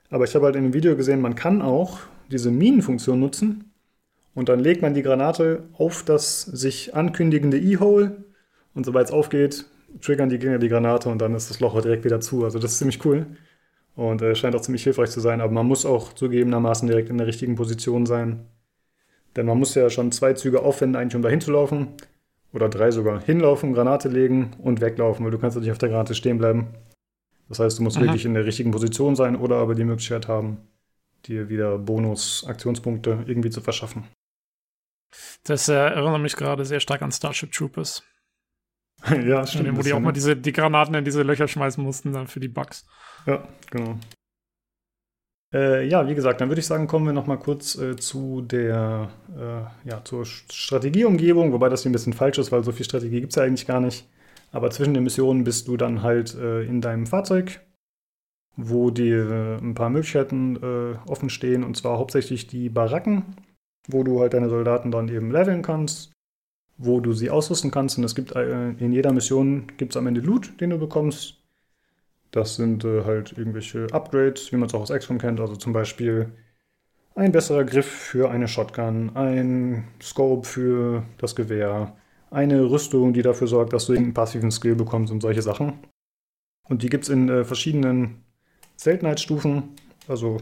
Aber 0.09 0.23
ich 0.23 0.35
habe 0.35 0.45
halt 0.45 0.55
in 0.55 0.63
dem 0.63 0.73
Video 0.73 0.95
gesehen, 0.95 1.19
man 1.19 1.35
kann 1.35 1.61
auch 1.61 1.99
diese 2.29 2.51
Minenfunktion 2.51 3.19
nutzen 3.19 3.72
und 4.35 4.49
dann 4.49 4.59
legt 4.59 4.81
man 4.81 4.93
die 4.93 5.03
Granate 5.03 5.63
auf 5.73 6.03
das 6.03 6.41
sich 6.41 6.95
ankündigende 6.95 7.59
E-Hole. 7.59 8.23
Und 8.73 8.85
sobald 8.85 9.07
es 9.07 9.13
aufgeht, 9.13 9.65
triggern 10.01 10.29
die 10.29 10.39
Gegner 10.39 10.57
die 10.57 10.69
Granate 10.69 11.09
und 11.09 11.21
dann 11.21 11.35
ist 11.35 11.49
das 11.49 11.59
Loch 11.59 11.79
direkt 11.81 12.03
wieder 12.03 12.19
zu. 12.19 12.43
Also 12.43 12.57
das 12.57 12.71
ist 12.71 12.79
ziemlich 12.79 13.03
cool. 13.05 13.27
Und 13.95 14.23
äh, 14.23 14.33
scheint 14.33 14.55
auch 14.55 14.61
ziemlich 14.61 14.83
hilfreich 14.83 15.11
zu 15.11 15.19
sein, 15.19 15.39
aber 15.39 15.53
man 15.53 15.67
muss 15.67 15.85
auch 15.85 16.13
zugegebenermaßen 16.13 16.87
direkt 16.87 17.09
in 17.09 17.19
der 17.19 17.27
richtigen 17.27 17.55
Position 17.55 18.07
sein. 18.07 18.47
Denn 19.35 19.45
man 19.45 19.59
muss 19.59 19.75
ja 19.75 19.89
schon 19.91 20.11
zwei 20.11 20.33
Züge 20.33 20.63
aufwenden, 20.63 20.99
eigentlich 20.99 21.15
um 21.15 21.21
dahin 21.21 21.41
zu 21.41 21.51
laufen. 21.51 21.89
Oder 22.53 22.69
drei 22.69 22.91
sogar. 22.91 23.21
Hinlaufen, 23.21 23.73
Granate 23.73 24.09
legen 24.09 24.51
und 24.59 24.81
weglaufen, 24.81 25.25
weil 25.25 25.31
du 25.31 25.39
kannst 25.39 25.55
ja 25.55 25.61
nicht 25.61 25.71
auf 25.71 25.77
der 25.79 25.89
Granate 25.89 26.15
stehen 26.15 26.37
bleiben. 26.37 26.69
Das 27.49 27.59
heißt, 27.59 27.79
du 27.79 27.83
musst 27.83 27.97
Aha. 27.97 28.05
wirklich 28.05 28.25
in 28.25 28.33
der 28.33 28.45
richtigen 28.45 28.71
Position 28.71 29.15
sein 29.15 29.35
oder 29.35 29.57
aber 29.57 29.75
die 29.75 29.83
Möglichkeit 29.83 30.27
haben, 30.27 30.57
dir 31.25 31.49
wieder 31.49 31.77
Bonus-Aktionspunkte 31.77 33.23
irgendwie 33.27 33.49
zu 33.49 33.61
verschaffen. 33.61 34.05
Das 35.43 35.69
äh, 35.69 35.73
erinnert 35.73 36.21
mich 36.21 36.35
gerade 36.35 36.65
sehr 36.65 36.79
stark 36.79 37.01
an 37.01 37.11
Starship 37.11 37.51
Troopers. 37.51 38.03
ja, 39.09 39.43
wo 39.75 39.81
die 39.81 39.93
auch 39.93 39.99
mal 39.99 40.13
diese, 40.13 40.35
die 40.35 40.53
Granaten 40.53 40.95
in 40.95 41.03
diese 41.03 41.23
Löcher 41.23 41.47
schmeißen 41.47 41.83
mussten 41.83 42.13
dann 42.13 42.27
für 42.27 42.39
die 42.39 42.47
Bugs. 42.47 42.85
Ja, 43.25 43.47
genau. 43.69 43.97
Äh, 45.53 45.87
ja, 45.87 46.07
wie 46.07 46.15
gesagt, 46.15 46.41
dann 46.41 46.49
würde 46.49 46.61
ich 46.61 46.65
sagen, 46.65 46.87
kommen 46.87 47.05
wir 47.05 47.13
noch 47.13 47.27
mal 47.27 47.37
kurz 47.37 47.75
äh, 47.75 47.95
zu 47.95 48.41
der, 48.41 49.09
äh, 49.37 49.89
ja, 49.89 50.03
zur 50.03 50.25
Strategieumgebung, 50.25 51.51
wobei 51.51 51.69
das 51.69 51.83
hier 51.83 51.91
ein 51.91 51.93
bisschen 51.93 52.13
falsch 52.13 52.39
ist, 52.39 52.51
weil 52.51 52.63
so 52.63 52.71
viel 52.71 52.85
Strategie 52.85 53.19
gibt 53.19 53.33
es 53.33 53.35
ja 53.35 53.43
eigentlich 53.43 53.67
gar 53.67 53.79
nicht. 53.79 54.07
Aber 54.51 54.71
zwischen 54.71 54.93
den 54.93 55.03
Missionen 55.03 55.43
bist 55.43 55.67
du 55.67 55.77
dann 55.77 56.01
halt 56.01 56.35
äh, 56.35 56.63
in 56.63 56.81
deinem 56.81 57.05
Fahrzeug, 57.05 57.59
wo 58.55 58.89
dir 58.89 59.29
äh, 59.29 59.57
ein 59.57 59.75
paar 59.75 59.89
Möglichkeiten 59.89 60.55
äh, 60.55 61.09
offen 61.09 61.29
stehen, 61.29 61.63
und 61.63 61.77
zwar 61.77 61.99
hauptsächlich 61.99 62.47
die 62.47 62.69
Baracken, 62.69 63.35
wo 63.87 64.03
du 64.03 64.19
halt 64.19 64.33
deine 64.33 64.49
Soldaten 64.49 64.91
dann 64.91 65.09
eben 65.09 65.31
leveln 65.31 65.61
kannst, 65.61 66.11
wo 66.77 66.99
du 66.99 67.13
sie 67.13 67.29
ausrüsten 67.29 67.71
kannst. 67.71 67.97
Und 67.97 68.03
es 68.03 68.15
gibt 68.15 68.35
äh, 68.35 68.69
in 68.71 68.91
jeder 68.91 69.11
Mission 69.11 69.67
gibt 69.77 69.93
es 69.93 69.97
am 69.97 70.07
Ende 70.07 70.21
Loot, 70.21 70.59
den 70.61 70.71
du 70.71 70.77
bekommst. 70.77 71.39
Das 72.31 72.55
sind 72.55 72.83
äh, 72.83 73.03
halt 73.03 73.37
irgendwelche 73.37 73.87
Upgrades, 73.91 74.51
wie 74.51 74.57
man 74.57 74.67
es 74.67 74.73
auch 74.73 74.81
aus 74.81 74.91
XCOM 74.91 75.19
kennt. 75.19 75.39
Also 75.39 75.55
zum 75.55 75.73
Beispiel 75.73 76.31
ein 77.15 77.31
besserer 77.31 77.63
Griff 77.63 77.85
für 77.85 78.31
eine 78.31 78.47
Shotgun, 78.47 79.15
ein 79.15 79.87
Scope 80.01 80.47
für 80.47 81.03
das 81.19 81.35
Gewehr, 81.35 81.95
eine 82.31 82.69
Rüstung, 82.69 83.13
die 83.13 83.21
dafür 83.21 83.47
sorgt, 83.47 83.73
dass 83.73 83.85
du 83.85 83.93
irgendeinen 83.93 84.15
passiven 84.15 84.51
Skill 84.51 84.75
bekommst 84.75 85.13
und 85.13 85.21
solche 85.21 85.43
Sachen. 85.43 85.73
Und 86.67 86.81
die 86.81 86.89
gibt 86.89 87.03
es 87.03 87.09
in 87.09 87.29
äh, 87.29 87.43
verschiedenen 87.43 88.23
Seltenheitsstufen, 88.77 89.75
also 90.07 90.37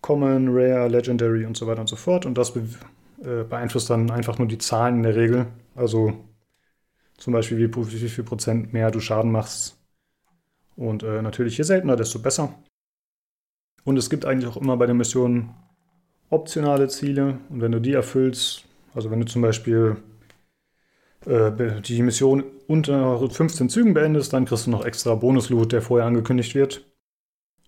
Common, 0.00 0.48
Rare, 0.50 0.88
Legendary 0.88 1.44
und 1.44 1.56
so 1.56 1.66
weiter 1.66 1.80
und 1.80 1.88
so 1.88 1.96
fort. 1.96 2.26
Und 2.26 2.38
das 2.38 2.54
be 2.54 2.62
äh, 3.22 3.42
beeinflusst 3.42 3.90
dann 3.90 4.10
einfach 4.10 4.38
nur 4.38 4.46
die 4.46 4.58
Zahlen 4.58 4.96
in 4.96 5.02
der 5.02 5.16
Regel. 5.16 5.46
Also 5.74 6.12
zum 7.16 7.32
Beispiel, 7.32 7.58
wie, 7.58 7.74
wie 7.74 8.08
viel 8.08 8.24
Prozent 8.24 8.72
mehr 8.72 8.90
du 8.90 9.00
Schaden 9.00 9.32
machst. 9.32 9.76
Und 10.76 11.02
äh, 11.02 11.20
natürlich, 11.20 11.58
je 11.58 11.64
seltener, 11.64 11.96
desto 11.96 12.20
besser. 12.20 12.54
Und 13.84 13.96
es 13.96 14.08
gibt 14.08 14.24
eigentlich 14.24 14.48
auch 14.48 14.56
immer 14.56 14.76
bei 14.76 14.86
den 14.86 14.96
Missionen 14.96 15.54
optionale 16.30 16.88
Ziele. 16.88 17.38
Und 17.48 17.60
wenn 17.60 17.72
du 17.72 17.80
die 17.80 17.92
erfüllst, 17.92 18.64
also 18.94 19.10
wenn 19.10 19.20
du 19.20 19.26
zum 19.26 19.42
Beispiel 19.42 19.96
äh, 21.26 21.80
die 21.80 22.02
Mission 22.02 22.44
unter 22.68 23.28
15 23.28 23.68
Zügen 23.68 23.94
beendest, 23.94 24.32
dann 24.32 24.44
kriegst 24.44 24.66
du 24.66 24.70
noch 24.70 24.84
extra 24.84 25.14
Bonusloot, 25.14 25.72
der 25.72 25.82
vorher 25.82 26.06
angekündigt 26.06 26.54
wird. 26.54 26.86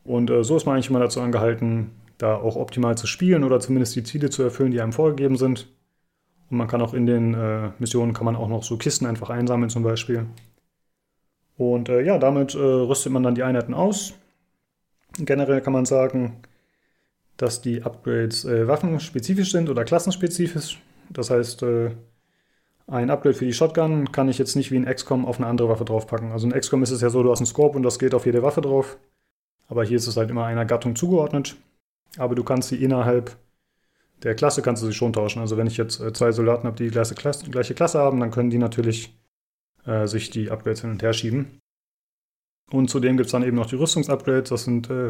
Und 0.04 0.30
äh, 0.30 0.44
so 0.44 0.56
ist 0.56 0.66
man 0.66 0.76
eigentlich 0.76 0.90
immer 0.90 1.00
dazu 1.00 1.20
angehalten, 1.20 1.90
da 2.22 2.36
auch 2.36 2.56
optimal 2.56 2.96
zu 2.96 3.06
spielen 3.06 3.44
oder 3.44 3.60
zumindest 3.60 3.96
die 3.96 4.02
Ziele 4.02 4.30
zu 4.30 4.42
erfüllen, 4.42 4.70
die 4.70 4.80
einem 4.80 4.92
vorgegeben 4.92 5.36
sind. 5.36 5.68
Und 6.50 6.58
man 6.58 6.68
kann 6.68 6.82
auch 6.82 6.94
in 6.94 7.06
den 7.06 7.34
äh, 7.34 7.70
Missionen 7.78 8.12
kann 8.12 8.24
man 8.24 8.36
auch 8.36 8.48
noch 8.48 8.62
so 8.62 8.76
Kisten 8.76 9.06
einfach 9.06 9.30
einsammeln 9.30 9.70
zum 9.70 9.82
Beispiel. 9.82 10.26
Und 11.56 11.88
äh, 11.88 12.02
ja, 12.02 12.18
damit 12.18 12.54
äh, 12.54 12.58
rüstet 12.58 13.12
man 13.12 13.22
dann 13.22 13.34
die 13.34 13.42
Einheiten 13.42 13.74
aus. 13.74 14.14
Generell 15.18 15.60
kann 15.60 15.72
man 15.72 15.84
sagen, 15.84 16.42
dass 17.36 17.60
die 17.60 17.82
Upgrades 17.82 18.44
äh, 18.44 18.66
waffenspezifisch 18.68 19.52
sind 19.52 19.70
oder 19.70 19.84
klassenspezifisch. 19.84 20.80
Das 21.10 21.30
heißt, 21.30 21.62
äh, 21.62 21.90
ein 22.86 23.10
Upgrade 23.10 23.34
für 23.34 23.44
die 23.44 23.52
Shotgun 23.52 24.10
kann 24.10 24.28
ich 24.28 24.38
jetzt 24.38 24.56
nicht 24.56 24.70
wie 24.70 24.76
in 24.76 24.84
XCOM 24.84 25.24
auf 25.24 25.38
eine 25.38 25.46
andere 25.46 25.68
Waffe 25.68 25.84
draufpacken. 25.84 26.32
Also 26.32 26.46
in 26.46 26.52
XCOM 26.52 26.82
ist 26.82 26.90
es 26.90 27.00
ja 27.00 27.08
so, 27.08 27.22
du 27.22 27.30
hast 27.30 27.38
einen 27.38 27.46
Scope 27.46 27.76
und 27.76 27.82
das 27.82 27.98
geht 27.98 28.14
auf 28.14 28.26
jede 28.26 28.42
Waffe 28.42 28.60
drauf. 28.60 28.98
Aber 29.68 29.84
hier 29.84 29.96
ist 29.96 30.08
es 30.08 30.16
halt 30.16 30.30
immer 30.30 30.44
einer 30.44 30.64
Gattung 30.64 30.96
zugeordnet. 30.96 31.56
Aber 32.16 32.34
du 32.34 32.44
kannst 32.44 32.68
sie 32.68 32.82
innerhalb 32.82 33.36
der 34.22 34.34
Klasse 34.34 34.62
kannst 34.62 34.82
du 34.82 34.86
sie 34.86 34.92
schon 34.92 35.12
tauschen. 35.12 35.40
Also 35.40 35.56
wenn 35.56 35.66
ich 35.66 35.76
jetzt 35.76 36.00
äh, 36.00 36.12
zwei 36.12 36.32
Soldaten 36.32 36.66
habe, 36.66 36.76
die 36.76 36.84
die 36.84 36.90
gleiche 36.90 37.14
Klasse, 37.14 37.50
gleiche 37.50 37.74
Klasse 37.74 37.98
haben, 37.98 38.20
dann 38.20 38.30
können 38.30 38.50
die 38.50 38.58
natürlich 38.58 39.18
äh, 39.86 40.06
sich 40.06 40.30
die 40.30 40.50
Upgrades 40.50 40.82
hin 40.82 40.90
und 40.90 41.02
her 41.02 41.12
schieben. 41.12 41.60
Und 42.70 42.88
zudem 42.88 43.16
gibt 43.16 43.26
es 43.26 43.32
dann 43.32 43.42
eben 43.42 43.56
noch 43.56 43.66
die 43.66 43.76
Rüstungsupgrades. 43.76 44.50
Das 44.50 44.64
sind 44.64 44.90
äh, 44.90 45.08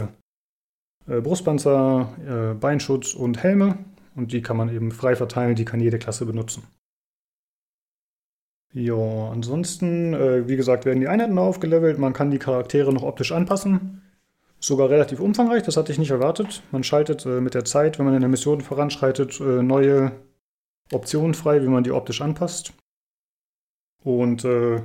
äh, 1.09 1.21
Brustpanzer, 1.21 2.15
äh, 2.27 2.55
Beinschutz 2.55 3.15
und 3.15 3.43
Helme. 3.43 3.79
Und 4.15 4.33
die 4.33 4.43
kann 4.43 4.57
man 4.57 4.75
eben 4.75 4.93
frei 4.93 5.17
verteilen. 5.17 5.57
Die 5.57 5.65
kann 5.65 5.81
jede 5.81 5.99
Klasse 5.99 6.25
benutzen. 6.25 6.63
Ja, 8.73 8.95
ansonsten, 8.95 10.15
äh, 10.15 10.49
wie 10.49 10.57
gesagt, 10.57 10.85
werden 10.85 11.01
die 11.01 11.09
Einheiten 11.09 11.39
aufgelevelt. 11.39 11.99
Man 11.99 12.13
kann 12.13 12.31
die 12.31 12.39
Charaktere 12.39 12.93
noch 12.93 13.03
optisch 13.03 13.33
anpassen. 13.33 14.03
Sogar 14.63 14.91
relativ 14.91 15.21
umfangreich, 15.21 15.63
das 15.63 15.79
hatte 15.79 15.91
ich 15.91 15.99
nicht 15.99 16.11
erwartet. 16.11 16.63
Man 16.71 16.85
schaltet 16.85 17.25
äh, 17.25 17.41
mit 17.41 17.55
der 17.55 17.65
Zeit, 17.65 17.99
wenn 17.99 18.05
man 18.05 18.15
in 18.15 18.21
der 18.21 18.29
Mission 18.29 18.61
voranschreitet, 18.61 19.41
äh, 19.41 19.63
neue 19.63 20.13
Optionen 20.93 21.33
frei, 21.33 21.63
wie 21.63 21.69
man 21.69 21.83
die 21.83 21.93
optisch 21.93 22.21
anpasst. 22.21 22.75
Und 24.05 24.45
äh, 24.45 24.83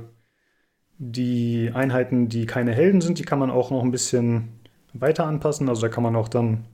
die 0.98 1.70
Einheiten, 1.74 2.30
die 2.30 2.46
keine 2.46 2.72
Helden 2.72 3.02
sind, 3.02 3.18
die 3.18 3.24
kann 3.24 3.38
man 3.38 3.50
auch 3.50 3.70
noch 3.70 3.82
ein 3.82 3.90
bisschen 3.90 4.60
weiter 4.94 5.26
anpassen. 5.26 5.68
Also 5.68 5.82
da 5.82 5.88
kann 5.88 6.02
man 6.02 6.16
auch 6.16 6.28
dann 6.28 6.64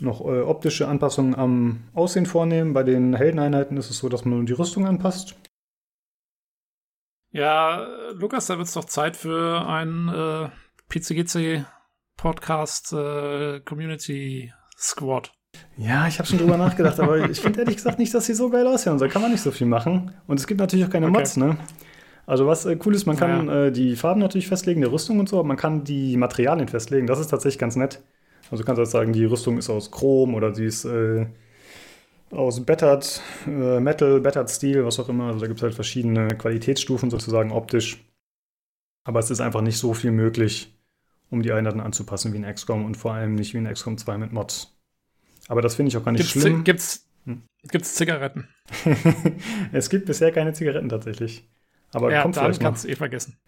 noch 0.00 0.22
äh, 0.22 0.40
optische 0.40 0.88
Anpassungen 0.88 1.34
am 1.34 1.84
Aussehen 1.92 2.24
vornehmen. 2.24 2.72
Bei 2.72 2.82
den 2.82 3.14
Heldeneinheiten 3.14 3.76
ist 3.76 3.90
es 3.90 3.98
so, 3.98 4.08
dass 4.08 4.24
man 4.24 4.38
nur 4.38 4.46
die 4.46 4.52
Rüstung 4.54 4.86
anpasst. 4.86 5.36
Ja, 7.32 7.86
Lukas, 8.12 8.46
da 8.46 8.56
wird 8.56 8.68
es 8.68 8.74
doch 8.74 8.84
Zeit 8.84 9.16
für 9.16 9.66
einen 9.66 10.08
äh, 10.08 10.48
PCGC 10.88 11.66
Podcast 12.16 12.92
äh, 12.92 13.60
Community 13.60 14.52
Squad. 14.78 15.32
Ja, 15.76 16.08
ich 16.08 16.18
habe 16.18 16.26
schon 16.28 16.38
drüber 16.38 16.56
nachgedacht, 16.56 16.98
aber 17.00 17.28
ich 17.30 17.40
finde 17.40 17.60
ehrlich 17.60 17.76
gesagt 17.76 17.98
nicht, 17.98 18.12
dass 18.14 18.26
sie 18.26 18.34
so 18.34 18.50
geil 18.50 18.66
aussehen. 18.66 18.98
Da 18.98 19.08
kann 19.08 19.22
man 19.22 19.30
nicht 19.30 19.40
so 19.42 19.50
viel 19.50 19.66
machen. 19.66 20.12
Und 20.26 20.40
es 20.40 20.46
gibt 20.46 20.60
natürlich 20.60 20.84
auch 20.86 20.90
keine 20.90 21.06
Okay. 21.06 21.18
Mods, 21.18 21.36
ne? 21.36 21.56
Also 22.26 22.46
was 22.46 22.64
äh, 22.64 22.78
cool 22.84 22.94
ist, 22.94 23.06
man 23.06 23.16
kann 23.16 23.46
Ja. 23.48 23.64
äh, 23.66 23.72
die 23.72 23.96
Farben 23.96 24.20
natürlich 24.20 24.48
festlegen, 24.48 24.80
der 24.80 24.90
Rüstung 24.90 25.20
und 25.20 25.28
so, 25.28 25.38
aber 25.38 25.46
man 25.48 25.56
kann 25.56 25.84
die 25.84 26.16
Materialien 26.16 26.68
festlegen. 26.68 27.06
Das 27.06 27.18
ist 27.20 27.28
tatsächlich 27.28 27.58
ganz 27.58 27.76
nett. 27.76 28.02
Also 28.50 28.62
du 28.62 28.66
kannst 28.66 28.78
halt 28.78 28.88
sagen, 28.88 29.12
die 29.12 29.24
Rüstung 29.24 29.58
ist 29.58 29.70
aus 29.70 29.90
Chrom 29.90 30.34
oder 30.34 30.54
sie 30.54 30.64
ist 30.64 30.84
äh, 30.86 31.26
aus 32.30 32.64
Battered 32.64 33.20
äh, 33.46 33.80
Metal, 33.80 34.20
Battered 34.20 34.50
Steel, 34.50 34.84
was 34.84 34.98
auch 34.98 35.08
immer. 35.08 35.26
Also 35.28 35.40
da 35.40 35.46
gibt 35.46 35.58
es 35.58 35.62
halt 35.62 35.74
verschiedene 35.74 36.28
Qualitätsstufen 36.28 37.10
sozusagen 37.10 37.52
optisch. 37.52 38.02
Aber 39.06 39.20
es 39.20 39.30
ist 39.30 39.40
einfach 39.40 39.60
nicht 39.60 39.78
so 39.78 39.92
viel 39.92 40.10
möglich, 40.10 40.73
um 41.34 41.42
die 41.42 41.52
Einheiten 41.52 41.80
anzupassen 41.80 42.32
wie 42.32 42.38
in 42.38 42.44
XCOM 42.44 42.84
und 42.84 42.96
vor 42.96 43.12
allem 43.12 43.34
nicht 43.34 43.52
wie 43.52 43.58
in 43.58 43.70
XCOM 43.70 43.98
2 43.98 44.16
mit 44.18 44.32
Mods. 44.32 44.74
Aber 45.48 45.60
das 45.60 45.74
finde 45.74 45.90
ich 45.90 45.96
auch 45.96 46.04
gar 46.04 46.12
nicht 46.12 46.22
Gibt's, 46.22 46.40
schlimm. 46.40 46.64
Gibt's, 46.64 47.06
Hm. 47.26 47.42
gibt's 47.70 47.94
Zigaretten? 47.94 48.48
es 49.72 49.90
gibt 49.90 50.06
bisher 50.06 50.30
keine 50.32 50.52
Zigaretten 50.52 50.88
tatsächlich. 50.88 51.48
Aber 51.92 52.12
ja, 52.12 52.22
kommt 52.22 52.36
dann 52.36 52.58
kannst 52.58 52.84
du 52.84 52.88
eh 52.88 52.96
vergessen. 52.96 53.38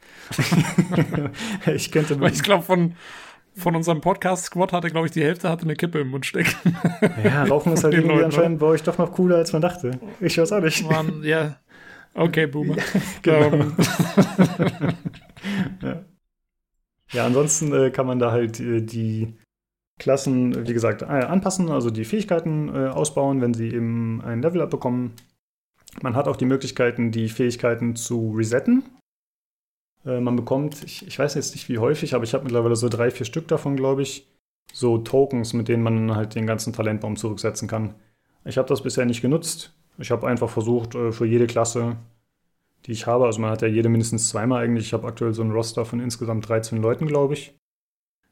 ich 1.66 1.90
könnte. 1.90 2.18
Weil 2.20 2.32
ich 2.32 2.42
glaube, 2.42 2.62
von, 2.62 2.94
von 3.54 3.74
unserem 3.74 4.00
Podcast-Squad 4.00 4.72
hatte, 4.72 4.90
glaube 4.90 5.06
ich, 5.06 5.12
die 5.12 5.22
Hälfte 5.22 5.48
hatte 5.48 5.64
eine 5.64 5.74
Kippe 5.74 5.98
im 6.00 6.08
Mund 6.08 6.26
stecken. 6.26 6.54
ja, 7.24 7.44
Rauchen 7.44 7.72
ist 7.72 7.84
halt 7.84 7.94
irgendwie 7.94 8.14
Leuten, 8.14 8.26
anscheinend 8.26 8.60
bei 8.60 8.66
euch 8.66 8.82
doch 8.82 8.98
noch 8.98 9.12
cooler, 9.12 9.36
als 9.36 9.52
man 9.52 9.62
dachte. 9.62 9.98
Ich 10.20 10.38
weiß 10.38 10.52
auch 10.52 10.60
nicht. 10.60 10.88
Mann, 10.88 11.22
ja. 11.22 11.58
Okay, 12.14 12.46
Boomer. 12.46 12.76
Genau. 13.22 13.52
Ähm, 13.52 13.76
Ja, 15.82 16.04
ansonsten 17.14 17.72
äh, 17.72 17.90
kann 17.90 18.06
man 18.06 18.18
da 18.18 18.32
halt 18.32 18.60
äh, 18.60 18.82
die 18.82 19.34
Klassen, 19.98 20.66
wie 20.66 20.74
gesagt, 20.74 21.02
äh, 21.02 21.06
anpassen, 21.06 21.70
also 21.70 21.90
die 21.90 22.04
Fähigkeiten 22.04 22.68
äh, 22.68 22.88
ausbauen, 22.88 23.40
wenn 23.40 23.54
sie 23.54 23.68
eben 23.68 24.20
ein 24.22 24.42
Level-Up 24.42 24.70
bekommen. 24.70 25.14
Man 26.02 26.14
hat 26.14 26.28
auch 26.28 26.36
die 26.36 26.44
Möglichkeiten, 26.44 27.12
die 27.12 27.28
Fähigkeiten 27.28 27.96
zu 27.96 28.32
resetten. 28.32 28.84
Äh, 30.04 30.20
man 30.20 30.36
bekommt, 30.36 30.82
ich, 30.84 31.06
ich 31.06 31.18
weiß 31.18 31.34
jetzt 31.34 31.54
nicht 31.54 31.68
wie 31.68 31.78
häufig, 31.78 32.14
aber 32.14 32.24
ich 32.24 32.34
habe 32.34 32.44
mittlerweile 32.44 32.76
so 32.76 32.88
drei, 32.88 33.10
vier 33.10 33.24
Stück 33.24 33.48
davon, 33.48 33.76
glaube 33.76 34.02
ich. 34.02 34.28
So 34.72 34.98
Tokens, 34.98 35.52
mit 35.54 35.68
denen 35.68 35.82
man 35.82 36.14
halt 36.14 36.34
den 36.34 36.46
ganzen 36.46 36.72
Talentbaum 36.72 37.16
zurücksetzen 37.16 37.68
kann. 37.68 37.94
Ich 38.44 38.58
habe 38.58 38.68
das 38.68 38.82
bisher 38.82 39.06
nicht 39.06 39.22
genutzt. 39.22 39.72
Ich 39.98 40.10
habe 40.10 40.26
einfach 40.26 40.50
versucht, 40.50 40.92
für 40.92 41.24
jede 41.24 41.46
Klasse, 41.46 41.96
die 42.86 42.92
ich 42.92 43.06
habe, 43.06 43.26
also 43.26 43.40
man 43.40 43.50
hat 43.50 43.62
ja 43.62 43.68
jede 43.68 43.88
mindestens 43.88 44.28
zweimal 44.28 44.64
eigentlich. 44.64 44.86
Ich 44.86 44.92
habe 44.92 45.06
aktuell 45.06 45.34
so 45.34 45.42
ein 45.42 45.50
Roster 45.50 45.84
von 45.84 46.00
insgesamt 46.00 46.48
13 46.48 46.80
Leuten, 46.80 47.06
glaube 47.06 47.34
ich. 47.34 47.58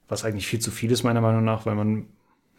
Was 0.09 0.25
eigentlich 0.25 0.47
viel 0.47 0.61
zu 0.61 0.71
viel 0.71 0.93
ist, 0.93 1.03
meiner 1.03 1.21
Meinung 1.21 1.45
nach, 1.45 1.67
weil 1.67 1.75
man, 1.75 2.07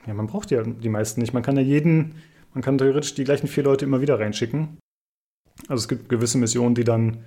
ja, 0.06 0.14
man 0.14 0.28
braucht 0.28 0.52
ja 0.52 0.64
die 0.64 0.90
meisten 0.90 1.22
nicht. 1.22 1.34
Man 1.34 1.44
kann 1.44 1.56
ja 1.56 1.64
jeden, 1.64 2.16
man 2.54 2.64
kann 2.64 2.78
theoretisch 2.78 3.16
die 3.16 3.24
gleichen 3.24 3.48
vier 3.48 3.64
Leute 3.64 3.86
immer 3.86 4.02
wieder 4.02 4.20
reinschicken. 4.20 4.78
Also 5.68 5.82
es 5.82 5.88
gibt 5.88 6.10
gewisse 6.10 6.38
Missionen, 6.38 6.76
die 6.76 6.84
dann 6.84 7.24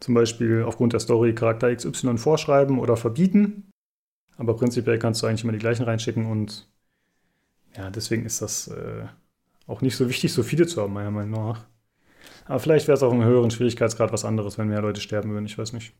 zum 0.00 0.14
Beispiel 0.14 0.64
aufgrund 0.64 0.94
der 0.94 1.00
Story 1.00 1.34
Charakter 1.34 1.74
XY 1.74 2.18
vorschreiben 2.18 2.78
oder 2.78 2.96
verbieten. 2.96 3.70
Aber 4.36 4.56
prinzipiell 4.56 4.98
kannst 4.98 5.22
du 5.22 5.26
eigentlich 5.26 5.44
immer 5.44 5.52
die 5.52 5.58
gleichen 5.58 5.84
reinschicken 5.84 6.26
und 6.26 6.68
ja, 7.76 7.90
deswegen 7.90 8.24
ist 8.24 8.42
das 8.42 8.68
äh, 8.68 9.06
auch 9.66 9.82
nicht 9.82 9.96
so 9.96 10.08
wichtig, 10.08 10.32
so 10.32 10.42
viele 10.42 10.66
zu 10.66 10.82
haben, 10.82 10.92
meiner 10.92 11.10
Meinung 11.10 11.32
nach. 11.32 11.66
Aber 12.48 12.58
vielleicht 12.58 12.88
wäre 12.88 12.96
es 12.96 13.02
auch 13.02 13.12
im 13.12 13.22
höheren 13.22 13.50
Schwierigkeitsgrad 13.50 14.12
was 14.12 14.24
anderes, 14.24 14.58
wenn 14.58 14.68
mehr 14.68 14.80
Leute 14.80 15.00
sterben 15.00 15.30
würden, 15.30 15.46
ich 15.46 15.58
weiß 15.58 15.72
nicht. 15.74 15.94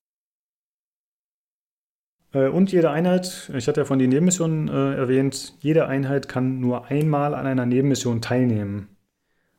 Äh, 2.33 2.49
und 2.49 2.73
jede 2.73 2.91
Einheit, 2.91 3.51
ich 3.55 3.69
hatte 3.69 3.83
ja 3.83 3.85
von 3.85 3.99
den 3.99 4.11
Nebenmissionen 4.11 4.69
äh, 4.69 4.95
erwähnt, 4.97 5.55
jede 5.61 5.87
Einheit 5.87 6.29
kann 6.29 6.61
nur 6.61 6.87
einmal 6.87 7.35
an 7.35 7.47
einer 7.47 7.67
Nebenmission 7.67 8.23
teilnehmen. 8.23 8.89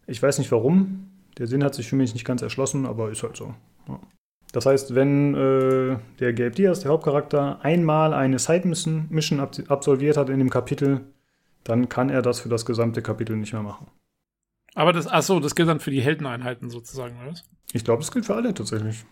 Ich 0.07 0.22
weiß 0.22 0.40
nicht 0.40 0.52
warum. 0.52 1.11
Der 1.38 1.48
Sinn 1.48 1.64
hat 1.64 1.76
sich 1.76 1.88
für 1.88 1.95
mich 1.95 2.14
nicht 2.14 2.26
ganz 2.26 2.41
erschlossen, 2.41 2.86
aber 2.86 3.11
ist 3.11 3.24
halt 3.24 3.38
so. 3.38 3.53
Ja. 3.88 3.99
Das 4.52 4.66
heißt, 4.66 4.95
wenn 4.95 5.36
äh, 5.36 5.98
der 6.20 6.34
Gabe 6.34 6.52
Diaz, 6.52 6.80
der 6.80 6.91
Hauptcharakter, 6.91 7.64
einmal 7.64 8.16
eine 8.16 8.40
Side-Mission 8.40 9.40
absolviert 9.40 10.18
hat 10.18 10.30
in 10.30 10.40
dem 10.40 10.49
Kapitel, 10.49 11.02
dann 11.64 11.88
kann 11.88 12.10
er 12.10 12.24
das 12.24 12.40
für 12.40 12.49
das 12.49 12.66
gesamte 12.66 13.03
Kapitel 13.03 13.36
nicht 13.36 13.53
mehr 13.53 13.61
machen. 13.61 13.88
Aber 14.80 14.93
das, 14.93 15.07
achso, 15.07 15.41
das 15.41 15.56
gilt 15.56 15.68
dann 15.68 15.81
für 15.81 15.91
die 15.91 15.99
Heldeneinheiten 15.99 16.69
sozusagen, 16.69 17.19
oder 17.19 17.31
was? 17.31 17.43
Ich 17.73 17.84
glaube, 17.84 18.01
das 18.01 18.14
gilt 18.14 18.26
für 18.26 18.35
alle 18.35 18.53
tatsächlich. 18.53 19.03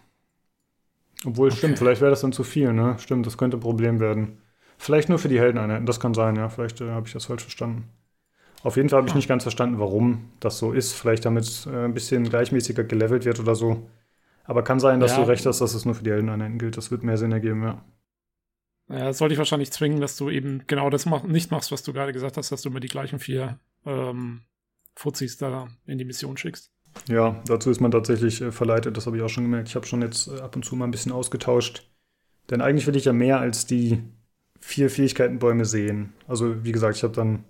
Obwohl, 1.25 1.49
okay. 1.49 1.57
stimmt, 1.57 1.77
vielleicht 1.77 1.99
wäre 1.99 2.09
das 2.09 2.21
dann 2.21 2.31
zu 2.31 2.45
viel, 2.45 2.71
ne? 2.71 2.95
Stimmt, 2.99 3.25
das 3.25 3.37
könnte 3.37 3.57
ein 3.57 3.59
Problem 3.59 3.99
werden. 3.99 4.37
Vielleicht 4.77 5.09
nur 5.09 5.19
für 5.19 5.27
die 5.27 5.41
Heldeneinheiten, 5.41 5.85
das 5.85 5.99
kann 5.99 6.13
sein, 6.13 6.37
ja. 6.37 6.47
Vielleicht 6.47 6.79
äh, 6.79 6.91
habe 6.91 7.05
ich 7.05 7.11
das 7.11 7.25
falsch 7.25 7.41
verstanden. 7.41 7.89
Auf 8.63 8.77
jeden 8.77 8.87
Fall 8.87 8.99
habe 8.99 9.09
ich 9.09 9.15
nicht 9.15 9.27
ganz 9.27 9.43
verstanden, 9.43 9.77
warum 9.77 10.31
das 10.39 10.57
so 10.57 10.71
ist. 10.71 10.93
Vielleicht 10.93 11.25
damit 11.25 11.67
äh, 11.69 11.83
ein 11.83 11.93
bisschen 11.93 12.29
gleichmäßiger 12.29 12.85
gelevelt 12.85 13.25
wird 13.25 13.41
oder 13.41 13.53
so. 13.53 13.89
Aber 14.45 14.63
kann 14.63 14.79
sein, 14.79 15.01
dass 15.01 15.17
ja. 15.17 15.21
du 15.21 15.27
recht 15.27 15.45
hast, 15.45 15.59
dass 15.59 15.73
es 15.73 15.83
nur 15.83 15.95
für 15.95 16.03
die 16.05 16.11
Heldeneinheiten 16.11 16.59
gilt. 16.59 16.77
Das 16.77 16.91
wird 16.91 17.03
mehr 17.03 17.17
Sinn 17.17 17.33
ergeben, 17.33 17.63
ja. 17.63 17.83
Ja, 18.87 19.03
das 19.07 19.17
sollte 19.17 19.33
ich 19.33 19.37
wahrscheinlich 19.37 19.73
zwingen, 19.73 19.99
dass 19.99 20.15
du 20.15 20.29
eben 20.29 20.63
genau 20.65 20.89
das 20.89 21.05
mach, 21.05 21.23
nicht 21.23 21.51
machst, 21.51 21.73
was 21.73 21.83
du 21.83 21.91
gerade 21.91 22.13
gesagt 22.13 22.37
hast, 22.37 22.53
dass 22.53 22.61
du 22.61 22.69
mir 22.69 22.79
die 22.79 22.87
gleichen 22.87 23.19
vier 23.19 23.59
ähm, 23.85 24.43
Fuzis 24.97 25.37
da 25.37 25.67
in 25.85 25.97
die 25.97 26.05
Mission 26.05 26.37
schickst. 26.37 26.71
Ja, 27.07 27.41
dazu 27.45 27.69
ist 27.69 27.79
man 27.79 27.91
tatsächlich 27.91 28.41
äh, 28.41 28.51
verleitet, 28.51 28.97
das 28.97 29.05
habe 29.05 29.17
ich 29.17 29.23
auch 29.23 29.29
schon 29.29 29.43
gemerkt. 29.43 29.69
Ich 29.69 29.75
habe 29.75 29.85
schon 29.85 30.01
jetzt 30.01 30.27
äh, 30.27 30.39
ab 30.39 30.55
und 30.55 30.65
zu 30.65 30.75
mal 30.75 30.85
ein 30.85 30.91
bisschen 30.91 31.11
ausgetauscht. 31.11 31.89
Denn 32.49 32.61
eigentlich 32.61 32.87
will 32.87 32.95
ich 32.95 33.05
ja 33.05 33.13
mehr 33.13 33.39
als 33.39 33.67
die 33.67 34.01
vier 34.59 34.89
Fähigkeitenbäume 34.89 35.65
sehen. 35.65 36.13
Also, 36.27 36.63
wie 36.63 36.71
gesagt, 36.71 36.97
ich 36.97 37.03
habe 37.03 37.13
dann 37.13 37.43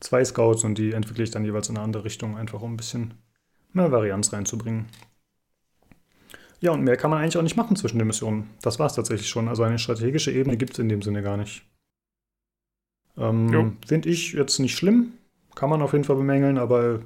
zwei 0.00 0.24
Scouts 0.24 0.64
und 0.64 0.78
die 0.78 0.92
entwickle 0.92 1.24
ich 1.24 1.30
dann 1.30 1.44
jeweils 1.44 1.68
in 1.68 1.76
eine 1.76 1.84
andere 1.84 2.04
Richtung, 2.04 2.36
einfach 2.36 2.62
um 2.62 2.74
ein 2.74 2.76
bisschen 2.76 3.14
mehr 3.72 3.90
Varianz 3.90 4.32
reinzubringen. 4.32 4.86
Ja, 6.60 6.70
und 6.70 6.84
mehr 6.84 6.96
kann 6.96 7.10
man 7.10 7.20
eigentlich 7.20 7.36
auch 7.36 7.42
nicht 7.42 7.56
machen 7.56 7.76
zwischen 7.76 7.98
den 7.98 8.06
Missionen. 8.06 8.50
Das 8.62 8.78
war 8.78 8.86
es 8.86 8.94
tatsächlich 8.94 9.28
schon. 9.28 9.48
Also 9.48 9.64
eine 9.64 9.78
strategische 9.78 10.30
Ebene 10.30 10.56
gibt 10.56 10.74
es 10.74 10.78
in 10.78 10.88
dem 10.88 11.02
Sinne 11.02 11.22
gar 11.22 11.36
nicht. 11.36 11.66
Ähm, 13.16 13.76
Finde 13.86 14.08
ich 14.08 14.32
jetzt 14.32 14.58
nicht 14.58 14.76
schlimm. 14.76 15.14
Kann 15.54 15.70
man 15.70 15.82
auf 15.82 15.92
jeden 15.92 16.04
Fall 16.04 16.16
bemängeln, 16.16 16.58
aber 16.58 17.00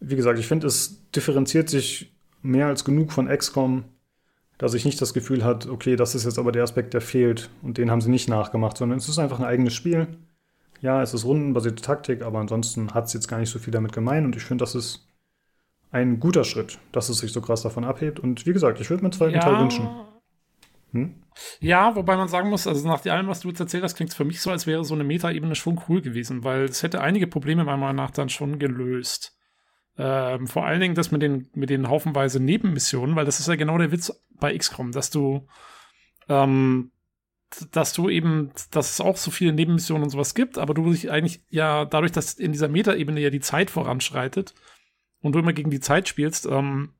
wie 0.00 0.16
gesagt, 0.16 0.38
ich 0.38 0.46
finde, 0.46 0.66
es 0.66 1.10
differenziert 1.10 1.68
sich 1.68 2.14
mehr 2.42 2.66
als 2.66 2.84
genug 2.84 3.12
von 3.12 3.28
XCOM, 3.28 3.84
dass 4.58 4.74
ich 4.74 4.84
nicht 4.84 5.00
das 5.00 5.14
Gefühl 5.14 5.44
habe, 5.44 5.70
okay, 5.70 5.96
das 5.96 6.14
ist 6.14 6.24
jetzt 6.24 6.38
aber 6.38 6.52
der 6.52 6.62
Aspekt, 6.62 6.94
der 6.94 7.00
fehlt 7.00 7.50
und 7.62 7.78
den 7.78 7.90
haben 7.90 8.00
sie 8.00 8.10
nicht 8.10 8.28
nachgemacht, 8.28 8.76
sondern 8.76 8.98
es 8.98 9.08
ist 9.08 9.18
einfach 9.18 9.38
ein 9.38 9.44
eigenes 9.44 9.74
Spiel. 9.74 10.08
Ja, 10.80 11.02
es 11.02 11.14
ist 11.14 11.24
rundenbasierte 11.24 11.82
Taktik, 11.82 12.22
aber 12.22 12.38
ansonsten 12.38 12.94
hat 12.94 13.06
es 13.06 13.12
jetzt 13.12 13.28
gar 13.28 13.38
nicht 13.38 13.50
so 13.50 13.58
viel 13.58 13.72
damit 13.72 13.92
gemein 13.92 14.24
und 14.24 14.36
ich 14.36 14.44
finde, 14.44 14.62
das 14.62 14.74
ist 14.74 15.08
ein 15.90 16.20
guter 16.20 16.44
Schritt, 16.44 16.78
dass 16.92 17.08
es 17.08 17.18
sich 17.18 17.32
so 17.32 17.40
krass 17.40 17.62
davon 17.62 17.84
abhebt. 17.84 18.20
Und 18.20 18.46
wie 18.46 18.52
gesagt, 18.52 18.80
ich 18.80 18.90
würde 18.90 19.02
mir 19.02 19.06
einen 19.06 19.18
zweiten 19.18 19.34
ja. 19.34 19.40
Teil 19.40 19.60
wünschen. 19.60 19.88
Hm? 20.92 21.14
Ja, 21.60 21.94
wobei 21.94 22.16
man 22.16 22.28
sagen 22.28 22.50
muss, 22.50 22.66
also 22.66 22.86
nach 22.88 23.04
allem, 23.06 23.28
was 23.28 23.40
du 23.40 23.48
jetzt 23.48 23.60
erzählt 23.60 23.84
hast, 23.84 23.94
klingt 23.94 24.10
es 24.10 24.16
für 24.16 24.24
mich 24.24 24.40
so, 24.40 24.50
als 24.50 24.66
wäre 24.66 24.84
so 24.84 24.94
eine 24.94 25.04
Meta-Ebene 25.04 25.54
schon 25.54 25.80
cool 25.88 26.00
gewesen, 26.00 26.44
weil 26.44 26.64
es 26.64 26.82
hätte 26.82 27.00
einige 27.00 27.26
Probleme 27.26 27.64
meiner 27.64 27.76
Meinung 27.76 27.96
nach 27.96 28.10
dann 28.10 28.28
schon 28.28 28.58
gelöst. 28.58 29.36
Ähm, 29.96 30.46
vor 30.46 30.64
allen 30.66 30.80
Dingen 30.80 30.94
das 30.94 31.10
mit 31.10 31.22
den, 31.22 31.48
mit 31.54 31.70
den 31.70 31.88
haufenweise 31.88 32.40
Nebenmissionen, 32.40 33.16
weil 33.16 33.24
das 33.24 33.40
ist 33.40 33.48
ja 33.48 33.56
genau 33.56 33.78
der 33.78 33.92
Witz 33.92 34.12
bei 34.30 34.56
XCOM, 34.56 34.92
dass 34.92 35.10
du, 35.10 35.46
ähm, 36.28 36.92
dass 37.72 37.92
du 37.92 38.08
eben, 38.08 38.52
dass 38.70 38.92
es 38.92 39.00
auch 39.00 39.16
so 39.16 39.30
viele 39.30 39.52
Nebenmissionen 39.52 40.04
und 40.04 40.10
sowas 40.10 40.34
gibt, 40.34 40.58
aber 40.58 40.74
du 40.74 40.90
dich 40.92 41.10
eigentlich 41.10 41.42
ja 41.50 41.84
dadurch, 41.84 42.12
dass 42.12 42.34
in 42.34 42.52
dieser 42.52 42.68
Meta-Ebene 42.68 43.20
ja 43.20 43.30
die 43.30 43.40
Zeit 43.40 43.70
voranschreitet 43.70 44.54
und 45.20 45.32
du 45.32 45.40
immer 45.40 45.52
gegen 45.52 45.70
die 45.70 45.80
Zeit 45.80 46.08
spielst, 46.08 46.46
ähm, 46.46 46.94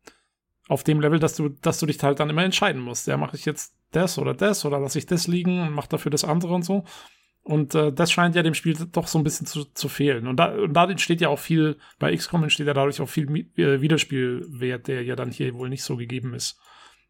auf 0.68 0.84
dem 0.84 1.00
Level, 1.00 1.18
dass 1.18 1.34
du, 1.34 1.48
dass 1.48 1.80
du 1.80 1.86
dich 1.86 2.02
halt 2.02 2.20
dann 2.20 2.30
immer 2.30 2.44
entscheiden 2.44 2.82
musst. 2.82 3.06
Ja, 3.06 3.16
mache 3.16 3.36
ich 3.36 3.44
jetzt 3.44 3.77
das 3.90 4.18
oder 4.18 4.34
das 4.34 4.64
oder 4.64 4.78
lasse 4.78 4.98
ich 4.98 5.06
das 5.06 5.26
liegen 5.26 5.60
und 5.60 5.72
mache 5.72 5.88
dafür 5.88 6.10
das 6.10 6.24
andere 6.24 6.54
und 6.54 6.62
so. 6.62 6.84
Und 7.42 7.74
äh, 7.74 7.92
das 7.92 8.12
scheint 8.12 8.34
ja 8.34 8.42
dem 8.42 8.52
Spiel 8.52 8.74
doch 8.92 9.06
so 9.06 9.18
ein 9.18 9.24
bisschen 9.24 9.46
zu, 9.46 9.64
zu 9.64 9.88
fehlen. 9.88 10.26
Und 10.26 10.36
da, 10.36 10.54
und 10.54 10.74
da 10.74 10.84
entsteht 10.84 11.22
ja 11.22 11.30
auch 11.30 11.38
viel, 11.38 11.78
bei 11.98 12.14
XCOM 12.14 12.42
entsteht 12.42 12.66
ja 12.66 12.74
dadurch 12.74 13.00
auch 13.00 13.08
viel 13.08 13.48
äh, 13.56 13.80
Wiederspielwert, 13.80 14.86
der 14.86 15.02
ja 15.02 15.16
dann 15.16 15.30
hier 15.30 15.54
wohl 15.54 15.70
nicht 15.70 15.82
so 15.82 15.96
gegeben 15.96 16.34
ist. 16.34 16.60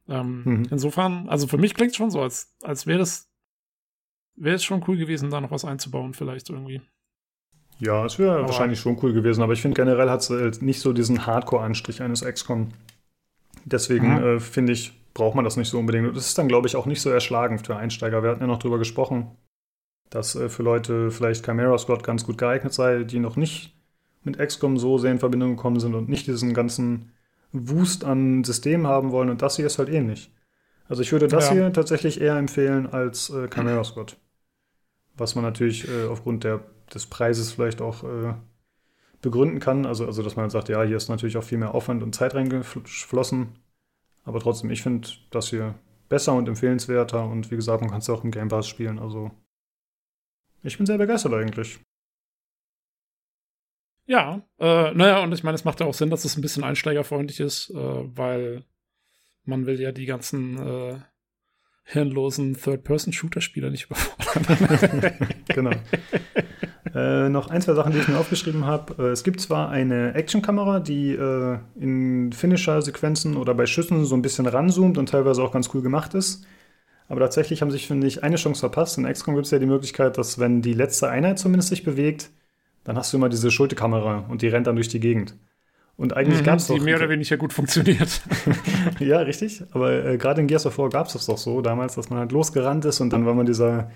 Ähm, 0.09 0.43
mhm. 0.45 0.69
Insofern, 0.71 1.29
also 1.29 1.49
für 1.49 1.59
mich 1.59 1.75
klingt 1.75 1.91
es 1.91 1.97
schon 1.97 2.11
so, 2.11 2.23
als, 2.23 2.55
als 2.63 2.87
wäre 2.87 3.01
das, 3.01 3.29
wäre 4.37 4.55
es 4.55 4.65
schon 4.65 4.85
cool 4.87 4.97
gewesen, 4.97 5.31
da 5.31 5.41
noch 5.41 5.51
was 5.51 5.65
einzubauen, 5.65 6.15
vielleicht 6.15 6.51
irgendwie. 6.51 6.83
Ja, 7.81 8.05
es 8.05 8.19
wäre 8.19 8.43
wahrscheinlich 8.43 8.81
schon 8.81 8.99
cool 9.03 9.13
gewesen, 9.13 9.43
aber 9.43 9.53
ich 9.53 9.63
finde 9.63 9.77
generell 9.77 10.11
hat 10.11 10.21
es 10.21 10.31
halt 10.31 10.63
nicht 10.63 10.81
so 10.81 10.93
diesen 10.93 11.27
Hardcore-Anstrich 11.27 12.03
eines 12.03 12.25
XCOM. 12.25 12.69
Deswegen 13.65 14.15
mhm. 14.15 14.25
äh, 14.25 14.41
finde 14.41 14.73
ich, 14.73 14.98
braucht 15.15 15.35
man 15.35 15.45
das 15.45 15.57
nicht 15.57 15.69
so 15.69 15.79
unbedingt. 15.79 16.09
Und 16.09 16.17
das 16.17 16.27
ist 16.27 16.39
dann, 16.39 16.49
glaube 16.49 16.69
ich, 16.69 16.77
auch 16.77 16.87
nicht 16.87 17.01
so 17.01 17.11
erschlagend 17.11 17.67
für 17.67 17.77
Einsteiger. 17.77 18.23
Wir 18.23 18.31
hatten 18.31 18.41
ja 18.41 18.47
noch 18.47 18.59
drüber 18.59 18.79
gesprochen, 18.79 19.37
dass 20.11 20.35
äh, 20.35 20.49
für 20.49 20.63
Leute 20.63 21.11
vielleicht 21.11 21.45
Chimera 21.45 21.79
Squad 21.79 22.03
ganz 22.03 22.25
gut 22.25 22.39
geeignet 22.39 22.73
sei, 22.73 23.05
die 23.05 23.19
noch 23.19 23.37
nicht 23.37 23.75
mit 24.23 24.39
XCOM 24.39 24.79
so 24.79 24.99
sehr 24.99 25.13
in 25.13 25.19
Verbindung 25.19 25.57
gekommen 25.57 25.81
sind 25.81 25.95
und 25.95 26.09
nicht 26.09 26.27
diesen 26.27 26.55
ganzen 26.55 27.13
Wust 27.53 28.05
an 28.05 28.45
Systemen 28.45 28.87
haben 28.87 29.11
wollen. 29.11 29.31
Und 29.31 29.43
das 29.43 29.57
hier 29.57 29.67
ist 29.67 29.79
halt 29.79 29.89
ähnlich. 29.89 30.33
Also 30.89 31.03
ich 31.03 31.13
würde 31.13 31.29
das 31.29 31.49
ja. 31.49 31.55
hier 31.55 31.73
tatsächlich 31.73 32.21
eher 32.21 32.37
empfehlen 32.37 32.87
als 32.87 33.31
äh, 33.31 33.49
Chimera 33.53 33.85
Squad. 33.85 34.17
Was 35.17 35.35
man 35.35 35.45
natürlich 35.45 35.89
äh, 35.89 36.07
aufgrund 36.07 36.45
der, 36.45 36.61
des 36.93 37.07
Preises 37.07 37.53
vielleicht 37.53 37.81
auch 37.81 38.05
äh, 38.05 38.35
begründen 39.21 39.61
kann. 39.61 39.87
Also, 39.87 40.07
also, 40.07 40.23
dass 40.23 40.37
man 40.37 40.45
halt 40.45 40.53
sagt, 40.53 40.69
ja, 40.69 40.83
hier 40.83 40.97
ist 40.97 41.09
natürlich 41.09 41.37
auch 41.37 41.45
viel 41.45 41.59
mehr 41.59 41.75
Aufwand 41.75 42.03
und 42.03 42.15
Zeit 42.15 42.35
reingeflossen. 42.35 43.49
Aber 44.29 44.41
trotzdem, 44.41 44.71
ich 44.71 44.83
finde 44.83 45.09
das 45.31 45.49
hier 45.49 45.75
besser 46.11 46.35
und 46.35 46.47
empfehlenswerter. 46.49 47.25
Und 47.25 47.51
wie 47.51 47.57
gesagt, 47.57 47.81
man 47.81 47.89
kann 47.89 48.01
es 48.01 48.11
auch 48.11 48.23
im 48.25 48.31
Game 48.31 48.49
Pass 48.49 48.69
spielen. 48.69 48.99
Also, 48.99 49.31
ich 50.63 50.77
bin 50.77 50.85
sehr 50.85 50.99
begeistert 50.99 51.33
eigentlich. 51.33 51.81
Ja, 54.05 54.43
äh, 54.59 54.93
naja, 54.93 55.23
und 55.23 55.33
ich 55.33 55.45
meine, 55.45 55.55
es 55.55 55.65
macht 55.65 55.81
ja 55.81 55.87
auch 55.87 55.95
Sinn, 55.95 56.11
dass 56.11 56.27
es 56.27 56.37
ein 56.37 56.43
bisschen 56.43 56.63
einsteigerfreundlich 56.63 57.41
ist, 57.41 57.71
äh, 57.71 57.75
weil 57.75 58.65
man 59.45 59.65
will 59.65 59.81
ja 59.81 59.93
die 59.93 60.05
ganzen 60.05 60.59
äh, 60.59 60.99
hirnlosen 61.85 62.53
Third-Person-Shooter-Spieler 62.55 63.71
nicht 63.71 63.87
überfordern. 63.87 65.17
genau. 65.49 65.73
Äh, 66.99 67.29
noch 67.29 67.49
ein, 67.51 67.63
zwei 67.63 67.75
Sachen, 67.75 67.93
die 67.93 67.99
ich 67.99 68.09
mir 68.09 68.19
aufgeschrieben 68.19 68.67
habe. 68.67 68.95
Äh, 68.99 69.11
es 69.11 69.23
gibt 69.23 69.41
zwar 69.41 69.71
eine 69.71 70.15
Actionkamera, 70.15 70.81
die 70.81 71.13
äh, 71.13 71.59
in 71.79 72.33
Finisher-Sequenzen 72.33 73.37
oder 73.37 73.55
bei 73.55 73.67
Schüssen 73.67 74.05
so 74.05 74.17
ein 74.17 74.23
bisschen 74.23 74.47
ranzoomt 74.47 74.99
und 74.99 75.09
teilweise 75.09 75.43
auch 75.43 75.53
ganz 75.53 75.71
cool 75.75 75.83
gemacht 75.83 76.15
ist. 76.15 76.45
Aber 77.09 77.21
tatsächlich 77.21 77.63
haben 77.63 77.71
sich, 77.71 77.87
finde 77.87 78.07
ich, 78.07 78.25
eine 78.25 78.37
Chance 78.37 78.61
verpasst. 78.61 78.99
In 78.99 79.05
XCOM 79.05 79.35
gibt 79.35 79.47
es 79.47 79.53
ja 79.53 79.59
die 79.59 79.67
Möglichkeit, 79.67 80.19
dass 80.19 80.39
wenn 80.39 80.61
die 80.61 80.75
letzte 80.75 81.09
Einheit 81.09 81.39
zumindest 81.39 81.69
sich 81.69 81.85
bewegt, 81.85 82.31
dann 82.85 82.97
hast 82.97 83.13
du 83.13 83.17
immer 83.17 83.29
diese 83.29 83.51
Schulterkamera 83.51 84.25
und 84.29 84.43
die 84.43 84.49
rennt 84.49 84.67
dann 84.67 84.75
durch 84.77 84.89
die 84.89 85.01
Gegend. 85.01 85.35
Und 85.97 86.17
eigentlich 86.17 86.41
mhm, 86.41 86.45
gab 86.45 86.59
es 86.59 86.67
Die 86.67 86.81
mehr 86.81 86.97
oder 86.97 87.09
weniger 87.09 87.37
gut 87.37 87.53
funktioniert. 87.53 88.21
ja, 88.99 89.19
richtig. 89.19 89.63
Aber 89.73 90.05
äh, 90.05 90.17
gerade 90.17 90.41
in 90.41 90.47
Gears 90.47 90.67
of 90.67 90.79
War 90.79 90.89
gab 90.91 91.07
es 91.07 91.15
das 91.15 91.27
doch 91.27 91.39
so 91.39 91.61
damals, 91.61 91.95
dass 91.97 92.11
man 92.11 92.19
halt 92.21 92.33
losgerannt 92.33 92.85
ist 92.85 93.01
und 93.01 93.13
dann 93.13 93.27
war 93.27 93.35
man 93.35 93.47
dieser 93.47 93.91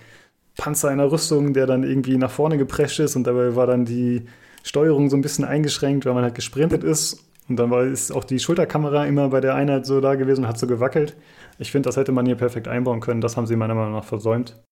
Panzer 0.57 0.91
einer 0.91 1.11
Rüstung, 1.11 1.55
der 1.55 1.67
dann 1.67 1.83
irgendwie 1.83 2.19
nach 2.19 2.31
vorne 2.31 2.59
geprescht 2.59 3.01
ist 3.01 3.17
und 3.17 3.25
dabei 3.25 3.57
war 3.57 3.67
dann 3.67 3.85
die 3.85 4.27
Steuerung 4.63 5.11
so 5.11 5.17
ein 5.17 5.23
bisschen 5.23 5.45
eingeschränkt, 5.45 6.07
weil 6.07 6.15
man 6.15 6.25
halt 6.25 6.35
gesprintet 6.35 6.85
ist. 6.85 7.25
Und 7.49 7.57
dann 7.57 7.71
war 7.71 7.85
ist 7.85 8.13
auch 8.13 8.25
die 8.25 8.39
Schulterkamera 8.39 9.07
immer 9.07 9.29
bei 9.31 9.41
der 9.41 9.55
Einheit 9.55 9.85
so 9.85 10.01
da 10.01 10.15
gewesen 10.15 10.43
und 10.43 10.49
hat 10.49 10.59
so 10.59 10.67
gewackelt. 10.67 11.17
Ich 11.59 11.73
finde, 11.73 11.89
das 11.89 11.97
hätte 11.97 12.13
man 12.13 12.27
hier 12.27 12.37
perfekt 12.37 12.69
einbauen 12.69 13.01
können. 13.01 13.21
Das 13.21 13.37
haben 13.37 13.47
sie 13.47 13.57
meiner 13.57 13.75
Meinung 13.75 13.93
nach 13.93 14.05
versäumt. 14.05 14.63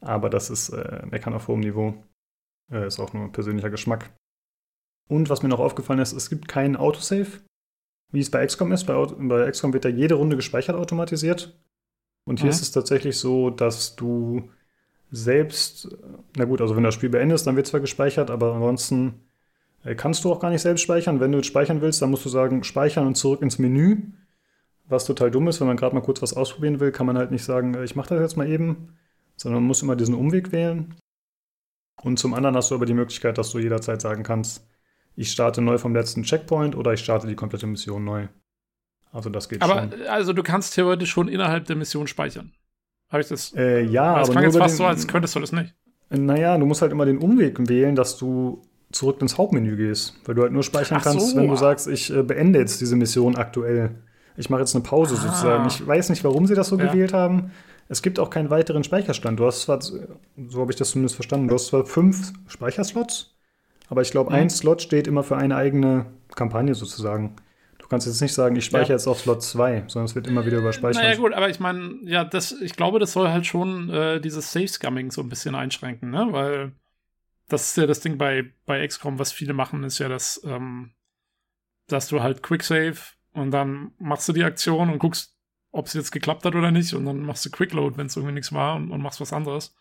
Aber 0.00 0.28
das 0.28 0.50
ist 0.50 0.68
äh, 0.68 1.04
meckern 1.10 1.32
auf 1.32 1.48
hohem 1.48 1.60
Niveau. 1.60 1.94
Äh, 2.70 2.86
ist 2.86 3.00
auch 3.00 3.12
nur 3.14 3.32
persönlicher 3.32 3.70
Geschmack. 3.70 4.12
Und 5.08 5.30
was 5.30 5.42
mir 5.42 5.48
noch 5.48 5.60
aufgefallen 5.60 6.00
ist, 6.00 6.12
es 6.12 6.28
gibt 6.28 6.48
keinen 6.48 6.76
Autosave, 6.76 7.40
wie 8.12 8.20
es 8.20 8.30
bei 8.30 8.44
XCOM 8.44 8.72
ist. 8.72 8.84
Bei, 8.84 8.94
bei 9.06 9.50
XCOM 9.50 9.72
wird 9.72 9.84
ja 9.84 9.90
jede 9.90 10.14
Runde 10.14 10.36
gespeichert 10.36 10.76
automatisiert. 10.76 11.58
Und 12.26 12.40
hier 12.40 12.46
mhm. 12.46 12.50
ist 12.52 12.62
es 12.62 12.72
tatsächlich 12.72 13.18
so, 13.18 13.50
dass 13.50 13.96
du 13.96 14.50
selbst, 15.14 15.96
na 16.36 16.44
gut, 16.44 16.60
also 16.60 16.76
wenn 16.76 16.82
das 16.82 16.94
Spiel 16.94 17.08
beendet 17.08 17.36
ist, 17.36 17.46
dann 17.46 17.56
wird 17.56 17.66
zwar 17.66 17.80
gespeichert, 17.80 18.30
aber 18.30 18.54
ansonsten 18.54 19.20
äh, 19.84 19.94
kannst 19.94 20.24
du 20.24 20.32
auch 20.32 20.40
gar 20.40 20.50
nicht 20.50 20.62
selbst 20.62 20.82
speichern. 20.82 21.20
Wenn 21.20 21.32
du 21.32 21.42
speichern 21.42 21.80
willst, 21.80 22.02
dann 22.02 22.10
musst 22.10 22.24
du 22.24 22.28
sagen, 22.28 22.64
speichern 22.64 23.06
und 23.06 23.16
zurück 23.16 23.42
ins 23.42 23.58
Menü. 23.58 24.12
Was 24.86 25.06
total 25.06 25.30
dumm 25.30 25.48
ist, 25.48 25.60
wenn 25.60 25.68
man 25.68 25.76
gerade 25.76 25.94
mal 25.94 26.02
kurz 26.02 26.20
was 26.20 26.34
ausprobieren 26.34 26.80
will, 26.80 26.92
kann 26.92 27.06
man 27.06 27.16
halt 27.16 27.30
nicht 27.30 27.44
sagen, 27.44 27.74
äh, 27.74 27.84
ich 27.84 27.96
mache 27.96 28.08
das 28.10 28.20
jetzt 28.20 28.36
mal 28.36 28.48
eben, 28.48 28.96
sondern 29.36 29.62
man 29.62 29.68
muss 29.68 29.82
immer 29.82 29.96
diesen 29.96 30.14
Umweg 30.14 30.52
wählen. 30.52 30.94
Und 32.02 32.18
zum 32.18 32.34
anderen 32.34 32.56
hast 32.56 32.70
du 32.70 32.74
aber 32.74 32.86
die 32.86 32.94
Möglichkeit, 32.94 33.38
dass 33.38 33.50
du 33.50 33.58
jederzeit 33.58 34.00
sagen 34.00 34.24
kannst, 34.24 34.66
ich 35.16 35.30
starte 35.30 35.62
neu 35.62 35.78
vom 35.78 35.94
letzten 35.94 36.24
Checkpoint 36.24 36.74
oder 36.74 36.92
ich 36.92 37.00
starte 37.00 37.26
die 37.26 37.36
komplette 37.36 37.66
Mission 37.66 38.04
neu. 38.04 38.28
Also 39.12 39.30
das 39.30 39.48
geht 39.48 39.62
aber, 39.62 39.88
schon. 39.92 40.06
also 40.08 40.32
du 40.32 40.42
kannst 40.42 40.74
theoretisch 40.74 41.10
schon 41.10 41.28
innerhalb 41.28 41.66
der 41.66 41.76
Mission 41.76 42.08
speichern. 42.08 42.52
Habe 43.14 43.22
ich 43.22 43.28
das? 43.28 43.54
Äh, 43.56 43.82
ja, 43.84 44.18
das 44.18 44.28
aber 44.28 44.32
klang 44.32 44.44
jetzt 44.44 44.58
fast 44.58 44.74
den, 44.74 44.78
so, 44.78 44.84
als 44.86 45.06
könntest 45.06 45.36
du 45.36 45.40
das 45.40 45.52
nicht. 45.52 45.72
Naja, 46.10 46.58
du 46.58 46.66
musst 46.66 46.82
halt 46.82 46.90
immer 46.90 47.06
den 47.06 47.18
Umweg 47.18 47.56
wählen, 47.68 47.94
dass 47.94 48.18
du 48.18 48.60
zurück 48.90 49.22
ins 49.22 49.38
Hauptmenü 49.38 49.76
gehst, 49.76 50.14
weil 50.24 50.34
du 50.34 50.42
halt 50.42 50.52
nur 50.52 50.64
speichern 50.64 50.98
Ach 51.00 51.04
kannst, 51.04 51.30
so. 51.30 51.36
wenn 51.36 51.46
du 51.48 51.54
sagst, 51.54 51.86
ich 51.86 52.12
äh, 52.12 52.22
beende 52.24 52.58
jetzt 52.58 52.80
diese 52.80 52.96
Mission 52.96 53.36
aktuell. 53.36 53.92
Ich 54.36 54.50
mache 54.50 54.60
jetzt 54.62 54.74
eine 54.74 54.82
Pause 54.82 55.14
Ah. 55.16 55.20
sozusagen. 55.28 55.66
Ich 55.68 55.86
weiß 55.86 56.08
nicht, 56.10 56.24
warum 56.24 56.46
sie 56.48 56.56
das 56.56 56.68
so 56.68 56.76
Ja. 56.78 56.86
gewählt 56.86 57.12
haben. 57.12 57.52
Es 57.88 58.02
gibt 58.02 58.18
auch 58.18 58.30
keinen 58.30 58.50
weiteren 58.50 58.82
Speicherstand. 58.82 59.38
Du 59.38 59.46
hast 59.46 59.62
zwar, 59.62 59.80
so 59.80 60.60
habe 60.60 60.72
ich 60.72 60.76
das 60.76 60.90
zumindest 60.90 61.14
verstanden, 61.14 61.46
du 61.46 61.54
hast 61.54 61.66
zwar 61.68 61.86
fünf 61.86 62.32
Speicherslots, 62.48 63.36
aber 63.88 64.02
ich 64.02 64.10
glaube, 64.10 64.30
Mhm. 64.30 64.36
ein 64.36 64.50
Slot 64.50 64.82
steht 64.82 65.06
immer 65.06 65.22
für 65.22 65.36
eine 65.36 65.54
eigene 65.54 66.06
Kampagne 66.34 66.74
sozusagen. 66.74 67.36
Du 67.94 67.96
kannst 67.96 68.06
jetzt 68.08 68.22
nicht 68.22 68.34
sagen, 68.34 68.56
ich 68.56 68.64
speichere 68.64 68.88
Ja. 68.88 68.94
jetzt 68.96 69.06
auf 69.06 69.20
Slot 69.20 69.40
2, 69.42 69.84
sondern 69.86 70.06
es 70.06 70.16
wird 70.16 70.26
immer 70.26 70.44
wieder 70.44 70.58
überspeichert. 70.58 71.00
Naja, 71.00 71.16
gut, 71.16 71.32
aber 71.32 71.48
ich 71.48 71.60
meine, 71.60 72.00
ja, 72.02 72.24
das, 72.24 72.50
ich 72.50 72.74
glaube, 72.74 72.98
das 72.98 73.12
soll 73.12 73.28
halt 73.28 73.46
schon 73.46 73.88
äh, 73.88 74.20
dieses 74.20 74.50
Safe-Scumming 74.50 75.12
so 75.12 75.20
ein 75.20 75.28
bisschen 75.28 75.54
einschränken, 75.54 76.10
ne? 76.10 76.26
Weil 76.30 76.72
das 77.48 77.68
ist 77.68 77.76
ja 77.76 77.86
das 77.86 78.00
Ding 78.00 78.18
bei, 78.18 78.52
bei 78.66 78.84
XCOM, 78.84 79.20
was 79.20 79.30
viele 79.30 79.52
machen, 79.52 79.84
ist 79.84 80.00
ja, 80.00 80.08
dass, 80.08 80.42
ähm, 80.44 80.94
dass 81.86 82.08
du 82.08 82.20
halt 82.20 82.42
Quicksave 82.42 82.96
und 83.32 83.52
dann 83.52 83.92
machst 83.98 84.28
du 84.28 84.32
die 84.32 84.42
Aktion 84.42 84.90
und 84.90 84.98
guckst, 84.98 85.36
ob 85.70 85.86
es 85.86 85.92
jetzt 85.92 86.10
geklappt 86.10 86.44
hat 86.44 86.56
oder 86.56 86.72
nicht 86.72 86.94
und 86.94 87.04
dann 87.04 87.20
machst 87.20 87.44
du 87.44 87.50
Quickload, 87.50 87.96
wenn 87.96 88.06
es 88.06 88.16
irgendwie 88.16 88.34
nichts 88.34 88.52
war 88.52 88.74
und, 88.74 88.90
und 88.90 89.02
machst 89.02 89.20
was 89.20 89.32
anderes. 89.32 89.76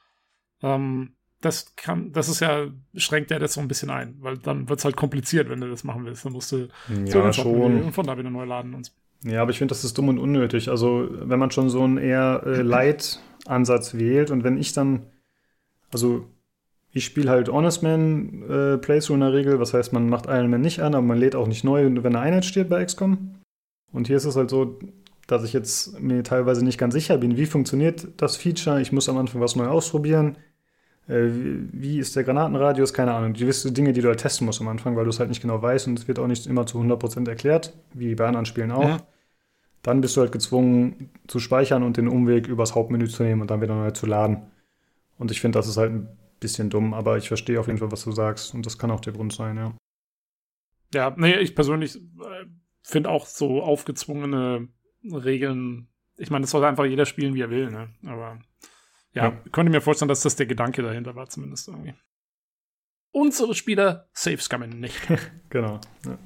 Ähm, 0.61 1.15
das 1.43 1.75
kann, 1.75 2.11
das 2.13 2.29
ist 2.29 2.39
ja, 2.39 2.67
schränkt 2.95 3.31
ja 3.31 3.39
das 3.39 3.53
so 3.53 3.61
ein 3.61 3.67
bisschen 3.67 3.89
ein, 3.89 4.15
weil 4.21 4.37
dann 4.37 4.69
wird 4.69 4.79
es 4.79 4.85
halt 4.85 4.95
kompliziert, 4.95 5.49
wenn 5.49 5.59
du 5.59 5.69
das 5.69 5.83
machen 5.83 6.05
willst. 6.05 6.25
Dann 6.25 6.33
musst 6.33 6.51
du 6.51 6.67
ja, 7.05 7.33
schon. 7.33 7.83
und 7.83 7.91
von 7.91 8.05
da 8.05 8.17
wieder 8.17 8.29
neu 8.29 8.45
laden 8.45 8.73
und 8.73 8.85
so. 8.85 8.91
Ja, 9.23 9.41
aber 9.41 9.51
ich 9.51 9.57
finde, 9.57 9.73
das 9.73 9.83
ist 9.83 9.97
dumm 9.97 10.09
und 10.09 10.19
unnötig. 10.19 10.69
Also, 10.69 11.07
wenn 11.11 11.39
man 11.39 11.51
schon 11.51 11.69
so 11.69 11.83
einen 11.83 11.97
eher 11.97 12.43
äh, 12.45 12.61
Light-Ansatz 12.61 13.93
wählt 13.95 14.31
und 14.31 14.43
wenn 14.43 14.57
ich 14.57 14.73
dann, 14.73 15.07
also 15.91 16.25
ich 16.91 17.05
spiele 17.05 17.29
halt 17.29 17.49
Honest 17.49 17.83
Man 17.83 18.43
äh, 18.49 18.77
Playthrough 18.77 19.15
in 19.15 19.21
der 19.21 19.33
Regel, 19.33 19.59
was 19.59 19.73
heißt, 19.73 19.93
man 19.93 20.09
macht 20.09 20.27
Iron 20.27 20.49
Man 20.49 20.61
nicht 20.61 20.81
an, 20.81 20.93
aber 20.93 21.05
man 21.05 21.17
lädt 21.17 21.35
auch 21.35 21.47
nicht 21.47 21.63
neu, 21.63 21.83
wenn 21.83 22.05
eine 22.05 22.19
Einheit 22.19 22.45
steht 22.45 22.69
bei 22.69 22.83
XCOM. 22.83 23.35
Und 23.91 24.07
hier 24.07 24.17
ist 24.17 24.25
es 24.25 24.35
halt 24.35 24.49
so, 24.49 24.79
dass 25.27 25.43
ich 25.43 25.53
jetzt 25.53 25.99
mir 25.99 26.23
teilweise 26.23 26.63
nicht 26.63 26.77
ganz 26.77 26.93
sicher 26.93 27.17
bin, 27.17 27.37
wie 27.37 27.45
funktioniert 27.45 28.07
das 28.17 28.35
Feature. 28.37 28.81
Ich 28.81 28.91
muss 28.91 29.09
am 29.09 29.17
Anfang 29.17 29.41
was 29.41 29.55
neu 29.55 29.67
ausprobieren. 29.67 30.37
Äh, 31.07 31.29
wie, 31.71 31.99
ist 31.99 32.15
der 32.15 32.23
Granatenradius? 32.23 32.93
Keine 32.93 33.13
Ahnung. 33.13 33.33
Gewisse 33.33 33.71
Dinge, 33.71 33.93
die 33.93 34.01
du 34.01 34.07
halt 34.07 34.21
testen 34.21 34.45
musst 34.45 34.61
am 34.61 34.67
Anfang, 34.67 34.95
weil 34.95 35.03
du 35.03 35.09
es 35.09 35.19
halt 35.19 35.29
nicht 35.29 35.41
genau 35.41 35.61
weißt 35.61 35.87
und 35.87 35.99
es 35.99 36.07
wird 36.07 36.19
auch 36.19 36.27
nicht 36.27 36.47
immer 36.47 36.65
zu 36.65 36.79
100% 36.79 37.27
erklärt, 37.27 37.73
wie 37.93 38.15
bei 38.15 38.25
anderen 38.25 38.45
Spielen 38.45 38.71
auch. 38.71 38.87
Ja. 38.87 38.97
Dann 39.81 39.99
bist 39.99 40.15
du 40.15 40.21
halt 40.21 40.31
gezwungen 40.31 41.09
zu 41.27 41.39
speichern 41.39 41.83
und 41.83 41.97
den 41.97 42.07
Umweg 42.07 42.47
übers 42.47 42.73
Hauptmenü 42.73 43.07
zu 43.07 43.23
nehmen 43.23 43.41
und 43.41 43.51
dann 43.51 43.61
wieder 43.61 43.75
neu 43.75 43.91
zu 43.91 44.05
laden. 44.05 44.43
Und 45.17 45.29
ich 45.29 45.41
finde, 45.41 45.59
das 45.59 45.67
ist 45.67 45.77
halt 45.77 45.91
ein 45.91 46.17
bisschen 46.39 46.69
dumm, 46.69 46.93
aber 46.93 47.17
ich 47.17 47.27
verstehe 47.27 47.59
auf 47.59 47.67
jeden 47.67 47.79
Fall, 47.79 47.91
was 47.91 48.03
du 48.05 48.11
sagst 48.11 48.53
und 48.53 48.65
das 48.65 48.77
kann 48.77 48.91
auch 48.91 49.01
der 49.01 49.13
Grund 49.13 49.33
sein, 49.33 49.57
ja. 49.57 49.73
Ja, 50.93 51.13
nee, 51.17 51.35
ich 51.39 51.55
persönlich 51.55 51.95
äh, 51.97 52.45
finde 52.81 53.09
auch 53.09 53.25
so 53.25 53.61
aufgezwungene 53.61 54.67
Regeln. 55.03 55.87
Ich 56.17 56.29
meine, 56.29 56.43
das 56.43 56.51
soll 56.51 56.63
einfach 56.63 56.85
jeder 56.85 57.05
spielen, 57.05 57.33
wie 57.33 57.41
er 57.41 57.49
will, 57.49 57.71
ne? 57.71 57.89
Aber 58.05 58.39
ja, 59.13 59.25
Ja. 59.25 59.37
könnte 59.51 59.71
mir 59.71 59.81
vorstellen, 59.81 60.09
dass 60.09 60.21
das 60.21 60.35
der 60.35 60.45
Gedanke 60.45 60.81
dahinter 60.81 61.15
war, 61.15 61.27
zumindest 61.29 61.67
irgendwie. 61.67 61.93
Unsere 63.11 63.53
Spieler 63.53 64.07
safe 64.13 64.37
scammen 64.39 64.79
nicht. 64.79 64.99
Genau. 65.49 65.79
Ja, 66.03 66.17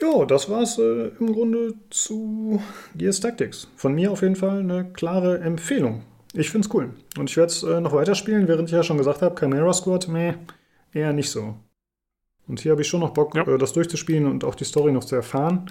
jo, 0.00 0.24
das 0.24 0.48
war's 0.48 0.78
äh, 0.78 1.08
im 1.18 1.32
Grunde 1.32 1.74
zu 1.90 2.62
Gears 2.94 3.18
Tactics. 3.18 3.66
Von 3.74 3.94
mir 3.94 4.12
auf 4.12 4.22
jeden 4.22 4.36
Fall 4.36 4.60
eine 4.60 4.92
klare 4.92 5.40
Empfehlung. 5.40 6.04
Ich 6.32 6.50
find's 6.50 6.72
cool. 6.72 6.94
Und 7.18 7.28
ich 7.28 7.36
werde 7.36 7.50
es 7.50 7.64
äh, 7.64 7.80
noch 7.80 7.92
weiterspielen, 7.92 8.46
während 8.46 8.68
ich 8.68 8.74
ja 8.74 8.84
schon 8.84 8.98
gesagt 8.98 9.20
habe, 9.20 9.34
Chimera 9.38 9.72
Squad, 9.72 10.06
meh, 10.06 10.34
eher 10.92 11.12
nicht 11.12 11.28
so. 11.30 11.56
Und 12.46 12.60
hier 12.60 12.70
habe 12.70 12.82
ich 12.82 12.88
schon 12.88 13.00
noch 13.00 13.10
Bock, 13.14 13.34
Ja. 13.34 13.42
äh, 13.48 13.58
das 13.58 13.72
durchzuspielen 13.72 14.26
und 14.26 14.44
auch 14.44 14.54
die 14.54 14.62
Story 14.64 14.92
noch 14.92 15.04
zu 15.04 15.16
erfahren. 15.16 15.66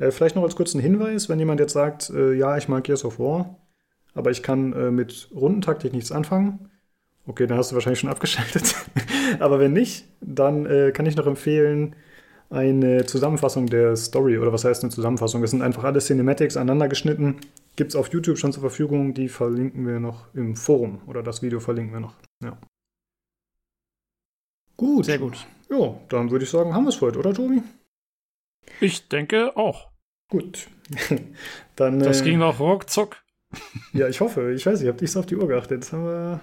Äh, 0.00 0.10
vielleicht 0.10 0.34
noch 0.34 0.42
als 0.42 0.56
kurzen 0.56 0.80
Hinweis, 0.80 1.28
wenn 1.28 1.38
jemand 1.38 1.60
jetzt 1.60 1.74
sagt, 1.74 2.10
äh, 2.10 2.32
ja, 2.32 2.56
ich 2.56 2.66
mag 2.66 2.82
Gears 2.82 3.04
of 3.04 3.20
War, 3.20 3.56
aber 4.14 4.30
ich 4.30 4.42
kann 4.42 4.72
äh, 4.72 4.90
mit 4.90 5.28
Rundentaktik 5.34 5.92
nichts 5.92 6.12
anfangen. 6.12 6.70
Okay, 7.26 7.46
dann 7.46 7.56
hast 7.58 7.70
du 7.70 7.74
wahrscheinlich 7.74 8.00
schon 8.00 8.10
abgeschaltet. 8.10 8.74
aber 9.38 9.58
wenn 9.58 9.72
nicht, 9.72 10.06
dann 10.20 10.66
äh, 10.66 10.92
kann 10.92 11.06
ich 11.06 11.16
noch 11.16 11.26
empfehlen, 11.26 11.96
eine 12.50 13.06
Zusammenfassung 13.06 13.66
der 13.66 13.96
Story, 13.96 14.38
oder 14.38 14.52
was 14.52 14.64
heißt 14.64 14.84
eine 14.84 14.92
Zusammenfassung? 14.92 15.40
Das 15.40 15.50
sind 15.50 15.62
einfach 15.62 15.84
alle 15.84 16.00
Cinematics 16.00 16.56
aneinander 16.56 16.88
geschnitten. 16.88 17.36
Gibt 17.76 17.90
es 17.90 17.96
auf 17.96 18.12
YouTube 18.12 18.38
schon 18.38 18.52
zur 18.52 18.60
Verfügung, 18.60 19.14
die 19.14 19.28
verlinken 19.28 19.86
wir 19.86 19.98
noch 19.98 20.32
im 20.34 20.54
Forum 20.54 21.00
oder 21.06 21.22
das 21.22 21.42
Video 21.42 21.58
verlinken 21.58 21.94
wir 21.94 22.00
noch. 22.00 22.14
Ja. 22.42 22.56
Gut. 24.76 25.06
Sehr 25.06 25.18
gut. 25.18 25.46
Ja, 25.70 25.94
dann 26.08 26.30
würde 26.30 26.44
ich 26.44 26.50
sagen, 26.50 26.74
haben 26.74 26.84
wir 26.84 26.90
es 26.90 27.00
heute, 27.00 27.18
oder 27.18 27.32
Tobi? 27.32 27.62
Ich 28.80 29.08
denke 29.08 29.56
auch. 29.56 29.90
Gut. 30.30 30.68
dann, 31.76 31.98
Das 32.00 32.20
äh, 32.20 32.24
ging 32.24 32.40
doch 32.40 32.60
ruckzuck. 32.60 33.23
Ja, 33.92 34.08
ich 34.08 34.20
hoffe. 34.20 34.52
Ich 34.52 34.66
weiß 34.66 34.80
ich 34.82 34.88
habe 34.88 35.00
nicht 35.00 35.12
so 35.12 35.20
auf 35.20 35.26
die 35.26 35.36
Uhr 35.36 35.46
geachtet. 35.46 35.82
Jetzt 35.82 35.92
haben 35.92 36.04
wir. 36.04 36.40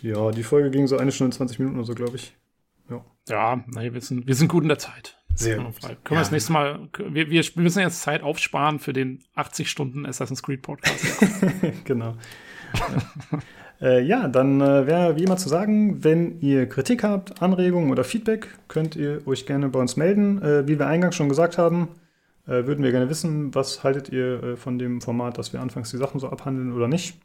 Ja, 0.00 0.30
die 0.30 0.42
Folge 0.42 0.70
ging 0.70 0.86
so 0.86 0.96
eine 0.96 1.12
Stunde 1.12 1.28
und 1.28 1.34
20 1.34 1.58
Minuten 1.60 1.76
oder 1.76 1.86
so, 1.86 1.94
glaube 1.94 2.16
ich. 2.16 2.36
Ja, 3.28 3.62
nee, 3.66 3.92
wir 3.92 4.00
sind, 4.00 4.26
wir 4.26 4.34
sind 4.34 4.48
gut 4.48 4.62
in 4.62 4.68
der 4.68 4.78
Zeit. 4.78 5.16
Sehr 5.34 5.56
Können 5.56 5.68
wir 5.68 5.88
können 5.88 5.98
wir 6.10 6.18
das 6.18 6.30
nächste 6.32 6.52
Mal, 6.52 6.88
wir, 6.98 7.30
wir 7.30 7.44
müssen 7.56 7.80
jetzt 7.80 8.02
Zeit 8.02 8.22
aufsparen 8.22 8.80
für 8.80 8.92
den 8.92 9.22
80 9.34 9.70
Stunden 9.70 10.04
Assassin's 10.04 10.42
Creed 10.42 10.62
Podcast. 10.62 11.04
genau. 11.84 12.16
Ja, 12.74 13.38
äh, 13.86 14.02
ja 14.02 14.28
dann 14.28 14.60
äh, 14.60 14.86
wäre 14.86 15.16
wie 15.16 15.22
immer 15.22 15.36
zu 15.36 15.48
sagen, 15.48 16.02
wenn 16.02 16.40
ihr 16.40 16.68
Kritik 16.68 17.04
habt, 17.04 17.40
Anregungen 17.40 17.90
oder 17.90 18.02
Feedback, 18.02 18.48
könnt 18.66 18.96
ihr 18.96 19.24
euch 19.28 19.46
gerne 19.46 19.68
bei 19.68 19.78
uns 19.78 19.96
melden. 19.96 20.42
Äh, 20.42 20.66
wie 20.66 20.78
wir 20.78 20.86
eingangs 20.88 21.14
schon 21.14 21.28
gesagt 21.28 21.56
haben, 21.56 21.88
würden 22.48 22.82
wir 22.82 22.92
gerne 22.92 23.10
wissen, 23.10 23.54
was 23.54 23.84
haltet 23.84 24.08
ihr 24.08 24.42
äh, 24.42 24.56
von 24.56 24.78
dem 24.78 25.00
Format, 25.00 25.38
dass 25.38 25.52
wir 25.52 25.60
anfangs 25.60 25.90
die 25.90 25.98
Sachen 25.98 26.18
so 26.18 26.28
abhandeln 26.28 26.72
oder 26.72 26.88
nicht. 26.88 27.20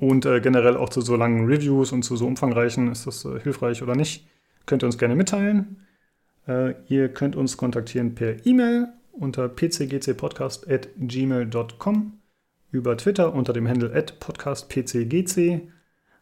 Und 0.00 0.26
äh, 0.26 0.40
generell 0.40 0.76
auch 0.76 0.88
zu 0.88 1.00
so 1.00 1.14
langen 1.14 1.46
Reviews 1.46 1.92
und 1.92 2.02
zu 2.02 2.16
so 2.16 2.26
umfangreichen, 2.26 2.90
ist 2.90 3.06
das 3.06 3.24
äh, 3.24 3.38
hilfreich 3.40 3.80
oder 3.82 3.94
nicht, 3.94 4.26
könnt 4.66 4.82
ihr 4.82 4.86
uns 4.86 4.98
gerne 4.98 5.14
mitteilen. 5.14 5.86
Äh, 6.48 6.74
ihr 6.88 7.10
könnt 7.10 7.36
uns 7.36 7.56
kontaktieren 7.56 8.14
per 8.14 8.44
E-Mail 8.44 8.88
unter 9.12 9.48
pcgcpodcast.gmail.com 9.48 12.12
über 12.72 12.96
Twitter 12.96 13.32
unter 13.32 13.52
dem 13.52 13.68
Handle 13.68 13.90
podcastpcgc. 14.18 15.68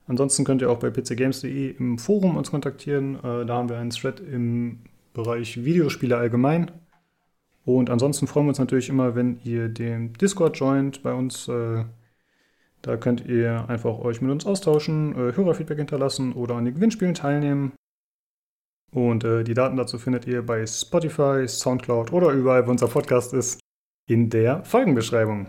Ansonsten 0.07 0.45
könnt 0.45 0.61
ihr 0.61 0.71
auch 0.71 0.81
bei 0.81 0.91
pcgames.de 0.91 1.71
im 1.71 1.99
Forum 1.99 2.37
uns 2.37 2.51
kontaktieren. 2.51 3.15
Äh, 3.17 3.47
da 3.47 3.55
haben 3.55 3.71
wir 3.71 3.79
einen 3.79 3.91
Thread 3.91 4.21
im 4.21 4.81
Bereich 5.15 5.65
Videospiele 5.65 6.17
allgemein. 6.17 6.71
Und 7.65 7.91
ansonsten 7.91 8.27
freuen 8.27 8.47
wir 8.47 8.51
uns 8.51 8.59
natürlich 8.59 8.89
immer, 8.89 9.15
wenn 9.15 9.41
ihr 9.45 9.69
den 9.69 10.13
Discord 10.15 10.57
joint 10.57 11.03
bei 11.03 11.13
uns. 11.13 11.49
Äh, 11.49 11.85
da 12.83 12.97
könnt 12.97 13.25
ihr 13.27 13.69
einfach 13.69 13.99
euch 14.01 14.21
mit 14.21 14.31
uns 14.33 14.45
austauschen, 14.45 15.13
äh, 15.13 15.37
Hörerfeedback 15.37 15.79
hinterlassen 15.79 16.33
oder 16.33 16.57
an 16.57 16.65
den 16.65 16.75
Gewinnspielen 16.75 17.15
teilnehmen. 17.15 17.73
Und 18.91 19.25
äh, 19.25 19.45
die 19.45 19.55
Daten 19.55 19.77
dazu 19.77 19.99
findet 19.99 20.27
ihr 20.27 20.45
bei 20.45 20.67
Spotify, 20.67 21.47
Soundcloud 21.47 22.13
oder 22.13 22.31
überall, 22.31 22.67
wo 22.67 22.71
unser 22.71 22.89
Podcast 22.89 23.33
ist, 23.33 23.61
in 24.09 24.29
der 24.29 24.65
Folgenbeschreibung. 24.65 25.47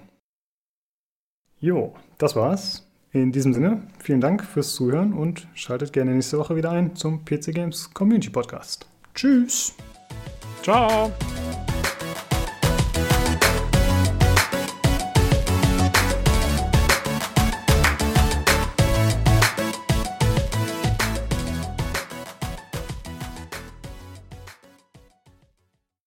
Jo, 1.60 1.94
das 2.18 2.36
war's. 2.36 2.88
In 3.12 3.32
diesem 3.32 3.54
Sinne, 3.54 3.84
vielen 4.00 4.22
Dank 4.22 4.44
fürs 4.44 4.74
Zuhören 4.74 5.14
und 5.14 5.48
schaltet 5.54 5.94
gerne 5.94 6.12
nächste 6.12 6.40
Woche 6.40 6.56
wieder 6.56 6.72
ein 6.72 6.96
zum 6.96 7.26
PC 7.26 7.54
Games 7.54 7.94
Community 7.94 8.30
Podcast. 8.30 8.88
Tschüss! 9.14 9.76
Ciao! 10.64 11.12